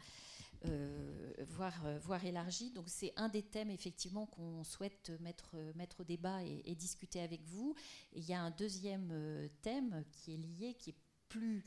Euh, 0.66 1.34
voire, 1.50 1.86
euh, 1.86 2.00
voire 2.00 2.24
élargie. 2.24 2.72
Donc 2.72 2.86
c'est 2.88 3.12
un 3.18 3.28
des 3.28 3.44
thèmes 3.44 3.70
effectivement 3.70 4.26
qu'on 4.28 4.64
souhaite 4.64 5.12
mettre, 5.20 5.58
mettre 5.76 6.02
au 6.02 6.04
débat 6.06 6.42
et, 6.44 6.76
discuter 6.76 7.20
avec 7.20 7.44
vous. 7.44 7.76
Et 8.14 8.20
il 8.20 8.26
y 8.26 8.34
a 8.34 8.42
un 8.42 8.52
deuxième 8.52 9.10
euh, 9.12 9.50
thème 9.62 10.06
qui 10.12 10.34
est 10.34 10.38
lié, 10.38 10.74
qui 10.76 10.92
est 10.92 10.98
plus 11.28 11.64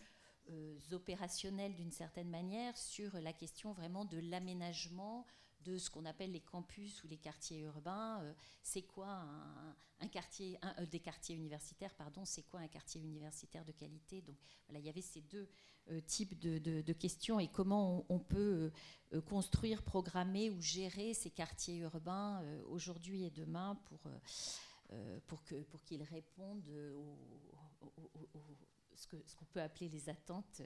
opérationnel 0.93 1.75
d'une 1.75 1.91
certaine 1.91 2.31
manière 2.31 2.79
sur 2.79 3.19
la 3.19 3.33
question 3.33 3.73
vraiment 3.73 4.05
de 4.05 4.19
l'aménagement 4.19 5.27
de 5.65 5.79
ce 5.79 5.91
qu'on 5.91 6.05
appelle 6.05 6.33
les 6.33 6.41
campus 6.41 7.03
ou 7.05 7.09
les 7.09 7.17
quartiers 7.17 7.61
urbains. 7.61 8.23
c'est 8.63 8.83
quoi 8.83 9.27
un, 10.01 10.09
quartier, 10.09 10.59
universitaires, 11.31 11.95
pardon, 11.95 12.25
c'est 12.25 12.43
quoi 12.43 12.61
un 12.61 12.69
quartier 12.69 13.01
universitaire 13.01 13.65
de 13.65 13.73
qualité? 13.73 14.23
Donc 14.23 14.37
voilà, 14.67 14.81
il 14.81 14.87
y 14.87 14.89
avait 14.89 15.01
ces 15.01 15.23
deux 15.23 15.49
euh, 15.91 16.01
type 16.01 16.39
de, 16.39 16.93
questions 16.93 17.39
et 17.39 17.49
comment 17.49 18.05
on, 18.09 18.19
peut 18.19 18.71
euh, 19.13 19.21
construire, 19.23 19.83
programmer 19.83 20.51
ou 20.51 20.61
gérer 20.61 21.15
ces 21.15 21.31
quartiers 21.31 21.79
urbains 21.79 22.43
euh, 22.43 22.63
aujourd'hui 22.69 23.25
et 23.25 23.31
demain 23.31 23.79
pour, 23.85 24.01
pour, 25.27 25.45
que, 25.45 25.55
qu'ils 25.85 26.03
répondent 26.03 26.69
aux, 26.95 27.19
ce 28.95 29.07
qu'on 29.09 29.45
peut 29.53 29.61
appeler 29.61 29.89
les 29.89 30.09
attentes 30.09 30.63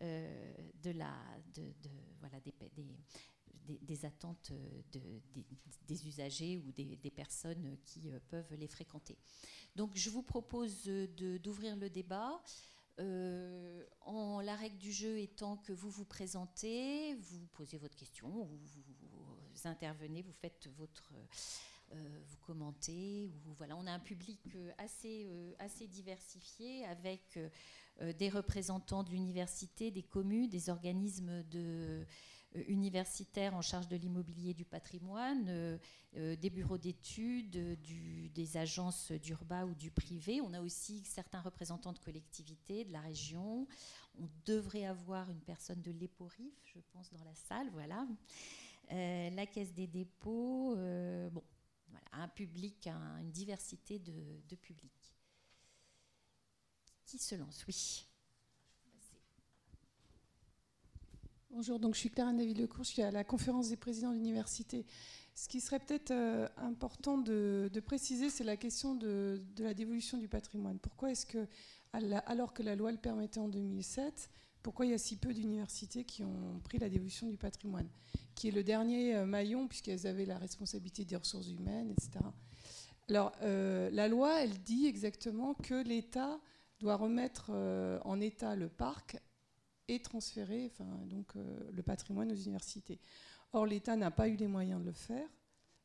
de 0.00 0.90
la, 0.90 1.14
de, 1.54 1.72
des, 2.74 2.86
des, 3.66 4.04
attentes 4.04 4.52
de, 4.92 5.00
des, 5.86 6.06
usagers 6.06 6.58
ou 6.58 6.72
des, 6.72 7.10
personnes 7.10 7.76
qui 7.84 8.10
peuvent 8.28 8.54
les 8.54 8.68
fréquenter. 8.68 9.16
Donc 9.76 9.92
je 9.94 10.10
vous 10.10 10.22
propose 10.22 10.84
d'ouvrir 10.84 11.76
le 11.76 11.90
débat. 11.90 12.42
Euh, 13.00 13.84
en, 14.02 14.40
la 14.40 14.54
règle 14.54 14.76
du 14.76 14.92
jeu 14.92 15.18
étant 15.18 15.56
que 15.56 15.72
vous 15.72 15.90
vous 15.90 16.04
présentez, 16.04 17.14
vous 17.14 17.46
posez 17.54 17.78
votre 17.78 17.96
question, 17.96 18.28
vous, 18.28 19.66
intervenez, 19.66 20.20
vous 20.20 20.32
faites 20.32 20.68
votre, 20.76 21.14
euh, 21.92 22.20
vous 22.28 22.36
commentez. 22.38 23.30
Voilà, 23.56 23.76
on 23.76 23.86
a 23.86 23.92
un 23.92 23.98
public 23.98 24.40
euh, 24.54 24.72
assez, 24.76 25.26
assez 25.58 25.86
diversifié 25.86 26.84
avec 26.84 27.38
des 28.18 28.28
représentants 28.30 29.04
de 29.04 29.10
l'université, 29.10 29.90
des 29.90 30.02
communes, 30.02 30.48
des 30.48 30.70
organismes 30.70 31.42
de 31.44 31.60
euh, 31.60 32.04
universitaires 32.68 33.54
en 33.54 33.62
charge 33.62 33.88
de 33.88 33.96
l'immobilier 33.96 34.54
du 34.54 34.64
patrimoine, 34.64 35.46
euh, 35.48 35.78
euh, 36.16 36.36
des 36.36 36.50
bureaux 36.50 36.78
d'études, 36.78 37.80
des 38.32 38.56
agences 38.56 39.12
d'urba 39.12 39.64
ou 39.64 39.74
du 39.74 39.90
privé. 39.90 40.40
On 40.40 40.52
a 40.52 40.60
aussi 40.60 41.02
certains 41.04 41.40
représentants 41.40 41.92
de 41.92 41.98
collectivités, 41.98 42.84
de 42.84 42.92
la 42.92 43.00
région. 43.00 43.66
On 44.18 44.28
devrait 44.44 44.84
avoir 44.84 45.30
une 45.30 45.40
personne 45.40 45.80
de 45.80 45.90
l'EPORIF, 45.90 46.54
je 46.74 46.80
pense, 46.92 47.10
dans 47.12 47.24
la 47.24 47.34
salle. 47.34 47.70
Voilà. 47.72 48.06
la 48.90 49.46
Caisse 49.46 49.72
des 49.72 49.86
dépôts. 49.86 50.76
un 52.12 52.28
public, 52.28 52.88
une 52.88 53.30
diversité 53.30 53.98
de, 53.98 54.12
de 54.48 54.56
publics. 54.56 55.14
Qui 57.06 57.18
se 57.18 57.34
lance 57.34 57.64
Oui. 57.66 58.11
Bonjour, 61.54 61.78
donc 61.78 61.94
je 61.94 62.00
suis 62.00 62.08
Clara 62.08 62.32
David 62.32 62.58
Lecourt, 62.58 62.82
je 62.82 62.92
suis 62.92 63.02
à 63.02 63.10
la 63.10 63.24
conférence 63.24 63.68
des 63.68 63.76
présidents 63.76 64.12
d'université. 64.12 64.86
Ce 65.34 65.48
qui 65.48 65.60
serait 65.60 65.80
peut-être 65.80 66.10
euh, 66.10 66.48
important 66.56 67.18
de, 67.18 67.70
préciser, 67.84 68.30
c'est 68.30 68.42
la 68.42 68.56
question 68.56 68.94
de, 68.94 69.38
la 69.58 69.74
dévolution 69.74 70.16
du 70.16 70.28
patrimoine. 70.28 70.78
Pourquoi 70.78 71.10
est-ce 71.10 71.26
que, 71.26 71.46
alors 71.92 72.54
que 72.54 72.62
la 72.62 72.74
loi 72.74 72.90
le 72.90 72.96
permettait 72.96 73.38
en 73.38 73.48
2007, 73.48 74.30
pourquoi 74.62 74.86
il 74.86 74.92
y 74.92 74.94
a 74.94 74.98
si 74.98 75.16
peu 75.16 75.34
d'universités 75.34 76.04
qui 76.04 76.24
ont 76.24 76.58
pris 76.64 76.78
la 76.78 76.88
dévolution 76.88 77.28
du 77.28 77.36
patrimoine, 77.36 77.88
qui 78.34 78.48
est 78.48 78.52
le 78.52 78.64
dernier 78.64 79.14
euh, 79.14 79.26
maillon, 79.26 79.68
puisqu'elles 79.68 80.06
avaient 80.06 80.24
la 80.24 80.38
responsabilité 80.38 81.04
des 81.04 81.16
ressources 81.16 81.50
humaines, 81.50 81.90
etc. 81.90 82.24
Alors, 83.10 83.30
euh, 83.42 83.90
la 83.90 84.08
loi, 84.08 84.40
elle 84.40 84.58
dit 84.62 84.86
exactement 84.86 85.52
que 85.52 85.86
l'État 85.86 86.40
doit 86.80 86.96
remettre 86.96 87.50
en 88.04 88.20
état 88.22 88.56
le 88.56 88.70
parc 88.70 89.20
et 89.88 90.00
transférer 90.00 90.72
donc, 91.06 91.34
le 91.34 91.82
patrimoine 91.82 92.30
aux 92.32 92.36
universités. 92.36 93.00
Or, 93.52 93.66
l'État 93.66 93.96
n'a 93.96 94.10
pas 94.10 94.28
eu 94.28 94.36
les 94.36 94.46
moyens 94.46 94.80
de 94.80 94.86
le 94.86 94.92
faire. 94.92 95.28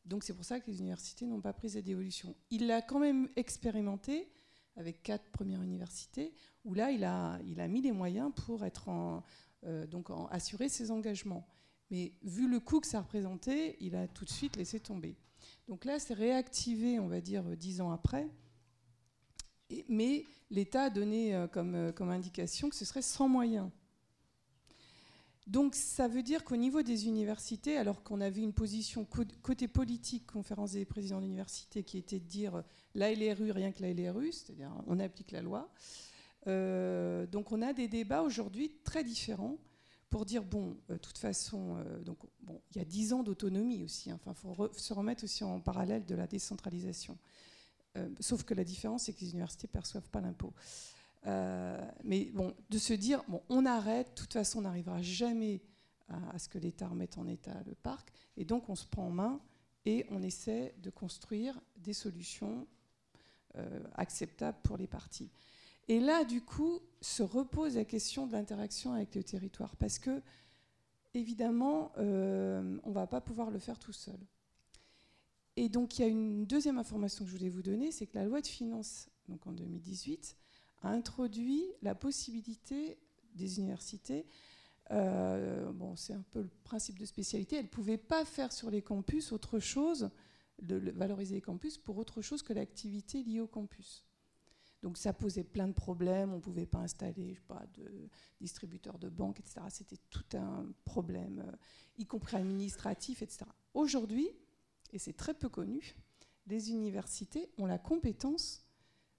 Donc 0.06 0.24
c'est 0.24 0.34
pour 0.34 0.46
ça 0.46 0.60
que 0.60 0.72
les 0.72 0.80
universités 0.80 1.26
n'ont 1.26 1.42
pas 1.42 1.54
pris 1.54 1.72
cette 1.72 1.88
évolution. 1.88 2.34
Il 2.50 2.68
l'a 2.68 2.82
quand 2.82 3.00
même 3.00 3.28
expérimenté 3.36 4.30
avec 4.78 5.04
quatre 5.04 5.30
premières 5.32 5.62
universités, 5.62 6.34
où 6.64 6.74
là, 6.74 6.92
il 6.92 7.04
a, 7.04 7.68
mis 7.68 7.82
les 7.82 7.92
moyens 7.92 8.32
pour 8.46 8.64
être 8.64 8.90
euh, 9.66 9.88
donc 9.88 10.08
assurer 10.30 10.70
ses 10.70 10.92
engagements. 10.92 11.46
Mais 11.90 12.14
vu 12.22 12.50
le 12.50 12.60
coût 12.60 12.80
que 12.80 12.88
ça 12.88 13.02
représentait, 13.02 13.76
il 13.80 13.96
a 13.96 14.08
tout 14.08 14.24
de 14.24 14.30
suite 14.30 14.56
laissé 14.56 14.80
tomber. 14.80 15.18
Donc 15.68 15.84
là, 15.84 16.00
c'est 16.00 16.14
réactivé, 16.14 17.00
on 17.00 17.08
va 17.08 17.22
dire, 17.22 17.44
dix 17.58 17.82
ans 17.82 17.92
après. 17.92 18.30
mais 19.90 20.26
l'État 20.50 20.84
a 20.84 20.90
donné 20.90 21.36
euh, 21.36 21.48
euh, 21.58 21.92
comme 21.92 22.10
indication 22.10 22.70
que 22.70 22.76
ce 22.76 22.86
serait 22.86 23.02
sans 23.02 23.28
moyens. 23.28 23.70
Donc 25.48 25.76
ça 25.76 26.10
veut 26.10 26.24
dire 26.24 26.44
qu'au 26.44 26.58
niveau 26.58 26.82
des 26.82 27.08
universités, 27.08 27.78
alors 27.78 28.04
qu'on 28.04 28.20
avait 28.20 28.42
une 28.42 28.52
position 28.52 29.08
côté 29.42 29.70
politique, 29.70 30.28
conférence 30.28 30.74
des 30.74 30.84
présidents 30.84 31.22
d'université, 31.22 31.84
qui 31.84 31.98
était 31.98 32.20
de 32.20 32.26
dire 32.26 32.64
la 32.96 33.14
LRU, 33.14 33.52
rien 33.52 33.72
que 33.72 33.82
la 33.82 33.94
LRU, 33.94 34.34
c'est-à-dire 34.34 34.72
on 34.88 35.00
applique 35.00 35.32
la 35.32 35.42
loi. 35.42 35.72
Euh, 36.48 37.26
donc 37.28 37.54
on 37.54 37.62
a 37.62 37.72
des 37.72 37.88
débats 37.88 38.24
aujourd'hui 38.24 38.72
très 38.84 39.06
différents 39.06 39.58
pour 40.10 40.26
dire 40.26 40.44
bon, 40.44 40.78
de 40.90 40.96
euh, 40.96 40.98
toute 40.98 41.18
façon, 41.18 41.78
euh, 41.78 42.00
donc 42.04 42.18
bon, 42.42 42.62
il 42.72 42.78
y 42.78 42.82
a 42.82 42.86
dix 42.86 43.14
ans 43.14 43.24
d'autonomie 43.24 43.86
aussi. 43.86 44.12
Hein. 44.12 44.20
Enfin, 44.26 44.34
il 44.34 44.56
faut 44.56 44.70
se 44.74 44.94
remettre 44.94 45.24
aussi 45.24 45.46
en 45.46 45.62
parallèle 45.62 46.06
de 46.06 46.16
la 46.16 46.28
décentralisation. 46.28 47.18
sauf 48.20 48.44
que 48.44 48.54
la 48.54 48.66
différence, 48.66 49.04
c'est 49.04 49.14
que 49.14 49.22
les 49.22 49.32
universités 49.32 49.68
ne 49.68 49.72
perçoivent 49.72 50.10
pas 50.10 50.22
l'impôt. 50.22 50.54
Euh, 51.28 51.78
mais 52.04 52.26
bon, 52.34 52.54
de 52.70 52.78
se 52.78 52.94
dire, 52.94 53.24
bon, 53.28 53.42
on 53.50 53.66
arrête, 53.66 54.10
de 54.10 54.16
toute 54.16 54.34
façon, 54.34 54.60
on 54.60 54.62
n'arrivera 54.62 55.02
jamais 55.02 55.62
à, 56.08 56.40
ce 56.40 56.48
que 56.48 56.58
l'État 56.58 56.88
remette 56.88 57.18
en 57.18 57.28
état 57.28 57.62
le 57.66 57.76
parc, 57.76 58.10
et 58.38 58.46
donc 58.46 58.70
on 58.70 58.76
se 58.76 58.86
prend 58.86 59.08
en 59.08 59.12
main 59.12 59.42
et 59.86 60.06
on 60.10 60.22
essaie 60.22 60.74
de 60.82 60.90
construire 60.90 61.60
des 61.78 61.92
solutions 61.94 62.66
euh, 63.58 63.84
acceptables 63.96 64.58
pour 64.64 64.78
les 64.78 64.88
parties. 64.88 65.30
Et 65.90 66.00
là, 66.00 66.24
du 66.24 66.42
coup, 66.42 66.80
se 67.02 67.24
repose 67.24 67.76
la 67.76 67.86
question 67.86 68.28
de 68.28 68.34
l'interaction 68.34 68.94
avec 68.94 69.16
le 69.16 69.24
territoire, 69.24 69.76
parce 69.76 70.00
que, 70.00 70.22
évidemment, 71.14 71.92
euh, 71.98 72.78
on 72.84 72.90
ne 72.90 72.94
va 72.94 73.08
pas 73.08 73.22
pouvoir 73.22 73.52
le 73.52 73.60
faire 73.60 73.80
tout 73.80 73.94
seul. 73.94 74.20
Et 75.58 75.68
donc, 75.70 75.98
il 75.98 76.02
y 76.04 76.06
a 76.06 76.08
une 76.08 76.46
deuxième 76.46 76.78
information 76.78 77.26
que 77.26 77.32
je 77.32 77.36
voulais 77.36 77.50
vous 77.50 77.64
donner, 77.64 77.92
c'est 77.92 78.06
que 78.06 78.18
la 78.18 78.26
loi 78.26 78.42
de 78.42 78.48
finances, 78.48 79.10
donc 79.28 79.46
en 79.48 79.52
2018, 79.52 80.38
a 80.82 80.90
introduit 80.90 81.64
la 81.82 81.96
possibilité 81.96 82.98
des 83.36 83.60
universités, 83.60 84.26
euh, 84.92 85.72
bon, 85.72 85.96
c'est 85.96 86.14
un 86.14 86.24
peu 86.32 86.42
le 86.42 86.50
principe 86.64 86.98
de 87.00 87.06
spécialité, 87.06 87.58
elles 87.58 87.66
ne 87.66 87.70
pouvaient 87.70 87.98
pas 87.98 88.26
faire 88.26 88.52
sur 88.52 88.70
les 88.70 88.82
campus 88.82 89.32
autre 89.32 89.60
chose, 89.60 90.10
de 90.62 90.78
valoriser 90.92 91.36
les 91.36 91.42
campus 91.42 91.78
pour 91.78 91.98
autre 91.98 92.22
chose 92.22 92.42
que 92.42 92.54
l'activité 92.54 93.22
liée 93.24 93.42
au 93.42 93.48
campus. 93.48 94.04
Donc 94.84 94.98
ça 94.98 95.12
posait 95.12 95.44
plein 95.44 95.68
de 95.68 95.74
problèmes, 95.74 96.32
on 96.32 96.38
ne 96.38 96.42
pouvait 96.42 96.66
pas 96.66 96.80
installer 96.80 97.38
pas, 97.48 97.66
de 97.74 98.10
distributeurs 98.40 99.00
de 99.00 99.10
banques, 99.10 99.40
etc. 99.40 99.62
C'était 99.70 100.00
tout 100.10 100.26
un 100.34 100.68
problème, 100.86 101.44
euh, 101.46 101.56
y 101.98 102.06
compris 102.06 102.38
administratif, 102.38 103.22
etc. 103.22 103.46
Aujourd'hui, 103.74 104.30
et 104.94 105.00
c'est 105.00 105.14
très 105.14 105.34
peu 105.34 105.50
connu, 105.50 105.96
les 106.46 106.72
universités 106.72 107.50
ont 107.58 107.66
la 107.66 107.78
compétence 107.78 108.67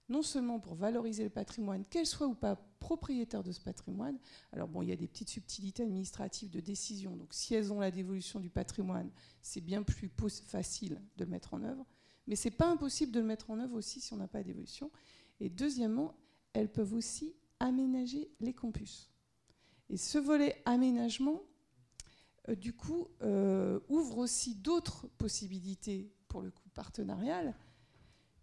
non 0.09 0.23
seulement 0.23 0.59
pour 0.59 0.75
valoriser 0.75 1.23
le 1.23 1.29
patrimoine, 1.29 1.85
qu'elles 1.85 2.05
soient 2.05 2.27
ou 2.27 2.33
pas 2.33 2.55
propriétaires 2.79 3.43
de 3.43 3.51
ce 3.51 3.61
patrimoine. 3.61 4.17
Alors 4.51 4.67
bon, 4.67 4.81
il 4.81 4.89
y 4.89 4.91
a 4.91 4.95
des 4.95 5.07
petites 5.07 5.29
subtilités 5.29 5.83
administratives 5.83 6.49
de 6.49 6.59
décision. 6.59 7.15
Donc 7.15 7.33
si 7.33 7.53
elles 7.53 7.71
ont 7.71 7.79
la 7.79 7.91
dévolution 7.91 8.39
du 8.39 8.49
patrimoine, 8.49 9.09
c'est 9.41 9.61
bien 9.61 9.83
plus 9.83 10.11
facile 10.47 11.01
de 11.17 11.25
le 11.25 11.29
mettre 11.29 11.53
en 11.53 11.63
œuvre. 11.63 11.85
Mais 12.27 12.35
ce 12.35 12.47
n'est 12.47 12.55
pas 12.55 12.67
impossible 12.67 13.11
de 13.11 13.19
le 13.19 13.25
mettre 13.25 13.49
en 13.49 13.59
œuvre 13.59 13.75
aussi 13.75 14.01
si 14.01 14.13
on 14.13 14.17
n'a 14.17 14.27
pas 14.27 14.43
d'évolution. 14.43 14.91
Et 15.39 15.49
deuxièmement, 15.49 16.15
elles 16.53 16.71
peuvent 16.71 16.93
aussi 16.93 17.35
aménager 17.59 18.31
les 18.39 18.53
campus. 18.53 19.09
Et 19.89 19.97
ce 19.97 20.17
volet 20.17 20.61
aménagement, 20.65 21.41
euh, 22.47 22.55
du 22.55 22.73
coup, 22.73 23.07
euh, 23.21 23.79
ouvre 23.89 24.19
aussi 24.19 24.55
d'autres 24.55 25.07
possibilités 25.17 26.11
pour 26.27 26.41
le 26.41 26.51
coup 26.51 26.69
partenarial 26.69 27.55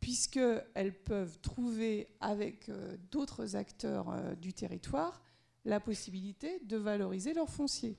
puisqu'elles 0.00 0.94
peuvent 1.04 1.38
trouver 1.40 2.08
avec 2.20 2.68
euh, 2.68 2.96
d'autres 3.10 3.56
acteurs 3.56 4.10
euh, 4.10 4.34
du 4.34 4.52
territoire 4.52 5.22
la 5.64 5.80
possibilité 5.80 6.60
de 6.64 6.76
valoriser 6.76 7.34
leur 7.34 7.50
foncier. 7.50 7.96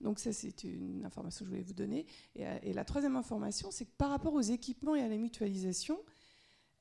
Donc 0.00 0.18
ça, 0.18 0.32
c'est 0.32 0.64
une 0.64 1.04
information 1.04 1.44
que 1.44 1.50
je 1.50 1.50
voulais 1.50 1.66
vous 1.66 1.74
donner. 1.74 2.06
Et, 2.34 2.46
euh, 2.46 2.58
la 2.72 2.84
troisième 2.84 3.16
information, 3.16 3.70
c'est 3.70 3.84
que 3.84 3.94
par 3.98 4.10
rapport 4.10 4.32
aux 4.32 4.40
équipements 4.40 4.94
et 4.94 5.02
à 5.02 5.08
la 5.08 5.16
mutualisation, 5.16 5.98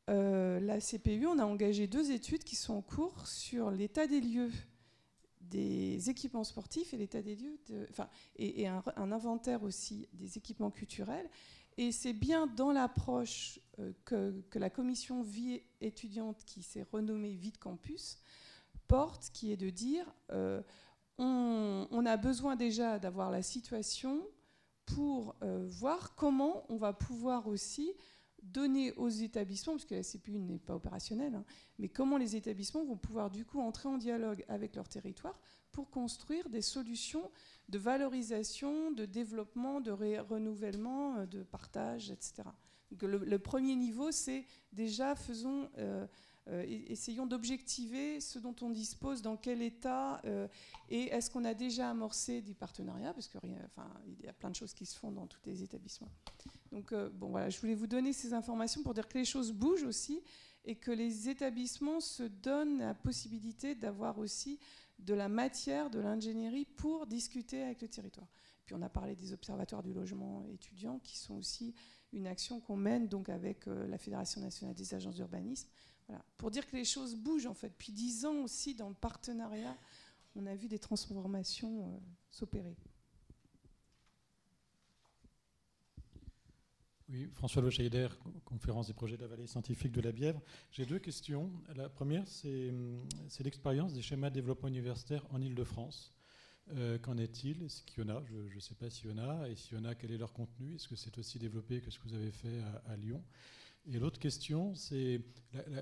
la 0.08 0.80
CPU, 0.80 1.28
on 1.28 1.38
a 1.38 1.46
engagé 1.46 1.86
deux 1.86 2.10
études 2.10 2.44
qui 2.44 2.56
sont 2.56 2.74
en 2.74 2.82
cours 2.82 3.28
sur 3.28 3.70
l'état 3.70 4.08
des 4.08 4.22
lieux 4.22 4.50
des 5.50 6.10
équipements 6.10 6.44
sportifs 6.44 6.94
et 6.94 6.98
l'état 6.98 7.22
des 7.22 7.36
lieux, 7.36 7.60
et, 8.38 8.68
un, 8.68 8.84
inventaire 8.96 9.64
aussi 9.64 10.08
des 10.14 10.38
équipements 10.38 10.72
culturels. 10.72 11.30
Et 11.80 11.94
c'est 11.94 12.12
bien 12.12 12.46
dans 12.46 12.74
l'approche 12.74 13.58
euh, 13.80 13.94
que, 14.04 14.60
la 14.60 14.70
commission 14.70 15.24
vie 15.24 15.62
étudiante 15.80 16.44
qui 16.44 16.62
s'est 16.62 16.86
renommée 16.92 17.32
Vie 17.32 17.54
de 17.54 17.58
Campus 17.58 18.18
porte, 18.90 19.30
qui 19.32 19.54
est 19.54 19.58
de 19.58 19.70
dire 19.70 20.06
euh, 20.34 20.62
on, 21.18 22.06
a 22.06 22.18
besoin 22.18 22.58
déjà 22.58 23.00
d'avoir 23.00 23.32
la 23.32 23.42
situation 23.42 24.28
pour 24.86 25.38
euh, 25.42 25.66
voir 25.70 26.16
comment 26.16 26.66
on 26.68 26.76
va 26.76 26.92
pouvoir 26.92 27.48
aussi 27.48 27.94
donner 28.44 28.92
aux 28.98 29.08
établissements, 29.08 29.76
parce 29.76 29.86
que 29.86 29.96
la 29.96 30.04
CPU 30.04 30.38
n'est 30.38 30.60
pas 30.60 30.76
opérationnelle, 30.76 31.36
hein, 31.36 31.46
mais 31.78 31.88
comment 31.88 32.18
les 32.18 32.36
établissements 32.36 32.84
vont 32.84 32.98
pouvoir 32.98 33.32
du 33.32 33.46
coup 33.46 33.62
entrer 33.62 33.88
en 33.88 33.98
dialogue 33.98 34.44
avec 34.50 34.76
leur 34.76 34.90
territoire 34.90 35.40
pour 35.72 35.90
construire 35.90 36.50
des 36.50 36.62
solutions 36.62 37.32
de 37.70 37.78
valorisation, 37.78 38.92
de 38.92 39.06
développement, 39.06 39.80
de 39.80 39.92
renouvellement, 39.92 41.18
euh, 41.18 41.26
de 41.26 41.44
partage, 41.44 42.12
etc. 42.12 42.44
le, 43.02 43.38
premier 43.38 43.76
niveau, 43.76 44.12
c'est 44.12 44.46
déjà 44.74 45.16
faisons, 45.16 45.70
euh, 45.78 46.08
euh, 46.48 46.66
essayons 46.88 47.28
d'objectiver 47.28 48.20
ce 48.20 48.40
dont 48.40 48.56
on 48.62 48.72
dispose, 48.72 49.22
dans 49.22 49.38
quel 49.38 49.62
état, 49.62 50.22
et 50.90 51.04
est-ce 51.10 51.30
qu'on 51.30 51.46
a 51.46 51.54
déjà 51.54 51.92
amorcé 51.92 52.42
des 52.42 52.56
partenariats, 52.56 53.14
parce 53.14 53.28
qu'il 53.28 53.40
y 54.24 54.28
a 54.28 54.34
plein 54.34 54.50
de 54.50 54.56
choses 54.56 54.74
qui 54.74 54.88
se 54.88 54.98
font 54.98 55.12
dans 55.12 55.28
tous 55.28 55.42
les 55.46 55.62
établissements. 55.62 56.12
Donc 56.72 56.94
bon, 57.14 57.30
voilà, 57.30 57.50
je 57.50 57.60
voulais 57.60 57.76
vous 57.76 57.88
donner 57.88 58.14
ces 58.14 58.34
informations 58.34 58.82
pour 58.82 58.96
dire 58.96 59.08
que 59.08 59.20
les 59.20 59.26
choses 59.26 59.52
bougent 59.52 59.84
aussi 59.84 60.24
et 60.66 60.76
que 60.76 60.92
les 60.92 61.30
établissements 61.30 62.00
se 62.00 62.24
donnent 62.24 62.80
la 62.80 62.96
possibilité 62.96 63.76
d'avoir 63.76 64.18
aussi 64.18 64.60
de 65.00 65.14
la 65.14 65.30
matière, 65.30 65.90
de 65.90 66.00
l'ingénierie 66.00 66.66
pour 66.66 67.08
discuter 67.08 67.64
avec 67.64 67.82
le 67.82 67.88
territoire. 67.88 68.28
Puis 68.66 68.76
on 68.76 68.82
a 68.82 68.90
parlé 68.90 69.16
des 69.16 69.34
observatoires 69.34 69.82
du 69.82 69.94
logement 69.94 70.46
étudiant 70.54 71.00
qui 71.00 71.18
sont 71.18 71.36
aussi 71.36 71.74
une 72.14 72.28
action 72.28 72.60
qu'on 72.60 72.76
mène 72.76 73.08
donc 73.08 73.30
avec 73.30 73.68
euh, 73.68 73.88
la 73.88 73.98
Fédération 73.98 74.42
nationale 74.42 74.76
des 74.76 74.94
agences 74.94 75.16
d'urbanisme. 75.16 75.70
Voilà. 76.08 76.24
Pour 76.38 76.52
dire 76.52 76.68
que 76.68 76.76
les 76.76 76.86
choses 76.86 77.16
bougent 77.16 77.48
en 77.48 77.54
fait. 77.54 77.74
Puis 77.78 77.92
dix 77.92 78.26
ans 78.26 78.44
aussi 78.44 78.76
dans 78.76 78.90
le 78.90 78.96
partenariat, 78.96 79.78
on 80.36 80.46
a 80.46 80.56
vu 80.56 80.68
des 80.68 80.80
transformations 80.80 81.84
euh, 81.84 81.98
s'opérer. 82.30 82.76
Oui, 87.12 87.28
François 87.34 87.64
Lochaider, 87.64 88.08
conférence 88.46 88.86
des 88.86 88.94
projets 88.94 89.18
de 89.18 89.24
la 89.24 89.28
vallée 89.28 89.48
scientifique 89.48 89.92
de 89.92 90.02
la 90.02 90.12
Bièvre. 90.12 90.40
J'ai 90.72 90.86
deux 90.86 91.00
questions. 91.00 91.52
La 91.76 91.90
première, 91.90 92.28
c'est 92.28 92.72
l'expérience 93.44 93.94
des 93.96 94.04
schémas 94.04 94.30
de 94.30 94.36
développement 94.36 94.68
universitaire 94.68 95.26
en 95.32 95.42
Ile-de-France. 95.42 96.14
Euh, 96.76 97.00
qu'en 97.00 97.18
est-il? 97.18 97.64
Est-ce 97.64 97.82
qu'il 97.82 98.04
y 98.04 98.06
en 98.06 98.16
a? 98.16 98.24
Je 98.28 98.54
ne 98.54 98.60
sais 98.60 98.76
pas 98.76 98.92
s'il 98.92 99.10
y 99.10 99.14
en 99.14 99.18
a. 99.18 99.50
Et 99.50 99.56
s'il 99.56 99.76
y 99.76 99.82
en 99.82 99.86
a, 99.86 99.96
quel 99.96 100.12
est 100.12 100.20
leur 100.20 100.34
contenu? 100.34 100.76
Est-ce 100.76 100.88
que 100.88 100.96
c'est 100.96 101.18
aussi 101.18 101.40
développé 101.40 101.82
que 101.82 101.90
ce 101.90 101.98
que 101.98 102.08
vous 102.08 102.14
avez 102.14 102.30
fait 102.30 102.62
à, 102.86 102.96
Lyon? 102.96 103.24
Et 103.88 103.98
l'autre 103.98 104.20
question, 104.20 104.76
c'est 104.76 105.20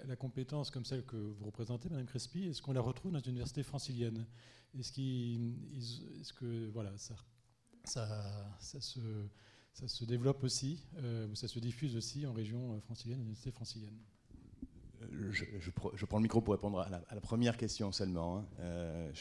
la, 0.06 0.16
compétence 0.16 0.72
comme 0.72 0.86
celle 0.86 1.04
que 1.04 1.18
vous 1.18 1.46
représentez, 1.46 1.90
Madame 1.90 2.06
Crespi, 2.06 2.46
est-ce 2.46 2.62
qu'on 2.62 2.72
la 2.72 2.80
retrouve 2.80 3.12
dans 3.12 3.20
une 3.20 3.32
université 3.32 3.64
francilienne? 3.64 4.26
Est-ce 4.80 5.02
est 5.02 6.34
que 6.34 6.70
voilà, 6.70 6.98
ça, 6.98 7.16
ça, 7.84 8.80
se, 8.80 9.00
ça 9.80 9.88
se 9.88 10.06
développe 10.06 10.44
aussi, 10.44 10.84
ou 11.32 11.36
ça 11.36 11.48
se 11.48 11.60
diffuse 11.60 11.96
aussi 11.96 12.26
en 12.26 12.34
région 12.34 12.80
francilienne, 12.82 13.20
université 13.20 13.52
francilienne 13.52 13.98
je, 15.32 16.06
prends 16.06 16.18
le 16.18 16.24
micro 16.24 16.42
pour 16.42 16.54
répondre 16.54 16.80
à 16.80 16.90
la, 16.90 17.22
première 17.22 17.58
question 17.58 17.92
seulement. 17.92 18.38
Hein. 18.38 18.46
Euh, 18.60 19.12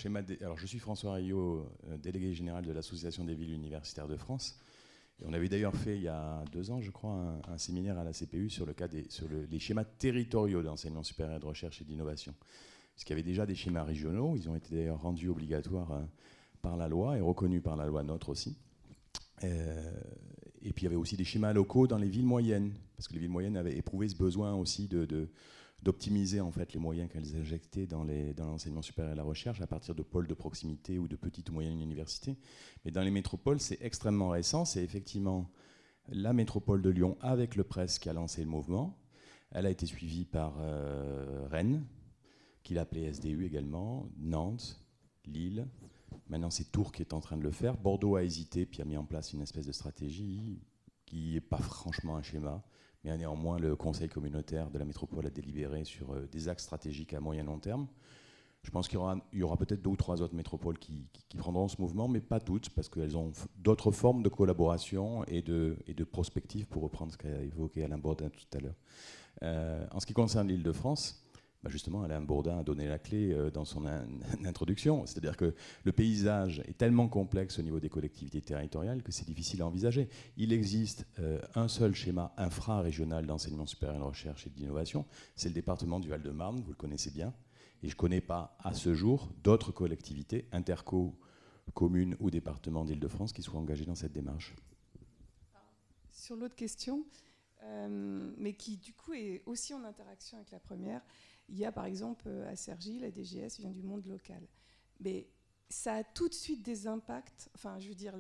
alors, 0.41 0.59
je 0.59 0.67
suis 0.67 0.79
François 0.79 1.15
Rayot, 1.15 1.67
euh, 1.89 1.97
délégué 1.99 2.33
général 2.35 2.65
de 2.65 2.73
l'Association 2.73 3.25
des 3.25 3.35
villes 3.35 3.53
universitaires 3.53 4.09
de 4.09 4.17
France. 4.17 4.59
On 5.25 5.33
avait 5.33 5.49
d'ailleurs 5.49 5.75
fait 5.75 5.97
il 5.97 6.03
y 6.03 6.09
a 6.09 6.45
deux 6.53 6.71
ans, 6.71 6.81
je 6.83 6.91
crois, 6.91 7.41
un, 7.49 7.59
séminaire 7.59 7.99
à 7.99 8.05
la 8.05 8.13
CPU 8.13 8.51
sur, 8.51 8.67
le 8.67 8.75
cas 8.75 8.87
des, 8.87 9.09
les 9.51 9.59
schémas 9.59 9.85
territoriaux 9.85 10.63
d'enseignement 10.63 11.03
supérieur 11.03 11.41
de 11.41 11.47
recherche 11.47 11.81
et 11.81 11.85
d'innovation. 11.85 12.35
Parce 12.95 13.09
y 13.09 13.13
avait 13.13 13.23
déjà 13.23 13.47
des 13.47 13.55
schémas 13.55 13.83
régionaux, 13.83 14.37
ils 14.37 14.49
ont 14.51 14.57
été 14.57 14.75
d'ailleurs 14.75 15.01
rendus 15.01 15.29
obligatoires 15.29 15.93
euh, 15.93 16.03
par 16.61 16.77
la 16.77 16.89
loi 16.89 17.17
et 17.17 17.21
reconnus 17.21 17.63
par 17.63 17.77
la 17.77 17.87
loi 17.87 18.03
NOTRe 18.03 18.29
aussi. 18.29 18.59
Et 20.67 20.73
puis 20.73 20.83
il 20.83 20.85
y 20.85 20.89
avait 20.89 20.97
aussi 20.97 21.17
des 21.17 21.25
schémas 21.25 21.53
locaux 21.53 21.87
dans 21.87 21.97
les 21.97 22.09
villes 22.09 22.27
moyennes, 22.27 22.75
parce 22.97 23.07
que 23.07 23.15
les 23.15 23.21
villes 23.21 23.31
moyennes 23.31 23.57
avaient 23.57 23.77
éprouvé 23.77 24.09
ce 24.09 24.17
besoin 24.17 24.53
aussi 24.55 24.89
d'optimiser 25.81 26.41
en 26.41 26.51
fait 26.51 26.73
les 26.73 26.81
moyens 26.81 27.09
qu'elles 27.09 27.37
injectaient 27.37 27.87
dans, 27.87 28.05
l'enseignement 28.05 28.83
supérieur 28.83 29.13
et 29.13 29.17
la 29.17 29.23
recherche 29.23 29.61
à 29.61 29.69
partir 29.69 29.95
de 29.95 30.03
pôles 30.03 30.27
de 30.27 30.35
proximité 30.35 30.99
ou 30.99 31.07
de 31.07 31.15
petites 31.15 31.49
ou 31.51 31.53
moyennes 31.53 31.81
universités. 31.81 32.37
Mais 32.85 32.91
dans 32.91 33.03
les 33.03 33.13
métropoles, 33.13 33.61
c'est 33.61 33.79
extrêmement 33.81 34.31
récent. 34.31 34.65
C'est 34.65 34.83
effectivement 34.83 35.53
la 36.09 36.33
métropole 36.33 36.83
de 36.83 36.91
Lyon 36.91 37.17
avec 37.21 37.55
le 37.55 37.63
presse 37.63 38.01
qui 38.01 38.09
a 38.09 38.13
lancé 38.13 38.43
le 38.43 38.49
mouvement. 38.49 38.99
Elle 39.53 39.67
a 39.67 39.71
été 39.71 39.87
suivie 39.87 40.25
par 40.25 40.57
euh, 40.59 41.47
Rennes, 41.49 41.87
qui 42.65 42.75
l'appelait 42.75 43.13
SDU 43.13 43.47
également, 43.47 44.09
Nantes, 44.19 44.85
Lille. 45.27 45.69
Maintenant, 46.29 46.51
c'est 46.51 46.71
Tours 46.73 46.93
qui 46.93 47.03
est 47.03 47.13
en 47.13 47.21
train 47.21 47.37
de 47.37 47.43
le 47.43 47.53
faire. 47.53 47.77
Bordeaux 47.77 48.17
a 48.17 48.25
hésité 48.25 48.67
puis 48.67 48.83
a 48.83 48.85
mis 48.85 48.97
en 48.97 49.05
place 49.05 49.33
une 49.33 49.43
espèce 49.43 49.67
de 49.67 49.73
stratégie 49.73 50.61
qui 51.05 51.35
n'est 51.35 51.41
pas 51.41 51.59
franchement 51.59 52.17
un 52.17 52.23
schéma 52.23 52.65
mais 53.07 53.17
néanmoins, 53.17 53.59
le 53.59 53.77
Conseil 53.77 54.09
communautaire 54.09 54.69
de 54.71 54.79
la 54.79 54.85
métropole 54.85 55.27
a 55.27 55.31
délibéré 55.31 55.85
sur 55.85 56.13
euh, 56.13 56.27
des 56.27 56.49
axes 56.49 56.65
stratégiques 56.65 57.15
à 57.15 57.21
moyen 57.21 57.45
et 57.45 57.47
long 57.47 57.61
terme. 57.61 57.87
Je 58.63 58.71
pense 58.73 58.89
qu'il 58.89 58.99
y 59.33 59.43
aura, 59.45 59.57
peut-être 59.57 59.81
deux 59.81 59.91
ou 59.91 59.97
trois 59.97 60.23
autres 60.23 60.35
métropoles 60.35 60.77
qui, 60.79 61.07
prendront 61.39 61.69
ce 61.69 61.81
mouvement, 61.81 62.09
mais 62.09 62.21
pas 62.21 62.41
toutes, 62.41 62.71
parce 62.71 62.89
qu'elles 62.89 63.17
ont 63.17 63.31
d'autres 63.59 63.93
formes 63.93 64.25
de 64.25 64.29
collaboration 64.29 65.23
et 65.27 65.41
de, 65.41 65.77
et 65.87 65.95
prospective, 66.05 66.67
pour 66.67 66.83
reprendre 66.83 67.13
ce 67.13 67.17
qu'a 67.17 67.43
évoqué 67.43 67.85
Alain 67.85 67.99
Bourdin 67.99 68.29
tout 68.29 68.59
à 68.59 68.61
l'heure. 68.61 68.75
Euh, 69.45 69.87
en 69.93 70.01
ce 70.01 70.07
qui 70.07 70.15
concerne 70.15 70.49
l'île 70.49 70.65
de 70.65 70.73
France, 70.73 71.25
bah, 71.67 71.73
justement, 71.73 72.05
Alain 72.05 72.21
Bourdin 72.21 72.61
a 72.61 72.63
donné 72.63 72.87
la 72.87 73.01
clé 73.01 73.33
euh, 73.33 73.51
dans 73.51 73.65
son 73.65 73.87
introduction. 74.45 75.05
C'est-à-dire 75.05 75.37
que 75.37 75.53
le 75.83 75.91
paysage 75.91 76.63
est 76.69 76.79
tellement 76.79 77.09
complexe 77.09 77.59
au 77.59 77.63
niveau 77.63 77.81
des 77.81 77.89
collectivités 77.89 78.41
territoriales 78.41 79.03
que 79.03 79.11
c'est 79.11 79.27
difficile 79.27 79.63
à 79.63 79.67
envisager. 79.67 80.09
Il 80.37 80.53
existe 80.53 81.07
euh, 81.19 81.41
un 81.57 81.67
seul 81.67 81.93
schéma 81.93 82.33
infra-régional 82.37 83.27
d'enseignement 83.27 83.67
supérieur 83.67 83.99
de 83.99 84.05
recherche 84.05 84.47
et 84.47 84.51
d'innovation. 84.51 85.07
C'est 85.35 85.49
le 85.49 85.55
département 85.55 85.99
du 85.99 86.09
Val-de-Marne, 86.09 86.61
vous 86.61 86.71
le 86.71 86.77
connaissez 86.77 87.11
bien. 87.11 87.35
Et 87.83 87.89
je 87.89 87.95
ne 87.95 87.99
connais 87.99 88.21
pas 88.21 88.57
à 88.63 88.73
ce 88.73 88.95
jour 88.95 89.29
d'autres 89.43 89.73
collectivités, 89.73 90.47
interco, 90.53 91.19
communes 91.75 92.17
ou 92.21 92.31
départements 92.31 92.85
d'Île-de-France 92.85 93.33
qui 93.33 93.43
soient 93.43 93.59
engagées 93.59 93.87
dans 93.87 93.97
cette 93.97 94.13
démarche. 94.13 94.55
Sur 96.13 96.37
l'autre 96.37 96.55
question, 96.55 97.05
euh, 97.65 98.33
mais 98.37 98.53
qui 98.53 98.77
du 98.77 98.93
coup 98.93 99.15
est 99.15 99.43
aussi 99.47 99.75
en 99.75 99.83
interaction 99.83 100.37
avec 100.37 100.53
la 100.53 100.61
première, 100.61 101.03
il 101.49 101.59
y 101.59 101.65
a 101.65 101.73
par 101.73 101.85
exemple 101.85 102.25
euh, 102.29 102.51
à 102.51 102.57
Sergi, 102.57 102.99
la 102.99 103.11
DGS 103.11 103.59
vient 103.59 103.71
du 103.71 103.83
monde 103.83 104.07
local. 104.07 104.47
Mais 105.01 105.29
ça 105.69 105.95
a 105.95 106.05
tout 106.05 106.29
de 106.29 106.35
suite 106.35 106.63
des 106.63 106.87
impacts, 106.87 107.51
enfin 107.55 107.79
je 107.81 107.89
veux 107.89 107.95
dire 107.95 108.15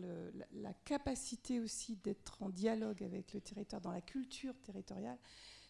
la, 0.52 0.72
capacité 0.84 1.60
aussi 1.60 1.96
d'être 1.96 2.42
en 2.42 2.50
dialogue 2.50 3.02
avec 3.02 3.32
le 3.34 3.40
territoire, 3.40 3.80
dans 3.80 3.92
la 3.92 4.00
culture 4.00 4.54
territoriale, 4.62 5.18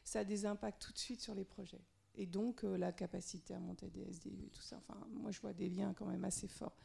ça 0.05 0.21
a 0.21 0.25
des 0.25 0.47
impacts 0.47 0.81
tout 0.81 0.93
de 0.93 0.99
suite 0.99 1.21
sur 1.21 1.35
les 1.35 1.45
projets. 1.45 1.83
Et 2.19 2.27
donc 2.27 2.65
euh, 2.65 2.79
la 2.79 2.93
capacité 2.93 3.53
à 3.53 3.59
monter 3.59 3.91
des 3.91 4.11
SDU, 4.11 4.49
tout 4.51 4.63
ça, 4.63 4.77
enfin 4.79 4.99
moi 5.11 5.31
je 5.31 5.41
vois 5.41 5.53
des 5.53 5.69
liens 5.69 5.93
quand 5.95 6.07
même 6.07 6.25
assez 6.25 6.49
forts. 6.49 6.77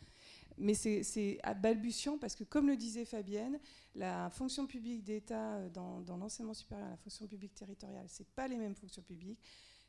Mais 0.58 0.74
c'est 0.74 1.40
à 1.44 1.54
balbutiant 1.54 2.18
parce 2.18 2.36
que, 2.36 2.44
comme 2.44 2.68
le 2.68 2.76
disait 2.76 3.06
Fabienne, 3.06 3.58
la 3.96 4.30
fonction 4.30 4.68
publique 4.68 5.04
d'État 5.04 5.56
euh, 5.56 5.70
dans, 5.70 6.02
dans 6.02 6.18
l'enseignement 6.18 6.54
supérieur, 6.54 6.90
la 6.90 6.98
fonction 6.98 7.26
publique 7.26 7.56
territoriale, 7.56 8.08
ce 8.10 8.24
pas 8.24 8.50
les 8.50 8.58
mêmes 8.58 8.76
fonctions 8.76 9.02
publiques 9.02 9.40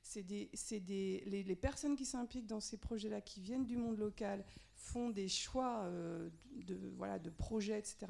c'est 0.03 0.23
des, 0.23 0.51
des 0.81 1.23
les, 1.27 1.57
personnes 1.57 1.97
qui 1.97 2.05
s'impliquent 2.05 2.47
dans 2.47 2.61
ces 2.61 2.77
projets-là, 2.77 3.21
qui 3.21 3.41
viennent 3.41 3.65
du 3.65 3.77
monde 3.77 3.99
local, 3.99 4.45
font 4.75 5.11
des 5.11 5.29
choix 5.29 5.85
euh, 5.85 6.29
de, 6.67 6.77
voilà, 6.97 7.19
de 7.19 7.31
projets, 7.31 7.79
etc. 7.79 8.07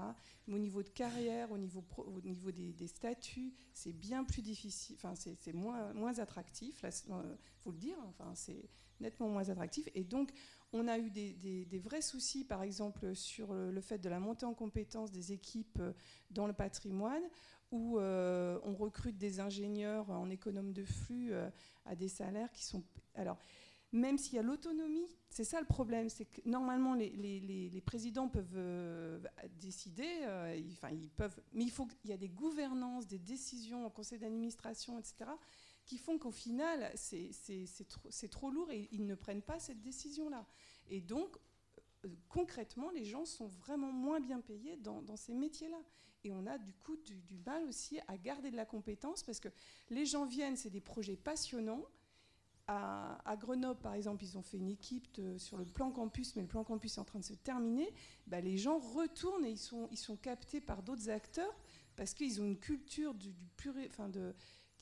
Mais 0.46 0.54
au 0.54 0.58
niveau 0.58 0.82
de 0.82 0.88
carrière, 0.88 1.52
au 1.52 1.58
niveau, 1.58 1.84
au 1.98 2.20
niveau 2.22 2.50
des, 2.50 2.86
statuts, 2.86 3.52
c'est 3.74 3.92
bien 3.92 4.24
plus 4.24 4.42
difficile, 4.42 4.96
enfin, 4.96 5.14
c'est 5.14 5.52
moins, 5.52 5.92
moins 5.92 6.18
attractif, 6.18 6.82
il 6.82 7.12
euh, 7.12 7.36
faut 7.58 7.70
le 7.70 7.78
dire, 7.78 7.96
enfin, 8.08 8.32
c'est 8.34 8.68
nettement 9.00 9.28
moins 9.28 9.48
attractif. 9.50 9.88
Et 9.94 10.04
donc, 10.04 10.32
on 10.72 10.88
a 10.88 10.98
eu 10.98 11.10
des, 11.10 11.32
des, 11.32 11.78
vrais 11.78 12.00
soucis, 12.00 12.44
par 12.44 12.62
exemple, 12.62 13.14
sur 13.14 13.52
le, 13.52 13.80
fait 13.80 13.98
de 13.98 14.08
la 14.08 14.20
montée 14.20 14.46
en 14.46 14.54
compétence 14.54 15.10
des 15.10 15.32
équipes 15.32 15.78
euh, 15.80 15.92
dans 16.30 16.46
le 16.46 16.54
patrimoine, 16.54 17.22
où 17.72 17.98
on 17.98 18.74
recrute 18.74 19.18
des 19.18 19.40
ingénieurs 19.40 20.10
en 20.10 20.30
économe 20.30 20.72
de 20.72 20.84
flux 20.84 21.32
à 21.84 21.96
des 21.96 22.08
salaires 22.08 22.52
qui 22.52 22.64
sont... 22.64 22.84
Alors, 23.14 23.38
même 23.92 24.16
s'il 24.16 24.34
y 24.34 24.38
a 24.38 24.42
l'autonomie, 24.42 25.06
c'est 25.28 25.44
ça 25.44 25.60
le 25.60 25.66
problème, 25.66 26.08
c'est 26.08 26.24
que 26.24 26.40
normalement 26.46 26.94
les, 26.94 27.82
présidents 27.84 28.28
peuvent 28.28 28.56
euh, 28.56 29.20
décider, 29.60 30.08
euh, 30.22 30.58
enfin 30.72 30.88
ils 30.90 31.10
peuvent, 31.10 31.38
mais 31.52 31.64
il 31.64 31.70
faut 31.70 31.86
qu'il 31.86 32.10
y 32.10 32.12
a 32.12 32.16
des 32.16 32.30
gouvernances, 32.30 33.06
des 33.06 33.18
décisions 33.18 33.86
au 33.86 33.90
conseil 33.90 34.18
d'administration, 34.18 34.98
etc., 34.98 35.30
qui 35.84 35.98
font 35.98 36.18
qu'au 36.18 36.30
final 36.30 36.90
c'est 36.94 38.30
trop, 38.30 38.50
lourd 38.50 38.70
et 38.70 38.88
ils 38.92 39.04
ne 39.04 39.14
prennent 39.14 39.42
pas 39.42 39.58
cette 39.58 39.82
décision-là. 39.82 40.46
Et 40.88 41.02
donc 41.02 41.36
euh, 42.04 42.08
concrètement, 42.28 42.90
les 42.90 43.04
gens 43.04 43.26
sont 43.26 43.46
vraiment 43.46 43.92
moins 43.92 44.20
bien 44.20 44.40
payés 44.40 44.76
dans 44.76 45.16
ces 45.16 45.34
métiers-là. 45.34 45.82
Et 46.24 46.32
on 46.32 46.46
a 46.46 46.58
du 46.58 46.72
coup 46.72 46.96
du, 46.96 47.38
mal 47.44 47.64
aussi 47.64 47.98
à 48.06 48.16
garder 48.16 48.50
de 48.50 48.56
la 48.56 48.66
compétence 48.66 49.22
parce 49.22 49.40
que 49.40 49.48
les 49.90 50.06
gens 50.06 50.24
viennent, 50.24 50.56
c'est 50.56 50.70
des 50.70 50.80
projets 50.80 51.16
passionnants. 51.16 51.84
À, 52.68 53.36
Grenoble, 53.38 53.80
par 53.80 53.92
exemple, 53.92 54.24
ils 54.24 54.38
ont 54.38 54.42
fait 54.42 54.56
une 54.56 54.70
équipe 54.70 55.20
sur 55.36 55.58
le 55.58 55.64
plan 55.66 55.90
campus, 55.90 56.34
mais 56.36 56.42
le 56.42 56.48
plan 56.48 56.64
campus 56.64 56.96
est 56.96 57.00
en 57.00 57.04
train 57.04 57.18
de 57.18 57.24
se 57.24 57.34
terminer. 57.34 57.92
Bah, 58.26 58.40
les 58.40 58.56
gens 58.56 58.78
retournent 58.78 59.44
et 59.44 59.50
ils 59.50 59.58
sont, 59.58 59.88
ils 59.90 59.98
sont 59.98 60.16
captés 60.16 60.60
par 60.60 60.82
d'autres 60.82 61.10
acteurs 61.10 61.54
parce 61.96 62.14
qu'ils 62.14 62.40
ont 62.40 62.44
une 62.44 62.58
culture 62.58 63.12
du, 63.14 63.32
du 63.32 63.46
enfin 63.88 64.08
de, 64.08 64.34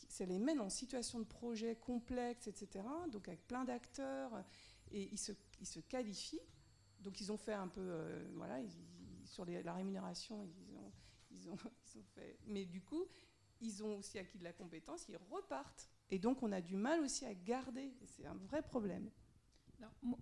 ça 0.08 0.24
les 0.24 0.38
mène 0.38 0.60
en 0.60 0.68
situation 0.68 1.18
de 1.18 1.24
projet 1.24 1.76
complexe, 1.76 2.46
etc. 2.46 2.84
Donc 3.10 3.28
avec 3.28 3.46
plein 3.46 3.64
d'acteurs 3.64 4.44
et 4.90 5.08
ils 5.12 5.18
se, 5.18 5.32
ils 5.60 5.66
se, 5.66 5.80
qualifient. 5.80 6.40
Donc 7.00 7.20
ils 7.20 7.32
ont 7.32 7.36
fait 7.36 7.52
un 7.52 7.68
peu, 7.68 7.80
euh, 7.80 8.28
voilà, 8.34 8.60
sur 9.24 9.44
la 9.44 9.74
rémunération, 9.74 10.44
ils 10.44 10.76
ont, 10.76 10.89
Mais 12.46 12.64
du 12.64 12.80
coup, 12.80 13.04
ils 13.60 13.82
ont 13.82 13.98
aussi 13.98 14.18
acquis 14.18 14.38
de 14.38 14.44
la 14.44 14.52
compétence, 14.52 15.06
ils 15.08 15.18
repartent. 15.30 15.88
Et 16.10 16.18
donc, 16.18 16.42
on 16.42 16.52
a 16.52 16.60
du 16.60 16.76
mal 16.76 17.00
aussi 17.00 17.24
à 17.24 17.34
garder. 17.34 17.92
C'est 18.06 18.26
un 18.26 18.34
vrai 18.34 18.62
problème. 18.62 19.10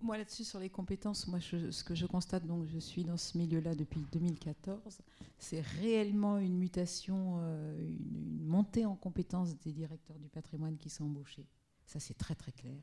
moi, 0.01 0.17
là-dessus, 0.17 0.43
sur 0.43 0.59
les 0.59 0.69
compétences, 0.69 1.27
moi, 1.27 1.39
ce 1.39 1.83
que 1.83 1.95
je 1.95 2.05
constate, 2.05 2.45
donc, 2.45 2.65
je 2.65 2.79
suis 2.79 3.03
dans 3.03 3.17
ce 3.17 3.37
milieu-là 3.37 3.75
depuis 3.75 4.01
2014, 4.11 4.99
c'est 5.37 5.61
réellement 5.61 6.37
une 6.37 6.57
mutation, 6.57 7.39
euh, 7.41 7.79
une, 7.81 8.45
montée 8.45 8.85
en 8.85 8.95
compétences 8.95 9.57
des 9.59 9.73
directeurs 9.73 10.19
du 10.19 10.29
patrimoine 10.29 10.77
qui 10.77 10.89
sont 10.89 11.05
embauchés. 11.05 11.47
Ça, 11.85 11.99
c'est 11.99 12.17
très, 12.17 12.35
très 12.35 12.51
clair. 12.51 12.81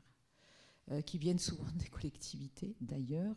Euh, 0.91 1.01
qui 1.01 1.17
viennent 1.17 1.39
souvent 1.39 1.65
des 1.75 1.87
collectivités, 1.87 2.75
d'ailleurs. 2.81 3.35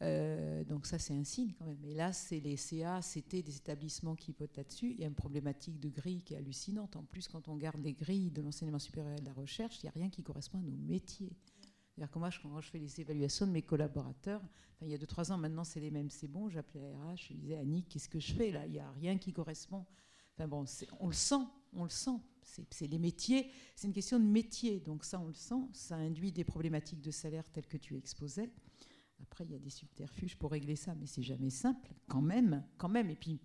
Euh, 0.00 0.64
donc 0.64 0.86
ça, 0.86 0.98
c'est 0.98 1.14
un 1.14 1.24
signe 1.24 1.52
quand 1.58 1.66
même. 1.66 1.84
Et 1.84 1.94
là, 1.94 2.12
c'est 2.12 2.40
les 2.40 2.56
CA, 2.56 3.02
c'était 3.02 3.42
des 3.42 3.56
établissements 3.56 4.16
qui 4.16 4.32
potent 4.32 4.56
là-dessus. 4.56 4.92
Il 4.92 5.00
y 5.00 5.04
a 5.04 5.06
une 5.06 5.14
problématique 5.14 5.78
de 5.78 5.88
grille 5.88 6.22
qui 6.22 6.34
est 6.34 6.38
hallucinante. 6.38 6.96
En 6.96 7.04
plus, 7.04 7.28
quand 7.28 7.48
on 7.48 7.54
regarde 7.54 7.80
les 7.82 7.92
grilles 7.92 8.30
de 8.30 8.42
l'enseignement 8.42 8.78
supérieur 8.78 9.12
et 9.12 9.20
de 9.20 9.26
la 9.26 9.32
recherche, 9.32 9.82
il 9.82 9.86
n'y 9.86 9.90
a 9.90 9.92
rien 9.92 10.10
qui 10.10 10.22
correspond 10.22 10.58
à 10.58 10.62
nos 10.62 10.76
métiers. 10.76 11.32
C'est-à-dire 11.94 12.10
que 12.10 12.18
moi, 12.18 12.30
quand 12.42 12.60
je 12.60 12.70
fais 12.70 12.78
les 12.78 13.00
évaluations 13.00 13.46
de 13.46 13.52
mes 13.52 13.62
collaborateurs, 13.62 14.42
il 14.80 14.88
y 14.88 14.94
a 14.94 14.98
2-3 14.98 15.32
ans, 15.32 15.38
maintenant, 15.38 15.64
c'est 15.64 15.80
les 15.80 15.90
mêmes, 15.90 16.10
c'est 16.10 16.26
bon. 16.26 16.48
J'appelais 16.48 16.80
RH, 16.80 17.28
je 17.28 17.34
disais, 17.34 17.56
Annick, 17.56 17.88
qu'est-ce 17.88 18.08
que 18.08 18.18
je 18.18 18.32
fais 18.32 18.50
là? 18.50 18.66
Il 18.66 18.72
n'y 18.72 18.78
a 18.78 18.90
rien 18.92 19.18
qui 19.18 19.32
correspond. 19.32 19.84
Enfin 20.34 20.48
bon, 20.48 20.64
on 20.98 21.06
le 21.06 21.12
sent, 21.12 21.44
on 21.74 21.84
le 21.84 21.90
sent. 21.90 22.18
C'est 22.70 22.86
les 22.86 22.98
métiers, 22.98 23.50
c'est 23.76 23.86
une 23.86 23.92
question 23.92 24.18
de 24.18 24.24
métier. 24.24 24.80
Donc 24.80 25.04
ça, 25.04 25.20
on 25.20 25.28
le 25.28 25.34
sent. 25.34 25.68
Ça 25.72 25.96
induit 25.96 26.32
des 26.32 26.44
problématiques 26.44 27.00
de 27.00 27.10
salaire 27.10 27.48
telles 27.50 27.66
que 27.66 27.76
tu 27.76 27.96
exposais. 27.96 28.50
Après, 29.22 29.44
il 29.44 29.52
y 29.52 29.54
a 29.54 29.58
des 29.58 29.70
subterfuges 29.70 30.36
pour 30.36 30.50
régler 30.50 30.76
ça, 30.76 30.94
mais 30.94 31.06
c'est 31.06 31.22
jamais 31.22 31.50
simple, 31.50 31.94
quand 32.08 32.22
même, 32.22 32.64
quand 32.76 32.88
même. 32.88 33.08
Et 33.10 33.16
puis, 33.16 33.40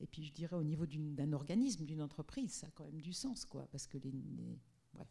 et 0.00 0.06
puis 0.06 0.24
je 0.24 0.32
dirais 0.32 0.56
au 0.56 0.64
niveau 0.64 0.84
d'un 0.86 1.32
organisme, 1.32 1.84
d'une 1.84 2.02
entreprise, 2.02 2.52
ça 2.52 2.66
a 2.66 2.70
quand 2.70 2.84
même 2.84 3.00
du 3.00 3.12
sens, 3.12 3.44
quoi, 3.44 3.68
parce 3.70 3.86
que 3.86 3.98
les, 3.98 4.12
bref. 4.92 5.08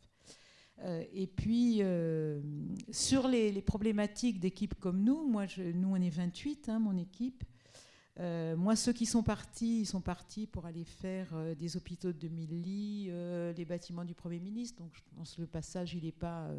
Euh, 0.80 1.04
et 1.14 1.28
puis, 1.28 1.78
euh, 1.82 2.42
sur 2.92 3.28
les, 3.28 3.62
problématiques 3.62 4.40
d'équipes 4.40 4.76
comme 4.76 5.04
nous, 5.04 5.28
moi, 5.28 5.46
nous, 5.58 5.90
on 5.90 5.96
est 5.96 6.10
28, 6.10 6.70
hein, 6.70 6.80
mon 6.80 6.98
équipe. 6.98 7.44
Euh, 8.20 8.58
moi, 8.58 8.76
ceux 8.76 8.92
qui 8.92 9.06
sont 9.06 9.24
partis, 9.24 9.82
ils 9.82 9.86
sont 9.86 10.02
partis 10.02 10.46
pour 10.48 10.66
aller 10.66 10.84
faire 10.84 11.34
des 11.56 11.78
hôpitaux 11.78 12.12
de 12.12 12.18
2000 12.18 12.62
lits, 12.62 13.12
les 13.56 13.66
bâtiments 13.66 14.06
du 14.06 14.16
Premier 14.16 14.40
ministre. 14.40 14.82
Donc, 14.82 14.92
je 14.94 15.02
pense 15.16 15.36
que 15.36 15.42
le 15.42 15.48
passage, 15.48 15.94
il 15.94 16.04
n'est 16.04 16.12
pas. 16.12 16.52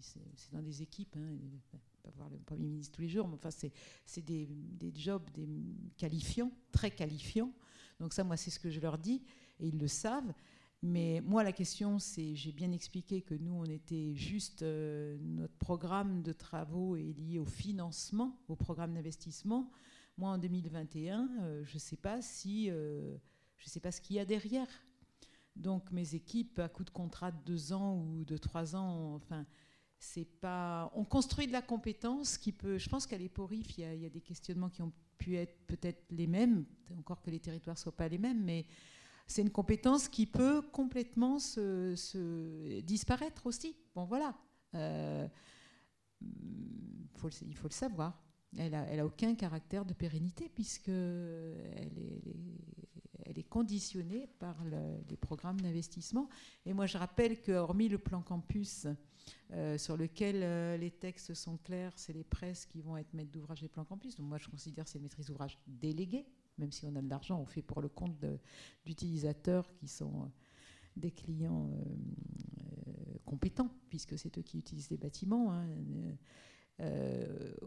c'est 0.00 0.52
dans 0.52 0.62
des 0.62 0.82
équipes. 0.82 1.16
Hein, 1.16 1.36
pas 2.04 2.10
voir 2.16 2.28
le 2.28 2.38
Premier 2.38 2.68
ministre 2.68 2.94
tous 2.94 3.02
les 3.02 3.08
jours, 3.08 3.26
mais 3.26 3.34
enfin, 3.34 3.50
c'est 3.50 4.24
des, 4.24 4.46
des, 4.46 4.92
jobs 4.94 5.28
des 5.30 5.48
qualifiants, 5.96 6.52
très 6.70 6.90
qualifiants. 6.90 7.52
Donc, 7.98 8.12
ça, 8.12 8.24
moi, 8.24 8.36
c'est 8.36 8.50
ce 8.50 8.58
que 8.58 8.70
je 8.70 8.80
leur 8.80 8.98
dis, 8.98 9.22
et 9.58 9.68
ils 9.68 9.78
le 9.78 9.88
savent. 9.88 10.32
Mais 10.82 11.22
moi, 11.24 11.42
la 11.42 11.52
question, 11.52 11.98
c'est, 11.98 12.34
j'ai 12.34 12.52
bien 12.52 12.70
expliqué 12.70 13.22
que 13.22 13.34
nous, 13.34 13.54
on 13.54 13.64
était 13.64 14.14
juste, 14.14 14.62
euh, 14.62 15.16
notre 15.22 15.56
programme 15.56 16.22
de 16.22 16.32
travaux 16.32 16.96
est 16.96 17.14
lié 17.14 17.38
au 17.38 17.46
financement, 17.46 18.38
au 18.48 18.54
programme 18.56 18.92
d'investissement. 18.92 19.70
Moi, 20.18 20.30
en 20.30 20.36
2021, 20.36 21.30
euh, 21.40 21.64
je 21.64 21.74
ne 21.74 21.78
sais 21.78 21.96
pas 21.96 22.20
si, 22.20 22.68
euh, 22.70 23.16
je 23.56 23.70
sais 23.70 23.80
pas 23.80 23.92
ce 23.92 24.02
qu'il 24.02 24.16
y 24.16 24.18
a 24.18 24.26
derrière. 24.26 24.68
Donc, 25.56 25.90
mes 25.90 26.14
équipes, 26.14 26.58
à 26.58 26.68
coup 26.68 26.84
de 26.84 26.90
contrat 26.90 27.32
de 27.32 27.42
deux 27.46 27.72
ans 27.72 27.96
ou 27.96 28.24
de 28.24 28.36
trois 28.36 28.76
ans, 28.76 29.14
enfin, 29.14 29.46
c'est 30.04 30.24
pas. 30.24 30.92
On 30.94 31.04
construit 31.04 31.46
de 31.46 31.52
la 31.52 31.62
compétence 31.62 32.36
qui 32.36 32.52
peut. 32.52 32.78
Je 32.78 32.88
pense 32.88 33.06
qu'à 33.06 33.16
l'EPORIF, 33.16 33.78
il, 33.78 34.02
y, 34.02 34.06
a 34.06 34.10
des 34.10 34.20
questionnements 34.20 34.68
qui 34.68 34.82
ont 34.82 34.92
pu 35.16 35.36
être 35.36 35.56
peut-être 35.66 36.04
les 36.10 36.26
mêmes, 36.26 36.66
encore 36.98 37.22
que 37.22 37.30
les 37.30 37.40
territoires 37.40 37.78
soient 37.78 37.96
pas 37.96 38.08
les 38.08 38.18
mêmes, 38.18 38.44
mais 38.44 38.66
c'est 39.26 39.40
une 39.40 39.50
compétence 39.50 40.08
qui 40.08 40.26
peut 40.26 40.60
complètement 40.60 41.38
se, 41.38 42.80
disparaître 42.80 43.46
aussi. 43.46 43.74
Bon, 43.94 44.04
voilà. 44.04 44.34
Euh, 44.74 45.26
il 46.20 47.56
faut 47.56 47.68
le 47.68 47.74
savoir. 47.74 48.22
Elle 48.56 48.72
n'a 48.72 48.82
a 48.82 49.04
aucun 49.04 49.34
caractère 49.34 49.84
de 49.84 49.94
pérennité 49.94 50.50
puisque 50.54 50.88
elle 50.88 51.98
est, 51.98 52.22
elle 52.26 52.93
est 52.93 52.93
conditionnée 53.48 54.28
par 54.38 54.56
les 55.08 55.16
programmes 55.16 55.60
d'investissement. 55.60 56.28
Et 56.66 56.72
moi, 56.72 56.86
je 56.86 56.98
rappelle 56.98 57.40
que, 57.40 57.52
hormis 57.52 57.88
le 57.88 57.98
plan 57.98 58.20
campus, 58.22 58.86
euh, 59.52 59.78
sur 59.78 59.96
lequel 59.96 60.42
euh, 60.42 60.76
les 60.76 60.90
textes 60.90 61.34
sont 61.34 61.58
clairs, 61.58 61.92
c'est 61.96 62.12
les 62.12 62.24
presses 62.24 62.66
qui 62.66 62.80
vont 62.80 62.96
être 62.96 63.12
maîtres 63.14 63.30
d'ouvrage 63.30 63.60
des 63.60 63.68
plans 63.68 63.84
campus. 63.84 64.16
Donc 64.16 64.26
moi, 64.26 64.38
je 64.38 64.48
considère 64.48 64.84
que 64.84 64.90
c'est 64.90 64.98
une 64.98 65.04
maîtrise 65.04 65.26
d'ouvrage 65.26 65.58
déléguée, 65.66 66.26
même 66.58 66.72
si 66.72 66.86
on 66.86 66.96
a 66.96 67.02
de 67.02 67.08
l'argent, 67.08 67.38
on 67.40 67.46
fait 67.46 67.62
pour 67.62 67.80
le 67.80 67.88
compte 67.88 68.16
d'utilisateurs 68.84 69.72
qui 69.74 69.86
sont 69.86 70.22
euh, 70.22 70.26
des 70.96 71.10
clients 71.10 71.68
compétents, 73.24 73.70
puisque 73.90 74.16
c'est 74.18 74.38
eux 74.38 74.42
qui 74.42 74.58
utilisent 74.58 74.90
les 74.90 74.96
bâtiments. 74.96 75.52
Hein. 75.52 75.66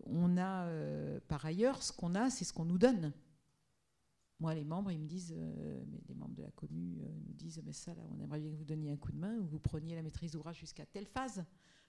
on 0.05 0.37
a, 0.37 0.69
par 1.27 1.45
ailleurs, 1.45 1.83
ce 1.83 1.91
qu'on 1.91 2.15
a, 2.15 2.29
c'est 2.29 2.45
ce 2.45 2.53
qu'on 2.53 2.63
nous 2.63 2.77
donne. 2.77 3.11
Moi, 4.39 4.53
les 4.53 4.63
membres, 4.63 4.91
ils 4.91 4.99
me 4.99 5.07
disent, 5.07 5.35
mais 5.87 6.01
les 6.07 6.13
membres 6.13 6.35
de 6.35 6.43
la 6.43 6.51
commune 6.51 6.97
nous 7.25 7.33
disent, 7.33 7.61
mais 7.65 7.73
ça, 7.73 7.93
là, 7.95 8.01
on 8.11 8.19
aimerait 8.19 8.39
bien 8.39 8.51
que 8.51 8.55
vous 8.55 8.65
donniez 8.65 8.91
un 8.91 8.97
coup 8.97 9.11
de 9.11 9.17
main, 9.17 9.35
ou 9.39 9.45
vous 9.45 9.59
preniez 9.59 9.95
la 9.95 10.03
maîtrise 10.03 10.31
d'ouvrage 10.31 10.59
jusqu'à 10.59 10.85
telle 10.85 11.07
phase. 11.07 11.43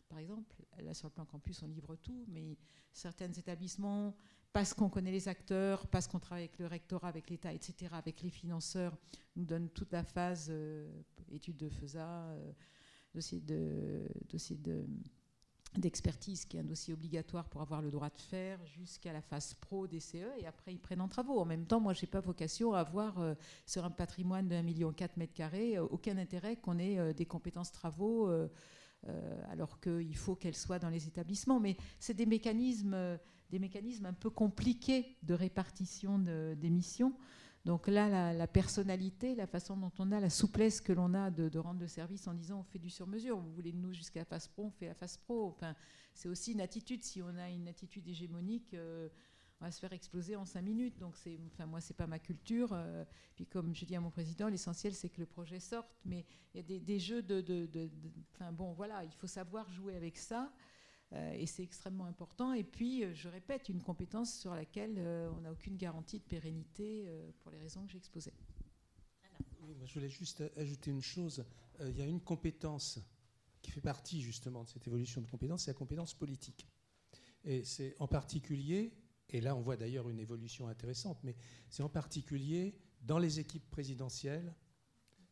Par 0.09 0.19
exemple, 0.19 0.57
là, 0.79 0.95
sur 0.95 1.09
le 1.09 1.13
plan 1.13 1.27
campus, 1.27 1.63
on 1.63 1.67
livre 1.67 1.97
tout, 1.97 2.25
mais 2.29 2.57
certains 2.93 3.31
établissements 3.31 4.15
parce 4.53 4.73
qu'on 4.73 4.89
connaît 4.89 5.13
les 5.13 5.29
acteurs, 5.29 5.87
parce 5.89 6.07
qu'on 6.09 6.19
travaille 6.19 6.45
avec 6.45 6.59
le 6.59 6.67
rectorat, 6.67 7.09
avec 7.09 7.29
l'État, 7.31 7.53
etc., 7.53 7.93
avec 7.93 8.23
les 8.23 8.31
financeurs, 8.31 8.97
nous 9.37 9.45
donne 9.45 9.69
toute 9.69 9.93
la 9.93 10.03
phase 10.03 10.49
euh, 10.51 10.91
étude 11.31 11.57
de 11.57 11.69
FESA, 11.69 12.31
euh, 12.31 12.53
dossier 13.15 13.41
de 13.41 14.09
dossier 14.29 14.57
de 14.57 14.87
d'expertise 15.77 16.45
qui 16.45 16.57
est 16.57 16.61
un 16.61 16.65
dossier 16.65 16.95
obligatoire 16.95 17.49
pour 17.49 17.61
avoir 17.61 17.83
le 17.83 17.91
droit 17.91 18.09
de 18.09 18.19
faire 18.19 18.59
jusqu'à 18.67 19.13
la 19.13 19.21
phase 19.21 19.55
pro 19.55 19.87
des 19.87 20.01
CE 20.01 20.17
et 20.39 20.47
après 20.47 20.73
ils 20.73 20.81
prennent 20.81 21.01
en 21.01 21.09
travaux. 21.09 21.39
En 21.41 21.45
même 21.45 21.67
temps, 21.67 21.81
moi 21.81 21.93
j'ai 21.93 22.07
pas 22.07 22.21
vocation 22.21 22.73
à 22.73 22.81
avoir 22.81 23.19
euh, 23.19 23.35
sur 23.67 23.85
un 23.85 23.91
patrimoine 23.91 24.49
de 24.49 24.55
1,4 24.55 24.63
million 24.63 24.95
mètres 25.17 25.35
carrés 25.35 25.79
aucun 25.79 26.17
intérêt 26.17 26.57
qu'on 26.57 26.79
ait 26.79 27.15
des 27.15 27.27
compétences 27.27 27.73
travaux 27.73 28.31
alors 29.51 29.81
qu'il 29.81 30.17
faut 30.17 30.35
qu'elles 30.35 30.57
soient 30.57 30.79
dans 30.79 30.91
les 30.91 31.07
établissements. 31.07 31.61
Mais 31.61 31.77
c'est 31.99 32.15
des 32.15 32.27
mécanismes 32.27 33.19
des 33.51 33.59
mécanismes 33.59 34.07
un 34.07 34.13
peu 34.13 34.31
compliqués 34.31 35.17
de 35.23 35.35
répartition 35.35 36.19
des 36.19 36.71
missions. 36.71 37.15
Donc 37.69 37.87
là, 37.87 38.33
la, 38.33 38.47
personnalité, 38.47 39.35
la 39.35 39.47
façon 39.47 39.77
dont 39.77 39.93
on 39.99 40.11
a, 40.11 40.21
la 40.21 40.31
souplesse 40.31 40.81
que 40.81 40.91
l'on 40.91 41.13
a 41.13 41.31
de, 41.31 41.59
rendre 41.59 41.81
le 41.81 41.87
service 41.87 42.27
en 42.27 42.33
disant 42.33 42.61
on 42.61 42.63
fait 42.63 42.79
du 42.79 42.89
sur-mesure, 42.89 43.39
vous 43.39 43.53
voulez 43.53 43.73
de 43.73 43.77
nous 43.77 43.93
jusqu'à 43.93 44.21
la 44.21 44.25
phase 44.25 44.49
pro, 44.49 44.65
on 44.65 44.71
fait 44.71 44.87
la 44.87 44.95
phase 44.95 45.19
pro. 45.19 45.49
Enfin, 45.49 45.77
c'est 46.15 46.31
aussi 46.31 46.53
une 46.53 46.63
attitude. 46.63 47.05
Si 47.05 47.21
on 47.21 47.37
a 47.37 47.51
une 47.51 47.69
attitude 47.69 48.09
hégémonique, 48.09 48.73
euh, 48.73 49.11
on 49.61 49.67
va 49.67 49.71
se 49.71 49.81
faire 49.81 49.93
exploser 49.93 50.35
en 50.35 50.47
cinq 50.47 50.63
minutes. 50.63 50.99
Donc, 50.99 51.15
c'est, 51.19 51.39
enfin, 51.53 51.67
moi, 51.67 51.83
c'est 51.83 51.93
pas 51.93 52.07
ma 52.07 52.19
culture. 52.19 52.71
Euh, 52.73 53.05
puis, 53.35 53.45
comme 53.45 53.75
je 53.75 53.85
dis 53.85 53.95
à 53.95 54.01
mon 54.01 54.11
président, 54.11 54.49
l'essentiel, 54.49 54.95
c'est 54.95 55.11
que 55.11 55.21
le 55.21 55.27
projet 55.27 55.61
sorte. 55.61 55.95
Mais 56.07 56.25
il 56.55 56.63
y 56.63 56.75
a 56.75 56.79
des, 56.79 56.99
jeux 56.99 57.21
de, 57.21 57.43
de, 57.43 57.91
Enfin, 58.33 58.51
bon, 58.51 58.73
voilà, 58.73 59.05
il 59.05 59.13
faut 59.13 59.27
savoir 59.27 59.71
jouer 59.71 59.95
avec 59.95 60.17
ça. 60.17 60.51
Euh, 61.15 61.33
et 61.33 61.47
c'est 61.47 61.63
extrêmement 61.63 62.05
important. 62.05 62.53
Et 62.53 62.65
puis, 62.65 63.05
euh, 63.05 63.15
je 63.15 63.29
répète, 63.29 63.69
une 63.69 63.83
compétence 63.83 64.39
sur 64.39 64.55
laquelle 64.55 64.97
euh, 64.99 65.31
on 65.37 65.41
n'a 65.41 65.53
aucune 65.53 65.77
garantie 65.77 66.19
de 66.19 66.25
pérennité 66.25 67.09
pour 67.41 67.51
les 67.51 67.59
raisons 67.59 67.85
que 67.87 67.93
j'ai 67.93 67.99
exposées. 67.99 68.35
je 69.85 69.95
voulais 69.95 70.11
juste 70.11 70.45
ajouter 70.57 70.91
une 70.91 71.03
chose. 71.03 71.45
Il 71.81 71.97
y 71.97 72.03
a 72.03 72.07
une 72.07 72.21
compétence 72.21 73.01
qui 73.63 73.71
fait 73.71 73.81
partie 73.81 74.21
justement 74.21 74.65
de 74.65 74.69
cette 74.69 74.87
évolution 74.87 75.21
de 75.21 75.27
compétence, 75.27 75.65
c'est 75.65 75.71
la 75.71 75.79
compétence 75.79 76.15
politique. 76.15 76.69
Et 77.45 77.65
c'est 77.65 77.95
en 77.99 78.09
particulier, 78.09 78.93
et 79.29 79.41
là 79.41 79.55
on 79.55 79.61
voit 79.61 79.77
d'ailleurs 79.77 80.09
une 80.09 80.19
évolution 80.19 80.69
intéressante, 80.69 81.19
mais 81.23 81.37
c'est 81.71 81.83
en 81.83 81.89
particulier 81.89 82.77
dans 83.01 83.19
les 83.19 83.39
équipes 83.39 83.69
présidentielles, 83.71 84.55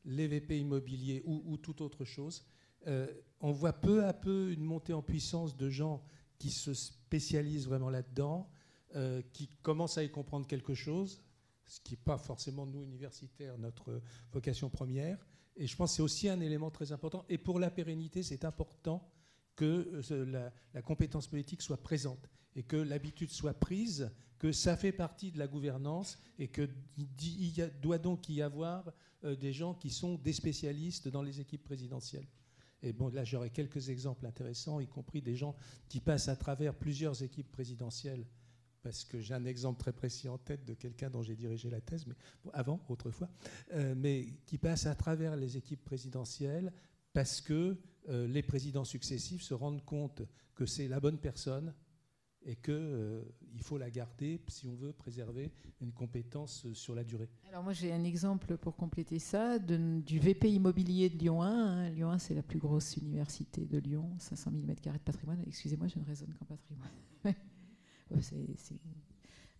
les 0.04 0.28
VP 0.28 0.60
immobiliers 0.60 1.22
ou, 1.24 1.42
ou 1.44 1.56
toute 1.56 1.80
autre 1.80 2.04
chose, 2.04 2.46
euh, 2.86 3.06
on 3.40 3.52
voit 3.52 3.72
peu 3.72 4.04
à 4.04 4.12
peu 4.12 4.52
une 4.52 4.64
montée 4.64 4.92
en 4.92 5.02
puissance 5.02 5.56
de 5.56 5.68
gens 5.68 6.02
qui 6.38 6.50
se 6.50 6.74
spécialisent 6.74 7.66
vraiment 7.66 7.90
là-dedans, 7.90 8.48
euh, 8.94 9.22
qui 9.32 9.48
commencent 9.62 9.98
à 9.98 10.04
y 10.04 10.10
comprendre 10.10 10.46
quelque 10.46 10.74
chose, 10.74 11.22
ce 11.66 11.80
qui 11.80 11.94
n'est 11.94 12.02
pas 12.04 12.18
forcément, 12.18 12.66
nous, 12.66 12.82
universitaires, 12.84 13.58
notre 13.58 14.00
vocation 14.32 14.70
première. 14.70 15.18
Et 15.56 15.66
je 15.66 15.76
pense 15.76 15.92
que 15.92 15.96
c'est 15.96 16.02
aussi 16.02 16.28
un 16.28 16.40
élément 16.40 16.70
très 16.70 16.92
important. 16.92 17.24
Et 17.28 17.38
pour 17.38 17.58
la 17.58 17.70
pérennité, 17.70 18.22
c'est 18.22 18.44
important 18.44 19.10
que 19.56 20.02
euh, 20.10 20.50
la, 20.74 20.82
compétence 20.82 21.26
politique 21.26 21.62
soit 21.62 21.82
présente 21.82 22.30
et 22.54 22.62
que 22.62 22.76
l'habitude 22.76 23.30
soit 23.30 23.54
prise, 23.54 24.10
que 24.38 24.52
ça 24.52 24.76
fait 24.76 24.92
partie 24.92 25.32
de 25.32 25.38
la 25.38 25.48
gouvernance 25.48 26.18
et 26.38 26.48
qu'il 26.48 26.70
doit 27.80 27.98
donc 27.98 28.28
y 28.28 28.42
avoir 28.42 28.92
des 29.22 29.52
gens 29.52 29.74
qui 29.74 29.90
sont 29.90 30.16
des 30.16 30.34
spécialistes 30.34 31.08
dans 31.08 31.22
les 31.22 31.40
équipes 31.40 31.64
présidentielles. 31.64 32.26
Et 32.82 32.92
bon, 32.92 33.08
là, 33.08 33.24
j'aurais 33.24 33.50
quelques 33.50 33.88
exemples 33.88 34.26
intéressants, 34.26 34.80
y 34.80 34.86
compris 34.86 35.22
des 35.22 35.34
gens 35.34 35.56
qui 35.88 36.00
passent 36.00 36.28
à 36.28 36.36
travers 36.36 36.74
plusieurs 36.74 37.22
équipes 37.22 37.50
présidentielles, 37.50 38.26
parce 38.82 39.04
que 39.04 39.20
j'ai 39.20 39.34
un 39.34 39.44
exemple 39.46 39.80
très 39.80 39.92
précis 39.92 40.28
en 40.28 40.38
tête 40.38 40.64
de 40.64 40.74
quelqu'un 40.74 41.10
dont 41.10 41.22
j'ai 41.22 41.34
dirigé 41.34 41.70
la 41.70 41.80
thèse, 41.80 42.06
mais 42.06 42.14
avant, 42.52 42.80
autrefois, 42.88 43.28
euh, 43.72 43.94
mais 43.96 44.26
qui 44.46 44.58
passent 44.58 44.86
à 44.86 44.94
travers 44.94 45.36
les 45.36 45.56
équipes 45.56 45.84
présidentielles 45.84 46.72
parce 47.12 47.40
que 47.40 47.76
euh, 48.08 48.28
les 48.28 48.42
présidents 48.42 48.84
successifs 48.84 49.42
se 49.42 49.54
rendent 49.54 49.84
compte 49.84 50.22
que 50.54 50.66
c'est 50.66 50.86
la 50.86 51.00
bonne 51.00 51.18
personne 51.18 51.74
et 52.46 52.54
qu'il 52.54 52.72
euh, 52.74 53.22
faut 53.60 53.76
la 53.76 53.90
garder 53.90 54.40
si 54.46 54.68
on 54.68 54.74
veut 54.74 54.92
préserver 54.92 55.50
une 55.80 55.92
compétence 55.92 56.64
euh, 56.64 56.74
sur 56.74 56.94
la 56.94 57.02
durée. 57.02 57.28
Alors 57.48 57.64
moi 57.64 57.72
j'ai 57.72 57.92
un 57.92 58.04
exemple 58.04 58.56
pour 58.56 58.76
compléter 58.76 59.18
ça 59.18 59.58
du 59.58 60.18
VP 60.20 60.52
immobilier 60.52 61.10
de 61.10 61.18
Lyon 61.18 61.42
1. 61.42 61.48
Hein. 61.48 61.90
Lyon 61.90 62.10
1 62.10 62.18
c'est 62.18 62.34
la 62.34 62.44
plus 62.44 62.60
grosse 62.60 62.96
université 62.96 63.66
de 63.66 63.78
Lyon, 63.78 64.08
500 64.18 64.52
000 64.52 64.64
m2 64.64 64.92
de 64.92 64.98
patrimoine. 64.98 65.42
Excusez-moi, 65.46 65.88
je 65.88 65.98
ne 65.98 66.04
raisonne 66.04 66.32
qu'en 66.34 66.44
patrimoine. 66.44 66.88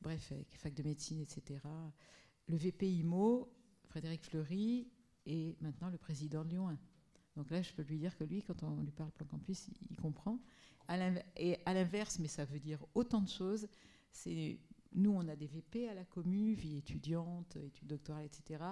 Bref, 0.01 0.31
avec 0.31 0.57
fac 0.57 0.73
de 0.73 0.85
médecine, 0.85 1.21
etc. 1.21 1.59
Le 2.47 2.57
VP 2.57 2.89
IMO, 2.89 3.53
Frédéric 3.89 4.23
Fleury, 4.23 4.87
est 5.27 5.61
maintenant 5.61 5.91
le 5.91 5.99
président 5.99 6.45
de 6.45 6.51
Lyon 6.51 6.69
1. 6.69 6.79
Donc 7.35 7.51
là, 7.51 7.61
je 7.61 7.73
peux 7.73 7.83
lui 7.83 7.99
dire 7.99 8.17
que 8.17 8.23
lui, 8.23 8.43
quand 8.43 8.63
on 8.63 8.81
lui 8.83 8.93
parle 8.93 9.11
plan 9.11 9.27
campus, 9.27 9.69
il 9.91 9.97
comprend 9.97 10.39
et 11.37 11.59
à 11.65 11.75
l'inverse, 11.75 12.19
mais 12.19 12.29
ça 12.29 12.45
veut 12.45 12.61
dire 12.61 12.85
autant 12.95 13.21
de 13.21 13.29
choses, 13.29 13.69
nous, 14.97 15.11
on 15.11 15.29
a 15.29 15.37
des 15.37 15.47
VP 15.47 15.89
à 15.89 15.95
la 15.95 16.05
commu, 16.05 16.55
vie 16.55 16.79
étudiante, 16.79 17.57
études 17.57 17.89
doctorales, 17.89 18.25
etc. 18.25 18.65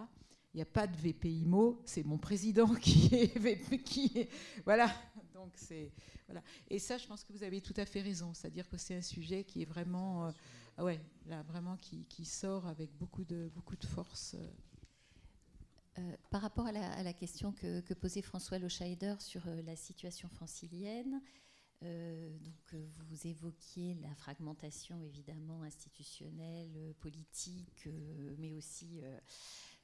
Il 0.54 0.58
n'y 0.58 0.62
a 0.62 0.66
pas 0.66 0.86
de 0.86 0.96
VP 0.96 1.30
IMO, 1.30 1.82
c'est 1.84 2.04
mon 2.04 2.16
président 2.16 2.72
qui 2.80 3.14
est 3.14 3.38
VP, 3.38 3.82
qui 3.82 4.28
voilà. 4.64 4.90
Donc 5.34 5.52
c'est 5.56 5.92
voilà. 6.26 6.42
Et 6.68 6.78
ça, 6.78 6.96
je 6.96 7.06
pense 7.06 7.24
que 7.24 7.32
vous 7.32 7.42
avez 7.42 7.60
tout 7.60 7.74
à 7.76 7.84
fait 7.84 8.00
raison, 8.00 8.32
c'est-à-dire 8.32 8.68
que 8.68 8.78
c'est 8.78 8.94
un 8.94 9.02
sujet 9.02 9.44
qui 9.44 9.62
est 9.62 9.66
vraiment, 9.66 10.28
euh, 10.78 10.84
ouais, 10.84 11.00
là 11.26 11.42
vraiment 11.42 11.74
vraiment 11.74 12.04
qui, 12.08 12.24
sort 12.24 12.66
avec 12.66 12.96
beaucoup 12.96 13.24
de, 13.24 13.50
beaucoup 13.54 13.76
de 13.76 13.84
force. 13.84 14.36
par 16.30 16.40
rapport 16.40 16.66
à 16.66 16.72
la, 16.72 17.12
question 17.12 17.52
que, 17.52 17.94
posait 17.94 18.22
François 18.22 18.58
Loscheider 18.58 19.16
sur 19.18 19.42
la 19.66 19.76
situation 19.76 20.28
francilienne, 20.28 21.20
donc, 21.82 22.74
vous 23.08 23.26
évoquiez 23.26 23.94
la 24.02 24.14
fragmentation 24.14 24.98
évidemment 25.00 25.62
institutionnelle, 25.62 26.94
politique, 27.00 27.88
mais 28.38 28.52
aussi 28.52 29.02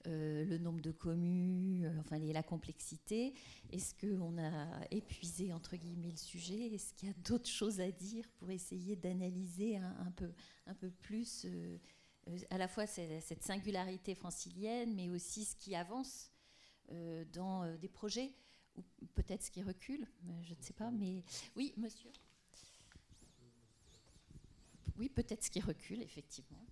euh, 0.07 0.47
le 0.47 0.57
nombre 0.57 0.81
de 0.81 0.93
communes, 0.93 1.85
euh, 1.85 2.01
enfin 2.01 2.19
la 2.19 2.43
complexité. 2.43 3.35
Est-ce 3.71 3.95
qu'on 3.95 4.39
a 4.39 4.67
épuisé 4.91 5.53
entre 5.53 5.77
guillemets 5.77 6.11
le 6.11 6.17
sujet? 6.17 6.73
Est-ce 6.73 6.95
qu'il 6.95 7.09
y 7.09 7.11
a 7.11 7.15
d'autres 7.23 7.51
choses 7.51 7.81
à 7.81 7.91
dire 7.91 8.25
pour 8.39 8.51
essayer 8.51 8.97
d'analyser 8.97 9.77
un, 9.77 10.11
peu, 10.17 10.33
un 10.67 10.75
peu 10.75 10.91
plus 10.91 11.45
euh, 11.45 11.77
à 12.49 12.57
la 12.57 12.67
fois 12.67 12.87
cette 12.87 13.43
singularité 13.43 14.15
francilienne, 14.15 14.95
mais 14.95 15.11
aussi 15.11 15.45
ce 15.45 15.55
qui 15.55 15.75
avance 15.75 16.31
dans 17.33 17.77
des 17.77 17.89
projets? 17.89 18.33
Peut-être 19.15 19.43
ce 19.43 19.51
qui 19.51 19.63
recule, 19.63 20.07
je 20.43 20.55
ne 20.55 20.63
sais 20.63 20.73
pas. 20.73 20.91
Mais 20.91 21.25
oui, 21.57 21.75
monsieur. 21.77 22.11
Oui, 24.99 25.09
peut-être 25.09 25.43
ce 25.43 25.51
qui 25.51 25.61
recule, 25.61 26.03
effectivement. 26.03 26.65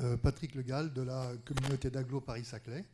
Euh, 0.00 0.16
Patrick 0.16 0.56
Legal 0.56 0.92
de 0.92 1.02
la 1.02 1.32
communauté 1.44 1.88
d'Aglo 1.88 2.20
Paris-Saclay. 2.20 2.84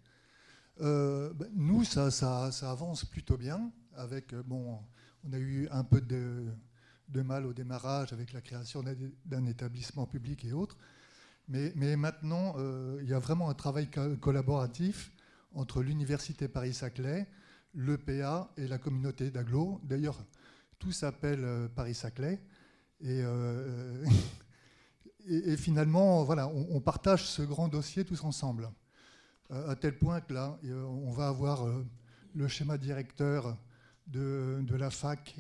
Euh, 0.83 1.33
ben, 1.33 1.49
nous, 1.55 1.85
ça, 1.85 2.11
ça, 2.11 2.51
avance 2.71 3.07
plutôt 3.07 3.39
bien. 3.39 3.73
Avec, 3.95 4.35
euh, 4.35 4.43
bon, 4.43 4.79
on 5.25 5.33
a 5.33 5.39
eu 5.39 5.67
un 5.71 5.83
peu 5.83 6.03
de, 6.03 6.47
de 7.09 7.23
mal 7.23 7.47
au 7.47 7.55
démarrage 7.55 8.13
avec 8.13 8.33
la 8.35 8.43
création 8.43 8.85
d'un 9.25 9.47
établissement 9.47 10.07
public 10.07 10.45
et 10.45 10.53
autres. 10.53 10.77
Mais, 11.51 11.97
maintenant, 11.97 12.55
il 13.01 13.09
y 13.09 13.13
a 13.13 13.19
vraiment 13.19 13.51
un 13.51 13.55
travail 13.55 13.91
collaboratif 14.21 15.13
entre 15.53 15.83
l'Université 15.83 16.47
Paris-Saclay, 16.47 17.27
l'EPA 17.75 18.53
et 18.57 18.69
la 18.69 18.79
communauté 18.79 19.31
d'Aglo. 19.31 19.81
D'ailleurs, 19.83 20.25
tout 20.79 20.93
s'appelle 20.93 21.69
Paris-Saclay. 21.75 22.41
Et 23.03 23.25
et, 25.27 25.57
finalement, 25.57 26.25
voilà, 26.25 26.49
on, 26.49 26.81
partage 26.81 27.27
ce 27.27 27.43
grand 27.43 27.69
dossier 27.69 28.05
tous 28.05 28.25
ensemble. 28.25 28.71
Euh, 29.51 29.71
à 29.71 29.77
tel 29.77 29.97
point 29.97 30.21
que 30.21 30.33
là, 30.33 30.59
euh, 30.65 30.83
on 30.85 31.13
va 31.13 31.29
avoir 31.29 31.67
euh, 31.67 31.85
le 32.35 32.49
schéma 32.49 32.79
directeur 32.79 33.57
de, 34.07 34.65
la 34.71 34.91
fac 34.91 35.37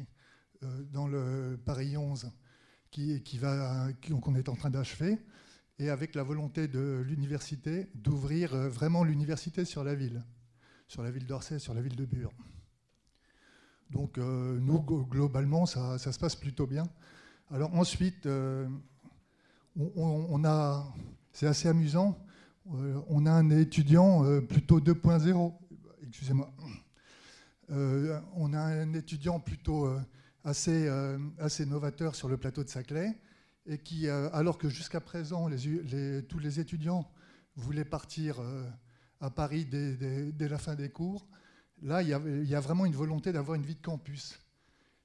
dans 0.92 1.08
le 1.08 1.58
Paris 1.64 1.96
11 1.96 2.30
qui, 2.90 3.22
qui 3.22 3.38
va, 3.38 3.88
qu'on 4.22 4.34
est 4.34 4.48
en 4.48 4.54
train 4.54 4.70
d'achever, 4.70 5.18
et 5.80 5.90
avec 5.90 6.14
la 6.14 6.22
volonté 6.22 6.68
de 6.68 7.02
l'université 7.04 7.88
d'ouvrir 7.94 8.54
vraiment 8.54 9.02
l'université 9.02 9.64
sur 9.64 9.82
la 9.82 9.96
ville, 9.96 10.22
sur 10.86 11.02
la 11.02 11.10
ville 11.10 11.26
d'Orsay, 11.26 11.58
sur 11.58 11.74
la 11.74 11.80
ville 11.80 11.96
de 11.96 12.04
Bure. 12.04 12.32
Donc 13.90 14.18
nous, 14.18 14.80
globalement, 14.82 15.66
ça, 15.66 15.98
se 15.98 16.18
passe 16.18 16.36
plutôt 16.36 16.66
bien. 16.66 16.84
Alors 17.50 17.74
ensuite, 17.74 18.28
on, 19.76 20.44
a, 20.44 20.94
c'est 21.32 21.46
assez 21.46 21.68
amusant, 21.68 22.16
euh, 22.74 23.00
on 23.08 23.26
a 23.26 23.32
un 23.32 23.50
étudiant 23.50 24.24
euh, 24.24 24.40
plutôt 24.40 24.80
2.0, 24.80 25.52
excusez-moi, 26.06 26.50
euh, 27.70 28.20
on 28.34 28.52
a 28.52 28.60
un 28.60 28.92
étudiant 28.94 29.40
plutôt 29.40 29.88
assez, 30.44 30.88
assez 31.38 31.66
novateur 31.66 32.14
sur 32.14 32.28
le 32.28 32.36
plateau 32.36 32.64
de 32.64 32.68
Saclay, 32.68 33.16
et 33.66 33.78
qui, 33.78 34.08
alors 34.08 34.58
que 34.58 34.68
jusqu'à 34.68 35.00
présent, 35.00 35.48
tous 36.28 36.38
les 36.38 36.60
étudiants 36.60 37.10
voulaient 37.56 37.84
partir 37.84 38.40
à 39.20 39.30
Paris 39.30 39.66
dès, 39.66 40.48
la 40.48 40.58
fin 40.58 40.74
des 40.74 40.88
cours, 40.88 41.26
là, 41.82 42.02
il 42.02 42.08
y, 42.08 42.54
a, 42.54 42.60
vraiment 42.60 42.86
une 42.86 42.94
volonté 42.94 43.32
d'avoir 43.32 43.56
une 43.56 43.64
vie 43.64 43.74
de 43.74 43.82
campus. 43.82 44.40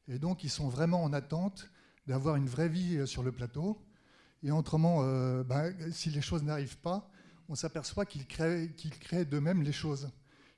Et 0.07 0.19
donc, 0.19 0.43
ils 0.43 0.49
sont 0.49 0.69
vraiment 0.69 1.03
en 1.03 1.13
attente 1.13 1.69
d'avoir 2.07 2.35
une 2.35 2.47
vraie 2.47 2.69
vie 2.69 3.05
sur 3.07 3.23
le 3.23 3.31
plateau. 3.31 3.85
Et 4.43 4.51
autrement, 4.51 4.99
euh, 5.01 5.43
ben, 5.43 5.73
si 5.91 6.11
les 6.11 6.21
choses 6.21 6.43
n'arrivent 6.43 6.77
pas, 6.77 7.09
on 7.49 7.55
s'aperçoit 7.55 8.05
qu'ils 8.05 8.27
créent, 8.27 8.69
créent 8.99 9.25
d'eux-mêmes 9.25 9.63
les 9.63 9.71
choses. 9.71 10.09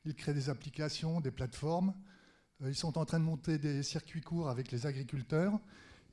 Ils 0.03 0.14
créent 0.14 0.34
des 0.34 0.49
applications, 0.49 1.22
des 1.22 1.32
plateformes. 1.32 1.94
Euh, 2.61 2.69
ils 2.69 2.76
sont 2.76 2.98
en 2.98 3.06
train 3.06 3.19
de 3.19 3.24
monter 3.24 3.57
des 3.57 3.84
circuits 3.84 4.22
courts 4.22 4.49
avec 4.49 4.72
les 4.72 4.86
agriculteurs. 4.86 5.57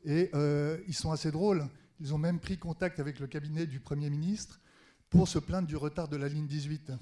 Et 0.05 0.31
euh, 0.35 0.79
ils 0.87 0.95
sont 0.95 1.13
assez 1.13 1.31
drôles. 1.31 1.67
Ils 2.01 2.15
ont 2.15 2.19
même 2.19 2.41
pris 2.41 2.59
contact 2.59 3.01
avec 3.01 3.19
le 3.21 3.27
cabinet 3.27 3.67
du 3.67 3.81
Premier 3.81 4.11
ministre 4.11 4.61
pour 5.11 5.29
se 5.29 5.39
plaindre 5.39 5.69
du 5.69 5.77
retard 5.77 6.09
de 6.09 6.17
la 6.17 6.29
ligne 6.29 6.47
18 6.47 6.93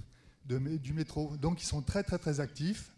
du 0.44 0.92
métro. 0.92 1.36
Donc 1.36 1.62
ils 1.62 1.66
sont 1.66 1.82
très 1.82 2.02
très 2.02 2.18
très 2.18 2.40
actifs. 2.40 2.92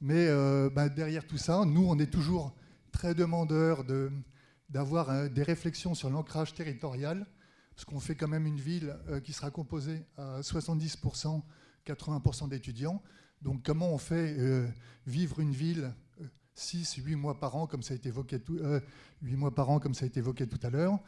Mais 0.00 0.26
ben, 0.70 0.88
derrière 0.88 1.26
tout 1.26 1.38
ça, 1.38 1.64
nous, 1.64 1.86
on 1.88 1.98
est 1.98 2.12
toujours 2.12 2.54
très 2.92 3.14
demandeurs 3.14 3.84
de, 3.84 4.12
d'avoir 4.68 5.10
euh, 5.10 5.28
des 5.28 5.42
réflexions 5.42 5.94
sur 5.94 6.10
l'ancrage 6.10 6.54
territorial, 6.54 7.26
parce 7.74 7.84
qu'on 7.84 8.00
fait 8.00 8.14
quand 8.14 8.28
même 8.28 8.46
une 8.46 8.60
ville 8.60 8.96
euh, 9.08 9.20
qui 9.20 9.32
sera 9.32 9.50
composée 9.50 10.04
à 10.16 10.40
70%, 10.40 11.42
80% 11.86 12.48
d'étudiants. 12.48 13.02
Donc 13.42 13.62
comment 13.64 13.92
on 13.92 13.98
fait 13.98 14.36
euh, 14.38 14.66
vivre 15.06 15.40
une 15.40 15.52
ville 15.52 15.92
6, 16.54 16.96
8 16.96 17.16
mois 17.16 17.38
par 17.38 17.56
an, 17.56 17.66
comme 17.66 17.82
ça 17.82 17.94
a 17.94 17.96
été 17.96 18.08
évoqué 18.08 18.40
tout, 18.40 18.58
8 19.22 19.36
mois 19.36 19.54
par 19.54 19.70
an, 19.70 19.80
comme 19.80 19.94
ça 19.94 20.04
a 20.04 20.08
été 20.08 20.20
évoqué 20.20 20.46
tout 20.46 20.60
à 20.62 20.70
l'heure. 20.70 20.98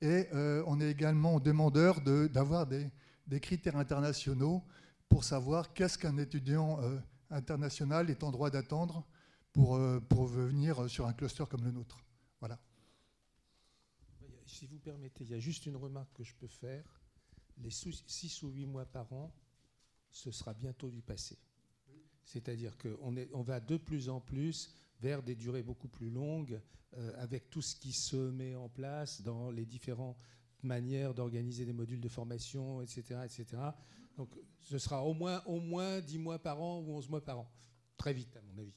Et 0.00 0.28
on 0.66 0.80
est 0.80 0.90
également 0.90 1.40
demandeur 1.40 2.00
d'avoir 2.00 2.66
des, 2.66 2.88
des, 3.26 3.40
critères 3.40 3.76
internationaux 3.76 4.62
pour 5.08 5.24
savoir 5.24 5.72
qu'est-ce 5.72 5.98
qu'un 5.98 6.18
étudiant 6.18 6.80
international 7.30 8.10
est 8.10 8.22
en 8.22 8.30
droit 8.30 8.50
d'attendre 8.50 9.06
pour, 9.52 9.80
pour 10.08 10.26
venir 10.26 10.88
sur 10.90 11.06
un 11.06 11.12
cluster 11.12 11.44
comme 11.48 11.64
le 11.64 11.70
nôtre. 11.70 11.98
Voilà 12.40 12.58
si 14.54 14.66
vous 14.66 14.78
permettez, 14.78 15.24
il 15.24 15.30
y 15.30 15.34
a 15.34 15.40
juste 15.40 15.66
une 15.66 15.76
remarque 15.76 16.12
que 16.14 16.24
je 16.24 16.34
peux 16.34 16.48
faire. 16.48 16.84
Les 17.58 17.70
6 17.70 18.42
ou 18.42 18.48
8 18.50 18.66
mois 18.66 18.86
par 18.86 19.12
an, 19.12 19.34
ce 20.10 20.30
sera 20.30 20.54
bientôt 20.54 20.90
du 20.90 21.02
passé. 21.02 21.38
C'est-à-dire 22.24 22.76
qu'on 22.78 23.14
on 23.32 23.42
va 23.42 23.60
de 23.60 23.76
plus 23.76 24.08
en 24.08 24.20
plus 24.20 24.74
vers 25.00 25.22
des 25.22 25.34
durées 25.34 25.62
beaucoup 25.62 25.88
plus 25.88 26.10
longues, 26.10 26.60
euh, 26.96 27.12
avec 27.16 27.50
tout 27.50 27.62
ce 27.62 27.74
qui 27.76 27.92
se 27.92 28.16
met 28.16 28.54
en 28.54 28.68
place 28.68 29.22
dans 29.22 29.50
les 29.50 29.66
différentes 29.66 30.24
manières 30.62 31.14
d'organiser 31.14 31.64
des 31.64 31.72
modules 31.72 32.00
de 32.00 32.08
formation, 32.08 32.80
etc., 32.80 33.20
etc. 33.24 33.46
Donc 34.16 34.30
ce 34.60 34.78
sera 34.78 35.04
au 35.04 35.12
moins, 35.12 35.42
au 35.46 35.60
moins 35.60 36.00
10 36.00 36.18
mois 36.18 36.38
par 36.38 36.60
an 36.62 36.80
ou 36.80 36.92
11 36.92 37.08
mois 37.10 37.24
par 37.24 37.40
an. 37.40 37.50
Très 37.96 38.12
vite, 38.12 38.36
à 38.36 38.42
mon 38.42 38.58
avis. 38.58 38.72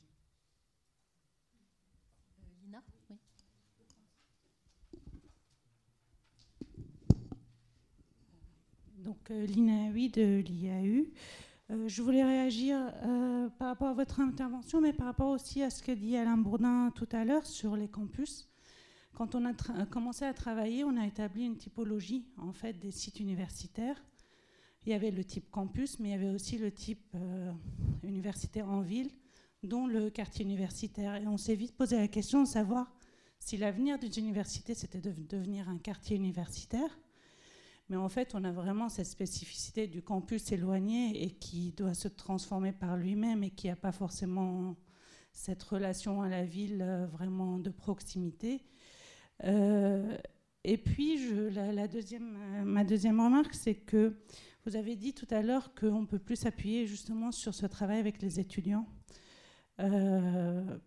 donc 9.07 9.31
euh, 9.31 9.45
Lina 9.45 9.89
oui 9.93 10.09
de 10.09 10.43
l'IAU. 10.45 11.05
Euh, 11.69 11.87
je 11.89 12.01
voulais 12.01 12.23
réagir 12.23 12.79
euh, 13.03 13.49
par 13.59 13.67
rapport 13.67 13.89
à 13.89 13.93
votre 13.93 14.21
intervention, 14.21 14.79
mais 14.79 14.93
par 14.93 15.07
rapport 15.07 15.29
aussi 15.29 15.61
à 15.63 15.69
ce 15.69 15.83
que 15.83 15.91
dit 15.91 16.15
Alain 16.15 16.37
Bourdin 16.37 16.91
tout 16.95 17.09
à 17.11 17.25
l'heure 17.25 17.45
sur 17.45 17.75
les 17.75 17.89
campus. 17.89 18.47
Quand 19.13 19.35
on 19.35 19.45
a 19.45 19.53
commencé 19.87 20.25
à 20.25 20.33
travailler, 20.33 20.83
on 20.83 20.95
a 20.95 21.05
établi 21.05 21.43
une 21.43 21.57
typologie 21.57 22.25
en 22.37 22.53
fait 22.53 22.73
des 22.73 22.91
sites 22.91 23.19
universitaires. 23.19 24.01
Il 24.85 24.91
y 24.91 24.93
avait 24.93 25.11
le 25.11 25.23
type 25.23 25.49
campus, 25.49 25.99
mais 25.99 26.09
il 26.09 26.11
y 26.11 26.15
avait 26.15 26.29
aussi 26.29 26.57
le 26.57 26.71
type 26.71 27.17
universitaire 28.03 28.69
en 28.69 28.81
ville, 28.81 29.09
dont 29.63 29.87
le 29.87 30.11
quartier 30.11 30.45
universitaire. 30.45 31.15
Et 31.15 31.27
on 31.27 31.37
s'est 31.37 31.55
vite 31.55 31.75
posé 31.75 31.97
la 31.97 32.07
question 32.07 32.43
de 32.43 32.47
savoir 32.47 32.93
si 33.39 33.57
l'avenir 33.57 33.97
d'une 33.97 34.25
université, 34.25 34.75
c'était 34.75 35.01
de 35.01 35.11
devenir 35.11 35.67
un 35.67 35.79
quartier 35.79 36.15
universitaire 36.15 36.99
mais 37.89 37.95
en 37.95 38.09
fait, 38.09 38.35
on 38.35 38.43
a 38.43 38.51
vraiment 38.51 38.89
cette 38.89 39.07
spécificité 39.07 39.87
du 39.87 40.01
campus 40.01 40.51
éloigné 40.51 41.23
et 41.23 41.31
qui 41.31 41.71
doit 41.71 41.93
se 41.93 42.09
transformer 42.09 42.73
par 42.73 42.97
lui-même 42.97 43.43
et 43.43 43.49
qui 43.49 43.67
n'a 43.67 43.77
pas 43.77 43.93
forcément 43.93 44.75
cette 45.31 45.63
relation 45.63 46.21
à 46.21 46.27
la 46.27 46.43
ville 46.43 46.81
euh, 46.81 47.05
vraiment 47.05 47.59
de 47.59 47.69
proximité. 47.69 48.61
Euh, 49.45 50.17
et 50.63 50.77
puis, 50.77 51.17
la, 51.51 51.87
deuxième, 51.87 52.35
euh, 52.35 52.63
ma 52.65 52.83
deuxième 52.83 53.21
remarque, 53.21 53.53
c'est 53.53 53.75
que 53.75 54.17
vous 54.65 54.75
avez 54.75 54.97
dit 54.97 55.13
tout 55.13 55.27
à 55.29 55.41
l'heure 55.41 55.73
qu'on 55.73 56.05
peut 56.05 56.19
plus 56.19 56.35
s'appuyer 56.35 56.87
justement 56.87 57.31
sur 57.31 57.53
ce 57.53 57.65
travail 57.67 57.99
avec 57.99 58.21
les 58.21 58.39
étudiants. 58.39 58.85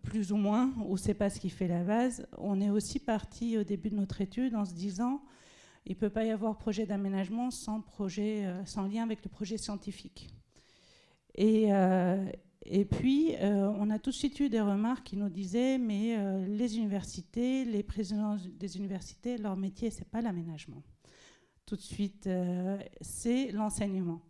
plus 0.03 0.33
ou 0.33 0.35
moins, 0.35 0.73
ou 0.85 0.97
c'est 0.97 1.13
pas 1.13 1.29
ce 1.29 1.39
qui 1.39 1.49
fait 1.49 1.69
la 1.69 1.83
base. 1.83 2.27
On 2.37 2.59
est 2.59 2.69
aussi 2.69 2.99
parti 2.99 3.57
au 3.57 3.63
début 3.63 3.89
de 3.89 3.95
notre 3.95 4.19
étude 4.19 4.53
en 4.53 4.65
se 4.65 4.73
disant 4.73 5.23
il 5.85 5.93
ne 5.93 5.97
peut 5.99 6.09
pas 6.09 6.23
y 6.25 6.29
avoir 6.29 6.57
projet 6.57 6.85
d'aménagement 6.85 7.51
sans, 7.51 7.81
projet, 7.81 8.45
euh, 8.45 8.65
sans 8.65 8.87
lien 8.87 9.03
avec 9.03 9.23
le 9.23 9.29
projet 9.29 9.57
scientifique. 9.57 10.29
Et, 11.35 11.73
euh, 11.73 12.25
Et 12.65 12.85
puis, 12.85 13.35
on 13.41 13.89
a 13.89 13.97
tout 13.97 14.11
de 14.11 14.15
suite 14.15 14.39
eu 14.39 14.47
des 14.47 14.61
remarques 14.61 15.07
qui 15.07 15.17
nous 15.17 15.29
disaient, 15.29 15.79
mais 15.79 16.15
les 16.45 16.77
universités, 16.77 17.65
les 17.65 17.81
présidents 17.81 18.37
des 18.59 18.77
universités, 18.77 19.39
leur 19.39 19.57
métier, 19.57 19.89
c'est 19.89 20.07
pas 20.07 20.21
l'aménagement. 20.21 20.83
Tout 21.65 21.75
de 21.75 21.81
suite, 21.81 22.29
c'est 23.01 23.51
l'enseignement 23.51 24.21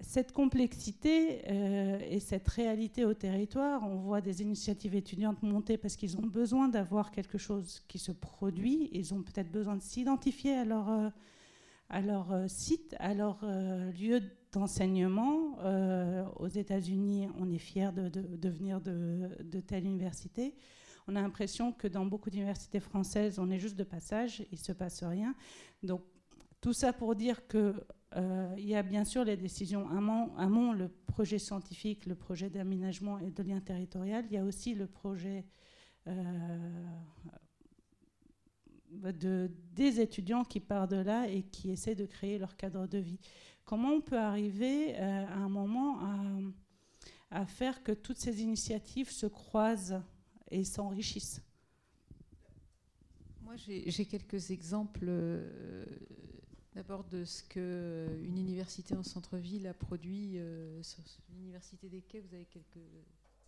cette 0.00 0.32
complexité 0.32 1.42
euh, 1.48 1.98
et 2.08 2.20
cette 2.20 2.48
réalité 2.48 3.04
au 3.04 3.14
territoire, 3.14 3.82
on 3.84 3.96
voit 3.96 4.20
des 4.20 4.42
initiatives 4.42 4.94
étudiantes 4.94 5.42
monter 5.42 5.78
parce 5.78 5.96
qu'ils 5.96 6.18
ont 6.18 6.26
besoin 6.26 6.68
d'avoir 6.68 7.10
quelque 7.10 7.38
chose 7.38 7.82
qui 7.88 7.98
se 7.98 8.12
produit, 8.12 8.90
ils 8.92 9.14
ont 9.14 9.22
peut-être 9.22 9.50
besoin 9.50 9.76
de 9.76 9.82
s'identifier 9.82 10.54
à 10.54 10.64
leur, 10.64 10.90
euh, 10.90 11.08
à 11.88 12.00
leur 12.02 12.32
euh, 12.32 12.48
site, 12.48 12.94
à 12.98 13.14
leur 13.14 13.44
lieu 13.98 14.20
d'enseignement. 14.52 15.58
aux 16.38 16.48
États-Unis, 16.48 17.28
on 17.38 17.50
est 17.50 17.58
fier 17.58 17.92
de, 17.92 18.08
de, 18.08 18.48
venir 18.48 18.80
de, 18.80 19.28
de, 19.42 19.60
telle 19.60 19.84
université. 19.84 20.54
On 21.08 21.16
a 21.16 21.20
l'impression 21.20 21.72
que 21.72 21.88
dans 21.88 22.06
beaucoup 22.06 22.30
d'universités 22.30 22.80
françaises, 22.80 23.38
on 23.38 23.50
est 23.50 23.58
juste 23.58 23.76
de 23.76 23.84
passage, 23.84 24.44
il 24.50 24.58
ne 24.58 24.64
se 24.64 24.72
passe 24.72 25.02
rien. 25.02 25.34
Donc 25.82 26.02
tout 26.60 26.72
ça 26.72 26.92
pour 26.92 27.14
dire 27.14 27.46
que 27.46 27.74
euh, 28.14 28.54
il 28.56 28.66
y 28.66 28.74
a 28.74 28.82
bien 28.82 29.04
sûr 29.04 29.24
les 29.24 29.36
décisions 29.36 29.88
amont, 29.90 30.72
le 30.72 30.88
projet 30.88 31.38
scientifique, 31.38 32.06
le 32.06 32.14
projet 32.14 32.48
d'aménagement 32.48 33.18
et 33.18 33.30
de 33.30 33.42
lien 33.42 33.60
territorial. 33.60 34.24
Il 34.30 34.34
y 34.34 34.38
a 34.38 34.44
aussi 34.44 34.74
le 34.74 34.86
projet 34.86 35.44
euh, 36.06 36.86
de, 38.90 39.50
des 39.72 40.00
étudiants 40.00 40.44
qui 40.44 40.60
partent 40.60 40.92
de 40.92 40.96
là 40.96 41.28
et 41.28 41.42
qui 41.42 41.70
essaient 41.70 41.96
de 41.96 42.06
créer 42.06 42.38
leur 42.38 42.56
cadre 42.56 42.86
de 42.86 42.98
vie. 42.98 43.18
Comment 43.64 43.94
on 43.94 44.00
peut 44.00 44.18
arriver 44.18 44.94
euh, 44.94 45.26
à 45.26 45.34
un 45.34 45.48
moment 45.48 45.98
à, 47.30 47.44
faire 47.44 47.82
que 47.82 47.92
toutes 47.92 48.18
ces 48.18 48.40
initiatives 48.40 49.10
se 49.10 49.26
croisent 49.26 50.00
et 50.50 50.62
s'enrichissent? 50.62 51.42
Moi, 53.42 53.56
j'ai 53.56 54.06
quelques 54.06 54.52
exemples 54.52 55.10
D'abord 56.76 57.04
de 57.04 57.24
ce 57.24 57.42
qu'une 57.42 58.36
université 58.36 58.94
en 58.94 59.02
centre-ville 59.02 59.66
a 59.66 59.72
produit 59.72 60.36
euh, 60.36 60.82
sur 60.82 61.02
l'université 61.30 61.88
des 61.88 62.02
Quais. 62.02 62.20
Vous 62.20 62.34
avez 62.34 62.44
quelques 62.44 62.84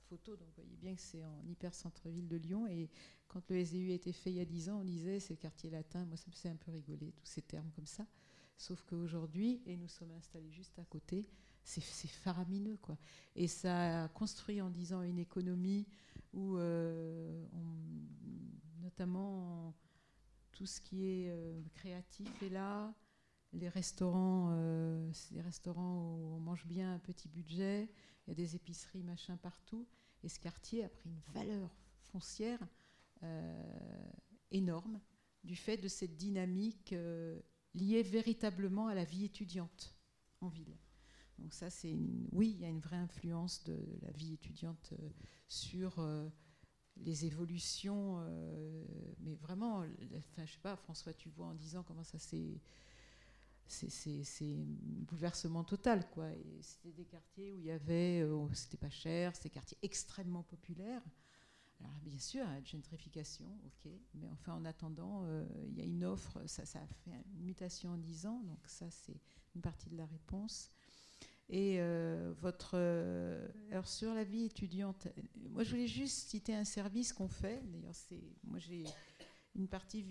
photos, 0.09 0.39
donc 0.39 0.49
vous 0.49 0.63
voyez 0.63 0.77
bien 0.79 0.95
que 0.95 1.03
c'est 1.03 1.23
en 1.23 1.43
hyper 1.47 1.75
centre-ville 1.75 2.27
de 2.27 2.39
Lyon. 2.39 2.67
Et 2.69 2.89
quand 3.29 3.43
le 3.51 3.63
SDU 3.63 3.91
a 3.91 3.95
été 3.97 4.15
fait 4.15 4.31
il 4.31 4.37
y 4.37 4.41
a 4.41 4.47
10 4.47 4.71
ans, 4.71 4.79
on 4.81 4.85
disait 4.85 5.21
c'est 5.21 5.35
le 5.35 5.41
quartier 5.41 5.69
latin. 5.69 6.07
Moi, 6.07 6.17
ça 6.17 6.25
me 6.29 6.33
faisait 6.33 6.49
un 6.49 6.57
peu 6.57 6.73
rigoler, 6.73 7.13
tous 7.13 7.27
ces 7.27 7.43
termes 7.43 7.71
comme 7.77 7.85
ça. 7.85 8.07
Sauf 8.57 8.83
qu'aujourd'hui, 8.89 9.61
et 9.67 9.77
nous 9.77 9.89
sommes 9.89 10.13
installés 10.13 10.51
juste 10.51 10.79
à 10.79 10.85
côté, 10.87 11.29
c'est 11.65 11.83
faramineux. 12.09 12.79
Quoi. 12.81 12.97
Et 13.37 13.47
ça 13.47 14.05
a 14.05 14.09
construit 14.09 14.63
en 14.63 14.71
10 14.71 14.95
ans 14.95 15.03
une 15.03 15.19
économie 15.19 15.87
où, 16.33 16.57
euh, 16.57 17.47
notamment, 18.81 19.75
tout 20.53 20.65
ce 20.65 20.81
qui 20.81 21.05
est 21.05 21.29
euh, 21.29 21.61
créatif 21.75 22.43
est 22.43 22.49
là 22.49 22.95
les 23.53 23.69
restaurants, 23.69 24.51
euh, 24.53 25.11
des 25.31 25.41
restaurants 25.41 26.01
où 26.01 26.35
on 26.35 26.41
mange 26.41 26.67
bien 26.67 26.95
un 26.95 26.99
petit 26.99 27.29
budget, 27.29 27.89
il 28.27 28.31
y 28.31 28.33
a 28.33 28.35
des 28.35 28.57
épiceries, 28.57 29.03
machin 29.03 29.37
partout. 29.37 29.87
Et 30.23 30.29
ce 30.29 30.39
quartier 30.39 30.85
a 30.85 30.89
pris 30.89 31.09
une 31.09 31.21
valeur 31.33 31.75
foncière 32.01 32.61
euh, 33.23 34.11
énorme 34.51 35.01
du 35.45 35.57
fait 35.57 35.77
de 35.77 35.89
cette 35.89 36.17
dynamique 36.17 36.93
euh, 36.93 37.41
liée 37.75 38.03
véritablement 38.03 38.89
à 38.89 38.95
la 38.95 39.05
vie 39.05 39.25
étudiante 39.25 39.97
en 40.41 40.49
ville. 40.49 40.77
Donc 41.39 41.55
ça, 41.55 41.71
c'est 41.71 41.95
oui, 42.33 42.51
il 42.51 42.61
y 42.61 42.65
a 42.65 42.69
une 42.69 42.81
vraie 42.81 42.97
influence 42.97 43.63
de 43.65 43.79
la 44.03 44.11
vie 44.11 44.35
étudiante 44.35 44.93
sur 45.47 46.05
les 46.97 47.27
évolutions, 47.27 48.19
mais 49.21 49.37
vraiment, 49.37 49.85
enfin, 50.17 50.45
je 50.45 50.55
sais 50.55 50.59
pas, 50.59 50.75
François, 50.75 51.15
tu 51.15 51.29
vois 51.29 51.47
en 51.47 51.55
disant 51.55 51.85
comment 51.85 52.03
ça 52.03 52.19
s'est 52.19 52.61
c'est 53.69 54.55
un 54.55 54.65
bouleversement 55.07 55.65
total. 55.65 56.05
C'était 56.61 56.93
des 56.93 57.05
quartiers 57.05 57.53
où 57.53 57.59
il 57.59 57.67
y 57.67 57.71
avait, 57.71 58.21
euh, 58.23 58.47
c'était 58.55 58.77
pas 58.77 58.91
cher, 58.91 59.35
c'était 59.35 59.49
des 59.49 59.55
quartiers 59.55 59.79
extrêmement 59.83 60.43
populaires. 60.43 61.03
Alors 61.81 62.01
bien 62.03 62.19
sûr, 62.19 62.45
gentrification, 62.65 63.47
ok, 63.67 63.93
mais 64.15 64.29
enfin 64.33 64.55
en 64.55 64.65
attendant, 64.65 65.23
euh, 65.25 65.47
il 65.69 65.79
y 65.79 65.81
a 65.81 65.85
une 65.85 66.05
offre, 66.05 66.41
ça, 66.47 66.67
ça, 66.67 66.81
a 66.81 66.87
fait 66.87 67.11
une 67.37 67.45
mutation 67.45 67.93
en 67.93 67.99
10 67.99 68.27
ans, 68.27 68.43
donc 68.43 68.59
ça 68.67 68.91
c'est 68.91 69.21
une 69.55 69.61
partie 69.61 69.89
de 69.89 69.97
la 69.97 70.07
réponse. 70.07 70.73
Et 71.51 71.77
euh, 71.79 72.35
votre, 72.41 72.75
alors 73.71 73.87
sur 73.87 74.13
la 74.13 74.25
vie 74.25 74.45
étudiante, 74.47 75.07
moi 75.51 75.63
je 75.63 75.71
voulais 75.71 75.87
juste 75.87 76.29
citer 76.29 76.55
un 76.55 76.65
service 76.65 77.13
qu'on 77.13 77.29
fait. 77.29 77.63
D'ailleurs, 77.69 77.95
c'est, 77.95 78.23
moi 78.43 78.59
j'ai 78.59 78.85
une 79.59 79.69
partie 79.69 80.05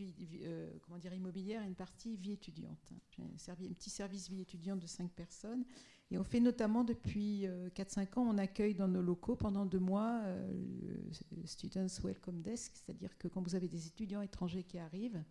euh, 0.43 0.69
comment 0.81 0.99
dire, 0.99 1.13
immobilière 1.13 1.63
et 1.63 1.67
une 1.67 1.75
partie 1.75 2.17
vie 2.17 2.33
étudiante. 2.33 2.93
J'ai 3.15 3.23
un, 3.23 3.53
un, 3.53 3.73
petit 3.73 3.89
service 3.89 4.29
vie 4.29 4.41
étudiante 4.41 4.79
de 4.79 4.87
5 4.87 5.09
personnes. 5.11 5.65
Et 6.11 6.17
on 6.17 6.23
fait 6.23 6.39
notamment 6.39 6.83
depuis 6.83 7.45
4-5 7.45 7.47
euh, 7.47 8.19
ans, 8.19 8.27
on 8.29 8.37
accueille 8.37 8.75
dans 8.75 8.87
nos 8.87 9.01
locaux 9.01 9.35
pendant 9.35 9.65
deux 9.65 9.79
mois 9.79 10.21
euh, 10.23 11.01
le 11.35 11.45
Students 11.45 11.87
Welcome 12.01 12.41
Desk, 12.41 12.73
c'est-à-dire 12.75 13.17
que 13.17 13.27
quand 13.27 13.41
vous 13.41 13.55
avez 13.55 13.67
des 13.67 13.87
étudiants 13.87 14.21
étrangers 14.21 14.63
qui 14.63 14.77
arrivent, 14.77 15.21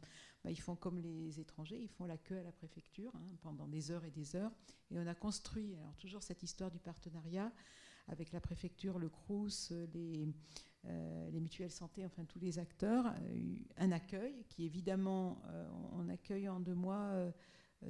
bah, 0.45 0.51
ils 0.51 0.61
font 0.61 0.77
comme 0.77 0.99
les 0.99 1.41
étrangers, 1.41 1.81
ils 1.81 1.89
font 1.89 2.05
la 2.05 2.19
queue 2.19 2.37
à 2.37 2.43
la 2.43 2.53
préfecture 2.53 3.11
hein, 3.15 3.37
pendant 3.41 3.67
des 3.67 3.91
heures 3.91 4.05
et 4.05 4.11
des 4.11 4.37
heures. 4.37 4.53
Et 4.91 4.99
on 4.99 5.07
a 5.07 5.15
construit, 5.15 5.75
alors 5.77 5.97
toujours 5.97 6.23
cette 6.23 6.43
histoire 6.43 6.71
du 6.71 6.79
partenariat 6.79 7.51
avec 8.09 8.33
la 8.33 8.41
préfecture, 8.41 8.99
le 8.99 9.09
CRUS, 9.09 9.73
les, 9.93 10.29
euh, 10.89 11.31
les 11.31 11.41
mutuelles 11.41 11.71
santé, 11.71 12.05
enfin 12.05 12.25
tous 12.25 12.39
les 12.39 12.59
acteurs, 12.59 13.07
euh, 13.07 13.57
un 13.77 13.91
accueil 13.91 14.45
qui 14.49 14.65
évidemment, 14.65 15.43
euh, 15.47 15.69
on 15.93 16.09
accueille 16.09 16.49
en 16.49 16.61
deux 16.61 16.75
mois 16.75 17.13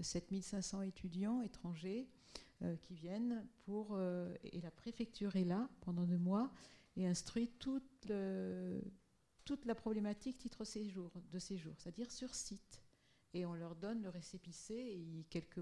7500 0.00 0.82
étudiants 0.82 1.42
étrangers 1.42 2.08
qui 2.80 2.94
viennent 2.94 3.46
pour... 3.64 4.00
et 4.42 4.60
la 4.60 4.70
préfecture 4.70 5.36
est 5.36 5.44
là 5.44 5.68
pendant 5.82 6.04
deux 6.04 6.18
mois 6.18 6.50
et 6.96 7.06
instruit 7.06 7.48
toute, 7.58 8.10
toute 9.44 9.64
la 9.64 9.74
problématique 9.74 10.38
titre 10.38 10.64
séjour, 10.64 11.12
de 11.30 11.38
séjour, 11.38 11.74
c'est-à-dire 11.78 12.10
sur 12.10 12.34
site. 12.34 12.85
Et 13.36 13.44
on 13.44 13.54
leur 13.54 13.74
donne 13.74 14.02
le 14.02 14.08
récépissé 14.08 14.74
et 14.74 15.26
quelques, 15.28 15.60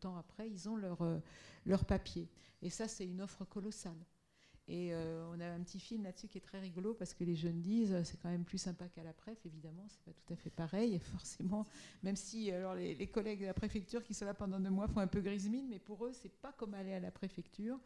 temps 0.00 0.16
après, 0.16 0.50
ils 0.50 0.68
ont 0.68 0.76
leur, 0.76 0.98
leur 1.64 1.86
papier. 1.86 2.28
Et 2.60 2.68
ça, 2.68 2.86
c'est 2.86 3.06
une 3.06 3.22
offre 3.22 3.46
colossale. 3.46 3.96
Et 4.68 4.94
euh, 4.94 5.26
on 5.32 5.40
a 5.40 5.46
un 5.46 5.60
petit 5.60 5.80
film 5.80 6.04
là-dessus 6.04 6.28
qui 6.28 6.38
est 6.38 6.42
très 6.42 6.60
rigolo 6.60 6.94
parce 6.94 7.14
que 7.14 7.24
les 7.24 7.34
jeunes 7.34 7.60
disent 7.60 8.00
c'est 8.04 8.20
quand 8.20 8.30
même 8.30 8.44
plus 8.44 8.58
sympa 8.58 8.88
qu'à 8.88 9.02
la 9.02 9.12
préf, 9.12 9.38
évidemment, 9.44 9.84
c'est 9.88 10.02
pas 10.02 10.12
tout 10.12 10.32
à 10.32 10.36
fait 10.36 10.50
pareil, 10.50 10.98
forcément, 11.12 11.66
même 12.02 12.14
si 12.14 12.52
alors 12.52 12.74
les, 12.74 13.06
collègues 13.08 13.40
de 13.40 13.46
la 13.46 13.54
préfecture 13.54 14.04
qui 14.04 14.14
sont 14.14 14.24
là 14.24 14.34
pendant 14.34 14.60
deux 14.60 14.70
mois 14.70 14.86
font 14.86 15.00
un 15.00 15.08
peu 15.08 15.20
grise 15.20 15.48
mine, 15.48 15.66
mais 15.68 15.80
pour 15.80 16.06
eux, 16.06 16.12
c'est 16.12 16.32
pas 16.32 16.52
comme 16.52 16.74
aller 16.74 16.92
à 16.92 17.00
la 17.00 17.10
préfecture. 17.10 17.80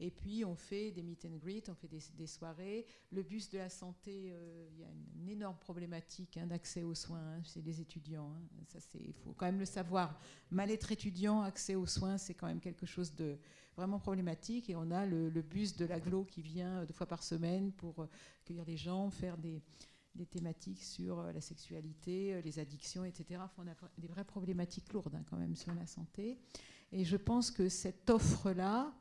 Et 0.00 0.10
puis 0.10 0.46
on 0.46 0.56
fait 0.56 0.90
des 0.90 1.02
meet 1.02 1.26
and 1.26 1.36
greet, 1.36 1.68
on 1.68 1.74
fait 1.74 1.88
des, 1.88 2.26
soirées. 2.26 2.86
Le 3.12 3.22
bus 3.22 3.50
de 3.50 3.58
la 3.58 3.68
santé, 3.68 4.30
euh, 4.32 4.66
il 4.72 4.80
y 4.80 4.84
a 4.84 4.88
une, 4.88 5.28
énorme 5.28 5.58
problématique 5.58 6.38
hein, 6.38 6.46
d'accès 6.46 6.82
aux 6.82 6.94
soins 6.94 7.20
hein, 7.20 7.42
chez 7.42 7.60
les 7.60 7.80
étudiants. 7.80 8.32
Hein. 8.32 8.64
Ça, 8.66 8.80
c'est, 8.80 8.98
il 8.98 9.12
faut 9.12 9.32
quand 9.34 9.44
même 9.44 9.58
le 9.58 9.66
savoir. 9.66 10.18
Mal-être 10.50 10.90
étudiant, 10.90 11.42
accès 11.42 11.74
aux 11.74 11.86
soins, 11.86 12.16
c'est 12.16 12.34
quand 12.34 12.46
même 12.46 12.60
quelque 12.60 12.86
chose 12.86 13.14
de 13.14 13.38
vraiment 13.76 13.98
problématique. 13.98 14.70
Et 14.70 14.76
on 14.76 14.90
a 14.90 15.04
le, 15.04 15.28
bus 15.42 15.76
de 15.76 15.84
l'aglo 15.84 16.24
qui 16.24 16.40
vient 16.40 16.84
deux 16.86 16.94
fois 16.94 17.06
par 17.06 17.22
semaine 17.22 17.70
pour 17.70 18.08
accueillir 18.42 18.64
les 18.64 18.78
gens, 18.78 19.10
faire 19.10 19.36
des, 19.36 19.62
thématiques 20.30 20.82
sur 20.82 21.22
la 21.22 21.40
sexualité, 21.40 22.42
les 22.42 22.58
addictions, 22.58 23.04
etc. 23.04 23.40
on 23.56 23.66
a 23.68 23.74
des 23.96 24.08
vraies 24.08 24.24
problématiques 24.24 24.92
lourdes 24.92 25.14
hein, 25.14 25.24
quand 25.30 25.36
même 25.36 25.54
sur 25.56 25.72
la 25.74 25.86
santé. 25.86 26.38
Et 26.92 27.04
je 27.04 27.16
pense 27.16 27.50
que 27.50 27.68
cette 27.68 28.10
offre-là, 28.10 28.92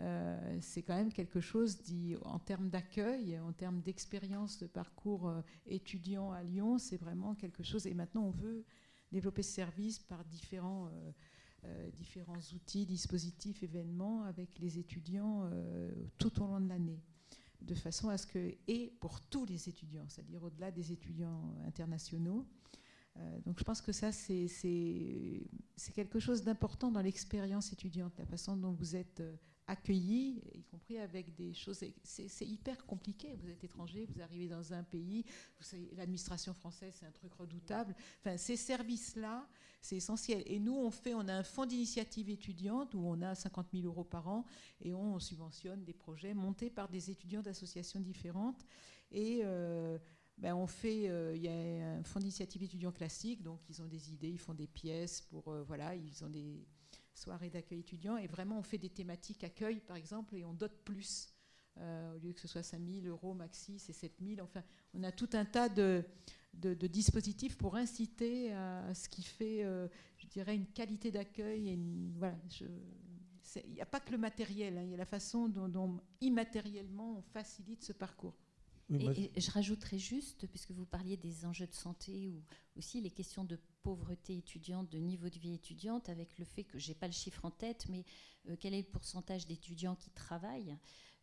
euh, 0.00 0.58
c'est 0.60 0.82
quand 0.82 0.96
même 0.96 1.12
quelque 1.12 1.40
chose 1.40 1.82
dit, 1.82 2.16
en 2.22 2.38
termes 2.38 2.68
d'accueil, 2.68 3.38
en 3.38 3.52
termes 3.52 3.80
d'expérience 3.80 4.58
de 4.58 4.66
parcours 4.66 5.28
euh, 5.28 5.40
étudiant 5.66 6.32
à 6.32 6.42
Lyon, 6.42 6.78
c'est 6.78 6.96
vraiment 6.96 7.34
quelque 7.34 7.62
chose. 7.62 7.86
Et 7.86 7.94
maintenant, 7.94 8.24
on 8.24 8.30
veut 8.30 8.64
développer 9.12 9.42
ce 9.42 9.52
service 9.52 10.00
par 10.00 10.24
différents 10.24 10.86
euh, 10.86 11.12
euh, 11.66 11.90
différents 11.92 12.40
outils, 12.54 12.84
dispositifs, 12.84 13.62
événements 13.62 14.24
avec 14.24 14.58
les 14.58 14.78
étudiants 14.78 15.48
tout 16.18 16.42
au 16.42 16.46
long 16.46 16.60
de 16.60 16.68
l'année 16.68 17.00
de 17.62 17.74
façon 17.74 18.10
à 18.10 18.18
ce 18.18 18.26
que, 18.26 18.54
et 18.68 18.92
pour 19.00 19.22
tous 19.22 19.46
les 19.46 19.70
étudiants, 19.70 20.04
c'est-à-dire 20.08 20.42
au-delà 20.42 20.70
des 20.70 20.92
étudiants 20.92 21.54
internationaux. 21.64 22.46
Donc 23.46 23.58
je 23.58 23.64
pense 23.64 23.80
que 23.80 23.92
ça, 23.92 24.12
c'est 24.12 24.50
quelque 25.94 26.18
chose 26.18 26.42
d'important 26.42 26.90
dans 26.90 27.00
l'expérience 27.00 27.72
étudiante, 27.72 28.12
la 28.18 28.26
façon 28.26 28.58
dont 28.58 28.72
vous 28.72 28.94
êtes 28.94 29.22
accueillis, 29.66 30.42
y 30.54 30.62
compris 30.64 30.98
avec 30.98 31.34
des 31.34 31.52
choses. 31.54 31.80
C'est 32.02 32.46
hyper 32.46 32.84
compliqué. 32.86 33.36
Vous 33.40 33.48
êtes 33.48 33.64
étranger, 33.64 34.06
vous 34.06 34.20
arrivez 34.20 34.48
dans 34.48 34.72
un 34.72 34.82
pays, 34.82 35.24
l'administration 35.96 36.52
française, 36.54 36.94
c'est 36.98 37.06
un 37.06 37.12
truc 37.12 37.32
redoutable. 37.34 37.94
Enfin, 38.20 38.36
ces 38.36 38.56
services-là, 38.56 39.48
c'est 39.80 39.96
essentiel. 39.96 40.42
Et 40.46 40.58
nous, 40.58 40.74
on 40.74 40.90
fait, 40.90 41.14
on 41.14 41.28
a 41.28 41.34
un 41.34 41.42
fonds 41.42 41.66
d'initiative 41.66 42.30
étudiante 42.30 42.94
où 42.94 43.00
on 43.00 43.20
a 43.22 43.34
50 43.34 43.68
000 43.72 43.86
euros 43.86 44.04
par 44.04 44.28
an 44.28 44.44
et 44.80 44.94
on 44.94 45.18
subventionne 45.18 45.84
des 45.84 45.94
projets 45.94 46.34
montés 46.34 46.70
par 46.70 46.88
des 46.88 47.10
étudiants 47.10 47.42
d'associations 47.42 48.00
différentes. 48.00 48.64
Et 49.10 49.40
euh, 49.44 49.98
ben 50.38 50.54
on 50.54 50.66
fait, 50.66 51.08
euh, 51.08 51.36
il 51.36 51.42
y 51.42 51.48
a 51.48 51.98
un 51.98 52.02
fonds 52.02 52.18
d'initiative 52.18 52.62
étudiant 52.62 52.92
classique, 52.92 53.42
donc 53.42 53.60
ils 53.68 53.80
ont 53.80 53.86
des 53.86 54.12
idées, 54.12 54.30
ils 54.30 54.38
font 54.38 54.54
des 54.54 54.66
pièces 54.66 55.20
pour, 55.20 55.48
euh, 55.48 55.62
voilà, 55.62 55.94
ils 55.94 56.24
ont 56.24 56.30
des 56.30 56.66
soirée 57.14 57.50
d'accueil 57.50 57.80
étudiant. 57.80 58.16
Et 58.16 58.26
vraiment, 58.26 58.58
on 58.58 58.62
fait 58.62 58.78
des 58.78 58.90
thématiques 58.90 59.44
accueil, 59.44 59.80
par 59.80 59.96
exemple, 59.96 60.36
et 60.36 60.44
on 60.44 60.54
dote 60.54 60.84
plus. 60.84 61.28
Euh, 61.78 62.14
au 62.14 62.18
lieu 62.18 62.32
que 62.32 62.40
ce 62.40 62.46
soit 62.46 62.62
5 62.62 62.80
000 62.86 63.06
euros 63.06 63.34
maxi, 63.34 63.78
c'est 63.78 63.92
7 63.92 64.12
000. 64.24 64.40
Enfin, 64.42 64.62
on 64.94 65.02
a 65.02 65.10
tout 65.10 65.30
un 65.32 65.44
tas 65.44 65.68
de, 65.68 66.04
dispositifs 66.54 67.58
pour 67.58 67.74
inciter 67.74 68.52
à 68.52 68.94
ce 68.94 69.08
qui 69.08 69.22
fait, 69.22 69.64
euh, 69.64 69.88
je 70.18 70.26
dirais, 70.28 70.54
une 70.54 70.66
qualité 70.66 71.10
d'accueil. 71.10 71.76
Voilà, 72.16 72.36
il 73.64 73.72
n'y 73.72 73.80
a 73.80 73.86
pas 73.86 74.00
que 74.00 74.12
le 74.12 74.18
matériel, 74.18 74.78
hein, 74.78 74.82
il 74.82 74.90
y 74.90 74.94
a 74.94 74.98
la 74.98 75.04
façon 75.04 75.48
dont, 75.48 76.00
immatériellement 76.20 77.18
on 77.18 77.22
facilite 77.22 77.82
ce 77.82 77.92
parcours. 77.92 78.36
Et, 78.90 79.40
je 79.40 79.50
rajouterais 79.50 79.98
juste, 79.98 80.46
puisque 80.48 80.72
vous 80.72 80.84
parliez 80.84 81.16
des 81.16 81.46
enjeux 81.46 81.66
de 81.66 81.74
santé 81.74 82.28
ou 82.28 82.42
aussi 82.76 83.00
les 83.00 83.10
questions 83.10 83.44
de 83.44 83.58
pauvreté 83.82 84.36
étudiante, 84.36 84.90
de 84.90 84.98
niveau 84.98 85.28
de 85.28 85.38
vie 85.38 85.54
étudiante, 85.54 86.08
avec 86.08 86.38
le 86.38 86.44
fait 86.44 86.64
que 86.64 86.78
j'ai 86.78 86.94
pas 86.94 87.06
le 87.06 87.12
chiffre 87.12 87.44
en 87.44 87.50
tête, 87.50 87.86
mais 87.88 88.04
euh, 88.48 88.56
quel 88.58 88.74
est 88.74 88.82
le 88.82 88.90
pourcentage 88.90 89.46
d'étudiants 89.46 89.96
qui 89.96 90.10
travaillent 90.10 90.76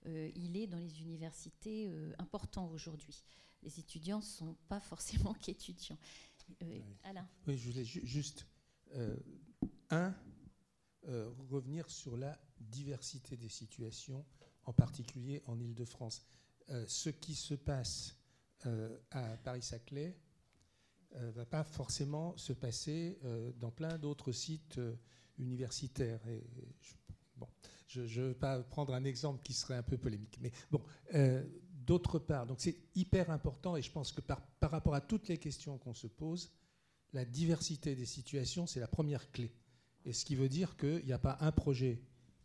euh, 0.07 0.31
Il 0.35 0.57
est 0.57 0.67
dans 0.67 0.79
les 0.79 1.01
universités 1.01 1.87
euh, 1.87 2.13
important 2.17 2.69
aujourd'hui. 2.69 3.23
Les 3.63 3.79
étudiants 3.79 4.19
ne 4.19 4.23
sont 4.23 4.55
pas 4.67 4.79
forcément 4.81 5.33
qu'étudiants. 5.33 5.97
Alain 7.03 7.27
Oui, 7.47 7.57
je 7.57 7.69
voulais 7.69 7.85
juste, 7.85 8.45
un, 9.89 10.13
revenir 11.49 11.89
sur 11.89 12.17
la 12.17 12.37
diversité 12.59 13.37
des 13.37 13.47
situations, 13.47 14.25
en 14.65 14.73
particulier 14.73 15.41
en 15.45 15.57
Ile-de-France. 16.67 16.89
ce 16.89 17.09
qui 17.09 17.35
se 17.35 17.53
passe 17.53 18.15
à 19.11 19.37
Paris-Saclay, 19.43 20.15
ne 21.13 21.19
euh, 21.19 21.31
va 21.31 21.45
pas 21.45 21.63
forcément 21.63 22.35
se 22.37 22.53
passer 22.53 23.17
euh, 23.23 23.51
dans 23.59 23.71
plein 23.71 23.97
d'autres 23.97 24.31
sites 24.31 24.77
euh, 24.77 24.95
universitaires. 25.37 26.25
Et, 26.27 26.43
je, 26.81 26.93
bon, 27.35 27.47
ne 27.95 28.01
veux 28.01 28.33
pas 28.33 28.61
prendre 28.63 28.93
un 28.93 29.03
exemple 29.03 29.41
qui 29.43 29.53
serait 29.53 29.75
un 29.75 29.83
peu 29.83 29.97
polémique, 29.97 30.37
mais 30.41 30.51
bon. 30.71 30.81
D'autre 31.81 32.19
part, 32.19 32.45
c'est 32.59 32.77
hyper 32.93 33.31
important 33.31 33.75
et 33.75 33.81
je 33.81 33.91
pense 33.91 34.11
que 34.11 34.21
par, 34.21 34.39
par 34.59 34.69
rapport 34.69 34.93
à 34.93 35.01
toutes 35.01 35.27
les 35.27 35.39
questions 35.39 35.79
qu'on 35.79 35.95
se 35.95 36.05
pose, 36.05 36.51
la 37.11 37.25
diversité 37.25 37.95
des 37.95 38.05
situations, 38.05 38.67
c'est 38.67 38.79
la 38.79 38.87
première 38.87 39.31
clé. 39.31 39.51
Et 40.05 40.13
ce 40.13 40.23
qui 40.23 40.35
veut 40.35 40.47
dire 40.47 40.77
qu'il 40.77 41.03
n'y 41.03 41.11
a 41.11 41.17
pas 41.17 41.37
un 41.41 41.51
projet 41.51 41.99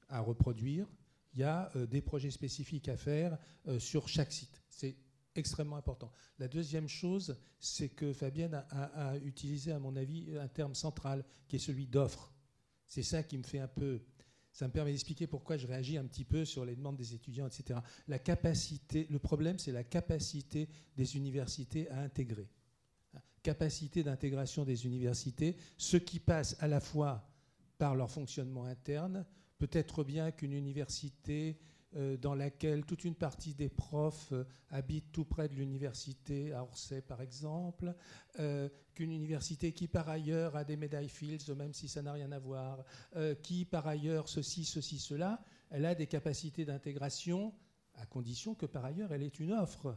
à 0.08 0.20
reproduire, 0.20 0.88
il 1.36 1.40
y 1.40 1.44
a 1.44 1.70
des 1.90 2.00
projets 2.00 2.30
spécifiques 2.30 2.88
à 2.88 2.96
faire 2.96 3.36
sur 3.78 4.08
chaque 4.08 4.32
site. 4.32 4.62
C'est 4.70 4.96
extrêmement 5.36 5.76
important. 5.76 6.10
La 6.38 6.48
deuxième 6.48 6.88
chose, 6.88 7.38
c'est 7.60 7.90
que 7.90 8.12
Fabienne 8.12 8.64
a, 8.70 9.16
utilisé, 9.18 9.72
à 9.72 9.78
mon 9.78 9.96
avis, 9.96 10.36
un 10.38 10.48
terme 10.48 10.74
central, 10.74 11.24
qui 11.48 11.56
est 11.56 11.60
celui 11.60 11.86
d'offre. 11.86 12.32
C'est 12.86 13.02
ça 13.02 13.22
qui 13.22 13.38
me 13.38 13.42
fait 13.42 13.58
un 13.58 13.68
peu... 13.68 14.00
Ça 14.52 14.66
me 14.66 14.72
permet 14.72 14.92
d'expliquer 14.92 15.26
pourquoi 15.26 15.58
je 15.58 15.66
réagis 15.66 15.98
un 15.98 16.06
petit 16.06 16.24
peu 16.24 16.46
sur 16.46 16.64
les 16.64 16.76
demandes 16.76 16.96
des 16.96 17.12
étudiants, 17.12 17.46
etc. 17.46 17.78
La 18.08 18.18
capacité, 18.18 19.06
le 19.10 19.18
problème, 19.18 19.58
c'est 19.58 19.72
la 19.72 19.84
capacité 19.84 20.70
des 20.96 21.16
universités 21.16 21.90
à 21.90 22.00
intégrer. 22.00 22.48
Capacité 23.42 24.02
d'intégration 24.02 24.64
des 24.64 24.86
universités, 24.86 25.56
ce 25.76 25.98
qui 25.98 26.20
passe 26.20 26.56
à 26.60 26.68
la 26.68 26.80
fois 26.80 27.28
par 27.76 27.94
leur 27.94 28.10
fonctionnement 28.10 28.64
interne, 28.64 29.26
peut-être 29.58 30.04
bien 30.04 30.30
qu'une 30.30 30.52
université 30.52 31.58
euh, 31.96 32.16
dans 32.16 32.34
laquelle 32.34 32.84
toute 32.84 33.04
une 33.04 33.14
partie 33.14 33.54
des 33.54 33.70
profs 33.70 34.32
euh, 34.32 34.44
habitent 34.70 35.12
tout 35.12 35.24
près 35.24 35.48
de 35.48 35.54
l'université, 35.54 36.52
à 36.52 36.62
Orsay 36.62 37.00
par 37.00 37.22
exemple, 37.22 37.94
euh, 38.38 38.68
qu'une 38.94 39.12
université 39.12 39.72
qui 39.72 39.88
par 39.88 40.08
ailleurs 40.08 40.56
a 40.56 40.64
des 40.64 40.76
médailles 40.76 41.08
Fields, 41.08 41.54
même 41.56 41.72
si 41.72 41.88
ça 41.88 42.02
n'a 42.02 42.12
rien 42.12 42.32
à 42.32 42.38
voir, 42.38 42.84
qui 43.42 43.64
par 43.64 43.86
ailleurs 43.86 44.28
ceci, 44.28 44.64
ceci, 44.64 44.98
cela, 44.98 45.42
elle 45.70 45.86
a 45.86 45.94
des 45.94 46.06
capacités 46.06 46.64
d'intégration 46.64 47.54
à 47.94 48.04
condition 48.04 48.54
que 48.54 48.66
par 48.66 48.84
ailleurs 48.84 49.12
elle 49.12 49.22
ait 49.22 49.28
une 49.28 49.52
offre. 49.52 49.96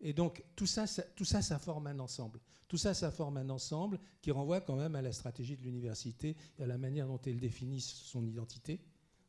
Et 0.00 0.12
donc 0.12 0.44
tout 0.56 0.66
ça, 0.66 0.86
ça, 0.86 1.02
tout 1.02 1.24
ça, 1.24 1.42
ça 1.42 1.58
forme 1.58 1.86
un 1.86 1.98
ensemble. 1.98 2.40
Tout 2.68 2.76
ça, 2.76 2.92
ça 2.92 3.10
forme 3.10 3.38
un 3.38 3.48
ensemble 3.48 3.98
qui 4.20 4.30
renvoie 4.30 4.60
quand 4.60 4.76
même 4.76 4.94
à 4.94 5.02
la 5.02 5.12
stratégie 5.12 5.56
de 5.56 5.62
l'université 5.62 6.36
et 6.58 6.64
à 6.64 6.66
la 6.66 6.76
manière 6.76 7.06
dont 7.06 7.20
elle 7.24 7.40
définit 7.40 7.80
son 7.80 8.26
identité 8.26 8.80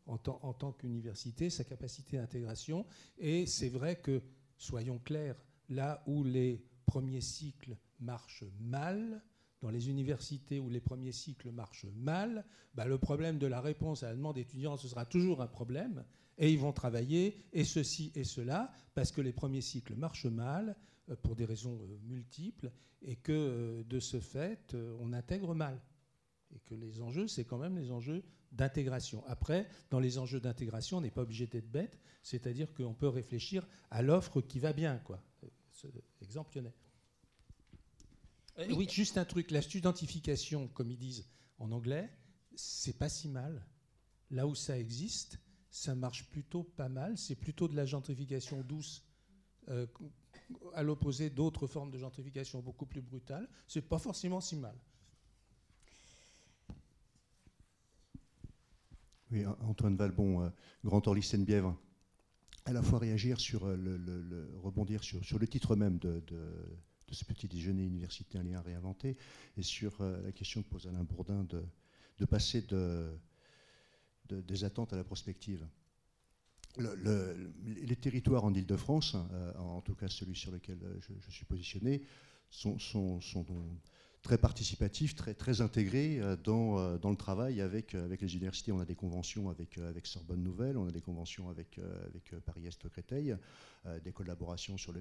en, 0.08 0.18
tant 0.18 0.72
qu'université, 0.74 1.50
sa 1.50 1.64
capacité 1.64 2.18
d'intégration. 2.18 2.86
Et 3.18 3.46
c'est 3.46 3.70
vrai 3.70 3.96
que, 3.98 4.22
soyons 4.58 5.00
clairs, 5.00 5.36
là 5.70 6.04
où 6.08 6.24
les 6.24 6.66
premiers 6.86 7.22
cycles 7.22 7.78
marchent 8.00 8.44
mal, 8.60 9.22
dans 9.62 9.70
les 9.70 9.90
universités 9.90 10.60
où 10.60 10.70
les 10.70 10.80
premiers 10.80 11.12
cycles 11.12 11.52
marchent 11.52 11.86
mal, 11.96 12.46
bah, 12.74 12.86
le 12.86 12.98
problème 12.98 13.38
de 13.38 13.48
la 13.48 13.62
réponse 13.62 14.04
à 14.04 14.10
la 14.10 14.16
demande 14.16 14.38
étudiante, 14.38 14.80
ce 14.80 14.88
sera 14.88 15.06
toujours 15.06 15.42
un 15.42 15.48
problème. 15.48 16.04
Et 16.40 16.52
ils 16.52 16.60
vont 16.60 16.72
travailler, 16.72 17.36
et 17.54 17.66
ceci 17.66 18.12
et 18.16 18.24
cela, 18.24 18.72
parce 18.96 19.12
que 19.12 19.22
les 19.22 19.34
premiers 19.34 19.62
cycles 19.62 19.96
marchent 19.96 20.26
mal, 20.26 20.76
euh, 21.10 21.16
pour 21.16 21.36
des 21.36 21.46
raisons 21.46 21.78
euh, 21.82 21.98
multiples, 22.04 22.72
et 23.02 23.18
que 23.18 23.32
euh, 23.32 23.84
de 23.84 24.00
ce 24.00 24.20
fait, 24.20 24.76
on 25.00 25.14
intègre 25.14 25.54
mal. 25.54 25.80
Et 26.56 26.60
que 26.60 26.74
les 26.74 27.02
enjeux, 27.02 27.28
c'est 27.28 27.46
quand 27.46 27.58
même 27.58 27.78
les 27.78 27.92
enjeux 27.92 28.24
d'intégration. 28.52 29.24
Après, 29.28 29.68
dans 29.92 30.00
les 30.00 30.18
enjeux 30.18 30.40
d'intégration, 30.40 30.98
on 30.98 31.02
n'est 31.02 31.12
pas 31.12 31.22
obligé 31.22 31.46
d'être 31.46 31.70
bête, 31.70 32.00
c'est-à-dire 32.24 32.74
qu'on 32.74 32.96
peut 32.96 33.08
réfléchir 33.08 33.68
à 33.92 34.02
l'offre 34.02 34.42
qui 34.42 34.60
va 34.60 34.74
bien. 34.74 34.98
Quoi. 35.00 35.22
exemple 36.22 36.56
lyonnais. 36.56 36.74
Oui. 38.58 38.90
juste 38.90 39.18
un 39.18 39.26
truc, 39.26 39.52
la 39.52 39.62
studentification, 39.62 40.68
comme 40.70 40.90
ils 40.90 40.98
disent 40.98 41.30
en 41.60 41.72
anglais, 41.72 42.10
c'est 42.56 42.98
pas 42.98 43.10
si 43.10 43.30
mal. 43.30 43.66
Là 44.32 44.48
où 44.48 44.56
ça 44.56 44.78
existe, 44.78 45.40
ça 45.70 45.96
marche 45.96 46.26
plutôt 46.30 46.64
pas 46.64 46.90
mal. 46.90 47.18
C'est 47.18 47.36
plutôt 47.36 47.68
de 47.68 47.76
la 47.76 47.86
gentrification 47.86 48.62
douce, 48.62 49.04
euh, 49.70 49.86
à 50.74 50.84
l'opposé 50.84 51.30
d'autres 51.30 51.68
formes 51.68 51.92
de 51.92 51.98
gentrification 51.98 52.62
beaucoup 52.62 52.86
plus 52.86 53.02
brutales. 53.02 53.48
C'est 53.68 53.82
pas 53.82 54.00
forcément 54.00 54.42
si 54.42 54.56
mal. 54.56 54.76
Oui, 59.32 59.46
Antoine 59.62 59.96
Valbon, 59.96 60.44
euh, 60.44 60.50
Grand 60.84 61.06
Orly 61.08 61.22
Seine-Bièvre. 61.22 61.78
À 62.66 62.74
la 62.74 62.82
fois 62.82 63.00
réagir 63.00 63.40
sur 63.40 63.66
euh, 63.66 63.76
le, 63.76 64.50
rebondir 64.62 65.04
sur, 65.04 65.40
le 65.40 65.48
titre 65.48 65.76
même 65.76 65.98
de, 66.00 66.22
ce 67.12 67.26
petit 67.26 67.48
déjeuner 67.48 67.86
universitaire 67.86 68.44
lien 68.44 68.62
réinventé 68.62 69.18
et 69.58 69.64
sur 69.64 70.02
euh, 70.02 70.22
la 70.24 70.32
question 70.32 70.62
que 70.64 70.70
pose 70.70 70.88
Alain 70.88 71.04
Bourdin 71.04 71.46
de, 71.46 72.26
passer 72.26 72.66
des 74.32 74.64
attentes 74.64 74.94
à 74.94 74.96
la 74.96 75.04
prospective. 75.04 75.68
les 76.78 77.96
territoires 77.96 78.46
en 78.46 78.54
Ile-de-France, 78.54 79.16
en 79.58 79.82
tout 79.82 79.96
cas 79.96 80.08
celui 80.08 80.36
sur 80.36 80.52
lequel 80.52 80.80
je, 81.00 81.32
suis 81.32 81.46
positionné, 81.46 82.02
sont 82.50 82.78
très 84.22 84.38
participatif, 84.38 85.16
très, 85.16 85.62
intégré 85.62 86.20
euh, 86.20 86.36
dans, 86.44 86.78
euh, 86.78 86.98
dans 86.98 87.10
le 87.10 87.16
travail 87.16 87.62
avec, 87.62 87.96
euh, 87.96 88.06
avec 88.06 88.22
les 88.22 88.34
universités. 88.34 88.72
On 88.72 88.80
a 88.80 88.86
des 88.86 88.96
conventions 88.96 89.50
avec, 89.50 89.80
Sorbonne 90.04 90.44
Nouvelle, 90.44 90.78
on 90.78 90.88
a 90.88 90.92
des 90.92 91.02
conventions 91.02 91.50
avec, 91.50 91.80
Paris-Est-Créteil, 92.46 93.36
des 94.04 94.12
collaborations 94.12 94.78
sur, 94.78 94.94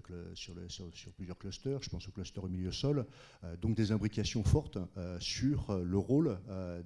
plusieurs 1.16 1.39
clusters, 1.39 1.82
je 1.82 1.90
pense 1.90 2.09
au 2.09 2.12
cluster 2.12 2.40
au 2.40 2.49
milieu 2.49 2.73
sol, 2.73 3.07
donc 3.61 3.77
des 3.77 3.93
imbrications 3.93 4.45
fortes 4.45 4.78
sur 5.20 5.77
le 5.77 5.99
rôle 5.99 6.39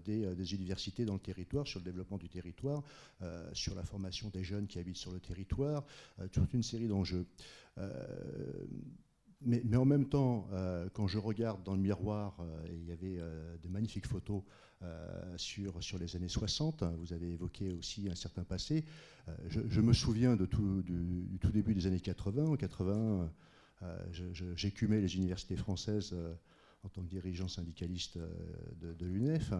des, 0.04 0.54
universités 0.54 1.04
dans 1.04 1.14
le 1.14 1.20
territoire, 1.20 1.66
sur 1.66 1.80
le 1.80 1.84
développement 1.84 2.18
du 2.18 2.28
territoire, 2.28 2.82
sur 3.52 3.74
la 3.74 3.82
formation 3.82 4.30
des 4.30 4.44
jeunes 4.44 4.66
qui 4.66 4.78
habitent 4.78 4.96
sur 4.96 5.12
le 5.12 5.20
territoire, 5.20 5.84
toute 6.30 6.52
une 6.54 6.62
série 6.62 6.88
d'enjeux 6.88 7.26
mais, 9.44 9.76
en 9.76 9.84
même 9.84 10.08
temps, 10.08 10.48
euh, 10.52 10.88
quand 10.92 11.06
je 11.06 11.18
regarde 11.18 11.62
dans 11.64 11.74
le 11.74 11.80
miroir, 11.80 12.36
euh, 12.40 12.66
il 12.72 12.84
y 12.84 12.92
avait 12.92 13.18
euh, 13.18 13.56
de 13.62 13.68
magnifiques 13.68 14.06
photos 14.06 14.42
sur, 15.36 15.80
sur 15.80 15.96
les 15.96 16.16
années 16.16 16.26
60, 16.26 16.82
vous 16.98 17.12
avez 17.12 17.34
évoqué 17.34 17.72
aussi 17.72 18.08
un 18.10 18.16
certain 18.16 18.42
passé. 18.42 18.84
Je, 19.46 19.80
me 19.80 19.92
souviens 19.92 20.34
de 20.34 20.44
tout, 20.44 20.82
du, 20.82 21.38
tout 21.40 21.52
début 21.52 21.72
des 21.72 21.86
années 21.86 22.00
80. 22.00 22.46
En 22.46 22.56
80, 22.56 23.30
j'écumais 24.56 25.00
les 25.00 25.14
universités 25.14 25.54
françaises 25.54 26.16
en 26.82 26.88
tant 26.88 27.00
que 27.02 27.06
dirigeant 27.06 27.46
syndicaliste 27.46 28.18
de 28.80 29.06
l'UNEF. 29.06 29.52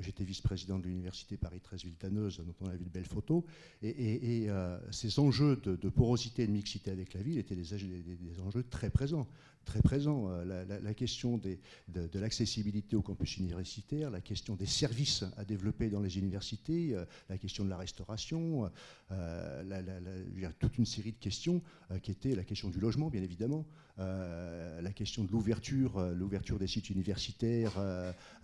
J'étais 0.00 0.24
vice-président 0.24 0.78
de 0.78 0.84
l'université 0.84 1.36
Paris 1.36 1.60
13 1.60 1.84
Villetaneuse, 1.84 2.38
dont 2.38 2.54
on 2.60 2.68
a 2.68 2.76
vu 2.76 2.84
de 2.84 2.90
belles 2.90 3.04
photos. 3.04 3.42
Et, 3.82 4.48
ces 4.90 5.18
enjeux 5.18 5.56
de, 5.56 5.88
porosité 5.88 6.42
et 6.44 6.46
de 6.46 6.52
mixité 6.52 6.90
avec 6.90 7.14
la 7.14 7.22
ville 7.22 7.38
étaient 7.38 7.56
des, 7.56 8.40
enjeux 8.40 8.64
très 8.64 8.90
présents 8.90 9.26
très 9.68 9.82
présent. 9.82 10.30
Euh, 10.30 10.64
la, 10.82 10.94
question 10.94 11.38
de, 11.38 12.18
l'accessibilité 12.18 12.96
au 12.96 13.02
campus 13.02 13.36
universitaire, 13.36 14.10
la 14.10 14.20
question 14.20 14.56
des 14.56 14.66
services 14.66 15.24
à 15.36 15.44
développer 15.44 15.90
dans 15.90 16.00
les 16.00 16.18
universités, 16.18 16.94
euh, 16.94 17.04
la 17.28 17.38
question 17.38 17.64
de 17.64 17.70
la 17.70 17.76
restauration, 17.76 18.70
euh, 19.12 20.52
toute 20.58 20.78
une 20.78 20.86
série 20.86 21.12
de 21.12 21.18
questions 21.18 21.62
qui 22.02 22.10
étaient 22.10 22.34
la 22.34 22.44
question 22.44 22.70
du 22.70 22.80
logement, 22.80 23.10
bien 23.10 23.22
évidemment, 23.22 23.66
la 23.98 24.92
question 24.94 25.24
de 25.24 25.32
l'ouverture, 25.32 26.00
l'ouverture 26.14 26.58
des 26.58 26.66
sites 26.66 26.90
universitaires 26.90 27.74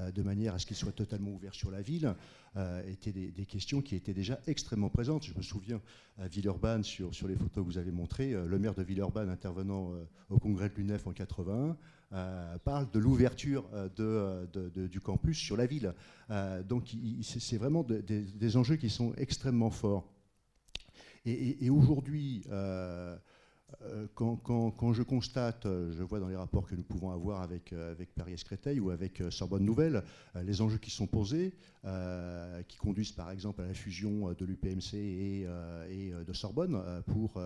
de 0.01 0.23
manière 0.23 0.55
à 0.55 0.59
ce 0.59 0.67
qu'ils 0.67 0.77
soient 0.77 0.93
totalement 0.93 1.34
ouverts 1.35 1.55
sur 1.55 1.71
la 1.71 1.83
ville, 1.83 2.15
étaient 2.87 3.13
des, 3.13 3.47
questions 3.47 3.83
qui 3.83 3.97
étaient 3.97 4.15
déjà 4.15 4.41
extrêmement 4.47 4.89
présentes. 4.89 5.25
Je 5.25 5.35
me 5.37 5.43
souviens 5.43 5.81
à 6.19 6.29
Villeurbanne, 6.29 6.85
sur, 6.85 7.15
sur 7.15 7.27
les 7.27 7.35
photos 7.35 7.65
que 7.65 7.69
vous 7.69 7.79
avez 7.79 7.91
montrées, 7.91 8.33
le 8.33 8.59
maire 8.59 8.75
de 8.75 8.83
Villeurbanne 8.83 9.29
intervenant 9.29 9.93
au 10.31 10.39
congrès 10.39 10.69
de 10.69 10.75
l'UNEF 10.75 11.07
en 11.07 11.13
81 11.13 11.77
euh, 12.15 12.59
parle 12.59 12.89
de 12.93 13.01
l'ouverture 13.01 13.69
euh, 13.75 14.47
du 14.89 15.01
campus 15.01 15.37
sur 15.37 15.57
la 15.57 15.67
ville. 15.67 15.95
Euh, 16.31 16.63
donc 16.63 16.95
c'est 17.23 17.57
vraiment 17.57 17.83
des 17.83 18.57
enjeux 18.57 18.77
qui 18.77 18.89
sont 18.89 19.15
extrêmement 19.17 19.71
forts. 19.71 20.09
Et, 21.27 21.71
aujourd'hui, 21.71 22.45
euh, 22.51 23.17
quand, 24.15 24.93
je 24.93 25.03
constate, 25.03 25.67
euh, 25.67 25.93
je 25.93 26.03
vois 26.03 26.21
dans 26.21 26.29
les 26.29 26.37
rapports 26.37 26.67
que 26.67 26.75
nous 26.75 26.83
pouvons 26.83 27.11
avoir 27.11 27.43
avec, 27.43 27.73
euh, 27.73 27.93
avec 27.93 28.15
Paris-Escréteil 28.15 28.81
ou 28.81 28.91
avec 28.91 29.23
Sorbonne 29.31 29.65
Nouvelle, 29.65 30.03
les 30.43 30.61
enjeux 30.61 30.79
qui 30.79 30.91
sont 30.91 31.07
posés, 31.07 31.55
qui 32.69 32.77
conduisent 32.79 33.13
par 33.13 33.31
exemple 33.31 33.61
à 33.61 33.67
la 33.67 33.75
fusion 33.75 34.33
de 34.33 34.45
l'UPMC 34.45 34.95
et, 34.95 36.13
de 36.27 36.33
Sorbonne 36.33 36.83
pour 37.07 37.41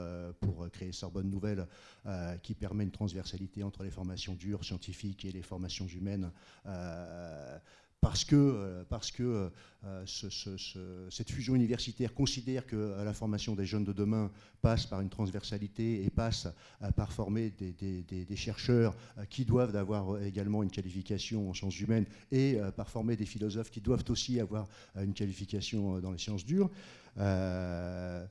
créer 0.73 0.93
Sorbonne 0.93 1.29
Nouvelle, 1.29 1.67
qui 2.43 2.55
permet 2.55 2.85
une 2.85 2.91
transversalité 2.91 3.63
entre 3.63 3.83
les 3.83 3.91
formations 3.91 4.35
dures, 4.35 4.65
scientifiques 4.65 5.25
et 5.25 5.33
les 5.33 5.43
formations 5.43 5.87
humaines 5.87 6.31
parce 8.01 8.25
que, 8.25 8.37
euh, 8.37 8.85
parce 8.89 9.11
que 9.11 9.51
euh, 9.85 10.07
cette 11.11 11.31
fusion 11.31 11.55
universitaire 11.57 12.15
considère 12.15 12.67
que 12.67 12.77
euh, 12.77 13.05
la 13.05 13.13
formation 13.13 13.57
des 13.57 13.67
jeunes 13.67 13.85
de 13.85 13.93
demain 13.93 14.31
passe 14.63 14.87
par 14.87 15.01
une 15.01 15.09
transversalité 15.09 16.05
et 16.05 16.11
passe 16.11 16.49
par 16.97 17.13
former 17.13 17.51
des, 17.51 18.37
chercheurs 18.37 18.97
qui 19.31 19.45
doivent 19.45 19.75
avoir 19.77 20.23
également 20.23 20.63
une 20.63 20.71
qualification 20.71 21.51
en 21.51 21.55
sciences 21.55 21.81
humaines 21.81 22.07
et 22.33 22.59
par 22.77 22.89
former 22.89 23.17
des 23.17 23.27
philosophes 23.27 23.71
qui 23.71 23.81
doivent 23.81 24.05
aussi 24.09 24.41
avoir 24.41 24.69
une 24.97 25.15
qualification 25.15 26.01
dans 26.01 26.11
les 26.11 26.19
sciences 26.19 26.45
dures. 26.45 26.71
la 27.17 28.29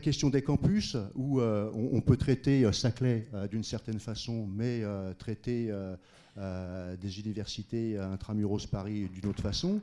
question 0.00 0.30
des 0.30 0.42
campus, 0.42 0.96
où 1.16 1.40
on, 1.40 2.00
peut 2.00 2.16
traiter 2.16 2.72
Saclay 2.72 3.28
d'une 3.50 3.64
certaine 3.64 3.98
façon, 3.98 4.46
mais 4.46 4.82
traiter 5.18 5.70
euh, 5.70 5.96
des 6.38 7.20
universités 7.20 7.98
intramuros 7.98 8.66
Paris 8.66 9.08
d'une 9.08 9.26
autre 9.26 9.42
façon. 9.42 9.80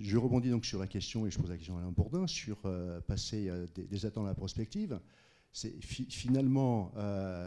Je 0.00 0.16
rebondis 0.16 0.48
donc 0.48 0.64
sur 0.64 0.80
la 0.80 0.86
question, 0.86 1.26
et 1.26 1.30
je 1.30 1.38
pose 1.38 1.50
la 1.50 1.58
question 1.58 1.76
à 1.76 1.80
Alain 1.80 1.92
Bourdin, 1.92 2.26
sur 2.26 2.58
euh, 2.64 3.00
passer 3.02 3.50
euh, 3.50 3.66
des, 3.74 4.06
attentes 4.06 4.24
à 4.24 4.28
la 4.28 4.34
prospective. 4.34 4.98
C'est 5.52 5.74
finalement, 5.82 6.92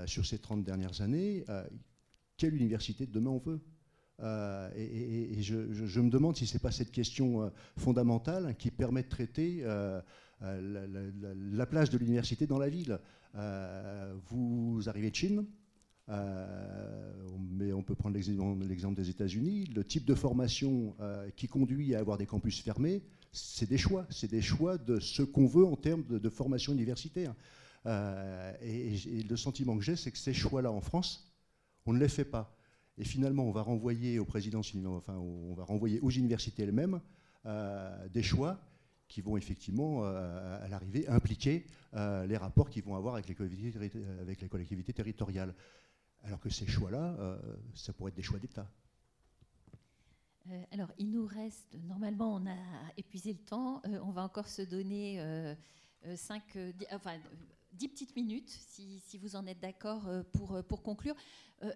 sur 0.07 0.25
ces 0.25 0.37
30 0.37 0.65
dernières 0.65 0.99
années, 0.99 1.45
quelle 2.35 2.53
université 2.53 3.05
de 3.05 3.13
demain 3.13 3.29
on 3.29 3.37
veut? 3.37 3.61
Et, 4.75 5.41
je, 5.41 6.01
me 6.01 6.09
demande 6.09 6.35
si 6.35 6.45
ce 6.45 6.55
n'est 6.55 6.59
pas 6.59 6.71
cette 6.71 6.91
question 6.91 7.49
fondamentale 7.77 8.57
qui 8.57 8.71
permet 8.71 9.03
de 9.03 9.07
traiter 9.07 9.63
la, 10.41 11.65
place 11.65 11.91
de 11.91 11.97
l'université 11.97 12.45
dans 12.45 12.57
la 12.57 12.67
ville. 12.67 12.99
vous 14.27 14.81
arrivez 14.87 15.09
de 15.09 15.15
Chine, 15.15 15.45
euh, 16.09 17.21
mais 17.51 17.71
on 17.71 17.81
peut 17.81 17.95
prendre 17.95 18.15
l'exemple 18.15 18.95
des 18.95 19.09
États-Unis. 19.09 19.65
Le 19.73 19.83
type 19.83 20.05
de 20.05 20.15
formation 20.15 20.95
euh, 20.99 21.29
qui 21.35 21.47
conduit 21.47 21.95
à 21.95 21.99
avoir 21.99 22.17
des 22.17 22.25
campus 22.25 22.61
fermés, 22.61 23.01
c'est 23.31 23.69
des 23.69 23.77
choix. 23.77 24.05
C'est 24.09 24.29
des 24.29 24.41
choix 24.41 24.77
de 24.77 24.99
ce 24.99 25.21
qu'on 25.23 25.47
veut 25.47 25.65
en 25.65 25.75
termes 25.75 26.03
de, 26.03 26.29
formation 26.29 26.73
universitaire. 26.73 27.33
Euh, 27.85 28.53
et, 28.61 29.23
le 29.23 29.37
sentiment 29.37 29.77
que 29.77 29.83
j'ai, 29.83 29.95
c'est 29.95 30.11
que 30.11 30.17
ces 30.17 30.33
choix-là 30.33 30.71
en 30.71 30.81
France, 30.81 31.31
on 31.85 31.93
ne 31.93 31.99
les 31.99 32.09
fait 32.09 32.25
pas. 32.25 32.55
Et 32.97 33.05
finalement, 33.05 33.43
on 33.43 33.51
va 33.51 33.63
renvoyer 33.63 34.19
aux 34.19 36.09
universités 36.09 36.63
elles-mêmes 36.63 36.99
des 38.13 38.23
choix 38.23 38.59
qui 39.07 39.21
vont 39.21 39.35
effectivement, 39.35 40.03
à 40.05 40.67
l'arrivée, 40.69 41.07
impliquer 41.07 41.65
les 41.93 42.37
rapports 42.37 42.69
qu'ils 42.69 42.83
vont 42.83 42.95
avoir 42.95 43.15
avec 43.15 43.27
les 43.27 43.35
collectivités 43.35 44.93
territoriales. 44.93 45.55
Alors 46.23 46.39
que 46.39 46.49
ces 46.49 46.65
choix-là, 46.65 47.15
euh, 47.19 47.37
ça 47.75 47.91
pourrait 47.91 48.09
être 48.09 48.15
des 48.15 48.21
choix 48.21 48.39
d'État. 48.39 48.69
Euh, 50.49 50.63
alors, 50.71 50.91
il 50.97 51.11
nous 51.11 51.25
reste, 51.25 51.75
normalement, 51.83 52.35
on 52.35 52.45
a 52.47 52.57
épuisé 52.97 53.33
le 53.33 53.39
temps. 53.39 53.81
Euh, 53.85 53.99
on 54.03 54.11
va 54.11 54.23
encore 54.23 54.47
se 54.47 54.61
donner 54.61 55.21
5, 56.15 56.57
enfin, 56.91 57.19
10 57.73 57.87
petites 57.89 58.15
minutes, 58.15 58.49
si, 58.49 58.99
si 58.99 59.17
vous 59.17 59.35
en 59.35 59.45
êtes 59.47 59.59
d'accord, 59.59 60.09
pour, 60.31 60.63
pour 60.65 60.81
conclure. 60.81 61.15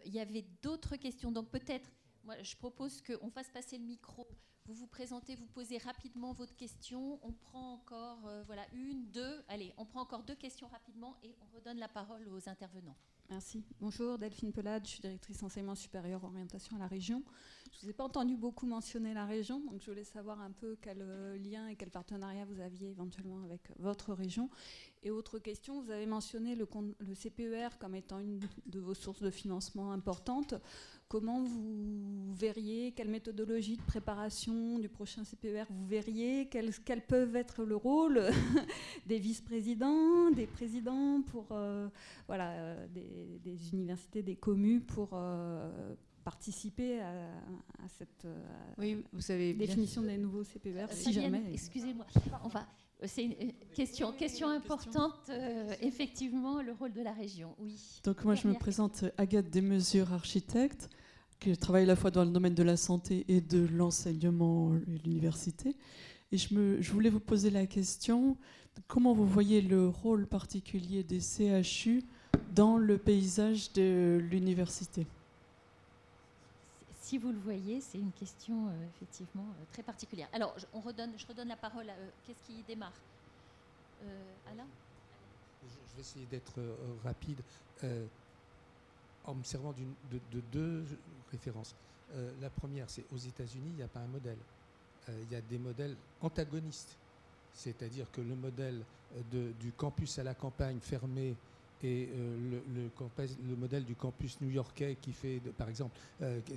il 0.05 0.13
y 0.13 0.19
avait 0.19 0.45
d'autres 0.61 0.95
questions. 0.95 1.31
Donc, 1.31 1.49
peut-être, 1.49 1.89
moi, 2.23 2.41
je 2.41 2.55
propose 2.55 3.01
qu'on 3.01 3.29
fasse 3.29 3.49
passer 3.49 3.77
le 3.77 3.85
micro. 3.85 4.27
Vous 4.67 4.73
vous 4.73 4.87
présentez, 4.87 5.35
vous 5.35 5.45
posez 5.45 5.77
rapidement 5.77 6.33
votre 6.33 6.53
question. 6.57 7.19
On 7.23 7.31
prend 7.31 7.71
encore, 7.71 8.29
voilà, 8.47 8.65
une, 8.73 9.09
deux. 9.11 9.41
Allez, 9.47 9.73
on 9.77 9.85
prend 9.85 10.01
encore 10.01 10.23
deux 10.23 10.35
questions 10.35 10.67
rapidement 10.67 11.15
et 11.23 11.33
on 11.41 11.55
redonne 11.55 11.77
la 11.77 11.87
parole 11.87 12.27
aux 12.27 12.49
intervenants. 12.49 12.97
Merci. 13.29 13.63
Bonjour, 13.81 14.17
Delphine 14.17 14.53
Pelade, 14.53 14.85
je 14.85 14.91
suis 14.91 15.01
directrice 15.01 15.43
enseignement 15.43 15.75
supérieur 15.75 16.23
orientation 16.23 16.77
à 16.77 16.79
la 16.79 16.87
région. 16.87 17.23
Je 17.71 17.77
ne 17.77 17.81
vous 17.81 17.89
ai 17.89 17.93
pas 17.93 18.05
entendu 18.05 18.37
beaucoup 18.37 18.65
mentionner 18.65 19.13
la 19.13 19.25
région, 19.25 19.59
donc 19.59 19.81
je 19.81 19.91
voulais 19.91 20.05
savoir 20.05 20.39
un 20.39 20.51
peu 20.51 20.77
quel 20.81 21.01
euh, 21.01 21.37
lien 21.37 21.67
et 21.67 21.75
quel 21.75 21.89
partenariat 21.89 22.45
vous 22.45 22.61
aviez 22.61 22.89
éventuellement 22.89 23.43
avec 23.43 23.71
votre 23.79 24.13
région. 24.13 24.49
Et 25.03 25.11
autre 25.11 25.39
question, 25.39 25.81
vous 25.81 25.91
avez 25.91 26.05
mentionné 26.05 26.55
le, 26.55 26.67
le 26.99 27.15
CPER 27.15 27.77
comme 27.79 27.95
étant 27.95 28.19
une 28.19 28.39
de 28.65 28.79
vos 28.79 28.93
sources 28.93 29.21
de 29.21 29.29
financement 29.29 29.91
importantes. 29.91 30.53
Comment 31.09 31.41
vous 31.41 32.33
verriez, 32.33 32.91
quelle 32.91 33.07
méthodologie 33.07 33.77
de 33.77 33.81
préparation 33.81 34.77
du 34.77 34.89
prochain 34.89 35.23
CPER 35.23 35.63
vous 35.69 35.85
verriez, 35.85 36.49
quels, 36.49 37.01
peuvent 37.01 37.37
être 37.37 37.63
le 37.63 37.77
rôle 37.77 38.21
des 39.07 39.17
vice-présidents, 39.17 40.31
des 40.31 40.47
présidents 40.47 41.21
pour 41.21 41.47
euh, 41.51 41.87
voilà, 42.27 42.51
euh, 42.51 42.87
des, 42.89 43.73
universités, 43.73 44.21
des 44.21 44.35
communes 44.35 44.81
pour 44.81 45.11
euh, 45.13 45.95
participer 46.25 46.99
à, 46.99 47.87
cette 47.87 48.27
oui, 48.77 49.01
vous 49.13 49.21
savez 49.21 49.53
définition 49.53 50.01
des 50.01 50.17
nouveaux 50.17 50.43
CPER, 50.43 50.87
si 50.91 51.13
jamais. 51.13 51.41
Excusez-moi, 51.53 52.05
on 52.43 52.49
va 52.49 52.67
c'est 53.05 53.25
une 53.25 53.53
question, 53.75 54.11
question 54.11 54.49
importante, 54.49 55.29
effectivement, 55.81 56.63
le 56.63 56.71
rôle 56.71 56.93
de 56.93 57.03
la 57.03 57.13
région. 57.13 57.55
Oui. 57.59 58.01
Donc 58.03 58.25
moi, 58.25 58.33
je 58.33 58.47
me 58.47 58.55
présente 58.55 59.05
Agathe 59.17 59.51
Desmesures, 59.51 60.11
architecte 60.13 60.89
qui 61.39 61.55
travaille 61.57 61.83
à 61.83 61.87
la 61.87 61.95
fois 61.95 62.11
dans 62.11 62.23
le 62.23 62.31
domaine 62.31 62.55
de 62.55 62.63
la 62.63 62.77
santé 62.77 63.25
et 63.27 63.41
de 63.41 63.67
l'enseignement 63.67 64.75
et 64.75 64.97
l'université. 65.05 65.75
Et 66.31 66.37
je, 66.37 66.53
me, 66.53 66.81
je 66.81 66.91
voulais 66.91 67.09
vous 67.09 67.19
poser 67.19 67.49
la 67.49 67.65
question, 67.67 68.35
comment 68.87 69.13
vous 69.13 69.27
voyez 69.27 69.61
le 69.61 69.87
rôle 69.87 70.27
particulier 70.27 71.03
des 71.03 71.19
CHU 71.21 72.03
dans 72.53 72.77
le 72.77 72.97
paysage 72.97 73.71
de 73.73 74.19
l'université? 74.29 75.07
Si 77.07 77.17
vous 77.17 77.31
le 77.31 77.39
voyez, 77.39 77.79
c'est 77.79 77.99
une 77.99 78.11
question 78.11 78.67
euh, 78.67 78.85
effectivement 78.95 79.45
euh, 79.45 79.63
très 79.71 79.81
particulière. 79.81 80.27
Alors, 80.33 80.53
je, 80.57 80.65
on 80.73 80.81
redonne, 80.81 81.11
je 81.15 81.25
redonne 81.25 81.47
la 81.47 81.55
parole 81.55 81.89
à 81.89 81.93
euh, 81.93 82.09
Qu'est-ce 82.25 82.43
qui 82.45 82.61
démarre? 82.67 82.91
Alain? 84.51 84.67
Je, 85.63 85.95
vais 85.95 86.01
essayer 86.01 86.25
d'être 86.25 86.59
rapide 87.03 87.39
en 89.27 89.35
me 89.35 89.43
servant 89.43 89.73
de, 89.73 90.41
deux 90.51 90.83
références. 91.31 91.75
Euh, 92.15 92.31
la 92.41 92.49
première, 92.49 92.89
c'est 92.89 93.03
aux 93.13 93.17
États-Unis, 93.17 93.69
il 93.69 93.75
n'y 93.75 93.83
a 93.83 93.87
pas 93.87 93.99
un 93.99 94.07
modèle. 94.07 94.37
Euh, 95.09 95.23
il 95.23 95.33
y 95.33 95.35
a 95.35 95.41
des 95.41 95.57
modèles 95.57 95.95
antagonistes. 96.21 96.97
C'est-à-dire 97.53 98.09
que 98.11 98.21
le 98.21 98.35
modèle 98.35 98.81
euh, 99.33 99.51
du 99.59 99.71
campus 99.73 100.17
à 100.19 100.23
la 100.23 100.33
campagne 100.33 100.79
fermé 100.79 101.35
et 101.83 102.09
le, 102.11 103.55
modèle 103.55 103.85
du 103.85 103.93
campus 103.93 104.41
new-yorkais 104.41 104.97
qui 104.99 105.13
fait, 105.13 105.39
par 105.59 105.69
exemple, 105.69 105.95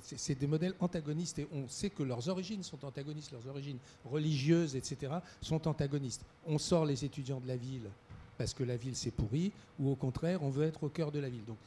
c'est 0.01 0.33
des 0.33 0.47
modèles 0.47 0.73
antagonistes 0.79 1.37
et 1.37 1.47
on 1.53 1.67
sait 1.67 1.91
que 1.91 2.01
leurs 2.01 2.27
origines 2.27 2.63
sont 2.63 2.83
antagonistes, 2.83 3.31
leurs 3.31 3.47
origines 3.47 3.77
religieuses, 4.03 4.75
etc., 4.75 5.13
sont 5.39 5.67
antagonistes. 5.67 6.25
On 6.47 6.57
sort 6.57 6.85
les 6.85 7.05
étudiants 7.05 7.39
de 7.39 7.47
la 7.47 7.55
ville 7.55 7.87
parce 8.35 8.55
que 8.55 8.63
la 8.63 8.77
ville 8.77 8.95
s'est 8.95 9.11
pourrie, 9.11 9.51
ou 9.77 9.91
au 9.91 9.95
contraire, 9.95 10.41
on 10.41 10.49
veut 10.49 10.65
être 10.65 10.83
au 10.83 10.89
cœur 10.89 11.11
de 11.11 11.19
la 11.19 11.29
ville. 11.29 11.45
Donc 11.45 11.57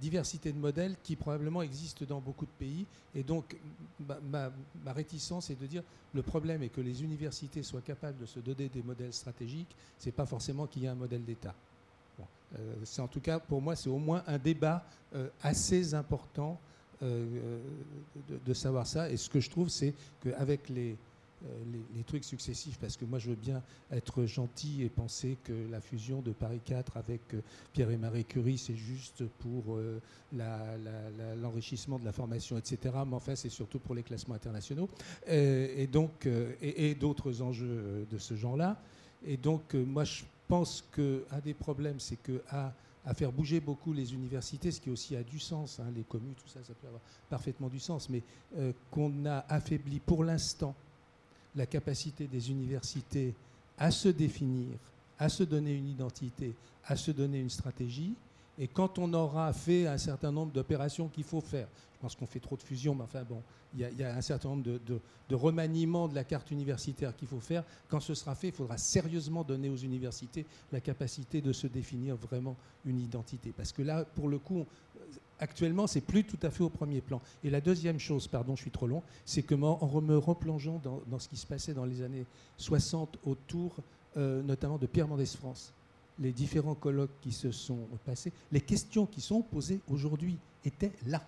diversité 0.00 0.52
de 0.52 0.58
modèles 0.58 0.96
qui 1.02 1.16
probablement 1.16 1.62
existe 1.62 2.04
dans 2.04 2.20
beaucoup 2.20 2.46
de 2.46 2.50
pays. 2.58 2.86
Et 3.14 3.22
donc, 3.22 3.56
ma, 4.00 4.50
réticence 4.92 5.50
est 5.50 5.60
de 5.60 5.66
dire 5.66 5.82
le 6.12 6.22
problème 6.22 6.62
est 6.62 6.68
que 6.68 6.80
les 6.80 7.02
universités 7.02 7.62
soient 7.62 7.80
capables 7.80 8.18
de 8.18 8.26
se 8.26 8.40
donner 8.40 8.68
des 8.68 8.82
modèles 8.82 9.12
stratégiques. 9.12 9.74
C'est 9.98 10.12
pas 10.12 10.26
forcément 10.26 10.66
qu'il 10.66 10.82
y 10.82 10.86
ait 10.86 10.88
un 10.88 10.94
modèle 10.94 11.24
d'État. 11.24 11.54
Euh, 12.58 12.74
c'est 12.84 13.02
en 13.02 13.08
tout 13.08 13.20
cas 13.20 13.38
pour 13.38 13.60
moi, 13.60 13.74
c'est 13.74 13.88
au 13.88 13.98
moins 13.98 14.22
un 14.26 14.38
débat 14.38 14.84
euh, 15.14 15.28
assez 15.42 15.94
important 15.94 16.60
euh, 17.02 17.60
de, 18.28 18.38
de, 18.44 18.54
savoir 18.54 18.86
ça. 18.86 19.10
Et 19.10 19.16
ce 19.16 19.28
que 19.28 19.40
je 19.40 19.50
trouve, 19.50 19.68
c'est 19.68 19.94
qu'avec 20.22 20.68
les 20.68 20.96
euh, 21.46 21.82
les, 21.94 22.04
trucs 22.04 22.24
successifs, 22.24 22.78
parce 22.78 22.98
que 22.98 23.06
moi 23.06 23.18
je 23.18 23.30
veux 23.30 23.36
bien 23.36 23.62
être 23.90 24.26
gentil 24.26 24.82
et 24.82 24.90
penser 24.90 25.38
que 25.42 25.54
la 25.70 25.80
fusion 25.80 26.20
de 26.20 26.32
Paris 26.32 26.60
4 26.62 26.98
avec 26.98 27.20
euh, 27.32 27.40
Pierre 27.72 27.90
et 27.90 27.96
Marie 27.96 28.26
Curie, 28.26 28.58
c'est 28.58 28.76
juste 28.76 29.24
pour 29.38 29.76
euh, 29.76 30.00
l'enrichissement 31.40 31.98
de 31.98 32.04
la 32.04 32.12
formation, 32.12 32.58
etc. 32.58 32.78
Mais 33.06 33.14
enfin, 33.14 33.36
c'est 33.36 33.48
surtout 33.48 33.78
pour 33.78 33.94
les 33.94 34.02
classements 34.02 34.34
internationaux. 34.34 34.88
et 35.26 35.88
donc, 35.90 36.28
et, 36.60 36.94
d'autres 36.94 37.40
enjeux 37.40 38.06
de 38.10 38.18
ce 38.18 38.34
genre-là. 38.34 38.80
Et 39.24 39.38
donc, 39.38 39.74
moi 39.74 40.04
je 40.04 40.24
pense 40.46 40.84
qu'un 40.94 41.40
des 41.42 41.54
problèmes, 41.54 42.00
c'est 42.00 42.16
que 42.16 42.42
à, 42.50 42.74
faire 43.14 43.32
bouger 43.32 43.60
beaucoup 43.60 43.92
les 43.92 44.12
universités, 44.12 44.70
ce 44.70 44.80
qui 44.80 44.90
aussi 44.90 45.16
a 45.16 45.22
du 45.22 45.38
sens, 45.38 45.80
hein, 45.80 45.90
les 45.94 46.04
communes, 46.04 46.34
tout 46.34 46.48
ça, 46.48 46.62
ça 46.62 46.74
peut 46.74 46.86
avoir 46.86 47.02
parfaitement 47.30 47.68
du 47.68 47.80
sens, 47.80 48.10
mais 48.10 48.22
qu'on 48.90 49.24
a 49.26 49.44
affaibli 49.48 50.00
pour 50.00 50.22
l'instant 50.24 50.74
la 51.56 51.66
capacité 51.66 52.26
des 52.26 52.50
universités 52.50 53.34
à 53.78 53.90
se 53.90 54.08
définir, 54.08 54.68
à 55.18 55.28
se 55.28 55.42
donner 55.42 55.74
une 55.74 55.88
identité, 55.88 56.54
à 56.86 56.96
se 56.96 57.10
donner 57.10 57.40
une 57.40 57.50
stratégie. 57.50 58.14
Et 58.58 58.68
quand 58.68 58.98
on 58.98 59.12
aura 59.14 59.52
fait 59.52 59.86
un 59.86 59.98
certain 59.98 60.30
nombre 60.30 60.52
d'opérations 60.52 61.08
qu'il 61.08 61.24
faut 61.24 61.40
faire, 61.40 61.66
je 61.96 62.00
pense 62.00 62.14
qu'on 62.14 62.26
fait 62.26 62.40
trop 62.40 62.56
de 62.56 62.62
fusions, 62.62 62.94
mais 62.94 63.04
enfin 63.04 63.24
bon, 63.24 63.42
il 63.76 63.80
y, 63.98 64.04
a 64.04 64.14
un 64.14 64.20
certain 64.20 64.50
nombre 64.50 64.62
de, 64.62 64.80
de 65.28 65.34
remaniements 65.34 66.06
de 66.06 66.14
la 66.14 66.22
carte 66.22 66.50
universitaire 66.50 67.16
qu'il 67.16 67.26
faut 67.26 67.40
faire. 67.40 67.64
Quand 67.88 67.98
ce 67.98 68.14
sera 68.14 68.34
fait, 68.34 68.48
il 68.48 68.54
faudra 68.54 68.78
sérieusement 68.78 69.42
donner 69.42 69.68
aux 69.68 69.76
universités 69.76 70.46
la 70.70 70.80
capacité 70.80 71.40
de 71.40 71.52
se 71.52 71.66
définir 71.66 72.14
vraiment 72.14 72.56
une 72.84 73.00
identité. 73.00 73.52
Parce 73.56 73.72
que 73.72 73.82
là, 73.82 74.04
pour 74.04 74.28
le 74.28 74.38
coup, 74.38 74.64
actuellement, 75.40 75.86
c'est 75.86 76.00
plus 76.00 76.24
tout 76.24 76.38
à 76.42 76.50
fait 76.50 76.62
au 76.62 76.68
premier 76.68 77.00
plan. 77.00 77.20
Et 77.42 77.50
la 77.50 77.60
deuxième 77.60 77.98
chose, 77.98 78.28
pardon, 78.28 78.56
je 78.56 78.62
suis 78.62 78.70
trop 78.70 78.86
long, 78.86 79.02
c'est 79.24 79.42
que 79.42 79.54
en 79.54 80.00
me 80.00 80.16
replongeant 80.16 80.80
dans, 80.82 81.18
ce 81.18 81.28
qui 81.28 81.36
se 81.36 81.46
passait 81.46 81.74
dans 81.74 81.84
les 81.84 82.02
années 82.02 82.24
60 82.58 83.18
autour, 83.24 83.76
euh, 84.16 84.42
notamment 84.42 84.78
de 84.78 84.86
Pierre 84.86 85.08
Mendès 85.08 85.26
France, 85.26 85.72
les 86.18 86.32
différents 86.32 86.74
colloques 86.74 87.20
qui 87.20 87.32
se 87.32 87.50
sont 87.50 87.78
passés, 88.04 88.32
les 88.52 88.60
questions 88.60 89.06
qui 89.06 89.20
sont 89.20 89.42
posées 89.42 89.80
aujourd'hui 89.88 90.38
étaient 90.64 90.92
là. 91.06 91.22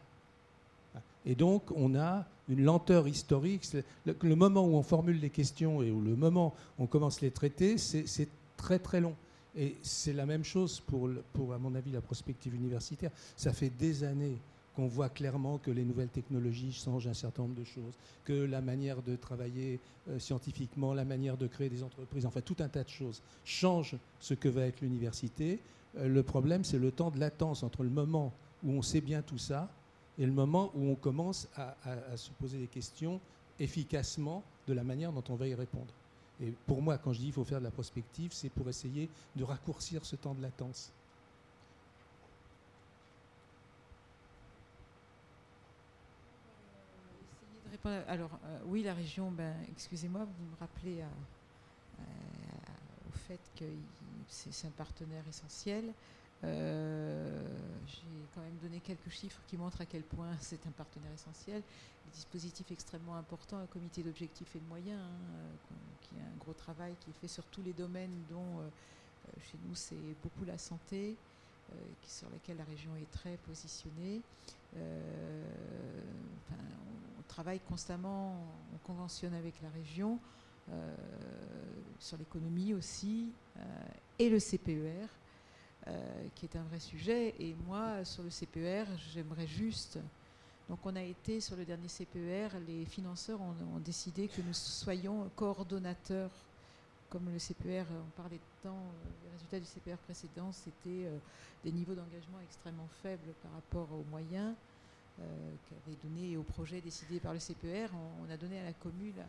Et 1.25 1.35
donc, 1.35 1.73
on 1.75 1.97
a 1.97 2.25
une 2.49 2.63
lenteur 2.63 3.09
historique. 3.09 3.67
Le, 4.05 4.37
moment 4.37 4.65
où 4.65 4.77
on 4.77 4.83
formule 4.83 5.19
les 5.19 5.31
questions 5.31 5.83
et 5.83 5.87
le 5.87 6.17
moment 6.17 6.55
où 6.79 6.85
on 6.85 6.87
commence 6.87 7.21
les 7.21 7.33
traiter, 7.33 7.79
c'est 7.79 8.29
très 8.57 8.79
très 8.79 9.01
long. 9.01 9.15
Et 9.57 9.77
c'est 9.83 10.13
la 10.13 10.27
même 10.27 10.45
chose 10.45 10.81
pour, 10.81 11.09
pour, 11.33 11.53
à 11.53 11.59
mon 11.59 11.75
avis, 11.75 11.91
la 11.91 12.01
prospective 12.01 12.55
universitaire. 12.55 13.11
Ça 13.37 13.53
fait 13.53 13.71
des 13.71 14.05
années 14.05 14.39
qu'on 14.75 14.87
voit 14.87 15.09
clairement 15.09 15.57
que 15.57 15.71
les 15.71 15.85
nouvelles 15.85 16.11
technologies 16.11 16.73
changent 16.73 17.07
un 17.07 17.15
certain 17.15 17.43
nombre 17.43 17.55
de 17.55 17.65
choses, 17.65 17.95
que 18.25 18.35
la 18.35 18.61
manière 18.61 19.01
de 19.03 19.17
travailler 19.17 19.81
euh, 20.11 20.19
scientifiquement, 20.19 20.93
la 20.93 21.07
manière 21.07 21.39
de 21.39 21.47
créer 21.47 21.71
des 21.71 21.83
entreprises, 21.83 22.27
enfin 22.27 22.43
tout 22.43 22.57
un 22.59 22.69
tas 22.69 22.85
de 22.85 22.89
choses 22.91 23.23
changent 23.47 23.97
ce 24.21 24.35
que 24.35 24.51
va 24.51 24.67
être 24.67 24.83
l'université. 24.83 25.61
Euh, 25.97 26.09
le 26.09 26.23
problème, 26.23 26.63
c'est 26.63 26.79
le 26.79 26.91
temps 26.93 27.11
de 27.11 27.19
latence 27.19 27.63
entre 27.63 27.85
le 27.85 27.89
moment 27.89 28.35
où 28.63 28.73
on 28.73 28.83
sait 28.83 29.01
bien 29.01 29.23
tout 29.23 29.39
ça 29.39 29.71
et 30.19 30.27
le 30.27 30.33
moment 30.33 30.71
où 30.75 30.91
on 30.91 30.95
commence 30.95 31.49
à 31.57 32.17
se 32.17 32.31
poser 32.33 32.59
des 32.59 32.67
questions 32.67 33.21
efficacement 33.59 34.43
de 34.67 34.73
la 34.73 34.85
manière 34.85 35.13
dont 35.13 35.25
on 35.29 35.35
va 35.35 35.47
y 35.47 35.55
répondre. 35.55 35.93
Et 36.41 36.51
pour 36.67 36.83
moi, 36.83 36.99
quand 36.99 37.13
je 37.13 37.19
dis 37.19 37.25
qu'il 37.27 37.35
faut 37.35 37.45
faire 37.45 37.61
de 37.61 37.65
la 37.65 37.71
prospective, 37.71 38.33
c'est 38.33 38.51
pour 38.51 38.69
essayer 38.69 39.09
de 39.35 39.45
raccourcir 39.45 40.05
ce 40.05 40.17
temps 40.17 40.35
de 40.35 40.43
latence. 40.43 40.93
Alors, 48.09 48.31
euh, 48.45 48.59
oui, 48.67 48.83
la 48.83 48.95
région, 48.95 49.31
ben, 49.31 49.55
excusez-moi, 49.71 50.25
vous 50.25 50.45
me 50.51 50.57
rappelez 50.59 51.05
au 53.09 53.13
fait 53.29 53.41
que 53.57 53.65
c'est 54.29 54.67
un 54.67 54.71
partenaire 54.71 55.23
essentiel. 55.29 55.93
Euh, 56.45 57.43
j'ai 57.87 58.03
quand 58.35 58.43
même 58.43 58.57
donné 58.63 58.81
quelques 58.81 59.09
chiffres 59.09 59.41
qui 59.47 59.57
montrent 59.57 59.81
à 59.81 59.87
quel 59.87 60.03
point 60.03 60.37
c'est 60.41 60.67
un 60.67 60.71
partenaire 60.71 61.13
essentiel. 61.13 61.63
Des 62.05 62.13
dispositifs 62.13 62.71
extrêmement 62.71 63.17
importants, 63.17 63.59
un 63.59 63.67
comité 63.67 64.03
d'objectifs 64.03 64.55
et 64.55 64.61
de 64.61 64.67
moyens, 64.67 65.01
hein, 65.01 65.19
euh, 65.35 65.51
qui 66.03 66.21
a 66.21 66.25
un 66.25 66.37
gros 66.39 66.53
travail 66.53 66.95
qui 67.01 67.11
est 67.11 67.21
fait 67.21 67.29
sur 67.29 67.45
tous 67.45 67.63
les 67.63 67.73
domaines 67.73 68.23
dont 68.31 68.61
euh, 68.61 68.69
chez 69.41 69.59
nous 69.67 69.75
c'est 69.75 69.97
beaucoup 70.23 70.45
la 70.45 70.59
santé, 70.59 71.17
sur 72.07 72.31
laquelle 72.31 72.59
la 72.59 72.65
région 72.65 72.95
est 72.95 73.11
très 73.11 73.37
positionnée. 73.39 74.21
on, 74.77 74.83
travaille 77.27 77.59
constamment, 77.59 78.37
on 78.73 78.79
conventionne 78.87 79.35
avec 79.35 79.61
la 79.61 79.71
région. 79.71 80.21
sur 81.99 82.17
l'économie 82.19 82.73
aussi, 82.73 83.33
et 84.21 84.31
le 84.31 84.39
CPER, 84.39 85.09
qui 86.35 86.47
est 86.47 86.57
un 86.57 86.63
vrai 86.65 86.81
sujet. 86.81 87.35
Et 87.39 87.55
moi, 87.67 88.05
sur 88.05 88.23
le 88.23 88.31
CPER, 88.31 88.85
j'aimerais 89.13 89.47
juste. 89.47 89.99
Donc, 90.69 90.81
on 90.85 90.97
a 90.97 91.03
été 91.03 91.41
sur 91.41 91.57
le 91.57 91.65
dernier 91.65 91.87
CPER, 91.87 92.49
les 92.67 92.85
financeurs 92.87 93.41
ont, 93.41 93.79
décidé 93.79 94.27
que 94.27 94.43
nous 94.43 94.53
soyons 94.53 95.31
coordonnateurs. 95.37 96.31
Comme 97.09 97.31
le 97.33 97.39
CPER, 97.39 97.85
on 97.93 98.21
parlait 98.21 98.39
de 98.39 98.69
temps, 98.69 98.75
euh, 98.75 99.09
les 99.25 99.31
résultats 99.31 99.61
du 99.61 99.67
CPER 99.67 99.97
précédent, 100.03 100.51
c'était 100.51 101.07
euh, 101.07 101.19
des 101.63 101.71
niveaux 101.71 101.95
d'engagement 101.95 102.41
extrêmement 102.43 102.89
faibles 103.01 103.33
par 103.43 103.53
rapport 103.53 103.89
aux 103.93 104.05
moyens. 104.11 104.55
qu'avait 105.17 105.97
donné 106.03 106.37
au 106.37 106.43
projet 106.43 106.81
décidé 106.81 107.21
par 107.21 107.33
le 107.33 107.39
CPER, 107.39 107.87
on, 108.21 108.29
a 108.29 108.37
donné 108.37 108.59
à 108.59 108.65
la 108.65 108.73
commune 108.73 109.23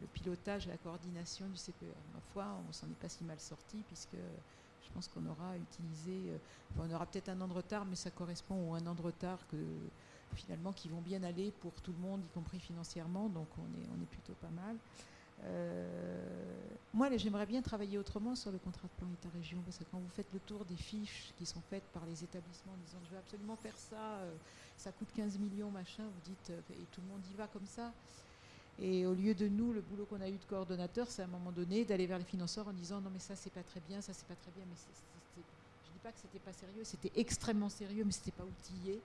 le 0.00 0.06
pilotage 0.08 0.66
la 0.66 0.76
coordination 0.76 1.46
du 1.46 1.56
CPER. 1.56 1.94
Ma 2.12 2.20
foi, 2.32 2.44
on 2.68 2.72
s'en 2.72 2.88
est 2.88 3.00
pas 3.00 3.08
si 3.08 3.22
mal 3.22 3.38
sorti 3.38 3.84
puisque 3.86 4.18
pense 4.92 5.08
qu'on 5.08 5.26
aura 5.26 5.56
utilisé, 5.56 6.30
euh, 6.30 6.38
on 6.78 6.90
aura 6.90 7.06
peut-être 7.06 7.28
un 7.28 7.40
an 7.40 7.48
de 7.48 7.52
retard, 7.52 7.84
mais 7.84 7.96
ça 7.96 8.10
correspond 8.10 8.70
au 8.70 8.74
un 8.74 8.86
an 8.86 8.94
de 8.94 9.02
retard 9.02 9.46
que 9.48 9.56
finalement 10.34 10.72
qui 10.72 10.88
vont 10.88 11.00
bien 11.00 11.22
aller 11.22 11.52
pour 11.52 11.80
tout 11.80 11.92
le 11.92 11.98
monde, 11.98 12.24
y 12.24 12.28
compris 12.28 12.58
financièrement, 12.60 13.28
donc 13.28 13.48
on 13.58 13.66
est, 13.78 13.86
on 13.96 14.02
est 14.02 14.06
plutôt 14.06 14.34
pas 14.34 14.50
mal. 14.50 14.76
Euh, 15.44 16.68
moi, 16.92 17.14
j'aimerais 17.16 17.46
bien 17.46 17.62
travailler 17.62 17.98
autrement 17.98 18.34
sur 18.34 18.52
le 18.52 18.58
contrat 18.58 18.88
de 18.88 18.92
plan 18.92 19.12
État-région, 19.12 19.60
parce 19.64 19.78
que 19.78 19.84
quand 19.84 19.98
vous 19.98 20.08
faites 20.08 20.32
le 20.32 20.40
tour 20.40 20.64
des 20.64 20.76
fiches 20.76 21.32
qui 21.36 21.44
sont 21.44 21.60
faites 21.68 21.84
par 21.92 22.06
les 22.06 22.22
établissements 22.22 22.72
en 22.72 22.84
disant 22.84 22.98
je 23.04 23.10
veux 23.10 23.18
absolument 23.18 23.56
faire 23.56 23.76
ça, 23.76 24.18
euh, 24.20 24.34
ça 24.76 24.92
coûte 24.92 25.08
15 25.14 25.38
millions, 25.38 25.70
machin, 25.70 26.04
vous 26.04 26.20
dites, 26.20 26.52
et 26.70 26.86
tout 26.92 27.00
le 27.00 27.08
monde 27.08 27.26
y 27.30 27.34
va 27.34 27.46
comme 27.48 27.66
ça. 27.66 27.92
Et 28.80 29.06
au 29.06 29.14
lieu 29.14 29.34
de 29.34 29.48
nous, 29.48 29.72
le 29.72 29.80
boulot 29.80 30.06
qu'on 30.06 30.20
a 30.20 30.28
eu 30.28 30.38
de 30.38 30.44
coordonnateur, 30.48 31.10
c'est 31.10 31.22
à 31.22 31.26
un 31.26 31.28
moment 31.28 31.52
donné 31.52 31.84
d'aller 31.84 32.06
vers 32.06 32.18
les 32.18 32.24
financeurs 32.24 32.66
en 32.68 32.72
disant 32.72 33.00
non 33.00 33.10
mais 33.12 33.18
ça 33.18 33.36
c'est 33.36 33.52
pas 33.52 33.62
très 33.62 33.80
bien, 33.80 34.00
ça 34.00 34.12
c'est 34.12 34.26
pas 34.26 34.34
très 34.34 34.50
bien, 34.52 34.64
mais 34.68 34.74
je 35.36 35.92
dis 35.92 35.98
pas 36.02 36.10
que 36.10 36.18
c'était 36.20 36.38
pas 36.38 36.52
sérieux, 36.52 36.82
c'était 36.84 37.12
extrêmement 37.14 37.68
sérieux, 37.68 38.02
mais 38.04 38.12
c'était 38.12 38.32
pas 38.32 38.44
outillé. 38.44 39.00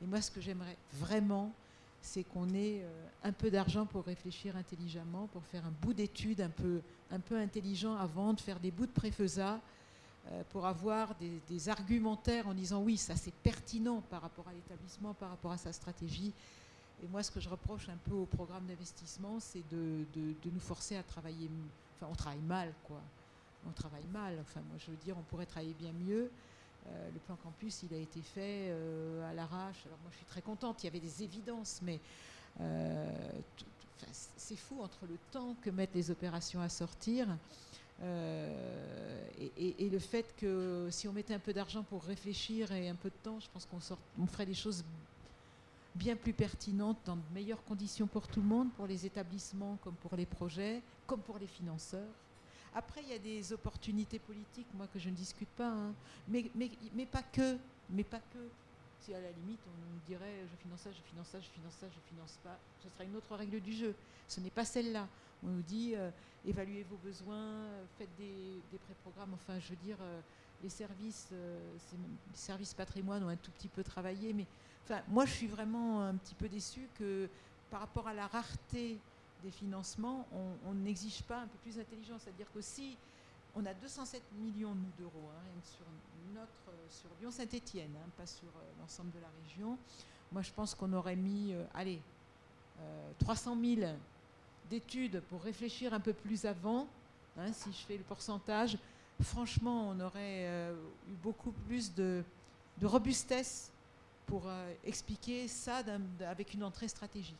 Et 0.00 0.06
moi 0.06 0.20
ce 0.20 0.30
que 0.30 0.40
j'aimerais 0.40 0.76
vraiment, 0.92 1.52
c'est 2.00 2.24
qu'on 2.24 2.48
ait 2.50 2.82
euh, 2.82 3.06
un 3.22 3.32
peu 3.32 3.50
d'argent 3.50 3.86
pour 3.86 4.04
réfléchir 4.04 4.56
intelligemment, 4.56 5.28
pour 5.28 5.44
faire 5.44 5.64
un 5.66 5.72
bout 5.82 5.94
d'étude 5.94 6.40
un 6.40 6.50
peu, 6.50 6.80
intelligent 7.36 7.94
avant 7.96 8.32
de 8.32 8.40
faire 8.40 8.58
des 8.60 8.70
bouts 8.70 8.86
de 8.86 8.92
préfesa, 8.92 9.60
euh, 10.30 10.42
pour 10.50 10.66
avoir 10.66 11.16
des 11.48 11.68
argumentaires 11.68 12.46
en 12.46 12.54
disant 12.54 12.80
oui, 12.80 12.96
ça 12.96 13.16
c'est 13.16 13.34
pertinent 13.34 14.00
par 14.08 14.22
rapport 14.22 14.46
à 14.48 14.52
l'établissement, 14.52 15.14
par 15.14 15.30
rapport 15.30 15.52
à 15.52 15.58
sa 15.58 15.72
stratégie. 15.72 16.32
Et 17.02 17.08
moi, 17.08 17.22
ce 17.22 17.30
que 17.30 17.40
je 17.40 17.48
reproche 17.48 17.88
un 17.88 17.96
peu 17.96 18.14
au 18.14 18.26
programme 18.26 18.64
d'investissement, 18.66 19.40
c'est 19.40 19.62
de, 19.70 20.06
nous 20.44 20.60
forcer 20.60 20.96
à 20.96 21.02
travailler. 21.02 21.50
Enfin, 21.96 22.10
on 22.10 22.14
travaille 22.14 22.42
mal, 22.42 22.72
quoi. 22.84 23.00
On 23.66 23.72
travaille 23.72 24.06
mal. 24.12 24.38
Enfin, 24.40 24.60
moi, 24.68 24.78
je 24.78 24.90
veux 24.90 24.96
dire, 24.98 25.16
on 25.18 25.22
pourrait 25.22 25.46
travailler 25.46 25.74
bien 25.74 25.92
mieux. 25.92 26.30
Euh, 26.86 27.10
le 27.12 27.18
plan 27.20 27.36
campus, 27.42 27.82
il 27.82 27.94
a 27.94 27.98
été 27.98 28.20
fait 28.20 28.68
euh, 28.70 29.28
à 29.28 29.34
l'arrache. 29.34 29.84
Alors, 29.86 29.98
moi, 30.02 30.10
je 30.12 30.16
suis 30.16 30.26
très 30.26 30.42
contente. 30.42 30.82
Il 30.82 30.86
y 30.86 30.88
avait 30.88 31.00
des 31.00 31.24
évidences, 31.24 31.80
mais 31.82 31.98
euh, 32.60 33.10
c'est 34.36 34.56
fou 34.56 34.80
entre 34.80 35.06
le 35.06 35.16
temps 35.32 35.56
que 35.60 35.70
mettent 35.70 35.94
les 35.94 36.10
opérations 36.10 36.60
à 36.60 36.68
sortir. 36.68 37.26
Et, 38.00 39.88
le 39.90 39.98
fait 39.98 40.34
que 40.36 40.88
si 40.90 41.06
on 41.06 41.12
mettait 41.12 41.34
un 41.34 41.38
peu 41.38 41.52
d'argent 41.52 41.82
pour 41.84 42.02
réfléchir 42.02 42.72
et 42.72 42.88
un 42.88 42.96
peu 42.96 43.10
de 43.10 43.14
temps, 43.22 43.38
je 43.38 43.48
pense 43.52 43.66
qu'on 43.66 43.78
on 44.18 44.26
ferait 44.26 44.46
des 44.46 44.54
choses 44.54 44.82
bien 45.94 46.16
plus 46.16 46.32
pertinente, 46.32 46.98
dans 47.04 47.16
de 47.16 47.22
meilleures 47.34 47.62
conditions 47.64 48.06
pour 48.06 48.26
tout 48.26 48.40
le 48.40 48.46
monde, 48.46 48.72
pour 48.72 48.86
les 48.86 49.04
établissements 49.06 49.78
comme 49.82 49.94
pour 49.94 50.16
les 50.16 50.26
projets, 50.26 50.82
comme 51.06 51.20
pour 51.20 51.38
les 51.38 51.46
financeurs. 51.46 52.08
Après, 52.74 53.02
il 53.02 53.10
y 53.10 53.14
a 53.14 53.18
des 53.18 53.52
opportunités 53.52 54.18
politiques, 54.18 54.68
moi, 54.74 54.86
que 54.86 54.98
je 54.98 55.10
ne 55.10 55.14
discute 55.14 55.48
pas, 55.50 55.68
hein. 55.68 55.92
mais, 56.26 56.50
mais, 56.54 56.70
mais, 56.94 57.04
pas 57.04 57.22
que. 57.22 57.58
Mais 57.90 58.04
pas 58.04 58.20
que. 58.20 58.38
Si 59.00 59.12
à 59.12 59.20
la 59.20 59.32
limite 59.32 59.58
on 59.66 59.92
nous 59.92 60.00
dirait 60.06 60.46
je 60.48 60.62
finance 60.62 60.80
ça, 60.80 60.90
je 60.92 61.02
finance 61.10 61.26
ça, 61.26 61.40
je 61.40 61.48
finance 61.48 61.74
ça, 61.74 61.86
je 61.88 61.98
finance 62.08 62.38
pas, 62.44 62.56
ce 62.80 62.88
sera 62.88 63.02
une 63.02 63.16
autre 63.16 63.34
règle 63.34 63.60
du 63.60 63.72
jeu. 63.72 63.96
Ce 64.28 64.38
n'est 64.38 64.50
pas 64.50 64.64
celle-là. 64.64 65.08
On 65.42 65.48
nous 65.48 65.62
dit 65.62 65.94
euh, 65.96 66.10
évaluez 66.46 66.84
vos 66.84 66.96
besoins, 66.98 67.66
faites 67.98 68.14
des, 68.16 68.78
pré-programmes. 68.78 69.34
Enfin, 69.34 69.58
je 69.58 69.70
veux 69.70 69.84
dire, 69.84 69.96
euh, 70.00 70.20
les 70.62 70.68
services, 70.68 71.30
les 71.32 72.36
services 72.36 72.72
patrimoine 72.72 73.24
ont 73.24 73.28
un 73.28 73.36
tout 73.36 73.50
petit 73.50 73.66
peu 73.66 73.82
travaillé, 73.82 74.32
mais 74.32 74.46
moi 75.08 75.24
je 75.24 75.32
suis 75.32 75.46
vraiment 75.46 76.02
un 76.02 76.14
petit 76.14 76.34
peu 76.34 76.48
déçue 76.48 76.88
que 76.98 77.28
par 77.70 77.80
rapport 77.80 78.08
à 78.08 78.14
la 78.14 78.26
rareté 78.26 78.98
des 79.42 79.50
financements, 79.50 80.26
on 80.66 80.74
n'exige 80.74 81.22
pas 81.22 81.38
un 81.38 81.46
peu 81.46 81.58
plus 81.62 81.76
d'intelligence. 81.76 82.22
C'est-à-dire 82.22 82.52
que 82.52 82.60
si 82.60 82.96
on 83.54 83.66
a 83.66 83.74
207 83.74 84.22
millions 84.40 84.76
d'euros 84.98 85.30
hein, 85.34 85.60
sur 85.62 85.84
notre 86.34 86.72
sur 86.92 87.08
Lyon-Saint-Étienne, 87.20 87.90
hein, 87.96 88.08
pas 88.16 88.26
sur 88.26 88.48
euh, 88.48 88.80
l'ensemble 88.80 89.10
de 89.12 89.18
la 89.20 89.28
région. 89.42 89.78
Moi, 90.30 90.42
je 90.42 90.52
pense 90.52 90.74
qu'on 90.74 90.92
aurait 90.92 91.16
mis, 91.16 91.52
euh, 91.52 91.64
allez, 91.74 92.00
300 93.18 93.56
euh, 93.56 93.76
000 93.76 93.92
d'études 94.70 95.20
pour 95.28 95.42
réfléchir 95.42 95.92
un 95.94 96.00
peu 96.00 96.12
plus 96.12 96.44
avant. 96.44 96.86
Hein, 97.38 97.52
si 97.52 97.72
je 97.72 97.78
fais 97.86 97.96
le 97.96 98.04
pourcentage, 98.04 98.78
franchement, 99.20 99.90
on 99.90 100.00
aurait 100.00 100.70
eu 101.08 101.14
beaucoup 101.22 101.52
plus 101.52 101.94
de 101.94 102.24
robustesse 102.82 103.70
pour 104.26 104.48
expliquer 104.84 105.48
ça 105.48 105.82
avec 106.26 106.54
une 106.54 106.64
entrée 106.64 106.88
stratégique. 106.88 107.36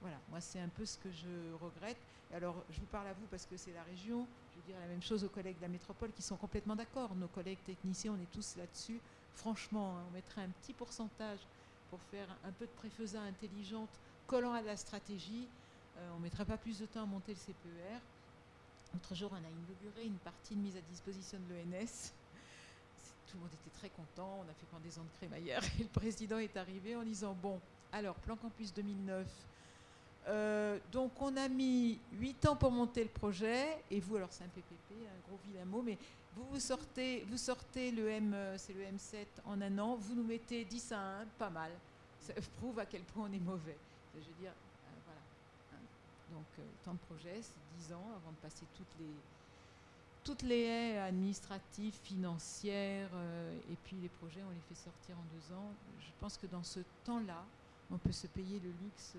Voilà, 0.00 0.18
moi 0.30 0.40
c'est 0.40 0.60
un 0.60 0.68
peu 0.68 0.84
ce 0.84 0.98
que 0.98 1.10
je 1.10 1.54
regrette. 1.62 1.96
alors 2.32 2.56
je 2.70 2.80
vous 2.80 2.86
parle 2.86 3.06
à 3.06 3.12
vous 3.12 3.26
parce 3.30 3.46
que 3.46 3.56
c'est 3.56 3.72
la 3.72 3.82
région, 3.84 4.26
je 4.54 4.60
dire 4.66 4.78
la 4.80 4.86
même 4.86 5.02
chose 5.02 5.24
aux 5.24 5.28
collègues 5.28 5.56
de 5.56 5.62
la 5.62 5.68
métropole 5.68 6.12
qui 6.12 6.22
sont 6.22 6.36
complètement 6.36 6.76
d'accord. 6.76 7.14
Nos 7.14 7.28
collègues 7.28 7.62
techniciens, 7.64 8.12
on 8.12 8.22
est 8.22 8.30
tous 8.30 8.56
là-dessus. 8.56 9.00
Franchement, 9.34 9.96
hein, 9.96 10.04
on 10.08 10.12
mettrait 10.12 10.42
un 10.42 10.50
petit 10.60 10.72
pourcentage 10.72 11.40
pour 11.90 12.00
faire 12.02 12.28
un 12.44 12.52
peu 12.52 12.66
de 12.66 12.70
préfesa 12.72 13.20
intelligente 13.22 13.90
collant 14.26 14.52
à 14.52 14.62
la 14.62 14.76
stratégie. 14.76 15.48
Euh, 15.98 16.10
on 16.14 16.18
ne 16.18 16.24
mettrait 16.24 16.44
pas 16.44 16.56
plus 16.56 16.78
de 16.78 16.86
temps 16.86 17.02
à 17.02 17.06
monter 17.06 17.32
le 17.32 17.38
CPER. 17.38 18.00
L'autre 18.92 19.14
jour, 19.14 19.30
on 19.32 19.36
a 19.36 19.50
inauguré 19.50 20.04
une 20.04 20.18
partie 20.18 20.54
de 20.54 20.60
mise 20.60 20.76
à 20.76 20.80
disposition 20.82 21.38
de 21.48 21.54
l'ENS. 21.54 22.12
Tout 23.34 23.38
le 23.38 23.46
monde 23.46 23.54
était 23.60 23.76
très 23.76 23.88
content. 23.90 24.44
On 24.46 24.48
a 24.48 24.54
fait 24.54 24.66
prendre 24.66 24.84
des 24.84 24.96
ans 24.96 25.02
de 25.02 25.16
crémaillère 25.18 25.60
et 25.80 25.82
le 25.82 25.88
président 25.88 26.38
est 26.38 26.56
arrivé 26.56 26.94
en 26.94 27.02
disant 27.02 27.34
Bon, 27.34 27.60
alors, 27.90 28.14
Plan 28.14 28.36
Campus 28.36 28.72
2009, 28.72 29.26
euh, 30.28 30.78
donc 30.92 31.20
on 31.20 31.36
a 31.36 31.48
mis 31.48 31.98
8 32.12 32.46
ans 32.46 32.54
pour 32.54 32.70
monter 32.70 33.02
le 33.02 33.10
projet, 33.10 33.82
et 33.90 33.98
vous, 33.98 34.14
alors 34.14 34.28
c'est 34.30 34.44
un 34.44 34.48
PPP, 34.48 34.92
un 34.92 35.28
gros 35.28 35.40
vilain 35.48 35.64
mot, 35.64 35.82
mais 35.82 35.98
vous, 36.36 36.44
vous 36.44 36.60
sortez, 36.60 37.26
vous 37.28 37.36
sortez 37.36 37.90
le 37.90 38.08
M, 38.08 38.32
euh, 38.34 38.56
c'est 38.56 38.72
le 38.72 38.82
M7 38.84 39.26
en 39.46 39.60
un 39.60 39.78
an, 39.80 39.96
vous 39.96 40.14
nous 40.14 40.22
mettez 40.22 40.64
10 40.64 40.92
à 40.92 41.00
1, 41.22 41.26
pas 41.36 41.50
mal. 41.50 41.72
Ça 42.20 42.34
prouve 42.60 42.78
à 42.78 42.86
quel 42.86 43.02
point 43.02 43.28
on 43.28 43.32
est 43.32 43.40
mauvais. 43.40 43.76
Je 44.14 44.20
veux 44.20 44.40
dire, 44.40 44.52
euh, 44.52 44.90
voilà. 45.04 45.20
Donc, 46.30 46.66
temps 46.84 46.94
de 46.94 46.98
projet, 46.98 47.42
c'est 47.42 47.88
10 47.88 47.94
ans 47.94 48.12
avant 48.14 48.30
de 48.30 48.36
passer 48.36 48.64
toutes 48.76 48.94
les, 49.00 49.10
toutes 50.24 50.42
les 50.42 50.62
haies 50.62 50.98
administratives, 50.98 51.94
financières, 52.02 53.10
et 53.70 53.76
puis 53.84 53.96
les 54.02 54.08
projets, 54.08 54.40
on 54.46 54.50
les 54.50 54.60
fait 54.68 54.74
sortir 54.74 55.16
en 55.18 55.24
deux 55.34 55.54
ans. 55.54 55.70
Je 56.00 56.10
pense 56.18 56.36
que 56.38 56.46
dans 56.46 56.62
ce 56.62 56.80
temps-là, 57.04 57.44
on 57.90 57.98
peut 57.98 58.12
se 58.12 58.26
payer 58.26 58.60
le 58.60 58.70
luxe 58.82 59.14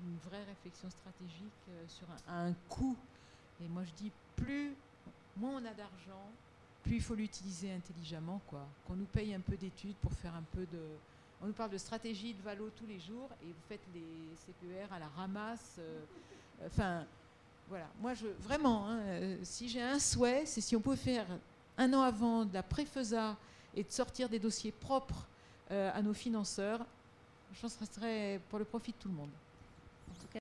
d'une 0.00 0.16
vraie 0.24 0.44
réflexion 0.44 0.88
stratégique 0.90 1.68
euh, 1.68 1.84
sur 1.88 2.06
un, 2.28 2.52
coût. 2.68 2.96
Et 3.60 3.68
moi, 3.68 3.84
je 3.84 3.92
dis, 3.92 4.12
plus, 4.36 4.74
moins 5.36 5.60
on 5.60 5.64
a 5.64 5.74
d'argent, 5.74 6.30
plus 6.82 6.96
il 6.96 7.02
faut 7.02 7.14
l'utiliser 7.14 7.72
intelligemment, 7.72 8.40
quoi. 8.46 8.66
Qu'on 8.86 8.96
nous 8.96 9.06
paye 9.06 9.34
un 9.34 9.40
peu 9.40 9.56
d'études 9.56 9.96
pour 9.96 10.12
faire 10.12 10.34
un 10.34 10.44
peu 10.54 10.66
de... 10.66 10.80
On 11.42 11.46
nous 11.46 11.52
parle 11.52 11.70
de 11.70 11.78
stratégie 11.78 12.34
de 12.34 12.42
valo 12.42 12.70
tous 12.70 12.86
les 12.86 13.00
jours 13.00 13.28
et 13.42 13.46
vous 13.46 13.62
faites 13.68 13.86
les 13.94 14.34
CPR 14.36 14.92
à 14.92 14.98
la 14.98 15.08
ramasse. 15.08 15.76
Euh, 15.78 16.00
enfin, 16.66 17.04
voilà. 17.72 17.88
Moi, 18.02 18.12
vraiment, 18.40 18.86
hein, 18.86 18.98
euh, 18.98 19.38
si 19.44 19.66
j'ai 19.66 19.80
un 19.80 19.98
souhait, 19.98 20.44
c'est 20.44 20.60
si 20.60 20.76
on 20.76 20.80
peut 20.80 20.94
faire 20.94 21.24
un 21.78 21.90
an 21.94 22.02
avant 22.02 22.44
de 22.44 22.52
la 22.52 22.62
préfesa 22.62 23.34
et 23.74 23.82
de 23.82 23.90
sortir 23.90 24.28
des 24.28 24.38
dossiers 24.38 24.72
propres 24.72 25.26
à 25.70 26.02
nos 26.02 26.12
financeurs, 26.12 26.84
je 27.54 27.60
pense 27.62 27.76
que 27.76 28.38
pour 28.50 28.58
le 28.58 28.66
profit 28.66 28.92
de 28.92 28.96
tout 28.98 29.08
le 29.08 29.14
monde. 29.14 29.30